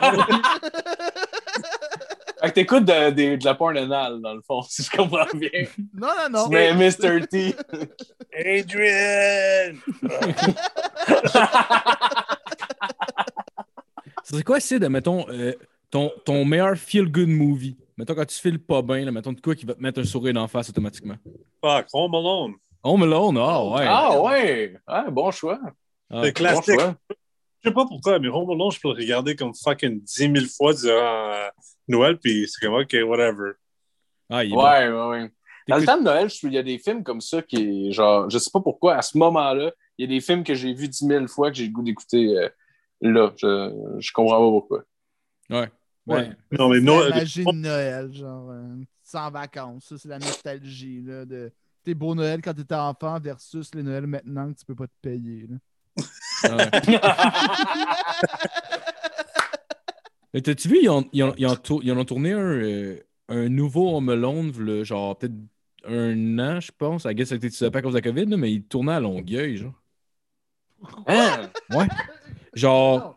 Fait 2.40 2.48
que 2.48 2.54
t'écoutes 2.54 2.86
de, 2.86 3.10
de, 3.10 3.36
de 3.36 3.44
la 3.44 3.54
porn 3.54 3.76
anale, 3.76 4.20
dans 4.22 4.32
le 4.32 4.40
fond, 4.40 4.62
si 4.68 4.82
je 4.82 4.90
comprends 4.90 5.26
bien. 5.34 5.50
Non, 5.94 6.08
non, 6.22 6.30
non. 6.30 6.44
Tu 6.48 6.54
mets 6.54 6.72
Mr. 6.72 7.26
T. 7.28 7.54
Adrian! 8.34 9.76
C'est 14.24 14.42
quoi, 14.44 14.60
Sid, 14.60 14.84
mettons, 14.88 15.26
euh, 15.30 15.52
ton, 15.90 16.10
ton 16.24 16.44
meilleur 16.44 16.76
feel-good 16.76 17.28
movie? 17.28 17.76
Mettons, 17.96 18.14
quand 18.14 18.26
tu 18.26 18.38
files 18.38 18.58
pas 18.58 18.82
bien, 18.82 19.04
là, 19.04 19.10
mettons 19.10 19.32
de 19.32 19.40
quoi 19.40 19.54
qui 19.54 19.66
va 19.66 19.74
te 19.74 19.82
mettre 19.82 20.00
un 20.00 20.04
sourire 20.04 20.34
d'en 20.34 20.48
face 20.48 20.70
automatiquement? 20.70 21.16
Fuck, 21.62 21.86
Home 21.92 22.14
Alone. 22.14 22.54
Home 22.82 23.02
Alone, 23.02 23.36
ah 23.38 23.64
ouais. 23.64 23.84
Ah, 23.86 24.20
ouais. 24.22 24.74
Ah, 24.86 25.10
bon 25.10 25.30
choix. 25.30 25.58
Ah. 26.10 26.22
Le 26.22 26.28
Bon 26.28 26.32
classique. 26.32 26.74
choix. 26.80 26.94
Je 27.62 27.68
sais 27.68 27.74
pas 27.74 27.84
pourquoi, 27.84 28.18
mais 28.18 28.28
Home 28.28 28.50
Alone, 28.50 28.70
je 28.70 28.80
peux 28.80 28.88
le 28.88 28.94
regarder 28.94 29.36
comme 29.36 29.52
fucking 29.54 30.00
10 30.00 30.14
000 30.14 30.34
fois 30.56 30.72
durant 30.72 31.32
euh, 31.32 31.48
Noël, 31.88 32.18
puis 32.18 32.48
c'est 32.48 32.64
comme, 32.64 32.74
OK, 32.76 32.96
whatever. 33.06 33.52
Ah, 34.30 34.44
il 34.44 34.52
est 34.52 34.54
bon. 34.54 34.62
Ouais, 34.62 34.88
ouais, 34.88 35.08
ouais. 35.20 35.30
Dans 35.68 35.76
le 35.76 35.84
temps 35.84 35.98
de 35.98 36.02
Noël, 36.04 36.28
je 36.30 36.38
trouve 36.38 36.50
qu'il 36.50 36.56
y 36.56 36.58
a 36.58 36.62
des 36.62 36.78
films 36.78 37.04
comme 37.04 37.20
ça 37.20 37.42
qui, 37.42 37.92
genre, 37.92 38.30
je 38.30 38.38
sais 38.38 38.50
pas 38.50 38.60
pourquoi, 38.60 38.94
à 38.96 39.02
ce 39.02 39.16
moment-là, 39.18 39.70
il 39.98 40.08
y 40.08 40.12
a 40.12 40.16
des 40.16 40.20
films 40.22 40.42
que 40.42 40.54
j'ai 40.54 40.72
vus 40.72 40.88
10 40.88 41.06
000 41.06 41.26
fois 41.28 41.50
que 41.50 41.58
j'ai 41.58 41.66
le 41.66 41.72
goût 41.72 41.82
d'écouter 41.82 42.34
euh, 42.38 42.48
là. 43.00 43.32
Je, 43.36 43.96
je 43.98 44.12
comprends 44.12 44.38
pas 44.38 44.50
pourquoi. 44.50 44.84
Ouais. 45.50 45.68
Ouais. 46.06 46.16
Ouais. 46.16 46.30
Non, 46.58 46.68
mais 46.68 46.76
C'est 46.78 46.82
Noël- 46.84 47.10
la 47.10 47.16
magie 47.16 47.44
de 47.44 47.52
Noël, 47.52 48.12
genre, 48.12 48.50
euh, 48.50 48.76
sans 49.02 49.30
vacances. 49.30 49.84
Ça, 49.86 49.98
c'est 49.98 50.08
la 50.08 50.18
nostalgie, 50.18 51.02
là, 51.02 51.24
de 51.24 51.52
tes 51.84 51.94
beaux 51.94 52.14
Noël 52.14 52.40
quand 52.42 52.54
t'étais 52.54 52.74
enfant 52.74 53.18
versus 53.20 53.74
les 53.74 53.82
Noëls 53.82 54.06
maintenant 54.06 54.52
que 54.52 54.58
tu 54.58 54.64
peux 54.64 54.74
pas 54.74 54.86
te 54.86 54.92
payer, 55.02 55.46
là. 55.48 55.56
Ouais. 56.44 56.70
Mais 60.32 60.40
t'as-tu 60.42 60.68
vu, 60.68 60.78
ils, 60.82 60.88
ont, 60.88 61.08
ils, 61.12 61.24
ont, 61.24 61.34
ils, 61.36 61.46
ont 61.46 61.56
tour- 61.56 61.80
ils 61.82 61.90
en 61.92 61.98
ont 61.98 62.04
tourné 62.04 62.32
un, 62.32 62.38
euh, 62.38 63.00
un 63.28 63.48
nouveau 63.48 63.96
Home 63.96 64.10
Alone, 64.10 64.52
genre 64.84 65.18
peut-être 65.18 65.34
un 65.84 66.38
an, 66.38 66.60
je 66.60 66.70
pense. 66.76 67.04
I 67.04 67.14
guess 67.14 67.28
ça 67.30 67.34
a 67.34 67.38
été 67.38 67.70
pas 67.70 67.78
à 67.80 67.82
cause 67.82 67.94
de 67.94 67.98
la 67.98 68.02
COVID, 68.02 68.26
là, 68.26 68.36
mais 68.36 68.52
il 68.52 68.62
tournait 68.64 68.92
à 68.92 69.00
Longueuil, 69.00 69.56
genre. 69.56 69.74
Hein? 71.08 71.50
Ouais. 71.70 71.88
Genre, 72.54 73.16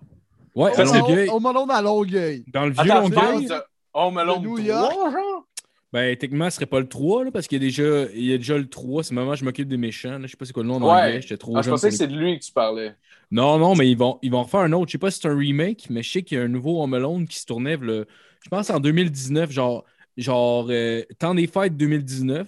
ouais, 0.55 0.71
Longueuil. 0.84 1.29
Au 1.29 1.39
melon 1.39 1.65
à 1.69 1.81
Longueuil. 1.81 2.43
Dans 2.47 2.65
le 2.65 2.71
vieux 2.71 2.81
Attends, 2.91 3.01
Longueuil. 3.01 3.41
tu 3.41 3.47
parles 3.47 3.61
de 3.61 3.65
Home 3.93 4.17
Alone 4.17 4.41
De 4.41 4.47
New 4.47 4.55
3, 4.57 4.65
York. 4.67 4.93
genre? 5.11 5.45
Ben, 5.91 6.17
techniquement, 6.17 6.49
ce 6.49 6.55
serait 6.55 6.65
pas 6.65 6.79
le 6.79 6.88
3, 6.89 7.25
là, 7.25 7.31
parce 7.31 7.47
qu'il 7.47 7.61
y 7.61 7.63
a 7.63 7.67
déjà, 7.67 8.11
il 8.15 8.25
y 8.25 8.34
a 8.34 8.38
déjà 8.38 8.57
le 8.57 8.67
3. 8.67 9.03
C'est 9.03 9.13
moment 9.13 9.36
je 9.36 9.45
m'occupe 9.45 9.67
des 9.67 9.77
méchants. 9.77 10.17
là. 10.17 10.21
Je 10.25 10.27
sais 10.31 10.38
pas 10.38 10.45
c'est 10.45 10.53
quoi 10.53 10.63
le 10.63 10.69
nom 10.69 10.75
en 10.77 10.81
Ouais. 10.88 11.01
anglais. 11.01 11.21
J'étais 11.21 11.38
trop 11.38 11.55
Ah, 11.55 11.61
je 11.61 11.69
pensais 11.69 11.89
que 11.89 11.95
c'est 11.95 12.07
de 12.07 12.15
lui 12.15 12.39
que 12.39 12.43
tu 12.43 12.51
parlais. 12.51 12.95
Non, 13.29 13.59
non, 13.59 13.75
mais 13.75 13.89
ils 13.89 13.97
vont, 13.97 14.17
ils 14.23 14.31
vont 14.31 14.41
refaire 14.43 14.61
un 14.61 14.71
autre. 14.73 14.88
Je 14.88 14.93
sais 14.93 14.97
pas 14.97 15.11
si 15.11 15.19
c'est 15.19 15.27
un 15.27 15.38
remake, 15.38 15.88
mais 15.91 16.01
je 16.01 16.09
sais 16.11 16.23
qu'il 16.23 16.38
y 16.38 16.41
a 16.41 16.43
un 16.43 16.47
nouveau 16.47 16.81
Home 16.81 16.95
Alone 16.95 17.27
qui 17.27 17.38
se 17.38 17.45
tournait, 17.45 17.77
le, 17.77 18.07
je 18.43 18.49
pense 18.49 18.69
en 18.71 18.79
2019, 18.79 19.51
genre, 19.51 19.86
genre 20.17 20.65
euh, 20.69 21.03
temps 21.19 21.36
des 21.36 21.45
fêtes 21.47 21.77
2019. 21.77 22.47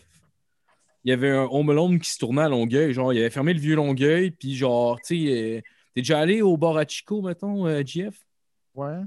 Il 1.03 1.09
y 1.09 1.11
avait 1.13 1.29
un 1.29 1.43
Home 1.51 1.69
Alone 1.69 1.99
qui 1.99 2.09
se 2.09 2.17
tournait 2.17 2.41
à 2.41 2.49
Longueuil. 2.49 2.93
Genre, 2.93 3.13
il 3.13 3.19
avait 3.19 3.29
fermé 3.29 3.53
le 3.53 3.59
vieux 3.59 3.75
Longueuil, 3.75 4.31
puis 4.31 4.55
genre, 4.55 4.99
tu 5.01 5.23
sais, 5.27 5.31
euh, 5.31 5.61
t'es 5.95 6.01
déjà 6.01 6.19
allé 6.19 6.41
au 6.41 6.57
bar 6.57 6.77
à 6.77 6.85
Chico, 6.85 7.21
mettons, 7.21 7.65
euh, 7.65 7.81
GF? 7.83 8.15
Ouais. 8.75 8.97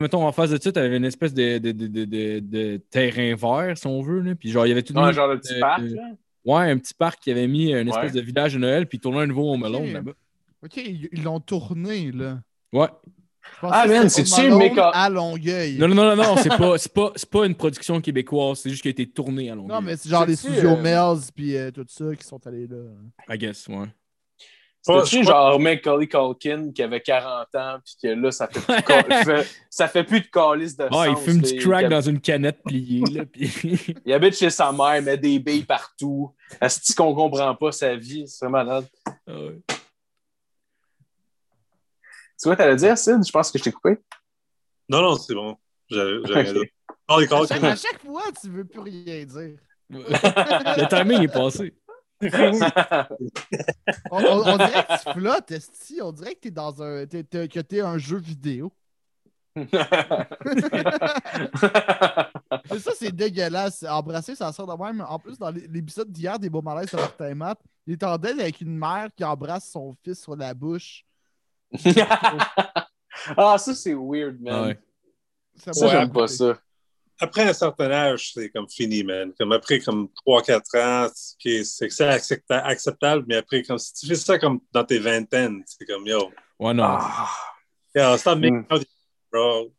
Mettons, 0.00 0.26
en 0.26 0.32
face 0.32 0.50
de 0.50 0.60
ça, 0.60 0.72
t'avais 0.72 0.96
une 0.96 1.04
espèce 1.04 1.32
de, 1.32 1.58
de, 1.58 1.70
de, 1.72 1.86
de, 1.86 2.04
de- 2.04 2.40
de 2.40 2.76
terrain 2.90 3.34
vert, 3.36 3.78
si 3.78 3.86
on 3.86 4.02
veut. 4.02 4.20
Là. 4.20 4.34
Puis 4.34 4.50
genre, 4.50 4.66
il 4.66 4.70
y 4.70 4.72
avait 4.72 4.82
tout 4.82 4.92
Ouais, 4.94 5.06
mis- 5.06 5.12
genre 5.14 5.28
le 5.28 5.38
petit 5.38 5.54
euh, 5.54 5.60
parc, 5.60 5.82
euh, 5.82 5.94
là. 5.94 6.02
Ouais, 6.44 6.70
un 6.70 6.76
petit 6.78 6.92
parc 6.94 7.22
qui 7.22 7.30
avait 7.30 7.46
mis 7.46 7.72
une 7.72 7.88
espèce 7.88 8.12
Ouais. 8.12 8.20
de 8.20 8.26
village 8.26 8.54
de 8.54 8.58
Noël, 8.58 8.86
puis 8.86 8.98
il 8.98 9.00
tournait 9.00 9.20
un 9.20 9.26
nouveau 9.26 9.52
Home 9.52 9.62
Alone 9.64 9.86
Ok. 9.86 9.92
là-bas. 9.92 10.12
Ok, 10.64 10.76
ils 10.78 11.22
l'ont 11.22 11.40
tourné, 11.40 12.10
là. 12.10 12.40
Ouais. 12.72 12.88
Je 13.56 13.60
pense 13.60 13.70
Ah, 13.74 13.84
que 13.84 13.90
man, 13.90 14.08
c'est 14.08 14.24
c'est-tu 14.26 14.48
méca- 14.50 14.90
à 14.94 15.08
Longueuil. 15.10 15.76
Non, 15.78 15.86
non, 15.86 15.94
non, 15.94 16.16
non, 16.16 16.22
non, 16.22 16.36
c'est 16.38 16.48
pas, 16.48 16.76
c'est 16.78 16.92
pas, 16.92 17.12
c'est 17.14 17.28
pas 17.28 17.44
une 17.46 17.54
production 17.54 18.00
québécoise, 18.00 18.58
c'est 18.60 18.70
juste 18.70 18.80
qu'il 18.82 18.88
a 18.88 18.92
été 18.92 19.06
tourné 19.06 19.50
à 19.50 19.54
Longueuil. 19.54 19.76
Non, 19.76 19.82
mais 19.82 19.96
c'est 19.96 20.08
genre 20.08 20.24
les 20.26 20.34
studios 20.36 20.70
euh, 20.70 20.82
Mells 20.82 21.30
puis 21.34 21.54
euh, 21.56 21.70
tout 21.70 21.84
ça 21.86 22.16
qui 22.16 22.24
sont 22.26 22.44
allés 22.46 22.66
là. 22.66 22.78
I 23.28 23.38
guess, 23.38 23.68
ouais. 23.68 23.86
C'était-tu 24.86 25.24
genre 25.24 25.58
Macaulay 25.58 26.06
Culkin 26.06 26.70
qui 26.72 26.82
avait 26.82 27.00
40 27.00 27.54
ans 27.54 27.78
puis 27.82 27.94
que 28.02 28.08
là, 28.08 28.30
ça 28.30 28.46
fait 28.48 28.60
plus 28.60 28.76
de, 28.76 28.82
ca- 28.86 29.24
fait- 29.24 29.48
ça 29.70 29.88
fait 29.88 30.04
plus 30.04 30.20
de 30.20 30.26
calice 30.26 30.76
de 30.76 30.86
Ah, 30.92 31.06
il 31.08 31.16
fume 31.16 31.40
du 31.40 31.56
crack 31.56 31.84
il, 31.84 31.88
dans 31.88 32.02
une 32.02 32.20
canette 32.20 32.62
pliée, 32.62 33.02
là, 33.10 33.24
puis... 33.32 33.50
il 34.04 34.12
habite 34.12 34.36
chez 34.36 34.50
sa 34.50 34.70
mère, 34.72 35.00
met 35.02 35.16
des 35.16 35.38
billes 35.38 35.64
partout. 35.64 36.34
Est-ce 36.60 36.94
qu'on 36.94 37.14
comprend 37.14 37.54
pas 37.54 37.72
sa 37.72 37.96
vie? 37.96 38.28
C'est 38.28 38.48
malade. 38.48 38.86
Ah 39.26 39.32
ouais. 39.40 39.60
Tu 42.38 42.48
vois, 42.48 42.56
t'allais 42.56 42.76
dire, 42.76 42.98
Sid? 42.98 43.24
Je 43.26 43.32
pense 43.32 43.50
que 43.50 43.58
je 43.58 43.64
t'ai 43.64 43.72
coupé. 43.72 43.96
Non, 44.88 45.00
non, 45.00 45.16
c'est 45.16 45.34
bon. 45.34 45.56
Calls, 45.88 47.46
chaque, 47.48 47.62
à 47.64 47.76
chaque 47.76 48.00
fois, 48.04 48.24
tu 48.38 48.50
veux 48.50 48.64
plus 48.66 48.80
rien 48.80 49.24
dire. 49.24 49.56
Le 49.88 50.88
timing 50.88 51.22
est 51.22 51.28
passé. 51.32 51.74
On, 54.10 54.18
on- 54.22 54.42
on 54.46 54.56
dirait 54.56 54.84
que 54.84 55.02
tu 55.04 55.12
flottes, 55.18 55.50
esti. 55.50 56.00
On 56.02 56.12
dirait 56.12 56.34
que 56.34 56.40
t'es 56.40 56.50
dans 56.50 56.82
un. 56.82 57.06
t'es- 57.06 57.24
que 57.48 57.60
t'es 57.60 57.80
un 57.80 57.98
jeu 57.98 58.16
vidéo. 58.18 58.72
Ça, 62.78 62.90
c'est 62.96 63.12
dégueulasse. 63.14 63.84
Embrasser, 63.88 64.34
ça 64.34 64.52
sort 64.52 64.66
de 64.66 64.82
même. 64.82 65.04
En 65.08 65.18
plus, 65.18 65.38
dans 65.38 65.50
l'é- 65.50 65.66
l'épisode 65.68 66.10
d'hier 66.10 66.38
des 66.38 66.50
beaux 66.50 66.62
malaises 66.62 66.90
de 66.90 66.96
Martin 66.96 67.34
Matt, 67.34 67.58
il 67.86 67.92
est 67.94 68.02
en 68.02 68.16
deuil 68.18 68.40
avec 68.40 68.60
une 68.60 68.76
mère 68.76 69.08
qui 69.16 69.24
embrasse 69.24 69.70
son 69.70 69.94
fils 70.02 70.20
sur 70.22 70.36
la 70.36 70.52
bouche. 70.54 71.04
ah, 73.36 73.58
ça, 73.58 73.74
c'est 73.74 73.94
weird, 73.94 74.40
man. 74.40 74.66
ouais. 74.68 74.78
Ça 75.56 75.70
m'a 75.70 75.88
j'aime 75.88 76.10
pas 76.12 76.26
ça. 76.28 76.58
Après 77.20 77.42
un 77.42 77.52
certain 77.52 77.90
âge, 77.92 78.32
c'est 78.34 78.50
comme 78.50 78.68
fini, 78.68 79.04
man. 79.04 79.32
Comme 79.38 79.52
après 79.52 79.78
comme 79.78 80.08
3-4 80.26 80.78
ans, 80.78 81.08
c'est 81.14 81.62
c'est 81.64 81.88
c'est 81.88 82.06
accepta- 82.08 82.62
acceptable, 82.64 83.24
mais 83.28 83.36
après, 83.36 83.62
comme 83.62 83.78
si 83.78 83.92
tu 83.94 84.06
fais 84.08 84.14
ça 84.16 84.38
comme 84.38 84.60
dans 84.72 84.84
tes 84.84 84.98
vingtaines, 84.98 85.62
c'est 85.66 85.84
comme 85.86 86.06
yo. 86.06 86.32
Ouais, 86.58 86.74
non. 86.74 86.84
Ah. 86.84 87.28
Yeah, 87.94 88.18
stop 88.18 88.38
Mm. 88.38 88.40
making 88.40 88.66
out, 88.72 88.86
bro. 89.32 89.72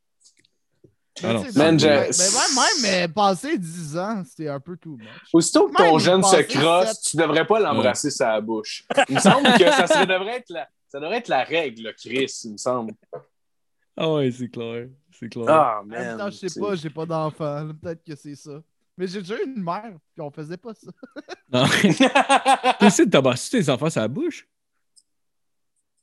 Ah 1.23 1.33
non. 1.33 1.43
Man, 1.55 1.75
mais- 1.75 1.79
je- 1.79 1.88
mais 1.88 2.29
même, 2.31 2.55
même 2.55 2.81
mais 2.81 3.07
passer 3.07 3.57
10 3.57 3.97
ans, 3.97 4.23
c'était 4.25 4.49
un 4.49 4.59
peu 4.59 4.77
much. 4.86 5.01
Aussitôt 5.33 5.67
que 5.69 5.75
ton 5.75 5.91
Même 5.91 5.99
jeune 5.99 6.23
se 6.23 6.41
crosse, 6.41 6.88
sept- 6.88 7.11
tu 7.11 7.17
devrais 7.17 7.45
pas 7.47 7.59
l'embrasser 7.59 8.11
sa 8.11 8.39
bouche. 8.41 8.86
Il 9.09 9.15
me 9.15 9.19
semble 9.21 9.47
que 9.57 9.63
ça, 9.71 9.88
serait- 9.88 10.05
devrait 10.05 10.38
être 10.38 10.49
la, 10.49 10.67
ça 10.89 10.99
devrait 10.99 11.17
être 11.17 11.27
la 11.29 11.43
règle, 11.43 11.93
Chris, 11.97 12.31
il 12.45 12.51
me 12.53 12.57
semble. 12.57 12.93
Ah 13.97 14.11
ouais, 14.13 14.29
c'est 14.31 14.49
clair. 14.49 14.88
C'est 15.20 15.30
clair. 15.30 15.45
Ah, 15.49 15.80
En 15.82 15.86
même 15.86 16.07
man. 16.07 16.18
temps, 16.18 16.30
je 16.30 16.47
sais 16.47 16.59
pas, 16.59 16.76
j'ai 16.76 16.89
pas 16.89 17.05
d'enfant. 17.05 17.70
Peut-être 17.82 18.03
que 18.03 18.16
c'est 18.16 18.36
ça. 18.36 18.61
Mais 18.97 19.07
j'ai 19.07 19.20
déjà 19.20 19.36
eu 19.41 19.45
une 19.45 19.61
mère, 19.63 19.91
puis 20.13 20.22
on 20.22 20.32
faisait 20.32 20.57
pas 20.57 20.74
ça. 20.74 20.89
Non. 21.51 21.66
T'essaies 22.80 23.05
de 23.05 23.11
t'embrasser 23.11 23.59
tes 23.61 23.70
enfants 23.70 23.89
sur 23.89 24.01
la 24.01 24.07
bouche? 24.07 24.47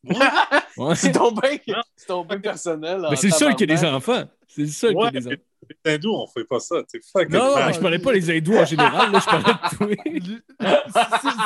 Ouais. 0.04 0.94
c'est 0.96 1.12
ton 1.12 1.30
bien 1.30 1.58
c'est 1.94 2.06
ton 2.06 2.24
personnel. 2.26 3.06
Mais 3.08 3.14
c'est 3.16 3.28
le 3.28 3.32
seul 3.34 3.54
qui 3.54 3.62
a 3.62 3.66
des 3.66 3.84
enfants. 3.84 4.24
C'est 4.48 4.62
le 4.62 4.66
seul 4.66 4.96
Ouais, 4.96 5.10
qui 5.10 5.16
a 5.16 5.20
des 5.20 5.26
enfants. 5.28 5.36
les 5.84 5.92
hindous, 5.94 6.12
on 6.12 6.26
fait 6.26 6.44
pas 6.44 6.58
ça. 6.58 6.76
Fuck 7.12 7.28
Non, 7.30 7.38
non, 7.38 7.54
man. 7.54 7.72
je 7.72 7.80
parlais 7.80 7.98
pas 8.00 8.12
des 8.12 8.36
hindous 8.36 8.56
en 8.56 8.64
général, 8.64 9.12
là, 9.12 9.20
je 9.20 9.24
parlais 9.24 9.52
de 9.52 9.76
toi. 9.76 9.86
Lui- 10.06 10.42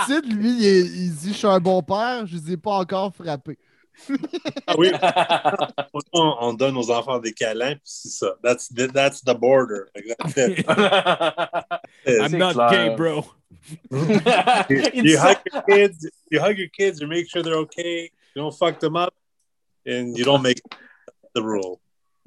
Sid, 0.07 0.33
lui, 0.33 0.57
il, 0.59 0.65
est- 0.65 0.87
il 0.87 1.15
dit 1.15 1.29
Je 1.33 1.37
suis 1.39 1.47
un 1.47 1.61
bon 1.61 1.83
père, 1.83 2.27
je 2.27 2.37
les 2.37 2.53
ai 2.53 2.57
pas 2.57 2.79
encore 2.79 3.15
frappés. 3.15 3.59
Ah 4.67 4.75
oui, 4.79 4.93
on, 6.13 6.37
on 6.41 6.53
donne 6.55 6.77
aux 6.77 6.91
enfants 6.91 7.19
des 7.19 7.33
câlins, 7.33 7.75
puis 7.75 7.81
c'est 7.85 8.11
ça. 8.11 8.37
That's 8.43 8.69
the, 8.69 8.93
that's 8.93 9.23
the 9.23 9.35
border. 9.35 9.89
I'm 12.07 12.39
not 12.39 12.55
clair. 12.55 12.71
gay, 12.71 12.95
bro. 12.97 13.25
You 13.91 15.17
ça. 15.17 15.29
hug 15.29 15.39
your 15.53 15.63
kids, 15.63 16.11
you 16.31 16.41
hug 16.41 16.59
your 16.59 16.69
kids, 16.69 17.01
you 17.01 17.09
make 17.09 17.29
sure 17.29 17.43
they're 17.43 17.59
okay, 17.65 18.11
you 18.35 18.43
don't 18.43 18.55
fuck 18.55 18.79
them 18.81 18.97
up, 18.97 19.15
and 19.85 20.17
you 20.17 20.25
don't 20.25 20.43
make 20.43 20.61
the 21.35 21.43
rule. 21.43 21.81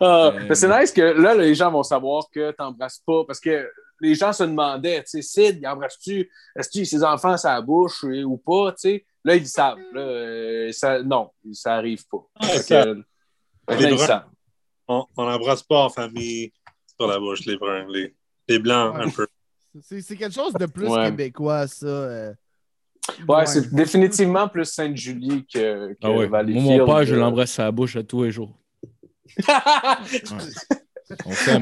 Mais 0.00 0.54
c'est 0.54 0.68
nice 0.68 0.92
que 0.92 1.00
là, 1.00 1.34
les 1.34 1.54
gens 1.54 1.70
vont 1.70 1.82
savoir 1.82 2.28
que 2.30 2.50
tu 2.50 2.56
n'embrasses 2.58 3.02
pas. 3.06 3.24
Parce 3.26 3.40
que 3.40 3.70
les 4.00 4.14
gens 4.14 4.32
se 4.32 4.44
demandaient, 4.44 5.02
tu 5.04 5.20
sais, 5.20 5.22
Sid, 5.22 5.58
il 5.60 5.66
embrasse-tu, 5.66 6.30
est-ce 6.56 6.84
ses 6.84 7.02
enfants 7.04 7.32
à 7.32 7.36
sa 7.38 7.60
bouche 7.60 8.04
euh, 8.04 8.22
ou 8.24 8.36
pas, 8.36 8.72
tu 8.72 8.76
sais? 8.78 9.06
Là, 9.24 9.34
ils 9.36 9.46
savent. 9.46 9.78
Là, 9.92 10.00
euh, 10.00 10.72
ça, 10.72 11.02
non, 11.02 11.30
ça 11.52 11.74
arrive 11.74 12.04
pas. 12.08 12.24
Ça- 12.62 12.84
que, 12.84 13.02
Les 13.78 13.90
bruns. 13.94 14.06
savent. 14.06 14.26
On 14.86 15.04
n'embrasse 15.16 15.62
pas 15.62 15.84
en 15.84 15.90
famille 15.90 16.52
sur 16.98 17.06
la 17.08 17.18
bouche, 17.18 17.44
les 17.44 17.56
bruns, 17.58 17.86
les, 17.90 18.14
les 18.48 18.58
blancs 18.58 18.94
Ouais. 18.96 19.04
un 19.04 19.10
peu. 19.10 19.26
C'est 19.82 20.16
quelque 20.16 20.34
chose 20.34 20.54
de 20.54 20.66
plus 20.66 20.88
Ouais. 20.88 21.04
québécois, 21.06 21.66
ça. 21.66 21.86
euh. 21.86 22.32
Ouais, 23.28 23.46
c'est 23.46 23.72
définitivement 23.74 24.48
plus 24.48 24.64
Sainte-Julie 24.64 25.46
que, 25.46 25.92
que 25.92 25.98
Ah 26.02 26.10
ouais. 26.10 26.26
Valleyfield. 26.26 26.80
mon 26.80 26.86
père, 26.86 27.04
je 27.04 27.14
euh. 27.14 27.18
l'embrasse 27.18 27.52
sur 27.52 27.62
la 27.64 27.70
bouche 27.72 27.96
à 27.96 28.02
tous 28.02 28.24
les 28.24 28.30
jours. 28.30 28.58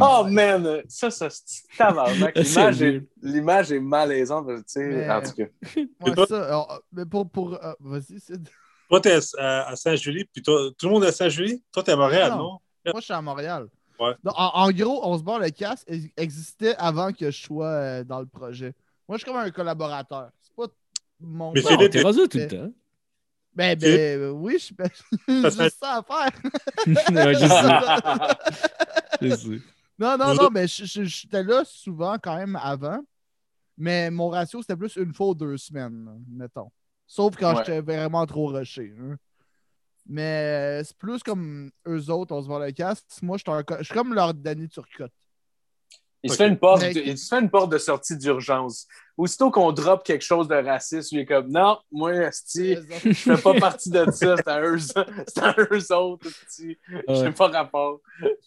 Oh 0.00 0.24
man, 0.28 0.82
ça, 0.88 1.10
ça 1.10 1.28
c'est 1.30 1.62
tabarnak. 1.76 2.32
C'est 2.42 2.42
L'image 2.44 2.82
est, 2.82 3.02
l'image 3.22 3.72
est 3.72 3.80
malaisante, 3.80 4.46
tu 4.48 4.62
sais, 4.66 4.86
Mais- 4.86 5.10
en 5.10 5.22
tout 5.22 5.32
cas. 5.32 5.44
Ouais, 5.76 6.14
toi- 6.14 6.26
ça. 6.26 6.44
alors, 6.46 6.82
mais 6.92 7.04
pour. 7.06 7.28
pour 7.30 7.54
euh, 7.54 7.72
Vas-y, 7.80 8.18
Sid. 8.20 8.48
Toi, 8.88 9.00
t'es 9.00 9.18
à, 9.38 9.68
à 9.68 9.76
Saint-Julie, 9.76 10.24
puis 10.32 10.42
toi, 10.42 10.70
tout 10.78 10.86
le 10.86 10.92
monde 10.92 11.04
est 11.04 11.08
à 11.08 11.12
Saint-Julie? 11.12 11.62
Toi, 11.72 11.82
t'es 11.82 11.92
à 11.92 11.96
Montréal, 11.96 12.30
Non. 12.32 12.36
non? 12.38 12.58
Moi, 12.86 12.94
je 13.00 13.00
suis 13.04 13.12
à 13.14 13.20
Montréal. 13.22 13.66
Ouais. 13.98 14.12
Donc, 14.22 14.34
en, 14.36 14.48
en 14.54 14.70
gros, 14.70 15.00
on 15.08 15.18
se 15.18 15.22
barre 15.24 15.40
le 15.40 15.50
casse 15.50 15.82
ex- 15.88 16.06
existait 16.16 16.74
avant 16.76 17.12
que 17.12 17.30
je 17.30 17.42
sois 17.44 17.66
euh, 17.66 18.04
dans 18.04 18.20
le 18.20 18.26
projet. 18.26 18.74
Moi, 19.08 19.16
je 19.18 19.22
suis 19.24 19.30
comme 19.32 19.40
un 19.40 19.50
collaborateur. 19.50 20.28
C'est 20.42 20.54
pas 20.54 20.66
mon. 21.20 21.52
Mais 21.52 21.62
Philippe, 21.62 21.90
t'es 21.92 22.02
rendu 22.02 22.28
tout 22.28 22.38
le 22.38 22.46
temps. 22.46 22.70
Ben, 23.54 23.74
ben, 23.78 23.88
euh, 24.20 24.30
oui, 24.32 24.58
je 24.58 24.74
fait- 24.82 24.92
juste 25.58 25.78
ça 25.80 25.96
à 25.96 26.02
faire. 26.02 26.30
Je 29.22 29.34
sais. 29.34 29.60
Non, 29.98 30.18
non, 30.18 30.34
non, 30.34 30.50
mais 30.50 30.66
j'étais 30.68 31.42
là 31.42 31.62
souvent 31.64 32.16
quand 32.22 32.36
même 32.36 32.56
avant. 32.56 33.00
Mais 33.78 34.10
mon 34.10 34.28
ratio, 34.28 34.60
c'était 34.62 34.76
plus 34.76 34.96
une 34.96 35.12
fois 35.14 35.28
ou 35.28 35.34
deux 35.34 35.56
semaines, 35.56 36.22
mettons. 36.28 36.70
Sauf 37.06 37.36
quand 37.36 37.54
Ouais. 37.54 37.64
j'étais 37.64 37.80
vraiment 37.80 38.24
trop 38.26 38.46
rushé. 38.48 38.94
hein. 38.98 39.16
Mais 40.08 40.80
euh, 40.80 40.84
c'est 40.84 40.96
plus 40.96 41.22
comme 41.22 41.70
eux 41.86 42.10
autres, 42.10 42.34
on 42.34 42.42
se 42.42 42.46
voit 42.46 42.64
le 42.64 42.72
casque. 42.72 43.04
Moi, 43.22 43.38
je 43.38 43.82
suis 43.82 43.94
comme 43.94 44.14
leur 44.14 44.32
Danny 44.34 44.68
Turcotte. 44.68 45.12
Il, 46.22 46.30
se 46.32 46.36
fait 46.36 46.48
une 46.48 46.58
porte, 46.58 46.80
Mais- 46.82 46.92
il 46.92 47.16
se 47.18 47.28
fait 47.28 47.40
une 47.40 47.50
porte 47.50 47.70
de 47.70 47.78
sortie 47.78 48.16
d'urgence. 48.16 48.88
Aussitôt 49.16 49.50
qu'on 49.50 49.70
drop 49.72 50.02
quelque 50.02 50.24
chose 50.24 50.48
de 50.48 50.54
raciste, 50.56 51.12
il 51.12 51.20
est 51.20 51.26
comme 51.26 51.48
Non, 51.50 51.78
moi, 51.92 52.12
esti, 52.14 52.76
je 53.04 53.12
fais 53.12 53.36
pas 53.40 53.54
partie 53.54 53.90
de 53.90 54.04
ça, 54.10 54.36
c'est 54.36 54.48
à 54.48 54.60
eux, 54.62 54.78
c'est 54.78 55.38
à 55.42 55.54
eux 55.58 55.92
autres, 55.94 56.26
esti. 56.26 56.76
Je 57.08 57.24
n'ai 57.24 57.32
pas 57.32 57.48
rapport. 57.48 58.00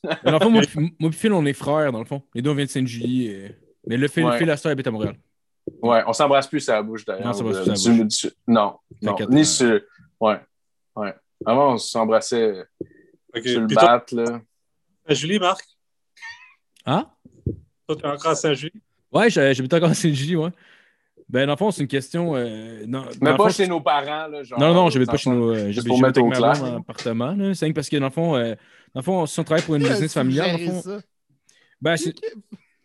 Mais 0.03 0.17
Dans 0.25 0.31
le 0.33 0.39
fond, 0.39 0.49
moi, 0.49 0.61
puis- 0.67 0.93
moi 0.99 1.09
et 1.09 1.13
Phil, 1.13 1.31
on 1.31 1.45
est 1.45 1.53
frères, 1.53 1.91
dans 1.91 1.99
le 1.99 2.05
fond. 2.05 2.21
Les 2.35 2.41
deux, 2.41 2.49
on 2.49 2.55
vient 2.55 2.65
de 2.65 2.69
Sainte-Julie. 2.69 3.27
et- 3.27 3.55
Mais 3.87 3.95
le 3.97 4.07
Phil, 4.09 4.25
Ouais. 4.25 4.37
Phil 4.37 4.49
Astor 4.51 4.71
habite 4.71 4.87
à 4.87 4.91
Montréal. 4.91 5.15
Ouais, 5.81 6.03
on 6.05 6.13
s'embrasse 6.13 6.47
plus 6.47 6.59
sur 6.59 6.73
la 6.73 6.81
bouche 6.83 7.05
d'ailleurs. 7.05 7.23
Non, 7.25 7.29
on 7.29 7.33
s'embrasse 7.33 7.57
Euh, 7.57 7.63
plus 7.71 7.77
sur 7.77 7.91
la 7.91 8.03
du- 8.03 8.35
Non, 8.47 8.79
Ni 9.29 9.41
euh. 9.41 9.43
sur. 9.45 9.81
Ouais. 10.19 10.39
Ouais. 10.95 11.13
Avant, 11.45 11.73
on 11.73 11.77
s'embrassait 11.77 12.65
sur 13.45 13.61
le 13.61 13.67
bat, 13.67 14.03
là. 14.11 14.41
Saint-Julie, 15.07 15.39
Marc? 15.39 15.63
Hein? 16.85 17.07
Encore 17.89 18.27
à 18.27 18.35
Saint-Julie? 18.35 18.81
Ouais, 19.11 19.29
j'habite 19.29 19.73
encore 19.73 19.89
à 19.89 19.93
Sainte-Julie, 19.93 20.35
ouais. 20.35 20.49
Ben, 21.27 21.45
dans 21.45 21.53
le 21.53 21.57
fond, 21.57 21.69
c'est 21.71 21.81
une 21.83 21.87
question. 21.87 22.35
euh, 22.35 22.85
non, 22.87 23.01
dans 23.03 23.07
Mais 23.21 23.37
pas 23.37 23.37
fond, 23.37 23.49
chez 23.49 23.67
nos 23.67 23.81
parents, 23.81 24.27
là. 24.27 24.41
Genre, 24.43 24.59
Non, 24.59 24.73
non, 24.73 24.89
j'habite 24.89 25.07
dans 25.07 25.13
pas 25.13 25.17
chez 25.17 25.29
nous. 25.29 25.49
euh, 25.51 25.71
J'habite 25.71 25.87
pour 25.87 25.97
j'habite 25.97 26.01
mettre 26.17 26.19
avec 26.19 26.29
ma 26.31 26.35
clair. 26.37 27.35
là. 27.37 27.53
C'est 27.53 27.73
parce 27.73 27.89
que, 27.89 27.97
dans 27.97 28.05
le 28.05 28.11
fond, 28.11 28.35
euh, 28.35 28.55
dans 28.95 29.01
le 29.01 29.03
fond, 29.03 29.25
si 29.27 29.39
on 29.39 29.43
travaille 29.43 29.63
pour 29.63 29.75
une 29.75 29.83
business 29.87 30.13
familiale, 30.13 30.51
dans 30.51 30.57
le 30.75 30.81
fond. 30.81 31.01
Ben, 31.81 31.95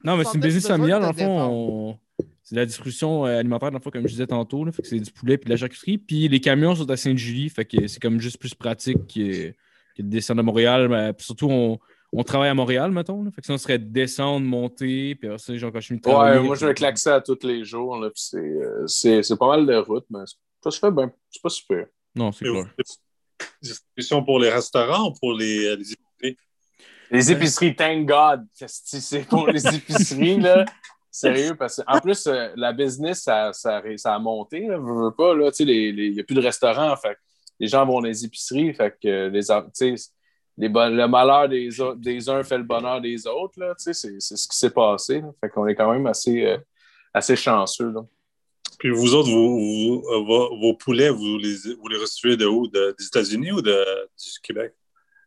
Non, 0.04 0.16
mais 0.18 0.24
c'est 0.24 0.34
une 0.34 0.40
business 0.42 0.66
familiale, 0.68 1.00
dans 1.00 1.08
le 1.08 1.14
fond. 1.14 1.40
on- 1.40 1.98
C'est 2.42 2.54
de 2.56 2.60
la 2.60 2.66
distribution 2.66 3.24
euh, 3.24 3.38
alimentaire, 3.38 3.70
dans 3.70 3.78
le 3.78 3.82
fond, 3.82 3.88
comme 3.90 4.02
je 4.02 4.08
disais 4.12 4.26
tantôt. 4.26 4.66
Là, 4.66 4.72
fait 4.72 4.82
que 4.82 4.88
c'est 4.88 5.00
du 5.00 5.10
poulet 5.10 5.38
puis 5.38 5.46
de 5.46 5.50
la 5.50 5.56
charcuterie. 5.56 5.96
Puis 5.96 6.28
les 6.28 6.40
camions 6.40 6.74
sont 6.74 6.90
à 6.90 6.96
Sainte-Julie. 6.98 7.48
Fait 7.48 7.64
que 7.64 7.86
c'est 7.88 8.00
comme 8.00 8.20
juste 8.20 8.36
plus 8.38 8.52
pratique 8.54 8.98
que, 9.06 9.48
que 9.96 10.02
de 10.02 10.08
descendre 10.08 10.40
à 10.40 10.42
Montréal. 10.42 10.90
Mais 10.90 11.14
puis 11.14 11.24
surtout, 11.24 11.48
on, 11.50 11.78
on 12.16 12.22
travaille 12.22 12.48
à 12.48 12.54
Montréal, 12.54 12.90
mettons. 12.90 13.22
Là. 13.24 13.30
Fait 13.30 13.40
que 13.40 13.46
ça, 13.46 13.52
on 13.54 13.58
serait 13.58 13.78
descendre, 13.78 14.46
monter. 14.46 15.14
Puis 15.14 15.28
après 15.28 15.38
ça, 15.38 15.56
genre, 15.56 15.72
quand 15.72 15.80
je 15.80 15.86
suis 15.86 16.00
venu 16.02 16.16
Ouais, 16.16 16.40
moi, 16.40 16.54
je 16.56 16.66
vais 16.66 16.74
claquer 16.74 16.96
ça 16.96 17.20
tous 17.20 17.38
les 17.44 17.64
jours, 17.64 17.96
là. 17.98 18.10
Puis 18.10 18.22
c'est, 18.30 18.38
euh, 18.38 18.86
c'est, 18.86 19.22
c'est 19.22 19.36
pas 19.36 19.48
mal 19.48 19.66
de 19.66 19.76
route, 19.76 20.06
mais 20.10 20.20
ça 20.62 20.70
se 20.70 20.78
fait 20.78 20.90
bien. 20.90 21.10
C'est 21.30 21.42
pas 21.42 21.48
super. 21.48 21.86
Non, 22.14 22.30
c'est 22.32 22.44
clair. 22.44 22.66
Distribution 23.60 24.24
pour 24.24 24.38
les 24.38 24.50
restaurants 24.50 25.08
ou 25.08 25.14
pour 25.20 25.34
les, 25.34 25.66
euh, 25.66 25.76
les 25.76 25.92
épiceries? 25.92 26.36
Les 27.10 27.32
épiceries, 27.32 27.74
thank 27.76 28.06
God. 28.06 28.46
C'est 28.52 28.68
c'est 29.00 29.24
pour 29.28 29.48
les 29.48 29.66
épiceries, 29.74 30.40
là. 30.40 30.64
Sérieux, 31.10 31.54
parce 31.54 31.80
qu'en 31.82 32.00
plus, 32.00 32.26
euh, 32.26 32.48
la 32.56 32.72
business, 32.72 33.22
ça, 33.22 33.52
ça, 33.52 33.80
ça 33.96 34.14
a 34.14 34.18
monté. 34.18 34.66
Là, 34.66 34.78
veux, 34.78 35.04
veux 35.04 35.14
pas, 35.16 35.32
là, 35.34 35.50
tu 35.52 35.58
sais, 35.58 35.64
les- 35.64 35.92
les- 35.92 36.06
il 36.06 36.14
n'y 36.14 36.20
a 36.20 36.24
plus 36.24 36.34
de 36.34 36.40
restaurants. 36.40 36.96
Fait 36.96 37.14
que 37.14 37.20
les 37.60 37.68
gens 37.68 37.86
vont 37.86 38.00
dans 38.00 38.08
les 38.08 38.24
épiceries. 38.24 38.74
Fait 38.74 38.96
que 39.00 39.28
les, 39.28 39.40
tu 39.42 39.96
sais, 39.96 40.10
les 40.56 40.68
le 40.68 41.06
malheur 41.06 41.48
des, 41.48 42.28
uns 42.30 42.42
fait 42.44 42.58
le 42.58 42.64
bonheur 42.64 43.00
des 43.00 43.26
autres. 43.26 43.58
Là, 43.58 43.74
tu 43.76 43.84
sais, 43.84 43.92
c'est, 43.92 44.20
c'est 44.20 44.36
ce 44.36 44.46
qui 44.48 44.56
s'est 44.56 44.70
passé. 44.70 45.20
là. 45.20 45.28
Fait 45.40 45.48
qu'on 45.50 45.66
est 45.66 45.74
quand 45.74 45.92
même 45.92 46.06
assez, 46.06 46.44
euh, 46.44 46.58
assez 47.12 47.36
chanceux. 47.36 47.90
Là. 47.90 48.02
Puis 48.78 48.90
vous 48.90 49.14
autres, 49.14 49.30
vous, 49.30 49.58
vous- 49.58 50.24
vos, 50.24 50.56
vos 50.58 50.74
poulets, 50.74 51.10
vous 51.10 51.38
les, 51.38 51.74
vous 51.80 51.88
les 51.88 51.98
recevez 51.98 52.36
de 52.36 52.46
où? 52.46 52.68
De- 52.68 52.94
des 52.98 53.06
États-Unis 53.06 53.52
ou 53.52 53.62
de, 53.62 53.84
du 54.16 54.40
Québec? 54.42 54.72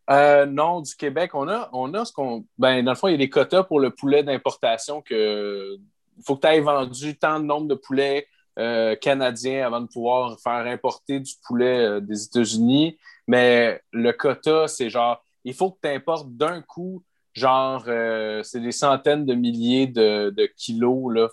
Euh, 0.09 0.45
non, 0.45 0.81
du 0.81 0.95
Québec, 0.95 1.31
on 1.33 1.47
a, 1.49 1.69
on 1.73 1.93
a 1.93 2.05
ce 2.05 2.13
qu'on. 2.13 2.45
Ben, 2.57 2.83
dans 2.83 2.91
le 2.91 2.97
fond, 2.97 3.07
il 3.09 3.11
y 3.11 3.15
a 3.15 3.17
des 3.17 3.29
quotas 3.29 3.63
pour 3.63 3.79
le 3.81 3.89
poulet 3.89 4.23
d'importation 4.23 5.01
que 5.01 5.75
il 6.17 6.23
faut 6.23 6.35
que 6.35 6.47
tu 6.47 6.53
aies 6.53 6.61
vendu 6.61 7.17
tant 7.17 7.39
de 7.39 7.45
nombre 7.45 7.67
de 7.67 7.75
poulets 7.75 8.27
euh, 8.57 8.95
canadiens 8.95 9.67
avant 9.67 9.81
de 9.81 9.87
pouvoir 9.87 10.39
faire 10.39 10.65
importer 10.65 11.19
du 11.19 11.33
poulet 11.45 11.85
euh, 11.85 11.99
des 11.99 12.25
États-Unis. 12.25 12.97
Mais 13.27 13.79
le 13.91 14.11
quota, 14.13 14.67
c'est 14.67 14.89
genre, 14.89 15.23
il 15.43 15.53
faut 15.53 15.71
que 15.71 15.77
tu 15.83 15.89
importes 15.89 16.29
d'un 16.29 16.61
coup, 16.61 17.03
genre, 17.33 17.83
euh, 17.87 18.41
c'est 18.41 18.59
des 18.59 18.71
centaines 18.71 19.25
de 19.25 19.35
milliers 19.35 19.85
de, 19.85 20.51
kilos, 20.57 21.13
là. 21.13 21.29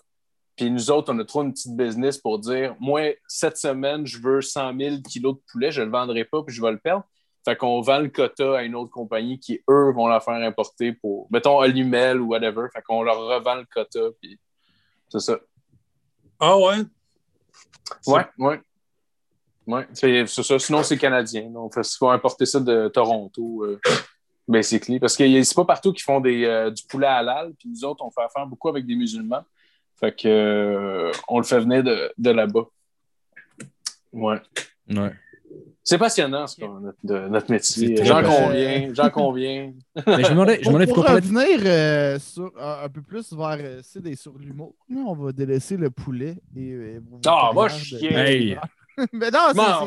Puis 0.57 0.71
nous 0.71 0.91
autres, 0.91 1.13
on 1.13 1.19
a 1.19 1.25
trop 1.25 1.43
une 1.43 1.53
petite 1.53 1.75
business 1.75 2.19
pour 2.19 2.39
dire, 2.39 2.77
moi, 2.79 3.01
cette 3.27 3.57
semaine, 3.57 4.07
je 4.07 4.19
veux 4.19 4.41
100 4.41 4.79
000 4.79 4.97
kilos 5.09 5.35
de 5.35 5.41
poulet, 5.51 5.73
je 5.73 5.81
ne 5.81 5.87
le 5.87 5.93
vendrai 5.93 6.25
pas, 6.25 6.43
puis 6.43 6.55
je 6.55 6.63
vais 6.63 6.71
le 6.71 6.79
perdre. 6.79 7.05
Fait 7.45 7.57
qu'on 7.57 7.81
vend 7.81 7.99
le 7.99 8.09
quota 8.09 8.59
à 8.59 8.63
une 8.63 8.75
autre 8.75 8.91
compagnie 8.91 9.39
qui, 9.39 9.61
eux, 9.69 9.93
vont 9.93 10.07
la 10.07 10.21
faire 10.21 10.35
importer 10.35 10.93
pour, 10.93 11.27
mettons, 11.31 11.61
Alumel 11.61 12.21
ou 12.21 12.29
whatever. 12.29 12.69
Fait 12.73 12.83
qu'on 12.83 13.03
leur 13.03 13.19
revend 13.19 13.57
le 13.57 13.65
quota, 13.65 14.01
puis 14.21 14.39
c'est 15.09 15.21
ça. 15.21 15.39
Ah 16.39 16.59
ouais? 16.59 16.85
Ouais, 18.07 18.27
ouais. 18.39 18.61
Ouais, 19.67 19.89
c'est 19.95 20.27
ça. 20.27 20.59
Sinon, 20.59 20.83
c'est 20.83 20.99
canadien. 20.99 21.49
Donc, 21.49 21.75
il 21.77 21.97
faut 21.99 22.11
importer 22.11 22.45
ça 22.45 22.61
de 22.61 22.89
Toronto, 22.89 23.65
euh, 23.65 23.81
basically. 24.47 25.01
Parce 25.01 25.17
que 25.17 25.43
c'est 25.43 25.55
pas 25.55 25.65
partout 25.65 25.93
qu'ils 25.93 26.03
font 26.03 26.21
des, 26.21 26.45
euh, 26.45 26.71
du 26.71 26.83
poulet 26.85 27.07
halal. 27.07 27.55
Puis 27.59 27.69
nous 27.71 27.85
autres, 27.85 28.05
on 28.05 28.11
fait 28.11 28.23
affaire 28.23 28.47
beaucoup 28.47 28.69
avec 28.69 28.85
des 28.85 28.95
musulmans. 28.95 29.43
Fait 29.99 30.15
que 30.15 30.29
euh, 30.29 31.13
on 31.29 31.39
le 31.39 31.45
fait 31.45 31.61
venir 31.61 31.83
de, 31.83 32.13
de 32.19 32.31
là-bas. 32.31 32.67
Ouais. 34.13 34.41
Ouais. 34.91 35.13
C'est 35.87 35.99
passionnant, 35.99 36.47
ce 36.47 36.57
qu'on- 36.57 36.81
notre, 36.81 36.99
de- 37.05 37.29
notre 37.29 37.51
métier. 37.51 38.03
J'en 38.05 38.23
conviens, 38.23 38.95
j'en 38.95 39.11
conviens. 39.11 39.75
Mais 39.95 40.25
je 40.25 40.33
me 40.33 40.63
je 40.63 40.71
me 40.71 40.87
Pour, 40.87 41.05
revenir 41.07 41.61
euh, 41.67 42.19
sur, 42.19 42.51
un, 42.59 42.85
un 42.85 42.89
peu 42.89 43.03
plus 43.03 43.31
vers 43.35 43.59
euh, 43.61 43.83
et 44.07 44.17
sur 44.17 44.39
l'humour, 44.39 44.75
on 44.91 45.15
va 45.15 45.33
délaisser 45.33 45.77
le 45.77 45.91
poulet 45.91 46.37
et 46.57 46.73
euh, 46.73 47.01
Ah, 47.27 47.51
va 47.55 47.69
chier. 47.69 48.13
Hey, 48.15 48.59
Mais 49.13 49.31
non, 49.31 49.39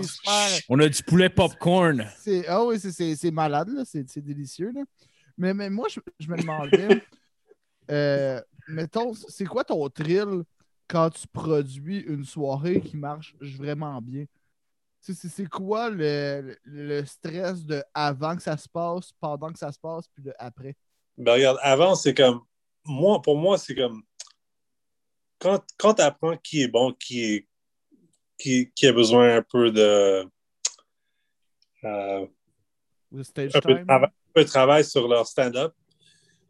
c'est- 0.03 0.07
super. 0.07 0.33
on 0.69 0.79
a 0.79 0.87
du 0.87 1.01
poulet 1.01 1.29
popcorn. 1.29 2.05
C'est- 2.19 2.45
Ah 2.47 2.63
oui, 2.63 2.77
c'est- 2.79 3.31
malade, 3.31 3.69
là. 3.69 3.83
C'est 3.83 4.07
c'est 4.07 4.21
délicieux. 4.21 4.71
Là. 4.75 4.81
Mais, 5.37 5.53
mais 5.53 5.69
moi, 5.71 5.87
je, 5.89 5.99
je 6.19 6.29
me 6.29 6.37
demandais, 6.37 6.87
euh, 7.91 8.39
mettons, 8.67 9.13
c'est 9.13 9.45
quoi 9.45 9.63
ton 9.63 9.87
thrill 9.89 10.43
quand 10.87 11.09
tu 11.09 11.27
produis 11.27 11.99
une 12.01 12.23
soirée 12.25 12.81
qui 12.81 12.97
marche 12.97 13.33
vraiment 13.41 13.99
bien? 14.01 14.25
C'est- 15.01 15.47
quoi 15.47 15.89
le, 15.89 16.57
le 16.63 17.05
stress 17.05 17.65
de 17.65 17.83
avant 17.93 18.35
que 18.35 18.41
ça 18.41 18.57
se 18.57 18.67
passe, 18.67 19.11
pendant 19.19 19.51
que 19.51 19.59
ça 19.59 19.71
se 19.71 19.79
passe, 19.79 20.07
puis 20.13 20.23
de 20.23 20.33
après? 20.37 20.75
Ben 21.17 21.33
regarde, 21.33 21.57
avant, 21.61 21.95
c'est 21.95 22.13
comme. 22.13 22.41
Moi, 22.85 23.21
pour 23.21 23.37
moi, 23.37 23.57
c'est 23.57 23.75
comme. 23.75 24.03
Quand, 25.39 25.63
quand 25.77 25.95
tu 25.95 26.01
apprends 26.01 26.35
qui 26.37 26.63
est 26.63 26.67
bon, 26.67 26.93
qui, 26.93 27.23
est, 27.23 27.47
qui, 28.37 28.71
qui 28.71 28.87
a 28.87 28.93
besoin 28.93 29.37
un 29.37 29.41
peu 29.43 29.71
de. 29.71 30.25
euh, 31.83 32.27
stage 33.23 33.55
un 33.55 33.59
peu 33.61 33.75
de 33.75 33.83
travail, 33.85 34.09
un 34.09 34.31
peu 34.33 34.43
de 34.43 34.49
travail 34.49 34.83
sur 34.85 35.07
leur 35.07 35.25
stand-up. 35.27 35.73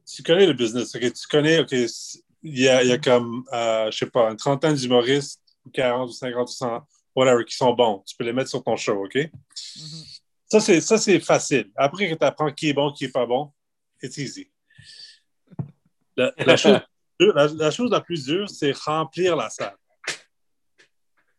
Tu 0.06 0.24
connais 0.24 0.48
le 0.48 0.54
business, 0.54 0.96
ok? 0.96 1.14
Tu 1.14 1.28
connais, 1.28 1.60
ok, 1.60 1.72
il 1.72 2.60
y 2.60 2.68
a, 2.70 2.82
il 2.84 2.90
y 2.90 2.94
a 2.94 2.98
comme, 2.98 3.44
euh, 3.52 3.92
je 3.92 3.98
sais 3.98 4.10
pas, 4.10 4.30
une 4.32 4.38
trentaine 4.38 4.76
d'humoristes, 4.76 5.42
ou 5.66 5.70
40 5.70 6.10
ou 6.10 6.14
50 6.14 6.48
ou 6.48 6.52
100, 6.52 6.88
whatever, 7.18 7.44
qui 7.44 7.56
sont 7.56 7.74
bons. 7.74 8.04
Tu 8.08 8.16
peux 8.16 8.24
les 8.24 8.32
mettre 8.34 8.50
sur 8.50 8.64
ton 8.64 8.76
show, 8.78 9.04
ok? 9.04 9.16
Mhm. 9.16 9.32
Ça, 10.50 10.60
c'est, 10.62 10.80
ça, 10.80 10.98
c'est 10.98 11.20
facile. 11.20 11.70
Après 11.76 12.10
que 12.10 12.16
tu 12.16 12.24
apprends 12.26 12.52
qui 12.54 12.70
est 12.70 12.74
bon, 12.74 12.94
qui 12.94 13.06
est 13.06 13.12
pas 13.12 13.26
bon, 13.26 13.52
it's 14.02 14.18
easy. 14.18 14.50
La, 16.16 16.32
la 16.38 16.56
chose, 16.58 16.80
la, 17.20 17.48
la 17.48 17.72
chose 17.72 17.92
la 17.92 18.02
plus 18.02 18.24
dure, 18.26 18.50
c'est 18.50 18.72
remplir 18.78 19.36
la 19.36 19.50
salle. 19.50 19.76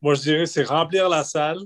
Moi, 0.02 0.14
je 0.14 0.20
dirais, 0.22 0.46
c'est 0.46 0.64
remplir 0.64 1.08
la 1.08 1.24
salle. 1.24 1.60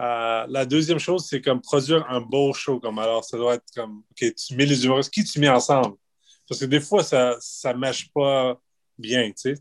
Euh, 0.00 0.46
la 0.48 0.64
deuxième 0.66 0.98
chose, 0.98 1.26
c'est 1.28 1.40
comme 1.40 1.60
produire 1.60 2.04
un 2.08 2.20
beau 2.20 2.52
show. 2.52 2.80
Comme 2.80 2.98
alors, 2.98 3.24
ça 3.24 3.36
doit 3.36 3.54
être 3.54 3.66
comme, 3.74 4.02
OK, 4.10 4.34
tu 4.34 4.56
mets 4.56 4.66
les 4.66 4.84
humoristes, 4.84 5.12
qui 5.12 5.22
tu 5.24 5.38
mets 5.38 5.48
ensemble? 5.48 5.96
Parce 6.48 6.60
que 6.60 6.64
des 6.66 6.80
fois, 6.80 7.04
ça 7.04 7.38
ne 7.66 7.72
mâche 7.74 8.10
pas 8.12 8.58
bien, 8.98 9.28
tu 9.28 9.34
sais. 9.36 9.54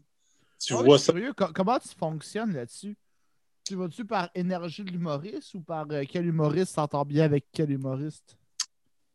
Tu 0.60 0.74
Ah 0.74 0.82
vois 0.82 0.98
ça. 0.98 1.14
comment 1.54 1.78
tu 1.78 1.90
fonctionnes 1.90 2.54
là-dessus? 2.54 2.96
Tu 3.66 3.76
vas-tu 3.76 4.04
par 4.06 4.30
énergie 4.36 4.84
de 4.84 4.92
l'humoriste 4.92 5.54
ou 5.54 5.62
par 5.62 5.86
euh, 5.92 6.04
quel 6.10 6.26
humoriste 6.26 6.74
s'entend 6.74 7.06
bien 7.06 7.24
avec 7.24 7.46
quel 7.54 7.72
humoriste? 7.72 8.38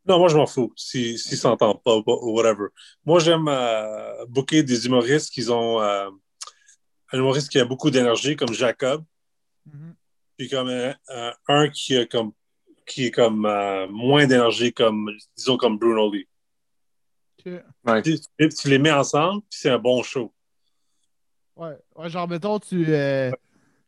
Non, 0.06 0.18
moi, 0.18 0.28
je 0.28 0.36
m'en 0.38 0.46
fous 0.46 0.72
si, 0.74 1.18
si 1.18 1.36
ça 1.36 1.50
s'entend 1.50 1.74
pas 1.74 1.96
ou 1.96 2.02
pas- 2.02 2.16
ou 2.22 2.32
whatever. 2.34 2.68
Moi, 3.04 3.20
j'aime 3.20 3.46
euh, 3.48 4.24
booker 4.26 4.62
des 4.62 4.86
humoristes 4.86 5.30
qui 5.30 5.48
ont 5.50 5.82
euh, 5.82 6.08
un 7.12 7.18
humoriste 7.18 7.50
qui 7.50 7.58
a 7.60 7.66
beaucoup 7.66 7.90
d'énergie, 7.90 8.36
comme 8.36 8.52
Jacob, 8.54 9.04
Mhm. 9.66 9.94
puis 10.38 10.48
comme 10.48 10.68
euh, 10.68 10.94
un 11.48 11.68
qui, 11.68 11.94
a 11.98 12.06
comme, 12.06 12.32
qui 12.86 13.04
est 13.06 13.10
comme 13.10 13.44
euh, 13.44 13.86
moins 13.88 14.26
d'énergie, 14.26 14.72
comme, 14.72 15.10
disons, 15.36 15.58
comme 15.58 15.78
Bruno 15.78 16.10
Lee. 16.10 16.26
Ouais. 17.84 18.02
Tu, 18.02 18.18
les 18.64 18.78
mets 18.78 18.92
ensemble, 18.92 19.42
puis 19.42 19.58
c'est 19.60 19.70
un 19.70 19.78
bon 19.78 20.02
show. 20.02 20.32
Ouais. 21.54 21.76
ouais, 21.96 22.08
genre, 22.08 22.26
mettons, 22.28 22.58
tu. 22.58 22.86
Euh, 22.94 23.30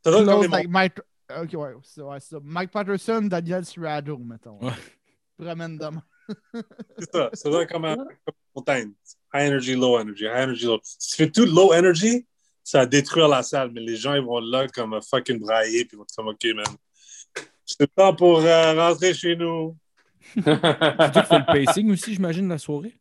Ça 0.04 0.10
donne 0.10 0.26
comme 0.26 0.50
like 0.50 0.68
Mike. 0.68 1.00
Ok, 1.42 1.50
ouais, 1.54 1.74
c'est 1.82 2.02
ouais, 2.02 2.18
c'est 2.20 2.30
ça. 2.30 2.38
Mike 2.42 2.70
Patterson, 2.70 3.22
Daniel 3.22 3.64
Serrado, 3.64 4.18
mettons. 4.18 4.58
Ouais. 4.60 4.72
Tu 5.38 5.44
demain. 5.44 6.02
C'est 6.98 7.10
ça. 7.12 7.30
Ça 7.32 7.50
doit 7.50 7.62
être 7.62 7.72
comme, 7.72 7.84
un- 7.84 7.96
comme 7.96 8.06
une 8.06 8.52
montagne. 8.54 8.92
High 9.32 9.48
energy, 9.48 9.74
low 9.74 9.98
energy, 9.98 10.24
high 10.24 10.42
energy, 10.44 10.66
low. 10.66 10.80
Si 10.82 11.10
tu 11.10 11.16
fais 11.16 11.30
tout 11.30 11.46
low 11.46 11.72
energy, 11.72 12.26
ça 12.62 12.78
va 12.80 12.86
détruire 12.86 13.28
la 13.28 13.42
salle, 13.42 13.70
mais 13.72 13.80
les 13.80 13.96
gens, 13.96 14.14
ils 14.14 14.22
vont 14.22 14.40
là 14.40 14.66
comme 14.68 14.94
un 14.94 15.00
fucking 15.00 15.38
brailler, 15.38 15.84
puis 15.84 15.94
ils 15.94 15.98
vont 15.98 16.04
être 16.04 16.14
comme, 16.14 16.28
OK, 16.28 16.44
man. 16.54 16.64
C'est 17.64 17.80
le 17.80 17.86
temps 17.86 18.14
pour 18.14 18.40
euh, 18.40 18.74
rentrer 18.74 19.14
chez 19.14 19.36
nous. 19.36 19.76
Qui 20.34 20.42
fais 20.42 21.38
le 21.38 21.64
pacing 21.64 21.90
aussi, 21.92 22.14
j'imagine, 22.14 22.48
la 22.48 22.58
soirée. 22.58 22.96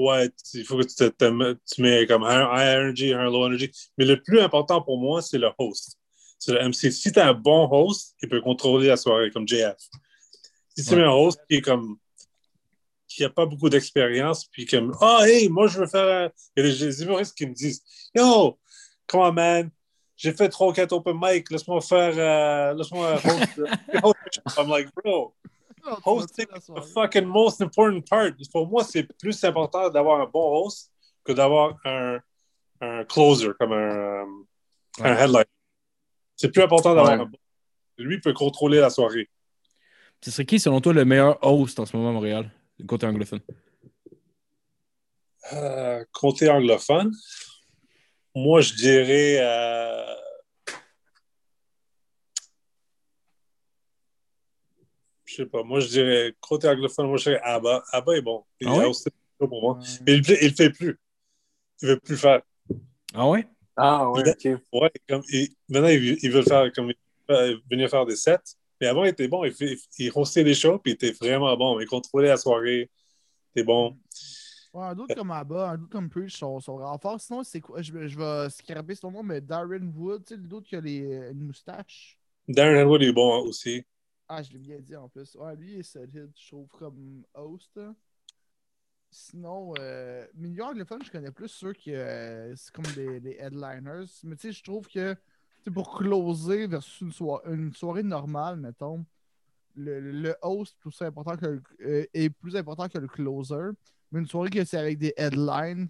Ouais, 0.00 0.30
il 0.54 0.64
faut 0.64 0.78
que 0.78 0.84
tu, 0.84 0.94
te, 0.94 1.08
te- 1.08 1.58
tu 1.74 1.82
mets 1.82 2.06
comme 2.06 2.24
un 2.24 2.48
high 2.54 2.78
energy, 2.78 3.12
un 3.12 3.24
low 3.24 3.44
energy. 3.44 3.70
Mais 3.98 4.06
le 4.06 4.22
plus 4.22 4.40
important 4.40 4.80
pour 4.80 4.98
moi, 4.98 5.20
c'est 5.20 5.36
le 5.36 5.50
host. 5.58 5.98
C'est 6.38 6.52
le 6.52 6.60
MC. 6.60 6.90
Si 6.90 7.12
tu 7.12 7.18
as 7.18 7.28
un 7.28 7.34
bon 7.34 7.68
host, 7.70 8.16
il 8.22 8.30
peut 8.30 8.40
contrôler 8.40 8.88
la 8.88 8.96
soirée, 8.96 9.30
comme 9.30 9.46
JF. 9.46 9.76
Si 10.74 10.84
tu 10.86 10.90
Ouais. 10.94 10.96
mets 10.96 11.04
un 11.06 11.12
host 11.12 11.40
qui 11.46 11.56
est 11.56 11.60
comme 11.60 11.98
qui 13.08 13.22
n'a 13.22 13.28
pas 13.28 13.44
beaucoup 13.44 13.68
d'expérience, 13.68 14.46
puis 14.46 14.64
comme 14.64 14.96
Ah, 15.02 15.24
hey, 15.26 15.50
moi, 15.50 15.66
je 15.66 15.80
veux 15.80 15.86
faire 15.86 16.06
un. 16.06 16.30
Il 16.56 16.64
y 16.64 16.68
a 16.70 16.72
des, 16.72 17.02
humoristes 17.02 17.36
qui 17.36 17.44
me 17.44 17.52
disent 17.52 17.82
Yo, 18.14 18.58
come 19.06 19.20
on, 19.20 19.32
man, 19.32 19.70
j'ai 20.16 20.32
fait 20.32 20.48
trois 20.48 20.68
ou 20.68 20.72
quatre 20.72 20.92
open 20.92 21.18
mic, 21.20 21.50
laisse-moi 21.50 21.82
faire. 21.82 22.14
euh, 22.16 22.72
laisse-moi 22.74 23.20
host. 23.22 23.60
I'm 24.56 24.68
like, 24.68 24.88
bro, 24.94 25.34
hosting 26.04 26.46
the 26.46 26.82
fucking 26.94 27.24
most 27.26 27.60
important 27.60 28.00
part. 28.08 28.30
Pour 28.52 28.66
moi, 28.68 28.84
c'est 28.84 29.04
plus 29.18 29.42
important 29.44 29.88
d'avoir 29.90 30.20
un 30.20 30.26
bon 30.26 30.64
host 30.64 30.90
que 31.24 31.32
d'avoir 31.32 31.76
un, 31.84 32.18
un 32.80 33.04
closer, 33.04 33.50
comme 33.58 33.72
un, 33.72 34.22
euh, 34.22 34.24
un 35.00 35.16
headline. 35.16 35.44
C'est 36.36 36.50
plus 36.50 36.62
important 36.62 36.94
d'avoir 36.94 37.14
Ouais. 37.14 37.20
un 37.20 37.26
bon. 37.26 37.38
Lui 37.98 38.20
peut 38.20 38.32
contrôler 38.32 38.80
la 38.80 38.88
soirée. 38.90 39.28
Ce 40.22 40.30
serait 40.30 40.46
qui, 40.46 40.58
selon 40.58 40.80
toi, 40.80 40.92
le 40.92 41.04
meilleur 41.04 41.38
host 41.44 41.78
en 41.80 41.86
ce 41.86 41.96
moment 41.96 42.10
à 42.10 42.12
Montréal, 42.12 42.50
du 42.78 42.86
côté 42.86 43.06
anglophone? 43.06 43.40
Euh, 45.52 46.04
côté 46.12 46.48
anglophone, 46.48 47.12
moi, 48.34 48.60
je 48.60 48.74
dirais. 48.74 49.38
euh, 49.40 50.14
je 55.30 55.36
sais 55.36 55.46
pas, 55.46 55.62
moi, 55.62 55.80
je 55.80 55.88
dirais. 55.88 56.34
Côté 56.40 56.68
anglophone, 56.68 57.06
moi, 57.06 57.16
je 57.16 57.24
dirais 57.30 57.40
Abba. 57.42 57.84
Abba 57.92 58.16
est 58.16 58.22
bon. 58.22 58.44
Il 58.60 58.68
Ah 58.68 58.88
hosté 58.88 59.10
pour 59.38 59.60
moi. 59.60 59.78
Mais 60.06 60.14
il 60.16 60.22
ne 60.22 60.48
le 60.48 60.54
fait 60.54 60.70
plus. 60.70 60.98
Il 61.82 61.88
ne 61.88 61.94
veut 61.94 62.00
plus 62.00 62.12
le 62.12 62.18
faire. 62.18 62.42
Ah 63.14 63.28
ouais? 63.28 63.46
Ah, 63.76 64.10
ouais, 64.10 64.30
OK. 64.30 64.60
Ouais, 64.72 64.90
comme, 65.08 65.22
il- 65.28 65.48
maintenant, 65.68 65.88
il, 65.88 66.18
il 66.22 66.30
veut 66.30 66.40
le 66.40 66.44
faire 66.44 66.72
comme 66.72 66.92
euh, 67.30 67.56
venir 67.70 67.88
faire 67.88 68.04
des 68.06 68.16
sets. 68.16 68.56
Mais 68.80 68.88
avant, 68.88 69.04
il 69.04 69.10
était 69.10 69.28
bon. 69.28 69.44
Il, 69.44 69.52
fait, 69.52 69.76
il 69.98 70.10
hostait 70.14 70.42
les 70.42 70.54
shows, 70.54 70.78
puis 70.78 70.92
il 70.92 70.94
était 70.94 71.12
vraiment 71.12 71.56
bon. 71.56 71.78
Il 71.80 71.86
contrôlait 71.86 72.28
la 72.28 72.36
soirée. 72.36 72.90
C'était 73.48 73.64
bon. 73.64 73.96
Ouais, 74.74 74.84
un 74.84 74.94
doute 74.94 75.14
comme 75.14 75.30
Abba, 75.30 75.70
un 75.70 75.78
doute 75.78 75.90
comme 75.90 76.08
Preach 76.08 76.36
sont, 76.36 76.60
sont. 76.60 76.78
Sinon, 77.18 77.42
c'est 77.44 77.60
quoi? 77.60 77.82
Je, 77.82 77.92
vais- 77.92 78.08
je 78.08 78.18
vais 78.18 78.50
scraper 78.50 78.94
son 78.94 79.10
nom, 79.10 79.22
mais 79.22 79.40
Darren 79.40 79.92
Wood, 79.96 80.24
tu 80.24 80.34
sais, 80.34 80.40
le 80.40 80.46
doute 80.46 80.66
qui 80.66 80.76
a 80.76 80.80
les, 80.80 81.30
une 81.32 81.46
moustache. 81.46 82.18
Darren 82.46 82.82
Henwood 82.82 83.02
est 83.02 83.12
bon 83.12 83.42
aussi. 83.42 83.84
Ah, 84.32 84.44
je 84.44 84.52
l'ai 84.52 84.60
bien 84.60 84.78
dit 84.78 84.94
en 84.94 85.08
plus. 85.08 85.34
Ouais, 85.34 85.56
lui, 85.56 85.80
est 85.80 85.82
solide, 85.82 86.30
je 86.36 86.46
trouve, 86.46 86.68
comme 86.68 87.24
host. 87.34 87.76
hein. 87.78 87.96
Sinon, 89.10 89.74
euh, 89.80 90.24
milieu 90.36 90.62
anglophone, 90.62 91.02
je 91.04 91.10
connais 91.10 91.32
plus 91.32 91.48
ceux 91.48 91.72
qui 91.72 91.92
euh, 91.92 92.54
c'est 92.54 92.72
comme 92.72 92.84
des, 92.94 93.36
headliners. 93.40 94.06
Mais 94.22 94.36
tu 94.36 94.42
sais, 94.42 94.52
je 94.52 94.62
trouve 94.62 94.86
que 94.86 95.16
pour 95.74 95.98
closer 95.98 96.68
versus 96.68 97.00
une, 97.00 97.12
une 97.52 97.72
soirée 97.74 98.04
normale, 98.04 98.56
mettons, 98.56 99.04
le, 99.74 99.98
le 100.12 100.36
host 100.42 100.76
est 100.76 100.80
plus 100.80 101.02
important 101.02 101.36
que 101.36 101.46
le- 101.46 101.62
euh, 101.82 102.06
est 102.14 102.30
plus 102.30 102.54
important 102.56 102.88
que 102.88 102.98
le 102.98 103.08
closer. 103.08 103.70
Mais 104.12 104.20
une 104.20 104.26
soirée 104.28 104.50
que 104.50 104.64
c'est 104.64 104.78
avec 104.78 104.98
des 104.98 105.12
headlines, 105.16 105.88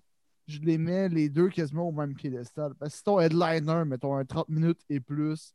je 0.49 0.61
les 0.61 0.79
mets 0.79 1.11
les 1.11 1.29
deux 1.29 1.51
quasiment 1.51 1.89
au 1.89 1.93
même 1.93 2.15
piédestal. 2.15 2.75
Parce 2.77 2.93
que 2.95 2.99
si 2.99 3.05
ton 3.05 3.21
headliner, 3.21 3.85
mettons 3.87 4.17
un 4.17 4.25
30 4.25 4.49
minutes 4.49 4.81
et 4.89 5.01
plus, 5.01 5.55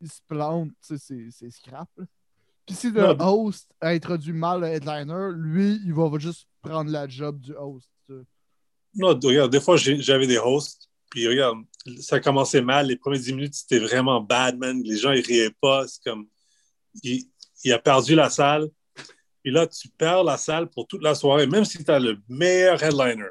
il 0.00 0.10
se 0.10 0.20
plante, 0.26 0.70
tu 0.82 0.98
sais, 0.98 0.98
c'est- 0.98 1.30
c'est 1.30 1.50
scrap. 1.50 1.88
là. 1.96 2.06
Puis 2.66 2.74
si 2.74 2.90
le 2.90 3.02
Non. 3.14 3.16
host 3.20 3.68
a 3.80 3.88
introduit 3.88 4.32
mal 4.32 4.60
le 4.60 4.68
headliner, 4.68 5.30
lui, 5.36 5.80
il 5.84 5.92
va 5.92 6.10
juste 6.18 6.48
prendre 6.62 6.90
la 6.90 7.06
job 7.06 7.40
du 7.40 7.54
host. 7.54 7.90
Non, 8.94 9.08
regarde, 9.22 9.50
des 9.50 9.60
fois, 9.60 9.76
j'avais 9.76 10.26
des 10.26 10.38
hosts, 10.38 10.88
puis 11.10 11.26
regarde, 11.26 11.58
ça 12.00 12.20
commençait 12.20 12.62
mal. 12.62 12.86
Les 12.86 12.96
premières 12.96 13.20
10 13.20 13.32
minutes, 13.34 13.54
c'était 13.54 13.80
vraiment 13.80 14.20
bad, 14.20 14.56
man. 14.56 14.80
Les 14.82 14.96
gens, 14.96 15.12
ils 15.12 15.24
riaient 15.24 15.54
pas. 15.60 15.86
C'est 15.88 16.02
comme. 16.04 16.26
Il, 17.02 17.24
il 17.64 17.72
a 17.72 17.78
perdu 17.78 18.14
la 18.14 18.30
salle. 18.30 18.68
Puis 19.42 19.52
là, 19.52 19.66
tu 19.66 19.88
perds 19.88 20.24
la 20.24 20.38
salle 20.38 20.70
pour 20.70 20.86
toute 20.86 21.02
la 21.02 21.14
soirée, 21.14 21.46
même 21.46 21.64
si 21.64 21.84
tu 21.84 21.90
as 21.90 21.98
le 21.98 22.18
meilleur 22.28 22.82
headliner. 22.82 23.28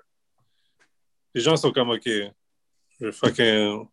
Les 1.33 1.41
gens 1.41 1.55
sont 1.55 1.71
comme, 1.71 1.89
OK, 1.89 2.05
je 2.05 2.31
vais 2.99 3.11
fucking. 3.11 3.87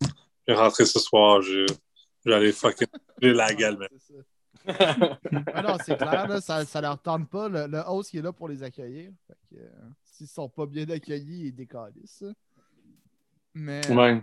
Je 0.00 0.08
vais 0.46 0.54
rentrer 0.54 0.86
ce 0.86 0.98
soir, 0.98 1.42
je, 1.42 1.66
aller 2.30 2.52
fucking. 2.52 2.86
la 3.20 3.52
gueule, 3.54 3.88
ça. 3.98 4.14
Ah 5.54 5.62
non, 5.62 5.76
c'est 5.84 5.96
clair, 5.96 6.28
là, 6.28 6.40
ça, 6.40 6.64
ça 6.64 6.80
leur 6.80 7.00
tente 7.00 7.28
pas. 7.28 7.48
Le, 7.48 7.66
le 7.66 7.82
host 7.86 8.10
qui 8.10 8.18
est 8.18 8.22
là 8.22 8.32
pour 8.32 8.48
les 8.48 8.62
accueillir. 8.62 9.10
Fait 9.26 9.34
que, 9.50 9.60
euh, 9.60 9.68
S'ils 10.04 10.28
sont 10.28 10.48
pas 10.48 10.66
bien 10.66 10.88
accueillis, 10.88 11.46
ils 11.46 11.52
décalissent. 11.52 12.24
Mais, 13.54 13.80
Ouais. 13.90 14.22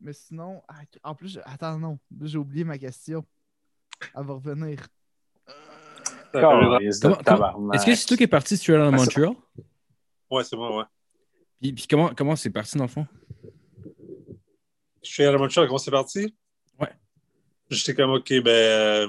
mais 0.00 0.12
sinon, 0.14 0.62
ah, 0.68 0.80
en 1.02 1.14
plus, 1.14 1.38
attends, 1.44 1.78
non, 1.78 1.98
j'ai 2.22 2.38
oublié 2.38 2.64
ma 2.64 2.78
question. 2.78 3.24
Elle 4.16 4.24
va 4.24 4.34
revenir. 4.34 4.86
Est-ce 6.34 7.86
que 7.86 7.94
c'est 7.94 8.06
toi 8.06 8.16
qui 8.16 8.22
es 8.24 8.26
parti 8.28 8.56
Straight 8.56 8.78
Outta 8.78 8.88
Ah, 8.88 8.98
ça- 8.98 9.04
Montreal? 9.04 9.34
Ouais, 10.30 10.44
c'est 10.44 10.56
moi, 10.56 10.76
ouais. 10.78 10.84
Puis, 11.60 11.72
puis 11.72 11.86
comment 11.88 12.12
comment 12.14 12.36
c'est 12.36 12.50
parti 12.50 12.76
dans 12.76 12.84
le 12.84 12.88
fond? 12.90 13.06
Je 15.02 15.10
suis 15.10 15.22
à 15.24 15.30
la 15.32 15.38
Montréal, 15.38 15.66
comment 15.66 15.78
c'est 15.78 15.90
parti? 15.90 16.34
J'étais 17.74 17.94
comme, 17.94 18.10
OK, 18.12 18.28
ben. 18.42 18.48
euh, 18.48 19.08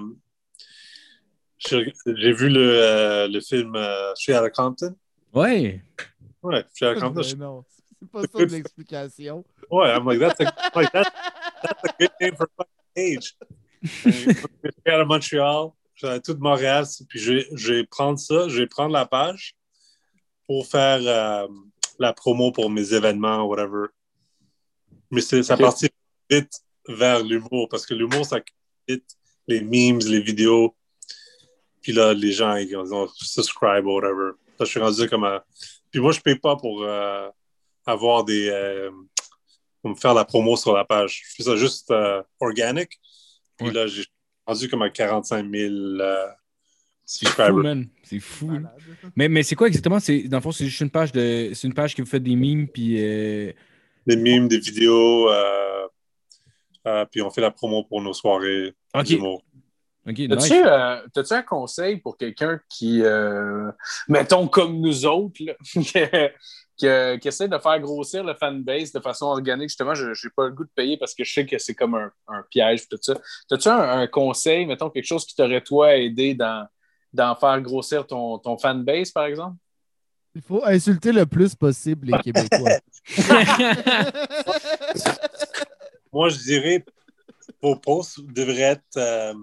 j'ai 1.68 2.32
vu 2.34 2.50
le, 2.50 2.80
euh, 2.82 3.28
le 3.28 3.40
film 3.42 3.76
euh, 3.76 4.14
Je 4.16 4.22
suis 4.22 4.34
à 4.34 4.42
la 4.42 4.50
Compton. 4.50 4.96
Ouais. 5.34 5.82
Ouais, 6.44 6.64
je 6.70 6.76
suis 6.76 6.86
à 6.86 6.94
la 6.94 7.00
Compton. 7.00 7.22
Mais 7.22 7.36
non, 7.36 7.64
c'est 8.00 8.12
pas 8.12 8.22
ça 8.22 8.46
l'explication. 8.46 9.46
Ouais, 9.72 9.90
I'm 9.96 10.06
like, 10.06 10.20
that's 10.20 10.40
a, 10.42 10.54
like, 10.76 10.92
that's, 10.92 11.10
that's 11.62 11.84
a 11.84 11.96
good 12.00 12.12
name 12.22 12.36
for 12.36 12.48
fucking 12.58 13.18
age. 13.18 13.36
je 13.84 14.10
suis 14.10 14.92
à 14.92 15.06
Montréal, 15.06 15.72
je 15.94 16.06
suis 16.06 16.16
à 16.16 16.20
toute 16.20 16.40
Montréal, 16.40 16.86
puis 17.08 17.20
je 17.20 17.34
vais, 17.34 17.48
je 17.54 17.74
vais 17.74 17.86
prendre 17.86 18.20
ça, 18.20 18.48
je 18.48 18.60
vais 18.60 18.68
prendre 18.68 18.92
la 18.92 19.06
page 19.06 19.56
pour 20.48 20.68
faire 20.68 21.00
euh, 21.02 21.48
la 22.00 22.14
promo 22.14 22.52
pour 22.52 22.70
mes 22.70 22.94
événements, 22.94 23.44
whatever. 23.44 23.88
Mais 25.12 25.22
c'est, 25.22 25.44
ça 25.44 25.58
partit 25.58 25.90
vite 26.30 26.65
vers 26.88 27.24
l'humour, 27.24 27.68
parce 27.70 27.86
que 27.86 27.94
l'humour, 27.94 28.26
ça 28.26 28.40
crée 28.42 28.54
vite 28.88 29.06
les 29.48 29.62
memes, 29.62 30.00
les 30.00 30.22
vidéos. 30.22 30.76
Puis 31.82 31.92
là, 31.94 32.14
les 32.14 32.32
gens, 32.32 32.56
ils 32.56 32.76
ont 32.76 33.08
subscribe, 33.16 33.86
whatever. 33.86 34.32
Là, 34.60 34.66
je 34.66 34.66
suis 34.66 34.80
rendu 34.80 35.08
comme 35.08 35.24
un... 35.24 35.42
Puis 35.92 36.00
moi, 36.02 36.12
je 36.12 36.20
paye 36.20 36.36
pas 36.36 36.56
pour 36.56 36.84
euh, 36.84 37.30
avoir 37.86 38.24
des... 38.24 38.50
euh, 38.50 38.90
pour 39.82 39.92
me 39.92 39.96
faire 39.96 40.14
la 40.16 40.26
promo 40.26 40.56
sur 40.58 40.74
la 40.74 40.84
page. 40.84 41.22
Je 41.26 41.36
fais 41.36 41.44
ça 41.44 41.56
juste 41.56 41.92
euh, 41.92 42.24
organic. 42.40 43.00
Puis 43.58 43.68
Ouais. 43.68 43.74
là, 43.74 43.88
j'ai 43.88 44.04
rendu 44.48 44.68
comme 44.68 44.82
à 44.82 44.90
45 44.90 45.46
000 45.50 45.74
euh, 46.00 46.26
C'est 47.06 47.28
fou, 47.30 47.54
man. 47.62 47.88
C'est 48.04 48.20
fou. 48.20 48.48
Malade. 48.48 48.72
Mais, 49.16 49.30
mais 49.30 49.44
c'est 49.44 49.56
quoi 49.56 49.68
exactement? 49.68 50.00
C'est, 50.00 50.24
dans 50.24 50.38
le 50.38 50.42
fond, 50.44 50.52
c'est 50.52 50.66
juste 50.66 50.82
une 50.82 50.90
page 50.90 51.12
de. 51.12 51.52
C'est 51.54 51.68
une 51.68 51.74
page 51.76 51.94
qui 51.94 52.02
vous 52.02 52.08
fait 52.08 52.20
des 52.20 52.36
memes, 52.36 52.68
puis. 52.68 52.96
euh, 53.00 53.52
Des 54.08 54.16
memes, 54.16 54.48
des 54.48 54.58
vidéos. 54.60 55.30
euh, 55.30 55.88
euh, 56.88 57.06
puis 57.10 57.22
on 57.22 57.30
fait 57.30 57.42
la 57.42 57.52
promo 57.52 57.84
pour 57.84 58.02
nos 58.02 58.14
soirées 58.14 58.74
Ok. 58.94 59.06
d'humour. 59.06 59.44
Ok, 60.08 60.20
nice. 60.20 60.30
T'as-tu 60.30 60.54
euh, 60.66 61.02
t'as-tu 61.14 61.34
un 61.34 61.42
conseil 61.42 61.98
pour 61.98 62.16
quelqu'un 62.16 62.60
qui, 62.70 63.02
euh, 63.04 63.72
mettons 64.08 64.48
comme 64.48 64.80
nous 64.80 65.06
autres, 65.08 65.42
là, 65.44 65.54
que- 66.80 67.16
qui 67.18 67.28
essaie 67.28 67.48
de 67.48 67.58
faire 67.58 67.80
grossir 67.80 68.24
le 68.24 68.36
fanbase 68.36 68.92
de 68.92 69.00
façon 69.00 69.26
organique? 69.26 69.70
Justement, 69.70 69.96
je 69.96 70.06
n'ai 70.10 70.30
pas 70.36 70.46
le 70.46 70.52
goût 70.52 70.66
de 70.66 70.70
payer 70.76 70.98
parce 70.98 71.16
que 71.16 71.24
je 71.24 71.34
sais 71.34 71.46
que 71.48 71.58
c'est 71.58 71.74
comme 71.74 71.96
un, 71.96 72.12
un 72.28 72.44
piège, 72.52 72.88
tout 72.88 73.00
ça. 73.02 73.16
T'as-tu 73.50 73.68
un, 73.68 73.80
un 74.02 74.06
conseil, 74.08 74.68
mettons, 74.68 74.92
quelque 74.92 75.08
chose 75.08 75.26
qui 75.26 75.34
t'aurait, 75.36 75.62
toi, 75.62 75.96
aidé 75.96 76.36
dans, 76.36 76.68
dans 77.12 77.36
faire 77.36 77.60
grossir 77.62 78.06
ton, 78.06 78.38
ton 78.38 78.60
fanbase, 78.60 79.10
par 79.10 79.26
exemple? 79.26 79.56
Il 80.36 80.42
faut 80.42 80.64
insulter 80.66 81.14
le 81.14 81.26
plus 81.26 81.56
possible 81.56 82.10
les 82.10 82.20
Québécois. 82.20 82.78
Moi, 86.16 86.30
je 86.30 86.38
dirais 86.38 86.86
vos 87.62 87.76
posts 87.76 88.22
devraient 88.22 88.78
être, 88.78 88.96
euh, 88.96 89.34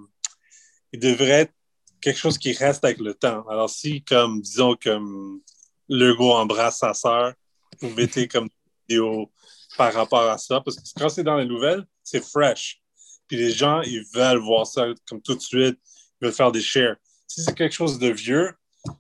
ils 0.91 0.99
devraient 0.99 1.43
être 1.43 1.53
quelque 2.01 2.19
chose 2.19 2.39
qui 2.39 2.55
reste 2.55 2.83
avec 2.83 2.99
le 2.99 3.13
temps. 3.13 3.47
Alors, 3.47 3.69
si, 3.69 4.03
comme, 4.03 4.41
disons, 4.41 4.75
comme 4.83 5.43
Legault 5.91 6.33
embrasse 6.33 6.79
sa 6.79 6.95
sœur, 6.95 7.35
vous 7.79 7.91
mettez 7.91 8.27
comme 8.27 8.49
des 8.49 8.55
vidéos 8.89 9.31
par 9.77 9.93
rapport 9.93 10.23
à 10.23 10.39
ça, 10.39 10.63
parce 10.63 10.79
que 10.79 10.83
quand 10.99 11.11
c'est 11.11 11.23
dans 11.23 11.37
les 11.37 11.45
nouvelles, 11.45 11.85
c'est 12.03 12.25
fresh. 12.25 12.81
Puis 13.29 13.37
les 13.37 13.51
gens, 13.51 13.83
ils 13.83 14.07
veulent 14.15 14.39
voir 14.39 14.67
ça 14.67 14.87
comme 15.07 15.21
tout 15.21 15.35
de 15.35 15.43
suite, 15.43 15.79
ils 16.23 16.25
veulent 16.25 16.33
faire 16.33 16.53
des 16.53 16.63
shares. 16.63 16.97
Si 17.29 17.43
c'est 17.43 17.55
quelque 17.55 17.75
chose 17.75 17.99
de 17.99 18.09
vieux, 18.09 18.51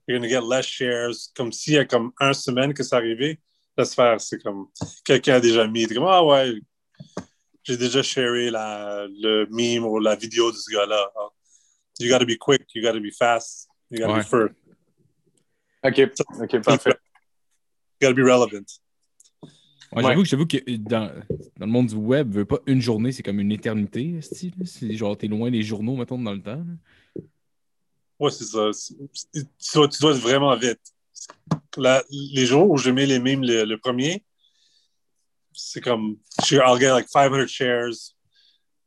you're 0.07 0.21
going 0.21 0.21
to 0.21 0.29
get 0.29 0.43
less 0.47 0.67
shares. 0.67 1.31
Comme 1.35 1.53
s'il 1.53 1.73
y 1.73 1.79
a 1.79 1.87
comme 1.87 2.13
une 2.21 2.35
semaine 2.35 2.75
que 2.75 2.83
c'est 2.83 2.97
arrivé, 2.97 3.41
laisse 3.79 3.95
faire. 3.95 4.21
C'est 4.21 4.43
comme 4.43 4.67
quelqu'un 5.07 5.37
a 5.37 5.41
déjà 5.41 5.67
mis, 5.67 5.87
comme, 5.87 6.05
ah 6.05 6.23
ouais, 6.23 6.53
j'ai 7.65 7.77
déjà 7.77 8.03
sharé 8.03 8.51
la, 8.51 9.07
le 9.09 9.47
meme 9.51 9.85
ou 9.87 9.99
la 9.99 10.17
vidéo 10.17 10.51
de 10.51 10.57
ce 10.57 10.71
gars-là. 10.73 11.11
Ah, 11.17 11.29
You 12.01 12.09
gotta 12.11 12.25
be 12.25 12.37
quick, 12.39 12.63
you 12.75 12.83
gotta 12.83 12.99
be 13.01 13.13
fast, 13.17 13.69
you 13.91 13.99
gotta 14.01 14.15
Ouais. 14.15 14.21
be 14.21 14.25
first, 14.25 14.55
OK, 15.85 16.11
OK, 16.41 16.63
parfait. 16.65 16.97
you 18.01 18.09
gotta 18.09 18.15
be 18.15 18.25
relevant. 18.25 18.65
Ouais, 19.93 20.03
j'avoue, 20.03 20.23
que- 20.23 20.29
j'avoue 20.29 20.47
que 20.47 20.77
dans, 20.79 21.07
dans 21.59 21.67
le 21.67 21.73
monde 21.73 21.89
du 21.89 21.95
web, 21.97 22.33
veut 22.33 22.47
pas 22.47 22.61
une 22.67 22.81
journée, 22.81 23.13
c'est 23.13 23.23
comme 23.23 23.39
une 23.41 23.53
éternité. 23.53 24.21
C'est 24.23 24.95
genre, 24.97 25.17
t'es 25.19 25.27
loin 25.29 25.51
des 25.51 25.63
journaux, 25.63 25.97
mettons, 25.97 26.19
dans 26.19 26.33
le 26.33 26.41
temps. 26.43 26.65
là. 26.65 27.23
Ouais, 28.19 28.31
c'est 28.31 28.45
ça. 28.45 28.71
Tu 28.73 29.45
dois, 29.75 29.89
tu 29.89 30.01
dois 30.01 30.13
être 30.13 30.21
vraiment 30.23 30.57
vite. 30.57 30.81
La- 31.77 32.03
les 32.11 32.47
jours 32.47 32.71
où 32.71 32.79
je 32.79 32.91
mets 32.91 33.05
les 33.05 33.19
memes 33.19 33.43
le, 33.45 33.65
le 33.65 33.79
premier, 33.79 34.25
c'est 35.55 35.81
comme, 35.81 36.17
j'ai- 36.47 36.57
I'll 36.59 36.79
get 36.79 36.91
like 36.91 37.09
500 37.09 37.47
shares. 37.47 38.15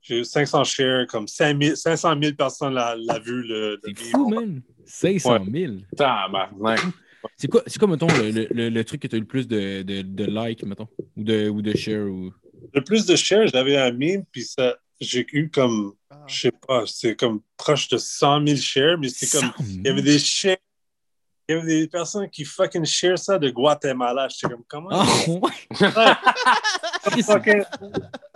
J'ai 0.02 0.24
500 0.24 0.64
shares, 0.66 1.08
comme 1.08 1.28
5 1.28 1.62
000 1.62 1.76
500 1.76 2.16
000 2.22 2.36
personnes 2.36 2.74
l'ont 2.76 2.96
l'a 3.06 3.20
vu. 3.20 3.42
Le, 3.44 3.80
C'est 3.84 3.90
meme. 4.04 4.12
fou, 4.12 4.30
man. 4.30 4.62
500 4.86 5.46
000. 5.52 5.74
Tabarnak. 5.98 6.80
C'est 7.38 7.48
quoi, 7.48 7.64
c'est 7.66 7.80
quoi, 7.80 7.88
mettons, 7.88 8.06
le, 8.08 8.30
le- 8.30 8.48
le- 8.52 8.70
le 8.70 8.84
truc 8.84 9.02
que 9.02 9.08
t'as 9.08 9.18
eu 9.18 9.22
le 9.22 9.26
plus 9.26 9.48
de, 9.48 9.82
de, 9.82 10.04
de 10.04 10.26
likes, 10.26 10.64
mettons? 10.64 10.88
Ou 11.18 11.24
de, 11.24 11.50
ou 11.50 11.62
de 11.64 11.76
shares? 11.76 12.06
Ou... 12.08 12.32
Le 12.74 12.84
plus 12.84 13.06
de 13.08 13.16
shares, 13.16 13.48
j'avais 13.48 13.78
un 13.78 13.92
meme, 13.92 14.24
puis 14.32 14.44
ça, 14.44 14.76
j'ai 15.02 15.26
eu 15.34 15.50
comme, 15.50 15.94
Ah. 16.12 16.24
je 16.28 16.40
sais 16.42 16.52
pas, 16.68 16.84
c'est 16.86 17.16
comme 17.16 17.42
proche 17.58 17.88
de 17.90 17.98
100 17.98 18.46
000 18.46 18.58
shares, 18.62 19.00
mais 19.00 19.10
c'est 19.10 19.28
comme, 19.32 19.52
100 19.58 19.64
000? 19.64 19.80
il 19.80 19.88
y 19.88 19.90
avait 19.90 20.02
des 20.04 20.20
shares, 20.20 20.58
il 21.48 21.56
y 21.56 21.60
avait 21.60 21.68
des 21.82 21.88
personnes 21.88 22.30
qui 22.30 22.44
fucking 22.44 22.86
share 22.86 23.18
ça 23.20 23.38
de 23.38 23.50
Guatemala. 23.50 24.28
J'étais 24.30 24.54
comme, 24.54 24.64
comment? 24.68 24.90
Ah, 24.92 25.06
ouais. 25.28 25.52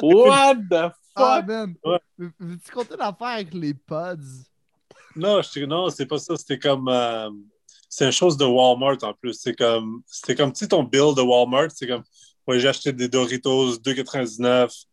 What 0.02 0.56
the 0.69 0.91
Ah, 1.15 1.38
fuck? 1.41 1.48
man. 1.48 1.76
Ouais. 1.84 1.99
Veux-tu 2.40 2.72
compter 2.72 2.95
l'affaire 2.98 3.27
avec 3.27 3.53
les 3.53 3.73
pods? 3.73 4.18
Non, 5.15 5.41
je 5.41 5.65
non, 5.65 5.90
c'est 5.90 6.06
pas 6.06 6.18
ça. 6.18 6.36
C'était 6.38 6.60
comme. 6.60 6.88
euh, 6.88 7.30
c'est 7.90 8.06
une 8.06 8.11
chose 8.11 8.38
de 8.38 8.45
Walmart 8.45 8.98
en 9.02 9.14
plus. 9.14 9.34
C'est 9.34 9.56
comme. 9.56 10.02
C'était 10.06 10.36
comme, 10.36 10.53
tu 10.53 10.60
sais, 10.60 10.68
ton 10.68 10.84
bill 10.84 11.14
de 11.15 11.22
Walmart, 11.22 11.69
c'est 11.73 11.88
comme. 11.88 12.03
Ouais, 12.48 12.60
j'ai 12.60 12.68
acheté 12.69 12.94
des 12.94 13.07
Doritos 13.10 13.76
2,99. 13.77 14.86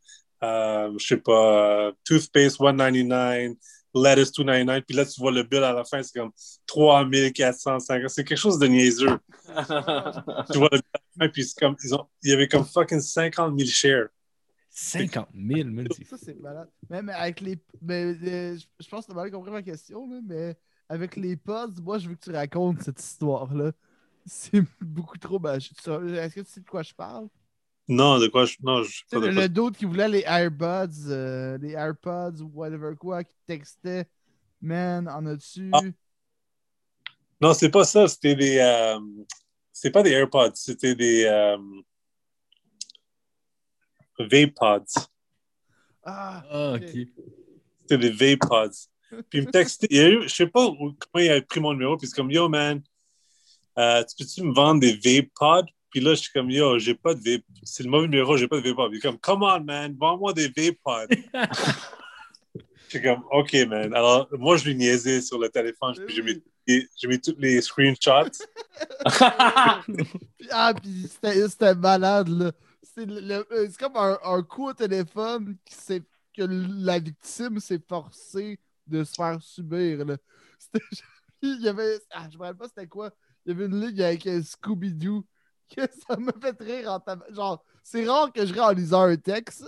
Euh, 0.42 0.92
je 0.98 1.06
sais 1.06 1.16
pas. 1.18 1.86
euh, 1.88 1.92
toothpaste 2.04 2.58
1,99. 2.60 3.54
Lettuce 4.02 4.32
299, 4.32 4.84
puis 4.86 4.96
là, 4.96 5.04
tu 5.06 5.20
vois 5.20 5.32
le 5.32 5.42
bill 5.42 5.62
à 5.64 5.72
la 5.72 5.84
fin, 5.84 6.02
c'est 6.02 6.18
comme 6.18 6.30
3450. 6.66 8.10
C'est 8.10 8.24
quelque 8.24 8.38
chose 8.38 8.58
de 8.58 8.66
niaiseux. 8.66 9.18
tu 9.46 10.58
vois 10.58 10.68
le 10.72 10.78
bill 10.78 10.90
à 10.94 10.98
la 11.18 11.26
fin, 11.26 11.28
puis 11.32 11.44
c'est 11.44 11.58
comme, 11.58 11.76
ils 11.82 11.94
ont, 11.94 12.06
il 12.22 12.30
y 12.30 12.32
avait 12.34 12.48
comme 12.48 12.64
fucking 12.64 13.00
50 13.00 13.58
000 13.58 13.68
shares. 13.70 14.08
50 14.70 15.28
000, 15.34 15.68
man, 15.70 15.88
c'est 15.96 16.04
Ça, 16.06 16.16
c'est 16.22 16.38
malade. 16.38 16.68
Mais, 16.90 17.02
mais 17.02 17.12
avec 17.14 17.40
les. 17.40 17.58
Mais, 17.80 18.14
euh, 18.22 18.56
je- 18.56 18.66
je 18.84 18.88
pense 18.88 19.06
que 19.06 19.12
tu 19.12 19.18
as 19.18 19.22
mal 19.22 19.30
compris 19.30 19.50
ma 19.50 19.62
question, 19.62 20.06
là, 20.10 20.20
mais 20.22 20.54
avec 20.88 21.16
les 21.16 21.36
pods, 21.36 21.80
moi, 21.82 21.98
je 21.98 22.08
veux 22.08 22.14
que 22.14 22.24
tu 22.24 22.30
racontes 22.30 22.82
cette 22.82 23.00
histoire-là. 23.00 23.72
C'est 24.26 24.62
beaucoup 24.80 25.16
trop 25.18 25.38
magique. 25.38 25.78
Est-ce 25.78 26.34
que 26.34 26.40
tu 26.40 26.50
sais 26.50 26.60
de 26.60 26.68
quoi 26.68 26.82
je 26.82 26.92
parle? 26.92 27.28
Non, 27.88 28.18
de 28.18 28.26
quoi 28.26 28.44
je. 28.44 28.56
Non, 28.62 28.82
je 28.82 29.02
pas 29.10 29.18
le, 29.20 29.28
de 29.28 29.40
le 29.40 29.48
dude 29.48 29.76
qui 29.76 29.84
voulait 29.84 30.08
les 30.08 30.24
AirPods, 30.26 31.08
euh, 31.08 31.56
les 31.58 31.72
AirPods 31.72 32.40
ou 32.42 32.50
whatever 32.54 32.94
quoi, 32.98 33.22
qui 33.22 33.36
textait, 33.46 34.06
man, 34.60 35.08
en 35.08 35.24
as-tu? 35.26 35.70
Ah. 35.72 35.80
Non, 37.40 37.54
c'est 37.54 37.70
pas 37.70 37.84
ça. 37.84 38.08
C'était 38.08 38.34
des. 38.34 38.58
euh, 38.58 38.98
c'est 39.72 39.90
pas 39.90 40.02
des 40.02 40.10
AirPods, 40.10 40.52
c'était 40.54 40.94
des. 40.94 41.24
euh, 41.24 41.56
Vapods. 44.18 44.94
Ah, 46.02 46.42
Ah, 46.50 46.72
ok. 46.74 46.88
C'était 47.80 47.98
des 47.98 48.10
Vapods. 48.10 48.88
Puis 49.28 49.38
il 49.38 49.46
me 49.46 49.50
textait. 49.50 49.86
Il 49.90 49.96
y 49.96 50.00
a 50.00 50.08
eu, 50.08 50.22
je 50.22 50.34
sais 50.34 50.46
pas 50.46 50.66
comment 50.66 51.24
il 51.24 51.30
a 51.30 51.40
pris 51.42 51.60
mon 51.60 51.72
numéro. 51.72 51.96
Puis 51.96 52.08
c'est 52.08 52.16
comme, 52.16 52.30
yo, 52.30 52.48
man, 52.48 52.82
euh, 53.78 54.02
tu 54.04 54.16
peux-tu 54.24 54.42
me 54.42 54.54
vendre 54.54 54.80
des 54.80 54.94
Vapods? 54.94 55.70
Puis 55.96 56.04
là, 56.04 56.10
je 56.10 56.20
suis 56.20 56.30
comme, 56.30 56.50
yo, 56.50 56.78
j'ai 56.78 56.94
pas 56.94 57.14
de 57.14 57.20
Vape. 57.20 57.46
C'est 57.62 57.82
le 57.82 57.88
mauvais 57.88 58.06
numéro, 58.06 58.36
j'ai 58.36 58.46
pas 58.46 58.60
de 58.60 58.68
Vapods. 58.68 58.90
Il 58.92 58.98
est 58.98 59.00
comme, 59.00 59.16
come 59.16 59.42
on, 59.42 59.60
man, 59.64 59.96
vends-moi 59.98 60.34
des 60.34 60.48
Vapods. 60.48 61.06
Je 62.88 62.98
suis 62.98 63.02
comme, 63.02 63.24
OK, 63.30 63.54
man. 63.66 63.94
Alors, 63.94 64.28
moi, 64.32 64.58
je 64.58 64.66
lui 64.66 64.74
niaisais 64.74 65.22
sur 65.22 65.38
le 65.38 65.48
téléphone. 65.48 65.94
Puis 66.06 66.16
j'ai 66.16 66.22
mis, 66.22 66.42
j'ai 66.66 67.08
mis 67.08 67.18
tous 67.18 67.34
les 67.38 67.62
screenshots. 67.62 68.44
Ah, 70.50 70.74
puis 70.74 71.08
c'était 71.08 71.74
malade, 71.74 72.28
là. 72.28 72.52
C'est 72.82 73.08
euh, 73.08 73.68
comme 73.78 73.96
un, 73.96 74.18
un 74.22 74.42
coup 74.42 74.68
au 74.68 74.74
téléphone 74.74 75.56
qui 75.64 76.02
que 76.36 76.42
la 76.42 76.98
victime 76.98 77.58
s'est 77.58 77.80
forcée 77.88 78.60
de 78.86 79.02
se 79.02 79.14
faire 79.14 79.40
subir, 79.40 80.04
là. 80.04 80.18
Il 81.40 81.62
y 81.62 81.68
avait. 81.70 82.00
Ah, 82.10 82.28
je 82.30 82.36
me 82.36 82.42
rappelle 82.42 82.58
pas 82.58 82.68
c'était 82.68 82.86
quoi. 82.86 83.10
Il 83.46 83.52
y 83.52 83.54
avait 83.54 83.64
une 83.64 83.80
ligue 83.80 84.02
avec 84.02 84.26
euh, 84.26 84.42
Scooby-Doo 84.42 85.24
que 85.74 85.82
ça 86.08 86.16
me 86.16 86.32
fait 86.40 86.56
rire 86.62 86.92
en 86.92 87.00
tab- 87.00 87.24
Genre, 87.34 87.62
c'est 87.82 88.06
rare 88.06 88.32
que 88.32 88.44
je 88.46 88.52
ris 88.52 88.60
en 88.60 88.70
lisant 88.72 89.02
un 89.02 89.16
texte. 89.16 89.64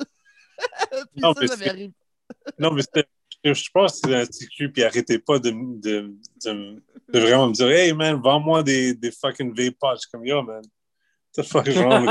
puis 1.13 1.21
Non, 1.23 1.35
ça, 1.35 1.41
mais 1.41 1.47
ça 1.49 1.57
c'est- 1.57 1.67
m'arrive. 1.67 1.93
Non, 2.59 2.73
mais 2.73 2.83
c'était. 2.83 3.07
Je 3.45 3.71
pense 3.73 3.93
que 3.93 3.97
c'était 3.99 4.17
un 4.17 4.27
petit 4.27 4.49
cul, 4.49 4.71
puis 4.73 4.83
arrêtez 4.83 5.19
pas 5.21 5.39
de, 5.39 5.51
de, 5.51 6.15
de, 6.45 6.83
de 7.13 7.19
vraiment 7.21 7.47
me 7.47 7.53
dire, 7.55 7.69
hey 7.71 7.93
man, 7.93 8.21
vends-moi 8.21 8.63
des, 8.65 8.95
des 8.95 9.13
fucking. 9.13 9.55
Je 9.57 9.63
suis 9.63 10.11
comme, 10.11 10.27
yo 10.27 10.43
man, 10.43 10.57
what 10.57 11.43
the 11.43 11.47
fuck 11.47 11.67
is 11.69 11.79
wrong 11.79 12.09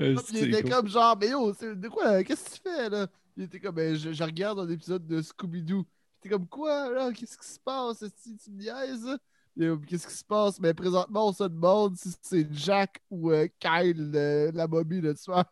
Euh, 0.00 0.14
il 0.14 0.20
c'est 0.38 0.48
était 0.48 0.62
cool. 0.62 0.70
comme 0.70 0.88
genre, 0.88 1.16
mais 1.20 1.28
yo, 1.28 1.52
c'est- 1.52 1.74
de 1.74 1.88
quoi, 1.88 2.24
qu'est-ce 2.24 2.44
que 2.44 2.54
tu 2.56 2.60
fais 2.62 2.88
là? 2.88 3.06
Il 3.36 3.44
était 3.44 3.60
comme, 3.60 3.74
ben, 3.74 3.94
je, 3.94 4.12
je 4.12 4.24
regarde 4.24 4.58
un 4.60 4.68
épisode 4.70 5.06
de 5.06 5.20
Scooby-Doo. 5.20 5.84
T'es 6.20 6.28
comme, 6.30 6.46
quoi 6.48 6.90
là? 6.90 7.12
Qu'est-ce 7.12 7.36
qui 7.36 7.46
se 7.48 7.58
passe? 7.58 8.02
Est-ce 8.02 8.14
que 8.30 8.42
tu 8.42 8.50
me 8.50 8.62
niaises? 8.62 9.18
Euh, 9.60 9.76
Qu'est-ce 9.86 10.06
qui 10.06 10.14
se 10.14 10.24
passe? 10.24 10.58
Mais 10.60 10.74
présentement, 10.74 11.28
on 11.28 11.32
se 11.32 11.44
demande 11.44 11.96
si 11.96 12.12
c'est 12.22 12.46
Jack 12.52 13.00
ou 13.10 13.30
euh, 13.30 13.46
Kyle, 13.58 14.10
euh, 14.14 14.50
la 14.54 14.66
momie 14.66 15.00
le 15.00 15.14
soir. 15.14 15.44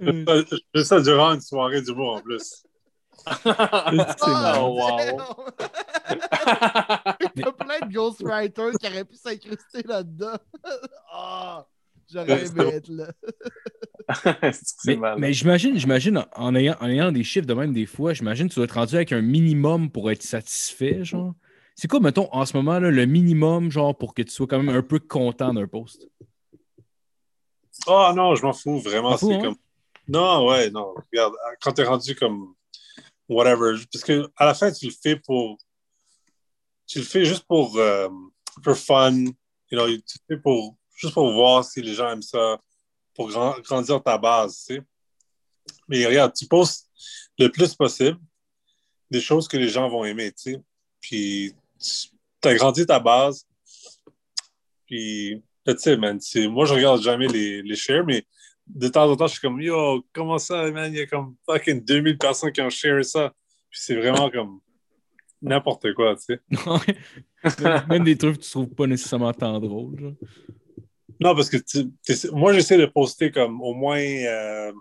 Euh, 0.00 0.04
ça? 0.26 0.44
Je 0.44 0.56
fais 0.74 0.84
ça 0.84 1.00
durant 1.00 1.32
une 1.34 1.40
soirée 1.40 1.82
d'humour 1.82 2.16
en 2.16 2.20
plus. 2.20 2.64
c'est 3.24 3.44
malade. 4.26 4.58
Oh, 4.60 4.78
wow. 4.78 4.88
Il 7.36 7.42
y 7.42 7.44
a 7.44 7.52
plein 7.52 7.80
de 7.86 7.92
ghostwriters 7.92 8.72
qui 8.80 8.86
auraient 8.86 9.04
pu 9.04 9.16
s'incruster 9.16 9.82
là-dedans. 9.84 10.36
Ah, 11.14 11.66
J'aurais 12.10 12.46
aimé 12.46 12.64
être 12.64 12.88
là. 12.88 13.08
Mais, 15.18 15.32
j'imagine, 15.32 15.78
j'imagine 15.78 16.24
en 16.34 16.54
ayant, 16.54 16.76
en 16.80 16.88
ayant 16.88 17.12
des 17.12 17.24
chiffres 17.24 17.46
de 17.46 17.54
même 17.54 17.72
des 17.72 17.86
fois, 17.86 18.12
j'imagine 18.12 18.48
que 18.48 18.54
tu 18.54 18.56
dois 18.56 18.64
être 18.64 18.74
rendu 18.74 18.96
avec 18.96 19.12
un 19.12 19.22
minimum 19.22 19.90
pour 19.90 20.10
être 20.10 20.22
satisfait, 20.22 21.04
genre. 21.04 21.34
C'est 21.74 21.88
quoi, 21.88 22.00
mettons, 22.00 22.28
en 22.32 22.44
ce 22.44 22.56
moment, 22.56 22.78
là, 22.78 22.90
le 22.90 23.06
minimum, 23.06 23.70
genre, 23.70 23.96
pour 23.96 24.14
que 24.14 24.22
tu 24.22 24.30
sois 24.30 24.46
quand 24.46 24.62
même 24.62 24.74
un 24.74 24.82
peu 24.82 24.98
content 24.98 25.54
d'un 25.54 25.66
post? 25.66 26.06
Oh 27.86 28.12
non, 28.14 28.34
je 28.34 28.42
m'en 28.42 28.52
fous, 28.52 28.78
vraiment. 28.80 29.16
Fous, 29.16 29.32
hein? 29.32 29.40
comme... 29.40 29.56
Non, 30.08 30.46
ouais, 30.48 30.70
non. 30.70 30.94
Regarde, 31.10 31.34
quand 31.60 31.72
t'es 31.72 31.84
rendu 31.84 32.14
comme 32.14 32.54
whatever, 33.28 33.74
parce 33.92 34.04
que 34.04 34.28
à 34.36 34.46
la 34.46 34.54
fin, 34.54 34.70
tu 34.70 34.86
le 34.86 34.92
fais 34.92 35.16
pour. 35.16 35.56
Tu 36.86 36.98
le 36.98 37.04
fais 37.04 37.24
juste 37.24 37.44
pour, 37.44 37.76
euh, 37.78 38.08
pour 38.62 38.76
fun. 38.76 39.14
You 39.70 39.78
know, 39.78 39.86
tu 39.86 40.18
le 40.28 40.36
fais 40.36 40.42
pour, 40.42 40.76
juste 40.94 41.14
pour 41.14 41.32
voir 41.32 41.64
si 41.64 41.80
les 41.80 41.94
gens 41.94 42.10
aiment 42.10 42.22
ça, 42.22 42.58
pour 43.14 43.28
grand- 43.28 43.58
grandir 43.60 44.02
ta 44.02 44.18
base, 44.18 44.64
tu 44.66 44.74
sais. 44.74 44.82
Mais 45.88 46.04
regarde, 46.06 46.32
tu 46.34 46.46
postes 46.46 46.90
le 47.38 47.48
plus 47.48 47.74
possible 47.74 48.18
des 49.10 49.20
choses 49.20 49.46
que 49.46 49.56
les 49.56 49.68
gens 49.68 49.88
vont 49.88 50.04
aimer, 50.04 50.32
tu 50.32 50.52
sais. 50.52 50.62
Puis, 51.00 51.54
tu 52.40 52.48
as 52.48 52.54
grandi 52.54 52.86
ta 52.86 52.98
base. 52.98 53.46
Puis, 54.86 55.42
tu 55.66 55.74
sais, 55.78 55.96
man, 55.96 56.18
moi, 56.48 56.66
je 56.66 56.74
regarde 56.74 57.02
jamais 57.02 57.28
les, 57.28 57.62
les 57.62 57.76
shares, 57.76 58.04
mais 58.04 58.24
de 58.66 58.88
temps 58.88 59.10
en 59.10 59.16
temps, 59.16 59.26
je 59.26 59.32
suis 59.32 59.40
comme, 59.40 59.60
yo, 59.60 60.04
comment 60.12 60.38
ça, 60.38 60.70
man? 60.70 60.92
Il 60.92 60.98
y 60.98 61.02
a 61.02 61.06
comme 61.06 61.36
fucking 61.46 61.84
2000 61.84 62.18
personnes 62.18 62.52
qui 62.52 62.60
ont 62.60 62.70
share 62.70 63.04
ça. 63.04 63.32
Puis 63.70 63.80
c'est 63.82 63.96
vraiment 63.96 64.30
comme 64.30 64.60
n'importe 65.40 65.92
quoi, 65.94 66.14
tu 66.16 66.36
sais. 66.36 66.40
même, 67.88 68.04
des 68.04 68.16
trucs 68.16 68.38
que 68.38 68.42
tu 68.42 68.50
trouves 68.50 68.68
pas 68.68 68.86
nécessairement 68.86 69.32
tant 69.32 69.58
drôles. 69.58 70.14
Non, 71.22 71.34
parce 71.34 71.48
que 71.50 71.56
tu- 71.56 71.90
moi, 72.32 72.52
j'essaie 72.52 72.76
de 72.78 72.86
poster 72.86 73.30
comme 73.30 73.60
au 73.62 73.74
moins 73.74 73.98
euh, 74.00 74.72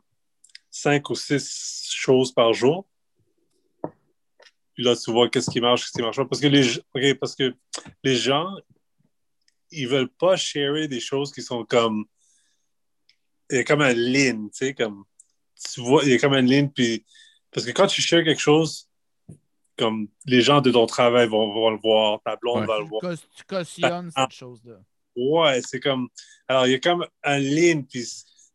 cinq 0.69 1.09
ou 1.09 1.15
six 1.15 1.89
choses 1.93 2.31
par 2.33 2.53
jour. 2.53 2.87
Puis 4.73 4.83
là, 4.83 4.95
tu 4.95 5.11
vois 5.11 5.29
qu'est-ce 5.29 5.49
qui 5.51 5.59
marche, 5.61 5.81
qu'est-ce 5.83 5.93
qui 5.93 6.01
marche 6.01 6.17
pas. 6.17 6.25
Parce 6.25 6.41
que 6.41 6.47
les, 6.47 6.77
ok, 6.95 7.19
parce 7.19 7.35
que 7.35 7.53
les 8.03 8.15
gens, 8.15 8.47
ils 9.71 9.87
veulent 9.87 10.09
pas 10.09 10.35
sharer 10.37 10.87
des 10.87 10.99
choses 10.99 11.31
qui 11.31 11.41
sont 11.41 11.65
comme. 11.65 12.05
Il 13.49 13.57
y 13.57 13.59
a 13.59 13.63
comme 13.65 13.81
un 13.81 13.93
ligne, 13.93 14.49
tu 14.49 14.57
sais, 14.65 14.73
comme. 14.73 15.03
Tu 15.73 15.81
vois, 15.81 16.03
il 16.03 16.09
y 16.11 16.13
a 16.13 16.19
comme 16.19 16.33
une 16.33 16.47
ligne, 16.49 16.69
puis. 16.69 17.05
Parce 17.51 17.65
que 17.65 17.71
quand 17.71 17.87
tu 17.87 18.01
shares 18.01 18.23
quelque 18.23 18.39
chose, 18.41 18.87
comme 19.77 20.07
les 20.25 20.41
gens 20.41 20.61
de 20.61 20.71
ton 20.71 20.85
travail 20.85 21.27
vont, 21.27 21.51
vont 21.53 21.69
le 21.69 21.77
voir, 21.77 22.21
ta 22.23 22.37
blonde 22.37 22.61
Ouais. 22.61 22.67
va 22.67 22.79
le 22.79 22.85
voir. 22.85 23.01
tu 23.35 23.43
cautionnes 23.43 24.09
cette 24.11 24.31
chose-là. 24.31 24.79
Ouais, 25.29 25.61
c'est 25.67 25.79
comme. 25.79 26.07
Alors, 26.47 26.67
il 26.67 26.71
y 26.71 26.75
a 26.75 26.79
comme 26.79 27.05
un 27.23 27.37
ligne, 27.39 27.83
puis 27.85 28.05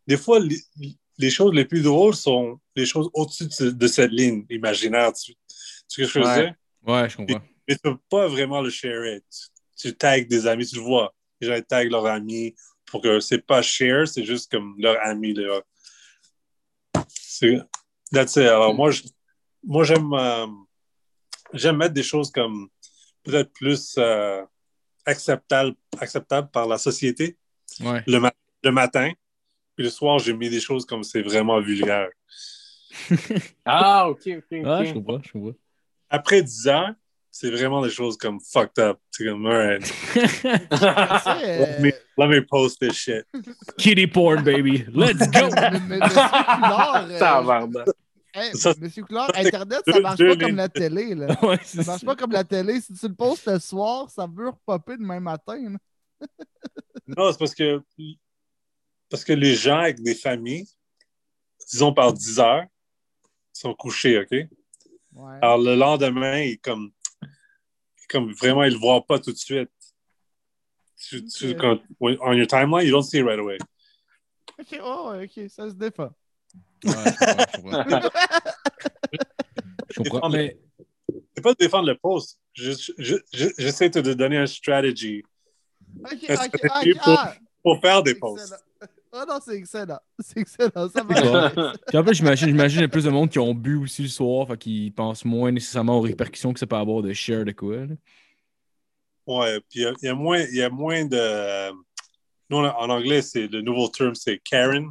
des 0.06 0.16
fois, 0.16 0.38
les, 0.40 0.59
les 1.18 1.30
choses 1.30 1.52
les 1.55 1.64
plus 1.64 1.82
drôles 1.82 2.14
sont 2.14 2.59
les 2.74 2.86
choses 2.86 3.09
au-dessus 3.14 3.47
de, 3.60 3.70
de 3.70 3.86
cette 3.86 4.10
ligne 4.10 4.44
imaginaire. 4.51 5.12
Tu, 5.12 5.32
tu 5.34 5.38
sais 5.48 5.86
ce 5.88 5.97
que 5.97 6.05
je 6.05 6.18
veux 6.18 6.24
dire? 6.43 6.55
Ouais, 6.86 7.09
je 7.09 7.16
comprends. 7.16 7.40
Mais 7.68 7.74
tu 7.74 7.80
peux 7.82 7.97
pas 8.10 8.28
vraiment 8.28 8.60
le 8.60 8.70
share. 8.70 9.20
Tu, 9.30 9.88
tu 9.90 9.97
tags 9.97 10.20
des 10.20 10.47
amis, 10.47 10.66
tu 10.66 10.76
le 10.76 10.82
vois. 10.82 11.14
Les 11.40 11.48
gens 11.48 11.60
taguent 11.62 11.90
leurs 11.90 12.06
amis 12.06 12.55
pour 12.86 13.02
que 13.02 13.18
c'est 13.20 13.44
pas 13.44 13.62
share, 13.62 14.06
c'est 14.06 14.24
juste 14.24 14.51
comme 14.51 14.74
leur 14.78 14.97
ami. 15.05 15.34
Là. 15.34 15.60
C'est. 17.09 17.59
That's 18.12 18.36
it. 18.36 18.43
Alors, 18.43 18.74
moi, 18.74 18.90
je- 18.90 19.02
moi 19.64 19.84
j'aime 19.84 20.12
euh, 20.12 20.47
j'aime 21.52 21.76
mettre 21.78 21.94
des 21.94 22.02
choses 22.05 22.30
comme 22.30 22.68
peut-être 23.24 23.52
plus 23.52 23.97
euh, 23.98 24.43
acceptables 25.07 25.74
acceptables 26.01 26.49
par 26.51 26.66
la 26.66 26.78
société 26.78 27.37
Ouais. 27.81 28.03
le, 28.07 28.20
ma- 28.20 28.33
le 28.62 28.70
matin. 28.70 29.12
Puis 29.74 29.85
le 29.85 29.91
soir, 29.91 30.19
j'ai 30.19 30.33
mis 30.33 30.49
des 30.49 30.61
choses 30.61 30.85
comme 30.87 31.03
c'est 31.03 31.23
vraiment 31.23 31.61
vulgaire. 31.61 32.09
Ah, 33.65 34.09
ok, 34.09 34.20
ok. 34.27 34.45
ok. 34.53 34.62
Ah, 34.65 34.85
je 34.85 34.93
comprends, 34.95 35.20
je 35.23 35.33
comprends. 35.33 35.55
Après 36.09 36.43
10 36.43 36.69
heures, 36.69 36.95
c'est 37.31 37.51
vraiment 37.51 37.83
des 37.83 37.91
choses 37.91 38.16
comme 38.16 38.39
fucked 38.41 38.78
up. 38.83 38.99
C'est 39.11 39.27
comme, 39.27 39.45
alright, 39.47 39.83
Tu 39.83 40.19
sais, 40.19 40.59
let, 41.59 41.81
me, 41.81 41.89
euh, 41.89 41.93
let 42.16 42.28
me 42.28 42.41
post 42.47 42.81
this 42.81 42.95
shit. 42.95 43.27
Kitty 43.77 44.07
porn, 44.07 44.43
baby. 44.43 44.87
Let's 44.95 45.28
go! 45.31 45.49
mais- 45.55 45.81
mais- 45.81 46.01
euh. 46.03 47.85
Hey, 48.37 48.57
Ça, 48.57 48.75
Monsieur 48.79 49.05
c'est 49.09 49.47
Internet, 49.47 49.83
ça 49.87 50.01
marche 50.01 50.19
deux 50.19 50.37
pas 50.37 50.47
comme 50.47 50.57
la 50.57 50.69
télé. 50.69 51.15
Là. 51.15 51.27
ouais, 51.43 51.59
Ça 51.65 51.83
marche 51.85 52.01
ça. 52.01 52.07
pas 52.07 52.17
comme 52.17 52.33
la 52.33 52.45
télé. 52.45 52.81
Si 52.81 52.93
tu 52.95 53.09
le 53.09 53.15
postes 53.15 53.47
le 53.47 53.59
soir, 53.59 54.11
ça 54.11 54.27
veut 54.27 54.49
repopper 54.49 54.97
demain 54.97 55.21
matin. 55.21 55.77
Non, 57.07 57.31
c'est 57.33 57.39
parce 57.39 57.55
que, 57.55 57.83
parce 59.09 59.25
que 59.25 59.33
les 59.33 59.55
gens 59.55 59.79
avec 59.79 60.01
des 60.01 60.15
familles, 60.15 60.69
disons 61.71 61.93
par 61.93 62.13
10 62.13 62.41
heures, 62.41 62.65
sont 63.53 63.75
couchés, 63.75 64.19
OK? 64.19 64.31
Ouais. 65.13 65.39
Alors 65.41 65.59
le 65.59 65.75
lendemain, 65.75 66.41
ils 66.41 66.59
comme, 66.59 66.91
comme 68.09 68.33
vraiment, 68.33 68.65
ils 68.65 68.73
le 68.73 68.79
voient 68.79 69.05
pas 69.05 69.19
tout 69.19 69.33
de 69.33 69.37
suite. 69.37 69.71
Tu, 70.99 71.57
quand- 71.57 71.81
on 72.01 72.33
your 72.33 72.47
timeline, 72.47 72.87
you 72.87 72.91
don't 72.93 73.03
see 73.03 73.19
it 73.19 73.25
right 73.25 73.39
away. 73.39 73.59
Ok, 74.59 74.81
oh, 74.83 75.13
ok, 75.23 75.49
ça 75.51 75.69
se 75.69 75.75
défend. 75.75 76.11
Ouais, 76.85 76.93
je 77.55 77.61
comprends, 77.61 78.11
je 79.90 80.03
comprends. 80.11 80.28
Mais 80.31 80.57
C'est 81.35 81.43
pas 81.43 81.53
de 81.53 81.59
défendre 81.59 81.86
le 81.89 81.97
poste. 81.97 82.39
Je- 82.55 82.73
je- 82.98 83.16
je- 83.32 83.48
J'essaie 83.59 83.89
de 83.90 84.01
te 84.01 84.09
donner 84.15 84.39
un 84.39 84.47
strategy 84.47 85.23
pour- 85.94 87.19
ah, 87.19 87.35
pour 87.62 87.81
faire 87.81 88.03
des 88.03 88.15
posts. 88.15 88.55
Ah 89.12 89.24
non, 89.27 89.39
c'est 89.43 89.57
excellent. 89.57 89.98
C'est 90.20 90.40
excellent. 90.40 90.89
Ça 90.90 91.05
Ouais. 91.05 91.20
va. 91.23 91.73
Puis 91.89 91.97
en 91.97 92.05
plus, 92.05 92.15
j'imagine, 92.15 92.48
j'imagine 92.48 92.77
qu'il 92.77 92.82
y 92.82 92.85
a 92.85 92.89
plus 92.89 93.05
de 93.05 93.11
monde 93.11 93.31
qui 93.31 93.39
ont 93.39 93.55
bu 93.55 93.77
aussi 93.77 94.03
le 94.03 94.09
soir, 94.09 94.47
fait 94.48 94.59
qu'ils 94.59 94.93
pensent 94.93 95.24
moins 95.24 95.51
nécessairement 95.53 95.97
aux 95.98 96.03
répercussions 96.03 96.53
que 96.53 96.61
ça 96.61 96.66
peut 96.66 96.77
avoir 96.77 97.03
de 97.03 97.12
share 97.15 97.44
de 97.47 97.53
quoi. 97.53 97.77
là. 97.86 97.94
Ouais, 99.27 99.59
puis 99.70 99.81
il 99.81 99.82
y 99.82 99.86
a- 99.86 99.93
il 100.03 100.07
y, 100.07 100.09
a 100.09 100.15
moins- 100.15 100.43
il 100.43 100.57
y 100.57 100.62
a 100.62 100.69
moins 100.70 101.05
de. 101.07 101.70
Nous, 102.51 102.59
en 102.59 102.90
anglais, 102.90 103.23
c'est 103.23 103.47
le 103.48 103.61
nouveau 103.62 103.89
terme, 103.89 104.15
c'est 104.15 104.39
Karen. 104.39 104.90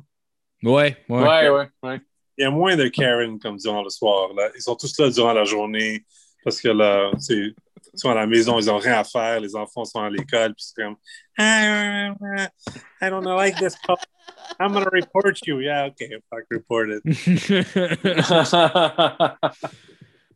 Ouais, 0.64 0.98
ouais. 1.10 1.22
Ouais, 1.22 1.49
ouais, 1.49 1.68
ouais. 1.84 1.99
Il 2.38 2.44
y 2.44 2.45
a 2.45 2.52
moins 2.52 2.76
de 2.76 2.88
Karen 2.88 3.40
comme 3.40 3.57
durant 3.57 3.84
le 3.84 3.90
soir. 3.90 4.34
Là. 4.36 4.49
Ils 4.56 4.61
sont 4.61 4.76
tous 4.76 4.98
là 4.99 5.10
durant 5.10 5.34
la 5.34 5.45
journée 5.45 6.03
parce 6.44 6.61
que 6.61 6.69
là, 6.69 7.11
ils 7.30 7.53
sont 7.95 8.10
à 8.10 8.15
la 8.15 8.27
maison, 8.27 8.60
ils 8.60 8.68
n'ont 8.68 8.77
rien 8.77 8.99
à 8.99 9.03
faire, 9.03 9.40
les 9.40 9.56
enfants 9.56 9.86
sont 9.86 10.02
à 10.02 10.10
l'école, 10.10 10.53
puis 10.53 10.65
c'est 10.65 10.84
comme 10.84 10.95
Ah, 11.38 12.14
I 13.02 13.10
don't 13.10 13.23
know, 13.23 13.36
like 13.36 13.56
this. 13.57 13.76
post. 13.88 14.06
I'm 14.60 14.73
gonna 14.73 14.90
report 14.91 15.40
you. 15.45 15.60
Yeah, 15.60 15.88
okay, 15.88 16.18
fuck, 16.30 16.44
report 16.52 16.90
it. 16.90 17.03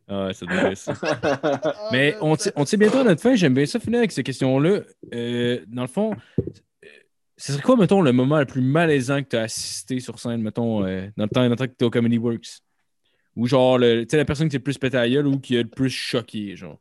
ah, 0.08 0.32
ça 0.32 0.46
devrait 0.50 0.74
ça. 0.74 0.94
Ah, 1.02 1.74
Mais 1.92 2.16
on, 2.20 2.36
on 2.56 2.64
tire 2.64 2.78
bientôt 2.78 2.98
à 2.98 3.04
notre 3.04 3.22
fin. 3.22 3.34
J'aime 3.34 3.54
bien 3.54 3.66
ça 3.66 3.78
finir 3.78 3.98
avec 3.98 4.12
ces 4.12 4.22
questions-là. 4.22 4.80
Euh, 5.14 5.60
dans 5.68 5.82
le 5.82 5.88
fond, 5.88 6.14
ce 7.40 7.52
serait 7.52 7.62
quoi, 7.62 7.76
mettons, 7.76 8.02
le 8.02 8.12
moment 8.12 8.38
le 8.38 8.44
plus 8.46 8.60
malaisant 8.60 9.22
que 9.22 9.28
tu 9.28 9.36
as 9.36 9.42
assisté 9.42 9.98
sur 10.00 10.18
scène, 10.18 10.42
mettons, 10.42 10.84
euh, 10.84 11.08
dans 11.16 11.24
le 11.24 11.30
temps, 11.30 11.42
dans 11.42 11.48
le 11.48 11.56
temps 11.56 11.66
que 11.66 11.72
tu 11.72 11.84
es 11.84 11.86
au 11.86 11.90
Comedy 11.90 12.18
Works? 12.18 12.60
Ou 13.36 13.46
genre, 13.46 13.78
le- 13.78 14.02
tu 14.04 14.10
sais, 14.10 14.16
la 14.18 14.24
personne 14.24 14.48
qui 14.48 14.56
est 14.56 14.58
le 14.58 14.62
plus 14.64 14.76
pété 14.76 14.96
à 14.96 15.00
la 15.02 15.08
gueule 15.08 15.26
ou 15.26 15.38
qui 15.40 15.56
a 15.56 15.62
le 15.62 15.68
plus 15.68 15.88
choqué, 15.90 16.54
genre? 16.56 16.78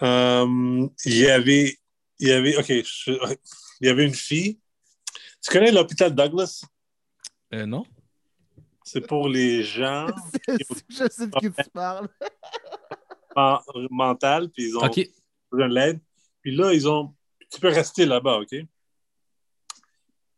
Um, 0.00 0.90
il 1.04 1.16
y 1.16 1.28
avait, 1.28 1.76
il 2.18 2.28
y 2.28 2.32
avait, 2.32 2.56
ok, 2.56 2.66
je- 2.66 3.36
il 3.80 3.86
y 3.86 3.90
avait 3.90 4.04
une 4.04 4.14
fille. 4.14 4.58
Tu 5.42 5.50
connais 5.50 5.72
l'hôpital 5.72 6.14
Douglas? 6.14 6.64
Euh, 7.54 7.64
non? 7.66 7.84
C'est 8.84 9.06
pour 9.06 9.28
les 9.28 9.62
gens 9.64 10.06
Je 10.88 11.08
sais 11.10 11.26
de 11.26 11.38
qui 11.38 11.50
tu 11.50 11.70
parles. 11.72 12.08
men- 13.36 13.60
mentales, 13.90 14.50
puis 14.50 14.68
ils 14.68 14.76
ont 14.76 14.80
besoin 15.50 15.68
de 15.68 15.74
l'aide. 15.74 16.00
Puis 16.42 16.54
là, 16.54 16.72
ils 16.72 16.88
ont. 16.88 17.14
Tu 17.50 17.60
peux 17.60 17.68
rester 17.68 18.04
là-bas, 18.06 18.38
OK? 18.40 18.54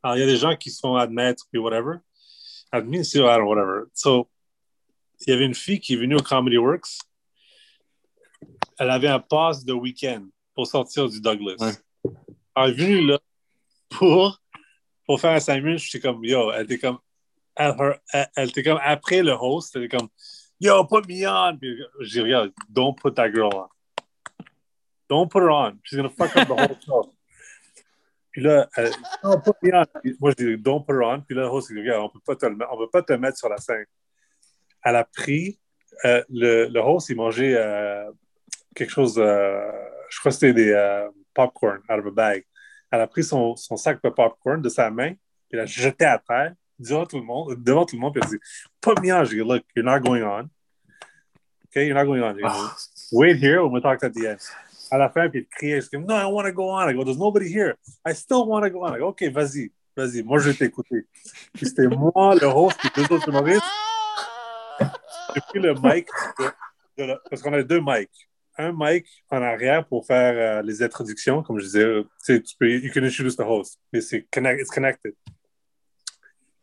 Alors, 0.02 0.16
il 0.16 0.20
y 0.20 0.22
a 0.22 0.26
des 0.26 0.36
gens 0.36 0.56
qui 0.56 0.70
se 0.70 0.80
font 0.80 0.96
admettre, 0.96 1.44
puis 1.50 1.60
whatever. 1.60 1.96
Admis, 2.72 3.04
c'est 3.04 3.20
whatever. 3.20 3.84
So, 3.94 4.30
il 5.20 5.30
y 5.30 5.32
avait 5.34 5.44
une 5.44 5.54
fille 5.54 5.80
qui 5.80 5.94
est 5.94 5.96
venue 5.96 6.16
au 6.16 6.22
Comedy 6.22 6.56
Works. 6.56 6.98
Elle 8.78 8.90
avait 8.90 9.08
un 9.08 9.20
pass 9.20 9.64
de 9.64 9.72
week-end 9.72 10.26
pour 10.54 10.66
sortir 10.66 11.08
du 11.08 11.20
Douglas. 11.20 11.56
Ouais. 11.58 12.12
Elle 12.56 12.70
est 12.70 12.72
venue 12.74 13.06
là 13.06 13.18
pour, 13.90 14.40
pour 15.04 15.20
faire 15.20 15.32
un 15.32 15.40
5 15.40 15.62
minutes. 15.62 15.80
J'étais 15.80 16.00
comme, 16.08 16.24
yo, 16.24 16.50
elle 16.52 16.64
était 16.64 16.78
comme, 16.78 16.98
elle, 17.56 17.74
elle- 18.12 18.30
elle 18.36 18.48
était 18.48 18.62
comme, 18.62 18.80
après 18.82 19.22
le 19.22 19.32
host, 19.32 19.76
elle 19.76 19.84
était 19.84 19.98
comme, 19.98 20.08
yo, 20.60 20.84
put 20.86 21.02
me 21.08 21.28
on. 21.28 21.58
Puis 21.58 21.76
je 22.00 22.08
dis, 22.10 22.20
regarde, 22.22 22.52
don't 22.68 22.94
put 22.94 23.12
that 23.12 23.30
girl 23.32 23.50
on. 23.54 23.68
Don't 25.10 25.28
put 25.28 25.42
her 25.42 25.50
on. 25.50 25.80
She's 25.82 25.96
gonna 25.96 26.08
fuck 26.08 26.36
up 26.36 26.46
the 26.46 26.54
whole 26.54 26.78
show. 26.86 27.12
Puis 28.32 28.42
là, 28.42 28.68
elle, 28.76 28.92
non, 29.24 29.40
put 29.40 29.50
me 29.60 29.74
on. 29.74 29.84
Puis 30.00 30.16
moi, 30.20 30.30
je 30.38 30.44
dis, 30.44 30.56
don't 30.56 30.86
put 30.86 30.94
her 30.94 31.02
on. 31.02 31.20
Puis 31.20 31.34
là, 31.34 31.42
le 31.42 31.48
host, 31.48 31.68
il 31.70 31.76
dit, 31.76 31.82
regarde, 31.82 32.04
on 32.04 32.08
peut 32.10 32.20
pas 32.24 32.36
te, 32.36 32.46
le 32.46 32.56
on 32.70 32.78
peut 32.78 32.90
pas 32.90 33.02
te 33.02 33.12
mettre 33.14 33.36
sur 33.36 33.48
la 33.48 33.56
scène. 33.56 33.86
Elle 34.84 34.94
a 34.94 35.04
pris, 35.04 35.58
euh, 36.04 36.22
le, 36.30 36.68
le 36.68 36.80
host, 36.80 37.08
il 37.08 37.16
mangeait 37.16 37.54
euh, 37.56 38.08
quelque 38.74 38.90
chose, 38.90 39.18
euh, 39.18 39.68
je 40.10 40.20
crois 40.20 40.30
que 40.30 40.38
c'était 40.38 40.52
des 40.52 40.70
euh, 40.70 41.08
popcorn 41.34 41.80
out 41.90 41.98
of 41.98 42.06
a 42.06 42.10
bag. 42.10 42.44
Elle 42.92 43.00
a 43.00 43.08
pris 43.08 43.24
son, 43.24 43.56
son 43.56 43.76
sac 43.76 44.00
de 44.02 44.10
popcorn 44.10 44.62
de 44.62 44.68
sa 44.68 44.90
main, 44.90 45.14
puis 45.48 45.58
l'a 45.58 45.66
jeté 45.66 46.04
à 46.04 46.18
terre 46.18 46.54
devant 46.78 47.04
tout 47.06 47.18
le 47.18 47.24
monde, 47.24 47.56
devant 47.62 47.84
tout 47.84 47.96
le 47.96 48.00
monde, 48.00 48.14
puis 48.14 48.22
elle 48.22 48.28
a 48.28 48.30
dit, 48.30 48.40
put 48.80 48.90
me 49.02 49.12
on. 49.12 49.24
Je 49.24 49.30
dis, 49.30 49.36
look, 49.38 49.64
you're 49.74 49.84
not 49.84 49.98
going 49.98 50.22
on. 50.22 50.48
Okay, 51.66 51.86
you're 51.86 51.94
not 51.94 52.04
going 52.04 52.22
on. 52.22 52.34
J'ai 52.34 52.42
dit, 52.42 52.48
Ah. 52.48 52.76
Wait 53.12 53.34
here, 53.34 53.58
on 53.58 53.70
va 53.70 53.80
talk 53.80 54.04
at 54.04 54.10
the 54.10 54.24
end. 54.24 54.38
À 54.90 54.98
la 54.98 55.08
fin, 55.08 55.28
puis 55.28 55.40
il 55.40 55.46
criait, 55.46 55.80
je 55.80 55.88
dis, 55.88 55.98
no, 55.98 56.14
I 56.16 56.24
want 56.24 56.44
to 56.44 56.52
go 56.52 56.70
on. 56.70 56.88
I 56.88 56.94
go, 56.94 57.04
there's 57.04 57.18
nobody 57.18 57.48
here. 57.48 57.76
I 58.06 58.12
still 58.14 58.44
want 58.46 58.62
to 58.64 58.70
go 58.70 58.84
on. 58.84 58.94
I 58.94 58.98
go, 58.98 59.08
OK, 59.08 59.22
vas-y, 59.30 59.70
vas-y, 59.96 60.22
moi, 60.22 60.38
je 60.40 60.50
vais 60.50 60.56
t'écouter. 60.56 61.06
Puis 61.54 61.66
c'était 61.66 61.86
moi, 61.86 62.34
le 62.40 62.46
host, 62.46 62.76
puis 62.78 62.90
deux 62.96 63.14
autres 63.14 63.28
humoristes. 63.28 63.62
J'ai 65.34 65.40
pris 65.42 65.58
le 65.60 65.74
mic, 65.74 66.08
de- 66.38 66.50
de 66.98 67.04
la- 67.04 67.18
parce 67.30 67.40
qu'on 67.42 67.52
a 67.52 67.62
deux 67.62 67.80
mics. 67.80 68.28
Un 68.58 68.72
mic 68.76 69.06
en 69.30 69.40
arrière 69.42 69.86
pour 69.86 70.04
faire 70.06 70.58
euh, 70.58 70.62
les 70.62 70.82
introductions, 70.82 71.42
comme 71.42 71.58
je 71.60 71.64
disais, 71.66 71.84
euh, 71.84 72.02
tu 72.26 72.42
peux, 72.58 72.68
you 72.68 72.90
can 72.92 73.04
introduce 73.04 73.36
the 73.36 73.40
host, 73.46 73.78
mais 73.92 74.00
c'est 74.00 74.26
connect, 74.32 74.60
it's 74.60 74.70
connected. 74.70 75.14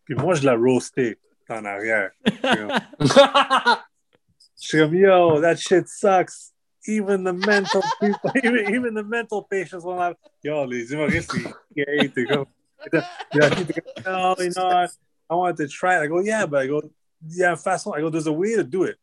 Puis 0.04 0.16
moi, 0.16 0.36
je 0.36 0.44
l'ai 0.44 0.52
roasté 0.56 1.18
en 1.50 1.64
arrière. 1.66 2.12
Je 4.60 4.68
suis 4.70 4.78
comme, 4.80 4.96
yo, 4.96 5.40
that 5.40 5.56
shit 5.58 5.88
sucks. 5.88 6.52
Even 6.88 7.24
the 7.24 7.34
mental 7.34 7.84
people, 8.00 8.32
even, 8.44 8.74
even 8.74 8.94
the 8.94 9.04
mental 9.04 9.44
patients 9.44 9.84
will 9.84 10.00
have. 10.00 10.16
Yo, 10.42 10.66
les 10.66 10.92
humoristes, 10.92 11.34
ils 11.36 11.86
crient, 11.86 12.14
t'es 12.14 12.26
comme. 12.26 12.46
Puis 12.90 13.40
la 13.40 13.50
fille, 13.50 13.66
t'es 13.66 13.82
comme, 13.82 14.04
no, 14.06 14.36
you 14.40 14.52
know, 14.52 14.68
I, 14.68 14.88
I 15.30 15.36
wanted 15.36 15.58
to 15.58 15.68
try 15.68 15.98
it. 15.98 16.04
I 16.04 16.08
go, 16.08 16.20
yeah, 16.20 16.46
but 16.46 16.62
I 16.64 16.68
go, 16.68 16.82
yeah, 17.28 17.56
façon. 17.56 17.96
I 17.96 18.02
go, 18.02 18.10
there's 18.10 18.28
a 18.28 18.32
way 18.32 18.56
to 18.56 18.64
do 18.64 18.84
it. 18.84 18.98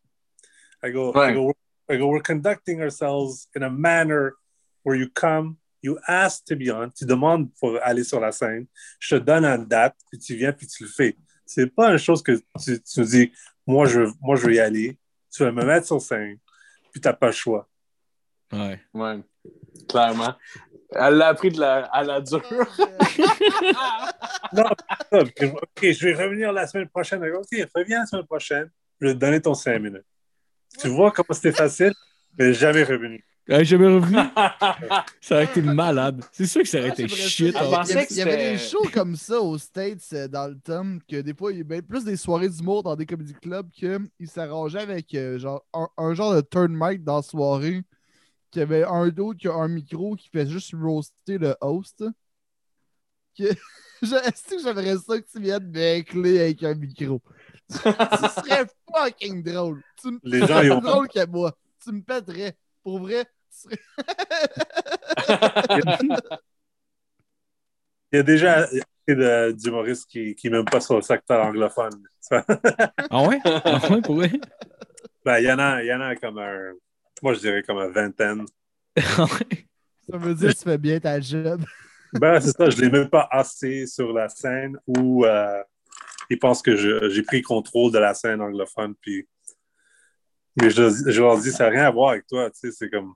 I 0.82 0.90
go, 0.90 1.12
I 1.14 1.32
go, 1.32 1.52
I 1.88 1.96
go, 1.96 2.08
we're 2.08 2.20
conducting 2.20 2.80
ourselves 2.80 3.48
in 3.54 3.62
a 3.62 3.70
manner 3.70 4.34
where 4.82 4.96
you 4.96 5.08
come, 5.08 5.58
you 5.82 5.98
ask 6.08 6.44
to 6.46 6.56
be 6.56 6.70
on, 6.70 6.90
tu 6.90 7.04
demandes 7.04 7.50
pour 7.60 7.78
aller 7.82 8.04
sur 8.04 8.20
la 8.20 8.32
scène, 8.32 8.66
je 8.98 9.16
te 9.16 9.20
donne 9.22 9.44
une 9.44 9.66
date, 9.66 9.94
puis 10.10 10.18
tu 10.18 10.34
viens, 10.36 10.52
puis 10.52 10.66
tu 10.66 10.84
le 10.84 10.88
fais. 10.88 11.16
C'est 11.44 11.66
pas 11.66 11.90
une 11.90 11.98
chose 11.98 12.22
que 12.22 12.32
tu, 12.62 12.80
tu 12.82 13.02
dis, 13.02 13.32
moi 13.66 13.86
je, 13.86 14.00
moi, 14.20 14.36
je 14.36 14.46
veux 14.46 14.54
y 14.54 14.60
aller, 14.60 14.98
tu 15.30 15.42
vas 15.42 15.52
me 15.52 15.64
mettre 15.64 15.86
sur 15.86 16.00
scène, 16.00 16.38
puis 16.92 17.00
t'as 17.00 17.12
pas 17.12 17.26
le 17.26 17.32
choix. 17.32 17.68
Ouais. 18.54 18.80
Ouais, 18.94 19.20
clairement. 19.88 20.34
Elle 20.96 21.14
l'a 21.14 21.28
appris 21.28 21.50
de 21.50 21.58
la, 21.60 21.84
à 21.86 22.02
la 22.04 22.20
dure. 22.20 22.42
Non, 24.52 24.64
non, 25.12 25.20
OK, 25.20 25.82
je 25.90 26.06
vais 26.06 26.14
revenir 26.14 26.52
la 26.52 26.66
semaine 26.66 26.88
prochaine. 26.88 27.22
OK, 27.24 27.46
reviens 27.74 28.00
la 28.00 28.06
semaine 28.06 28.26
prochaine, 28.26 28.70
je 29.00 29.06
vais 29.08 29.14
te 29.14 29.18
donner 29.18 29.40
ton 29.40 29.54
5 29.54 29.78
minutes. 29.80 30.04
Tu 30.80 30.88
vois 30.88 31.10
comment 31.10 31.26
c'était 31.32 31.52
facile, 31.52 31.92
mais 32.38 32.52
jamais 32.52 32.84
revenu. 32.84 33.24
Jamais 33.48 33.86
revenu? 33.88 34.16
Ça 35.20 35.34
aurait 35.34 35.44
été 35.44 35.60
malade. 35.60 36.22
C'est 36.32 36.46
sûr 36.46 36.62
que 36.62 36.68
ça 36.68 36.78
aurait 36.78 36.90
Ah, 36.90 36.92
été 37.02 37.08
shit. 37.08 37.48
Il 37.48 37.52
y 37.52 37.56
avait- 37.58 37.70
pensais 37.70 37.92
il 37.92 37.96
y 37.96 37.98
avait- 37.98 38.06
que 38.06 38.12
il 38.14 38.16
y 38.18 38.22
avait 38.22 38.52
des 38.52 38.58
shows 38.58 38.88
comme 38.92 39.16
ça 39.16 39.38
aux 39.40 39.58
States 39.58 40.00
euh, 40.14 40.28
dans 40.28 40.48
le 40.48 40.58
temps, 40.58 40.96
que 41.08 41.20
des 41.20 41.34
fois, 41.34 41.52
il 41.52 41.58
y 41.58 41.60
avait 41.60 41.82
plus 41.82 42.04
des 42.04 42.16
soirées 42.16 42.48
d'humour 42.48 42.82
dans 42.82 42.96
des 42.96 43.04
comédie 43.04 43.34
clubs 43.34 43.68
qu'ils 43.70 44.28
s'arrangeaient 44.28 44.80
avec 44.80 45.12
euh, 45.14 45.38
genre, 45.38 45.62
un, 45.74 45.88
un 45.98 46.14
genre 46.14 46.34
de 46.34 46.40
turn 46.40 46.72
mic 46.74 47.04
dans 47.04 47.16
la 47.16 47.22
soirée, 47.22 47.82
qu'il 48.54 48.60
y 48.60 48.62
avait 48.62 48.84
un 48.84 49.08
d'autre 49.08 49.40
qui 49.40 49.48
a 49.48 49.54
un 49.54 49.66
micro 49.68 50.14
qui 50.14 50.28
fait 50.28 50.46
juste 50.46 50.72
roaster 50.80 51.38
le 51.38 51.56
host. 51.60 52.04
Que... 53.36 53.42
Est-ce 54.02 54.44
que 54.48 54.62
j'aimerais 54.62 54.96
ça 54.96 55.20
que 55.20 55.26
tu 55.30 55.40
viennes 55.40 55.68
m'écler 55.70 56.40
avec 56.40 56.62
un 56.62 56.74
micro? 56.74 57.20
Ce 57.68 57.78
serait 57.78 58.66
fucking 58.94 59.42
drôle. 59.42 59.82
Tu 60.00 60.12
me 60.12 60.20
Les 60.22 60.46
gens, 60.46 60.60
ils 60.62 60.70
ont- 60.70 60.80
drôle 60.80 61.08
que 61.08 61.26
moi. 61.26 61.52
Tu 61.82 61.90
me 61.90 62.00
pèterais. 62.02 62.56
Pour 62.82 63.00
vrai, 63.00 63.24
tu 63.24 63.30
serais 63.50 63.78
Il 68.12 68.16
y 68.16 68.18
a 68.18 68.22
déjà 68.22 68.68
d'humoristes 69.52 70.08
qui 70.08 70.34
qui 70.36 70.48
n'aiment 70.48 70.64
pas 70.64 70.80
sur 70.80 70.94
le 70.96 71.02
secteur 71.02 71.44
anglophone. 71.44 72.06
Ah 72.30 73.22
ouais? 73.26 73.40
Ah 73.44 73.80
ouais, 73.90 74.00
pour 74.00 74.14
vrai? 74.14 74.30
Ben, 75.24 75.38
il 75.38 75.44
y 75.44 75.52
en 75.52 75.58
a, 75.58 75.82
il 75.82 75.86
y 75.86 75.92
en 75.92 76.00
a 76.00 76.14
comme 76.14 76.38
un, 76.38 76.74
moi 77.24 77.34
je 77.34 77.40
dirais 77.40 77.62
comme 77.62 77.78
une 77.78 77.90
vingtaine. 77.92 78.44
Ça 78.96 80.18
veut 80.18 80.34
dire 80.34 80.50
que 80.52 80.58
tu 80.58 80.64
fais 80.64 80.78
bien 80.78 81.00
ta 81.00 81.18
job. 81.20 81.64
Ben, 82.20 82.38
c'est 82.40 82.52
ça, 82.56 82.70
je 82.70 82.80
les 82.80 82.88
mets 82.90 83.08
pas 83.08 83.26
assez 83.28 83.88
sur 83.88 84.12
la 84.12 84.28
scène 84.28 84.78
où 84.86 85.24
euh, 85.24 85.60
ils 86.30 86.38
pensent 86.38 86.62
que 86.62 86.76
j'ai 87.10 87.22
pris 87.24 87.42
contrôle 87.42 87.90
de 87.90 87.98
la 87.98 88.14
scène 88.14 88.40
anglophone. 88.40 88.94
Puis, 89.00 89.26
mais 90.62 90.70
je, 90.70 90.90
je 91.10 91.20
leur 91.20 91.36
dis, 91.40 91.50
ça 91.50 91.64
n'a 91.64 91.70
rien 91.70 91.84
à 91.86 91.90
voir 91.90 92.10
avec 92.10 92.24
toi. 92.28 92.48
Tu 92.52 92.60
sais, 92.60 92.70
c'est 92.70 92.88
comme. 92.88 93.14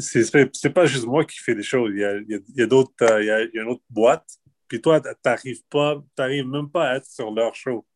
C'est 0.00 0.70
pas 0.74 0.86
juste 0.86 1.06
moi 1.06 1.24
qui 1.24 1.38
fais 1.38 1.54
des 1.54 1.62
choses. 1.62 1.92
Il 1.94 2.00
y 2.00 2.04
a, 2.04 2.16
il 2.16 2.28
y 2.28 2.34
a- 2.34 2.38
il 2.48 2.56
y 2.58 2.62
a 2.62 2.66
d'autres. 2.66 2.90
euh, 3.02 3.22
il, 3.22 3.26
y 3.26 3.30
a, 3.30 3.42
il 3.42 3.50
y 3.54 3.58
a 3.60 3.62
une 3.62 3.68
autre 3.68 3.84
boîte. 3.90 4.26
Puis 4.66 4.80
toi, 4.80 5.00
t'arrives 5.00 5.62
pas, 5.70 6.02
t'arrives 6.16 6.48
même 6.48 6.68
pas 6.68 6.88
à 6.90 6.96
être 6.96 7.06
sur 7.06 7.30
leur 7.30 7.54
show. 7.54 7.86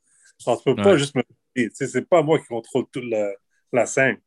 Alors, 0.46 0.62
tu 0.62 0.72
peux 0.72 0.80
pas 0.80 0.92
Ouais. 0.92 0.98
juste 0.98 1.16
me. 1.16 1.22
Tu 1.56 1.68
sais, 1.74 1.88
c'est 1.88 2.08
pas 2.08 2.22
moi 2.22 2.38
qui 2.38 2.46
contrôle 2.46 2.84
toute 2.92 3.04
la, 3.06 3.32
la 3.72 3.86
scène. 3.86 4.18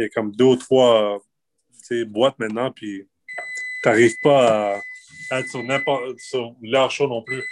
Il 0.00 0.04
y 0.04 0.06
a 0.06 0.08
comme 0.08 0.32
deux 0.34 0.44
ou 0.46 0.56
trois 0.56 1.20
euh, 1.90 2.04
boîtes 2.06 2.38
maintenant, 2.38 2.72
puis 2.72 3.06
t'arrives 3.82 4.16
pas 4.22 4.76
à, 4.76 4.80
à 5.30 5.40
être 5.40 5.50
sur 5.50 5.62
n'importe 5.62 6.18
sur 6.18 6.54
leur 6.62 6.90
show 6.90 7.06
non 7.06 7.22
plus. 7.22 7.42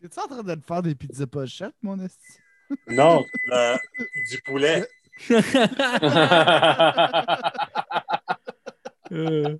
T'es-tu 0.00 0.18
en 0.18 0.26
train 0.26 0.42
de 0.42 0.54
te 0.56 0.66
faire 0.66 0.82
des 0.82 0.96
pizzas 0.96 1.26
pochettes, 1.28 1.76
mon 1.80 1.96
esti? 2.00 2.38
Non, 2.88 3.24
le- 3.44 3.76
du 4.30 4.42
poulet. 4.42 4.84
Euh. 9.12 9.58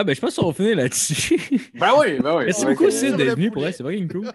Ah, 0.00 0.04
ben, 0.04 0.14
je 0.14 0.20
pense 0.20 0.36
qu'on 0.36 0.46
va 0.46 0.52
finir 0.52 0.76
là-dessus. 0.76 1.40
ben 1.74 1.92
oui, 1.98 2.20
ben 2.20 2.36
oui. 2.36 2.44
Merci 2.44 2.64
Ouais, 2.64 2.74
beaucoup, 2.74 2.88
Sid, 2.90 3.16
d'être 3.16 3.34
venu 3.34 3.50
pour 3.50 3.66
elle. 3.66 3.74
C'est 3.74 3.82
vraiment 3.82 4.06
cool. 4.06 4.26
Ouais, 4.26 4.32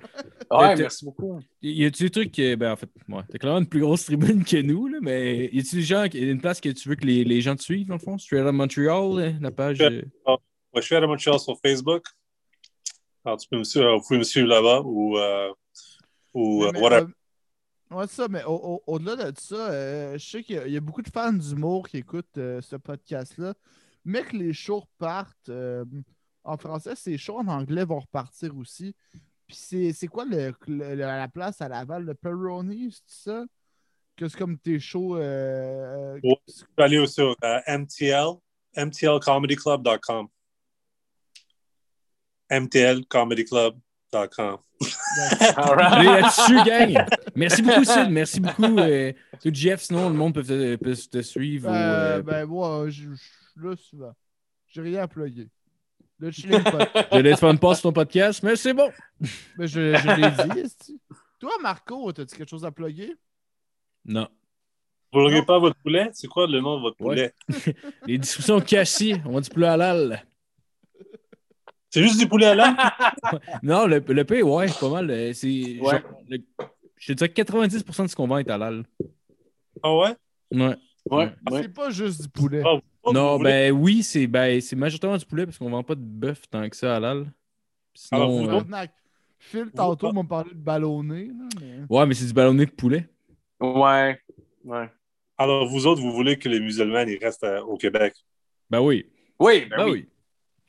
Euh, 0.51 0.75
merci 0.77 1.05
beaucoup. 1.05 1.39
Y 1.61 1.85
a-tu 1.85 2.03
des 2.03 2.09
trucs 2.09 2.31
que, 2.33 2.55
ben 2.55 2.73
en 2.73 2.75
fait, 2.75 2.89
ouais, 3.07 3.21
t'as 3.31 3.37
clairement 3.37 3.59
une 3.59 3.67
plus 3.69 3.79
grosse 3.79 4.03
tribune 4.03 4.43
que 4.43 4.61
nous, 4.61 4.87
là, 4.87 4.97
mais 5.01 5.49
y 5.53 5.59
a-tu 5.59 5.75
des 5.77 5.81
gens, 5.83 6.03
une 6.13 6.41
place 6.41 6.59
que 6.59 6.67
tu 6.67 6.89
veux 6.89 6.95
que 6.95 7.05
les, 7.05 7.23
les 7.23 7.39
gens 7.39 7.55
te 7.55 7.61
suivent, 7.63 7.87
dans 7.87 7.93
le 7.95 7.99
fond? 8.01 8.17
Straight 8.17 8.43
Out 8.45 8.53
Montreal, 8.53 9.19
euh, 9.19 9.31
la 9.39 9.51
page. 9.51 9.79
euh, 9.79 10.01
Ouais, 10.27 10.37
je 10.75 10.81
suis 10.81 10.95
à 10.95 10.99
Montréal 11.07 11.39
sur 11.39 11.57
Facebook. 11.65 12.03
Alors, 13.23 13.37
tu 13.37 13.47
peux 13.47 13.57
me 13.57 13.63
suivre, 13.63 13.95
vous 13.95 14.01
pouvez 14.05 14.19
me 14.19 14.23
suivre 14.23 14.47
là-bas 14.49 14.81
ou, 14.83 15.17
euh, 15.17 15.49
ou 16.33 16.65
euh, 16.65 16.71
Mais, 16.73 16.81
whatever. 16.81 17.07
euh, 17.91 17.95
ouais, 17.95 18.07
ça, 18.07 18.27
mais 18.29 18.43
au- 18.43 18.51
au- 18.51 18.83
au-delà 18.87 19.31
de 19.31 19.39
ça, 19.39 19.55
euh, 19.71 20.17
je 20.17 20.25
sais 20.29 20.43
qu'il 20.43 20.55
y 20.57 20.59
a- 20.59 20.67
y, 20.67 20.75
a 20.75 20.81
beaucoup 20.81 21.01
de 21.03 21.09
fans 21.09 21.31
d'humour 21.31 21.87
qui 21.87 21.97
écoutent 21.97 22.37
euh, 22.37 22.59
ce 22.59 22.75
podcast-là. 22.75 23.53
Mais 24.05 24.23
que 24.23 24.35
les 24.35 24.53
shows 24.53 24.81
repartent 24.81 25.49
euh, 25.49 25.85
en 26.43 26.57
français, 26.57 26.95
ces 26.95 27.17
shows 27.17 27.39
en 27.39 27.47
anglais 27.47 27.85
vont 27.85 27.99
repartir 27.99 28.55
aussi. 28.57 28.95
Puis 29.47 29.55
c'est 29.57 29.93
c'est 29.93 30.07
quoi 30.07 30.25
le, 30.25 30.53
le- 30.67 30.95
la 30.95 31.27
place 31.27 31.61
à 31.61 31.67
Laval, 31.69 32.03
le 32.03 32.13
Peroni, 32.13 32.91
c'est 32.91 33.29
ça? 33.31 33.45
Que 34.15 34.27
c'est 34.27 34.37
comme 34.37 34.57
tes 34.57 34.79
shows. 34.79 35.17
euh, 35.17 36.19
Ouais. 36.23 36.35
Tu 36.47 36.65
peux 36.75 36.83
aller 36.83 37.05
sur 37.07 37.35
euh, 37.43 37.59
MTL, 37.67 38.27
mtlcomedyclub.com. 38.77 40.27
mtlcomedyclub.com. 42.51 44.57
All 45.57 45.75
right. 45.75 45.93
Allez 45.93 46.21
là-dessus, 46.21 46.63
gang! 46.65 47.05
Merci 47.35 47.61
beaucoup, 47.61 47.83
Sid. 47.83 48.09
Merci 48.09 48.39
beaucoup. 48.39 48.77
Euh, 48.79 49.11
Jeff, 49.45 49.81
sinon, 49.81 50.09
le 50.09 50.15
monde 50.15 50.33
peut 50.35 50.43
te, 50.43 50.75
peut 50.75 50.95
te 50.95 51.21
suivre. 51.21 51.69
euh, 51.69 52.19
euh, 52.19 52.21
ben, 52.21 52.45
moi, 52.45 52.89
je 52.89 53.09
je 53.13 53.21
suis 53.59 53.67
là 53.69 53.75
souvent. 53.77 54.13
J'ai 54.67 54.81
rien 54.81 55.01
à 55.03 55.07
plugger. 55.07 55.49
Là, 56.19 56.29
je 56.29 56.39
suis 56.41 56.49
là, 56.49 56.59
pas. 56.61 57.07
Je 57.11 57.47
une 57.51 57.59
passe 57.59 57.79
sur 57.79 57.89
ton 57.89 57.93
podcast, 57.93 58.41
mais 58.43 58.55
c'est 58.55 58.73
bon. 58.73 58.91
Mais 59.57 59.67
je, 59.67 59.95
je 59.95 60.53
l'ai 60.55 60.63
dit. 60.63 60.99
Toi, 61.39 61.51
Marco, 61.61 62.11
t'as-tu 62.11 62.35
quelque 62.37 62.49
chose 62.49 62.65
à 62.65 62.71
plugger? 62.71 63.13
Non. 64.05 64.27
Vous 65.11 65.19
ne 65.21 65.41
pas 65.45 65.59
votre 65.59 65.75
poulet? 65.81 66.09
C'est 66.13 66.27
quoi 66.27 66.47
le 66.47 66.59
nom 66.59 66.77
de 66.77 66.81
votre 66.81 66.99
Ouais. 67.01 67.33
poulet? 67.47 67.75
Les 68.07 68.17
discussions 68.17 68.59
cassées, 68.61 69.21
on 69.25 69.33
va 69.33 69.41
du 69.41 69.49
poulet 69.49 69.67
halal. 69.67 70.23
C'est 71.89 72.01
juste 72.01 72.17
du 72.19 72.27
poulet 72.27 72.47
à 72.47 72.55
l'âme? 72.55 72.75
Non, 73.63 73.85
le, 73.85 73.99
le 73.99 74.23
P, 74.25 74.41
ouais, 74.41 74.67
pas 74.79 74.89
mal. 74.89 75.09
euh, 75.11 75.31
C'est 75.33 75.77
Ouais. 75.79 76.01
genre, 76.01 76.01
le- 76.27 76.43
je 76.97 77.07
te 77.07 77.17
dirais 77.17 77.29
que 77.29 77.41
90% 77.41 78.03
de 78.03 78.07
ce 78.07 78.15
qu'on 78.15 78.27
vend 78.27 78.37
est 78.39 78.49
halal. 78.49 78.83
Ah 79.83 79.95
ouais? 79.95 80.15
Ouais. 80.51 80.75
Ouais, 81.11 81.31
ouais. 81.51 81.61
C'est 81.61 81.73
pas 81.73 81.89
juste 81.91 82.21
du 82.23 82.29
poulet. 82.29 82.63
Ah, 82.65 82.79
Non, 83.11 83.33
vous 83.33 83.37
voulez- 83.39 83.49
ben 83.49 83.71
oui, 83.71 84.03
c'est 84.03 84.27
ben, 84.27 84.61
c'est 84.61 84.75
majoritairement 84.75 85.17
du 85.17 85.25
poulet 85.25 85.45
parce 85.45 85.57
qu'on 85.57 85.69
vend 85.69 85.83
pas 85.83 85.95
de 85.95 86.01
bœuf 86.01 86.49
tant 86.49 86.69
que 86.69 86.75
ça 86.75 86.95
halal. 86.95 87.33
Alors, 88.11 88.29
Sinon, 88.29 88.61
vous 88.61 88.73
euh. 88.73 88.85
Phil, 89.39 89.71
tantôt, 89.75 90.13
m'a 90.13 90.23
parlé 90.23 90.51
de 90.51 90.55
ballonné. 90.55 91.29
Mais... 91.59 91.81
ouais, 91.89 92.05
mais 92.05 92.13
c'est 92.13 92.25
du 92.25 92.33
ballonné 92.33 92.65
de 92.65 92.71
poulet. 92.71 93.09
Ouais. 93.59 94.17
Ouais. 94.63 94.89
Alors, 95.37 95.67
vous 95.67 95.85
autres, 95.85 96.01
vous 96.01 96.13
voulez 96.13 96.39
que 96.39 96.47
les 96.47 96.61
musulmans 96.61 97.01
ils 97.05 97.17
restent 97.17 97.43
euh, 97.43 97.61
au 97.61 97.75
Québec? 97.75 98.13
Ben 98.69 98.79
oui. 98.79 99.05
Oui, 99.39 99.65
ben, 99.65 99.77
Ben 99.77 99.85
oui. 99.85 99.91
oui. 99.91 100.09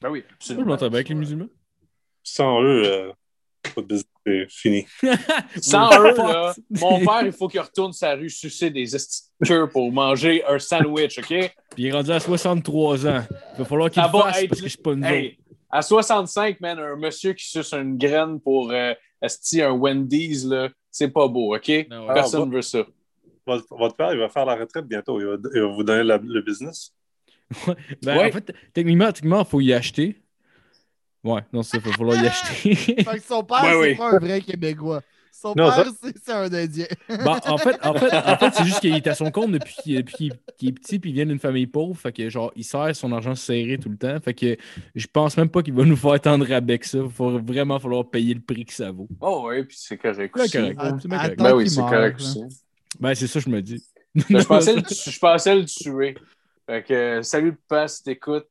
Ben 0.02 0.10
oui, 0.10 0.24
je 0.40 0.54
m'entends 0.54 0.88
bien 0.88 0.96
avec 0.96 1.08
les 1.08 1.14
musulmans. 1.14 1.48
Sans 2.22 2.60
eux, 2.62 2.82
euh, 2.84 3.12
votre 3.76 3.86
business 3.86 4.13
est 4.26 4.50
fini. 4.50 4.86
Sans 5.60 5.90
eux, 6.00 6.14
là, 6.16 6.54
mon 6.70 6.98
père, 7.04 7.22
il 7.24 7.32
faut 7.32 7.48
qu'il 7.48 7.60
retourne 7.60 7.92
sa 7.92 8.14
rue 8.14 8.30
sucer 8.30 8.70
des 8.70 8.94
estiqueurs 8.96 9.68
pour 9.70 9.90
manger 9.92 10.44
un 10.46 10.58
sandwich, 10.58 11.18
OK? 11.18 11.26
Puis 11.28 11.52
il 11.78 11.86
est 11.86 11.92
rendu 11.92 12.10
à 12.10 12.20
63 12.20 13.06
ans. 13.06 13.22
Il 13.52 13.58
va 13.58 13.64
falloir 13.64 13.90
qu'il 13.90 14.02
Ah 14.02 14.10
le 14.12 14.18
fasse 14.18 14.46
parce 14.46 14.60
que 14.60 14.66
je 14.66 14.70
suis 14.70 14.78
pas 14.82 14.92
une 14.92 15.04
Hey, 15.04 15.38
à 15.70 15.82
65, 15.82 16.60
man, 16.60 16.78
un 16.78 16.96
monsieur 16.96 17.32
qui 17.32 17.46
suce 17.48 17.72
une 17.74 17.98
graine 17.98 18.40
pour 18.40 18.70
euh, 18.70 18.94
esti, 19.20 19.60
un 19.62 19.72
Wendy's, 19.72 20.44
là, 20.44 20.68
c'est 20.90 21.08
pas 21.08 21.26
beau, 21.28 21.54
OK? 21.54 21.68
Ouais. 21.68 21.86
Personne 22.14 22.48
ne 22.48 22.54
veut 22.54 22.62
ça. 22.62 22.84
Votre, 23.46 23.66
votre 23.76 23.94
père, 23.96 24.12
il 24.12 24.18
va 24.20 24.28
faire 24.30 24.46
la 24.46 24.54
retraite 24.56 24.86
bientôt. 24.86 25.20
Il 25.20 25.26
va, 25.26 25.36
il 25.54 25.60
va 25.60 25.66
vous 25.66 25.82
donner 25.84 26.02
la- 26.04 26.16
le 26.22 26.40
business. 26.40 26.92
Ben, 28.02 28.16
Ouais. 28.16 28.28
En 28.28 28.32
fait, 28.32 28.54
techniquement, 28.72 29.12
techniquement, 29.12 29.40
il 29.42 29.46
faut 29.46 29.60
y 29.60 29.72
acheter. 29.74 30.16
Ouais, 31.24 31.40
non, 31.52 31.62
ça, 31.62 31.78
il 31.78 31.82
va 31.84 31.92
falloir 31.92 32.22
y 32.22 32.26
acheter. 32.26 32.74
Fait 32.76 33.04
que 33.04 33.22
son 33.22 33.42
père, 33.42 33.62
Ouais, 33.62 33.70
c'est 33.70 33.76
oui. 33.78 33.94
pas 33.96 34.10
un 34.12 34.18
vrai 34.18 34.40
Québécois. 34.40 35.00
Son 35.32 35.48
Non, 35.56 35.70
père, 35.70 35.86
c'est 36.02 36.14
c'est 36.24 36.32
un 36.32 36.50
Indien. 36.52 36.86
Ben, 37.08 37.38
en 37.46 37.58
fait, 37.58 37.76
en 37.84 37.92
fait, 37.94 38.14
en 38.14 38.38
fait 38.38 38.54
c'est 38.54 38.64
juste 38.64 38.80
qu'il 38.80 38.94
est 38.94 39.06
à 39.06 39.14
son 39.14 39.30
compte 39.30 39.50
depuis 39.52 39.74
qu'il 39.82 39.96
depuis 39.96 40.30
qu'il- 40.56 40.68
est 40.68 40.72
petit 40.72 40.98
puis 40.98 41.10
il 41.10 41.12
vient 41.14 41.26
d'une 41.26 41.38
famille 41.38 41.66
pauvre. 41.66 41.98
Fait 41.98 42.12
que 42.12 42.30
genre, 42.30 42.50
il 42.56 42.64
sert 42.64 42.94
son 42.96 43.12
argent 43.12 43.34
serré 43.34 43.76
tout 43.78 43.90
le 43.90 43.96
temps. 43.98 44.16
Fait 44.20 44.32
que 44.32 44.56
je 44.94 45.06
pense 45.06 45.36
même 45.36 45.48
pas 45.50 45.62
qu'il 45.62 45.74
va 45.74 45.84
nous 45.84 45.96
faire 45.96 46.18
rabais 46.24 46.78
que 46.78 46.86
ça. 46.86 46.98
Il 46.98 47.04
va 47.04 47.38
vraiment 47.42 47.78
falloir 47.78 48.08
payer 48.08 48.32
le 48.32 48.40
prix 48.40 48.64
que 48.64 48.72
ça 48.72 48.90
vaut. 48.90 49.08
Oh, 49.20 49.46
oui, 49.50 49.64
puis 49.64 49.76
c'est 49.78 49.98
correct. 49.98 50.32
Correct. 50.32 50.50
C'est 50.50 50.74
correct. 50.74 50.78
attends 51.10 51.44
Ben 51.44 51.54
oui, 51.56 51.68
c'est 51.68 51.80
correct 51.80 52.20
aussi. 52.20 52.40
Ben, 52.98 53.14
c'est 53.14 53.26
ça, 53.26 53.40
je 53.40 53.48
me 53.50 53.60
dis. 53.60 53.82
Ben, 54.30 54.40
je, 54.40 54.44
pensais 54.46 54.74
le, 54.76 54.82
tu- 54.82 55.10
je 55.10 55.18
pensais 55.18 55.54
le 55.56 55.64
tuer. 55.64 56.16
Fait 56.66 56.82
que, 56.84 56.94
euh, 56.94 57.22
salut, 57.22 57.54
papa, 57.68 57.88
si 57.88 58.02
t'écoutes, 58.04 58.46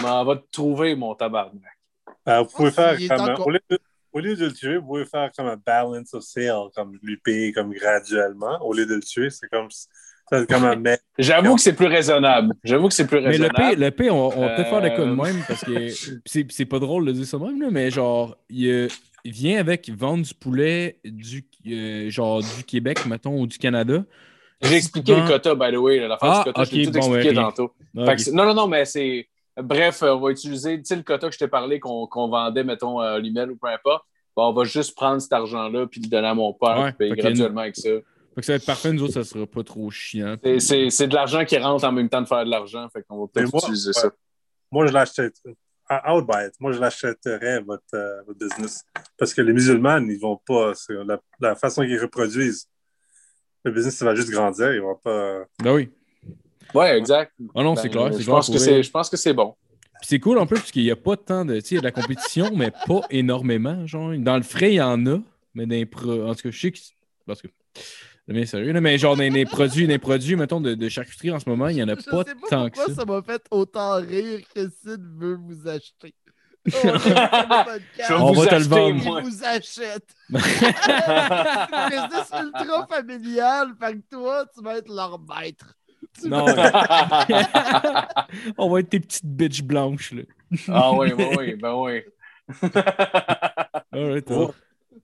m'en 0.00 0.24
va 0.24 0.36
te 0.36 0.44
trouver, 0.52 0.94
mon 0.94 1.14
tabarnak. 1.14 1.77
Euh, 2.28 2.40
vous 2.42 2.48
pouvez 2.54 2.68
Oh, 2.68 2.72
faire 2.72 2.98
comme. 3.08 3.20
encore- 3.30 3.46
Au 3.46 3.50
lieu, 3.50 3.60
de, 3.70 3.78
au 4.12 4.20
lieu 4.20 4.36
de 4.36 4.46
le 4.46 4.52
tuer, 4.52 4.76
vous 4.76 4.86
pouvez 4.86 5.04
faire 5.06 5.30
comme 5.36 5.46
un 5.46 5.56
balance 5.64 6.12
of 6.14 6.22
sale, 6.22 6.68
comme 6.74 6.98
lui 7.02 7.16
payer 7.16 7.52
comme 7.52 7.72
graduellement. 7.72 8.58
Au 8.62 8.72
lieu 8.74 8.86
de 8.86 8.94
le 8.94 9.00
tuer, 9.00 9.30
c'est 9.30 9.48
comme. 9.48 9.68
C'est 10.30 10.46
comme 10.46 10.64
un 10.64 10.76
mec. 10.88 11.00
J'avoue 11.18 11.54
que 11.54 11.60
c'est 11.62 11.72
plus 11.72 11.86
raisonnable. 11.86 12.52
J'avoue 12.62 12.88
que 12.88 12.94
c'est 12.94 13.06
plus 13.06 13.16
Mais 13.22 13.38
le 13.38 13.44
raisonnable. 13.46 13.70
P, 13.70 13.76
le 13.76 13.90
P, 13.92 14.10
on, 14.10 14.26
on 14.26 14.40
va 14.40 14.48
peut-être 14.56 14.68
faire 14.68 14.82
de 14.82 14.88
quoi 14.90 15.04
de 15.06 15.10
Euh, 15.10 15.14
même 15.14 15.42
parce 15.48 15.64
que 15.64 15.88
c'est 16.26 16.46
c'est 16.52 16.66
pas 16.66 16.78
drôle 16.78 17.06
de 17.06 17.12
dire 17.12 17.24
ça 17.24 17.38
même, 17.38 17.60
là, 17.62 17.68
mais 17.70 17.90
genre, 17.90 18.36
il, 18.50 18.68
euh, 18.68 18.88
il 19.24 19.32
vient 19.32 19.58
avec 19.58 19.88
vendre 19.88 20.24
du 20.26 20.34
poulet 20.34 21.00
du, 21.02 21.46
euh, 21.68 22.10
genre, 22.10 22.40
du 22.42 22.62
Québec, 22.64 23.06
mettons, 23.06 23.40
ou 23.40 23.46
du 23.46 23.56
Canada. 23.56 24.04
J'ai 24.60 24.74
expliqué 24.74 25.14
le 25.14 25.26
quota, 25.26 25.54
by 25.54 25.72
the 25.72 25.76
way. 25.78 26.00
L'affaire 26.00 26.18
Ah, 26.30 26.42
du 26.44 26.52
quota, 26.52 26.64
je 26.64 26.74
l'ai 26.76 26.84
tout 26.86 26.90
bon, 26.90 26.98
expliqué 26.98 27.28
ouais, 27.28 27.34
tantôt. 27.34 27.68
Que 27.94 28.30
non, 28.32 28.44
non, 28.44 28.54
non, 28.54 28.66
mais 28.66 28.84
c'est. 28.84 29.28
Bref, 29.62 30.02
euh, 30.02 30.14
on 30.14 30.20
va 30.20 30.30
utiliser 30.30 30.76
le 30.76 31.02
quota 31.02 31.28
que 31.28 31.34
je 31.34 31.38
t'ai 31.38 31.48
parlé 31.48 31.80
qu'on 31.80 32.28
vendait, 32.28 32.64
mettons, 32.64 33.00
à 33.00 33.14
Olimel 33.14 33.50
ou 33.50 33.56
peu 33.56 33.68
importe. 33.68 34.04
Bon, 34.36 34.48
on 34.48 34.52
va 34.52 34.64
juste 34.64 34.94
prendre 34.94 35.20
cet 35.20 35.32
argent-là 35.32 35.86
puis 35.86 36.00
le 36.00 36.08
donner 36.08 36.28
à 36.28 36.34
mon 36.34 36.52
père 36.52 36.78
Ouais, 36.78 36.92
puis 36.92 37.10
graduellement 37.10 37.62
avec 37.62 37.76
ça. 37.76 37.88
Fait 37.88 38.40
que 38.40 38.42
ça 38.42 38.52
va 38.52 38.56
être 38.56 38.66
parfait, 38.66 38.92
nous 38.92 39.02
autres, 39.02 39.14
ça 39.14 39.24
sera 39.24 39.46
pas 39.46 39.64
trop 39.64 39.90
chiant. 39.90 40.36
C'est- 40.60 41.06
de 41.06 41.14
l'argent 41.14 41.44
qui 41.44 41.58
rentre 41.58 41.84
en 41.84 41.90
même 41.90 42.08
temps 42.08 42.22
de 42.22 42.28
faire 42.28 42.44
de 42.44 42.50
l'argent. 42.50 42.88
Fait 42.92 43.02
qu'on 43.02 43.20
va 43.20 43.26
peut-être 43.26 43.52
utiliser 43.52 43.88
ouais. 43.88 43.92
ça. 43.94 44.12
Moi, 44.70 44.86
je 44.86 44.92
l'achète. 44.92 45.34
It. 45.44 45.56
Moi, 46.60 46.72
je 46.72 46.78
l'achèterais, 46.78 47.60
votre, 47.62 47.82
euh, 47.94 48.22
votre 48.26 48.38
business. 48.38 48.84
Parce 49.16 49.34
que 49.34 49.40
les 49.40 49.52
musulmans, 49.52 49.98
ils 49.98 50.20
vont 50.20 50.40
pas. 50.46 50.72
la 51.40 51.56
façon 51.56 51.82
qu'ils 51.82 52.00
reproduisent, 52.00 52.68
le 53.64 53.72
business, 53.72 53.96
ça 53.96 54.04
va 54.04 54.14
juste 54.14 54.30
grandir. 54.30 54.72
Ils 54.72 54.82
vont 54.82 54.96
pas. 54.96 55.44
Ben 55.62 55.74
oui. 55.74 55.90
Ouais, 56.74 56.98
exact. 56.98 57.32
Ah 57.54 57.62
non, 57.62 57.74
Ben, 57.74 57.82
c'est 57.82 57.88
clair. 57.88 58.08
c'est 58.12 58.18
Je 58.20 58.24
clair 58.24 58.34
pense, 58.36 58.50
que 58.50 58.82
je 58.82 58.90
pense 58.90 59.10
que 59.10 59.16
c'est 59.16 59.32
bon. 59.32 59.54
Puis 60.00 60.06
c'est 60.10 60.20
cool 60.20 60.38
en 60.38 60.46
plus 60.46 60.58
parce 60.58 60.70
qu'il 60.70 60.82
n'y 60.84 60.90
a 60.90 60.96
pas 60.96 61.16
tant 61.16 61.44
de. 61.44 61.54
Tu 61.56 61.60
sais, 61.60 61.68
il 61.70 61.74
y 61.74 61.78
a 61.78 61.80
de 61.80 61.86
la 61.86 61.92
compétition, 61.92 62.50
mais 62.54 62.70
pas 62.86 63.00
énormément. 63.10 63.86
Genre, 63.86 64.12
dans 64.18 64.36
le 64.36 64.42
frais, 64.42 64.72
il 64.72 64.76
y 64.76 64.80
en 64.80 65.04
a, 65.06 65.18
mais 65.54 65.66
dans 65.66 65.74
les 65.74 65.86
pro- 65.86 66.26
En 66.28 66.34
tout 66.34 66.42
cas, 66.42 66.50
je 66.50 66.60
sais 66.60 66.70
que. 66.70 66.78
Parce 67.26 67.42
que. 67.42 67.48
Bien 68.28 68.44
sérieux, 68.44 68.72
là, 68.72 68.82
mais 68.82 68.98
genre 68.98 69.16
dans 69.16 69.22
les 69.32 69.46
produits, 69.46 69.86
les 69.86 69.98
produits, 69.98 70.36
mettons, 70.36 70.60
de, 70.60 70.74
de 70.74 70.88
charcuterie 70.90 71.30
en 71.30 71.40
ce 71.40 71.48
moment, 71.48 71.68
il 71.68 71.76
n'y 71.76 71.82
en 71.82 71.88
a 71.88 71.94
Je 71.94 72.02
pas 72.10 72.24
sais 72.24 72.34
pas 72.34 72.48
tant 72.50 72.68
que 72.68 72.74
pourquoi 72.76 72.94
ça. 72.94 73.00
ça 73.00 73.06
m'a 73.06 73.22
fait 73.22 73.42
autant 73.50 73.94
rire 74.02 74.40
que 74.54 74.68
Sid 74.68 75.00
veut 75.18 75.36
vous 75.42 75.66
acheter. 75.66 76.14
Oh, 76.66 76.70
on. 76.84 78.34
Je 78.34 78.38
va 78.40 78.46
te 78.46 78.54
le 78.56 78.64
vendre. 78.64 79.20
Il 79.24 79.30
vous 79.30 79.44
achète. 79.44 80.14
C'est 80.28 81.90
business 81.90 82.30
ultra 82.42 82.86
familial. 82.86 83.68
Fait 83.80 83.94
que 83.94 84.02
toi, 84.10 84.44
tu 84.54 84.62
vas 84.62 84.76
être 84.76 84.92
leur 84.94 85.18
maître. 85.20 85.77
Non. 86.24 86.46
On 88.58 88.68
va 88.70 88.80
être 88.80 88.88
tes 88.90 89.00
petites 89.00 89.24
bitches 89.26 89.62
blanches, 89.62 90.12
là. 90.12 90.22
ah 90.68 90.92
oui, 90.94 91.12
ben 91.14 91.34
oui, 91.36 91.54
ben 91.54 91.74
oui. 91.74 92.02
Alright, 93.92 94.28
Vous, 94.30 94.52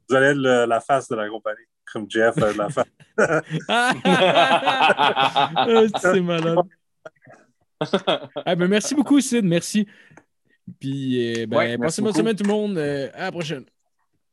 vous 0.08 0.14
allez 0.16 0.26
être 0.28 0.36
le- 0.38 0.64
la 0.66 0.80
face 0.80 1.08
de 1.08 1.16
la 1.16 1.28
compagnie. 1.28 1.58
Comme 1.92 2.10
Jeff, 2.10 2.34
euh, 2.38 2.52
la 2.56 2.68
face. 2.70 2.86
Ah, 5.56 5.84
c'est 6.00 6.20
malade. 6.20 6.58
Ah, 8.44 8.54
ben, 8.56 8.68
merci 8.68 8.94
beaucoup, 8.94 9.20
Sid. 9.20 9.44
Merci. 9.44 9.86
Puis, 10.80 11.42
euh, 11.42 11.46
ben, 11.46 11.56
Ouais, 11.56 11.78
passez 11.78 12.00
une 12.00 12.06
bonne 12.06 12.14
semaine, 12.14 12.36
tout 12.36 12.44
le 12.44 12.50
monde. 12.50 12.78
Euh, 12.78 13.10
à 13.14 13.24
la 13.24 13.32
prochaine. 13.32 13.64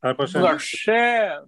À 0.00 0.08
la 0.08 0.14
prochaine. 0.14 0.42
Prochaine. 0.42 1.40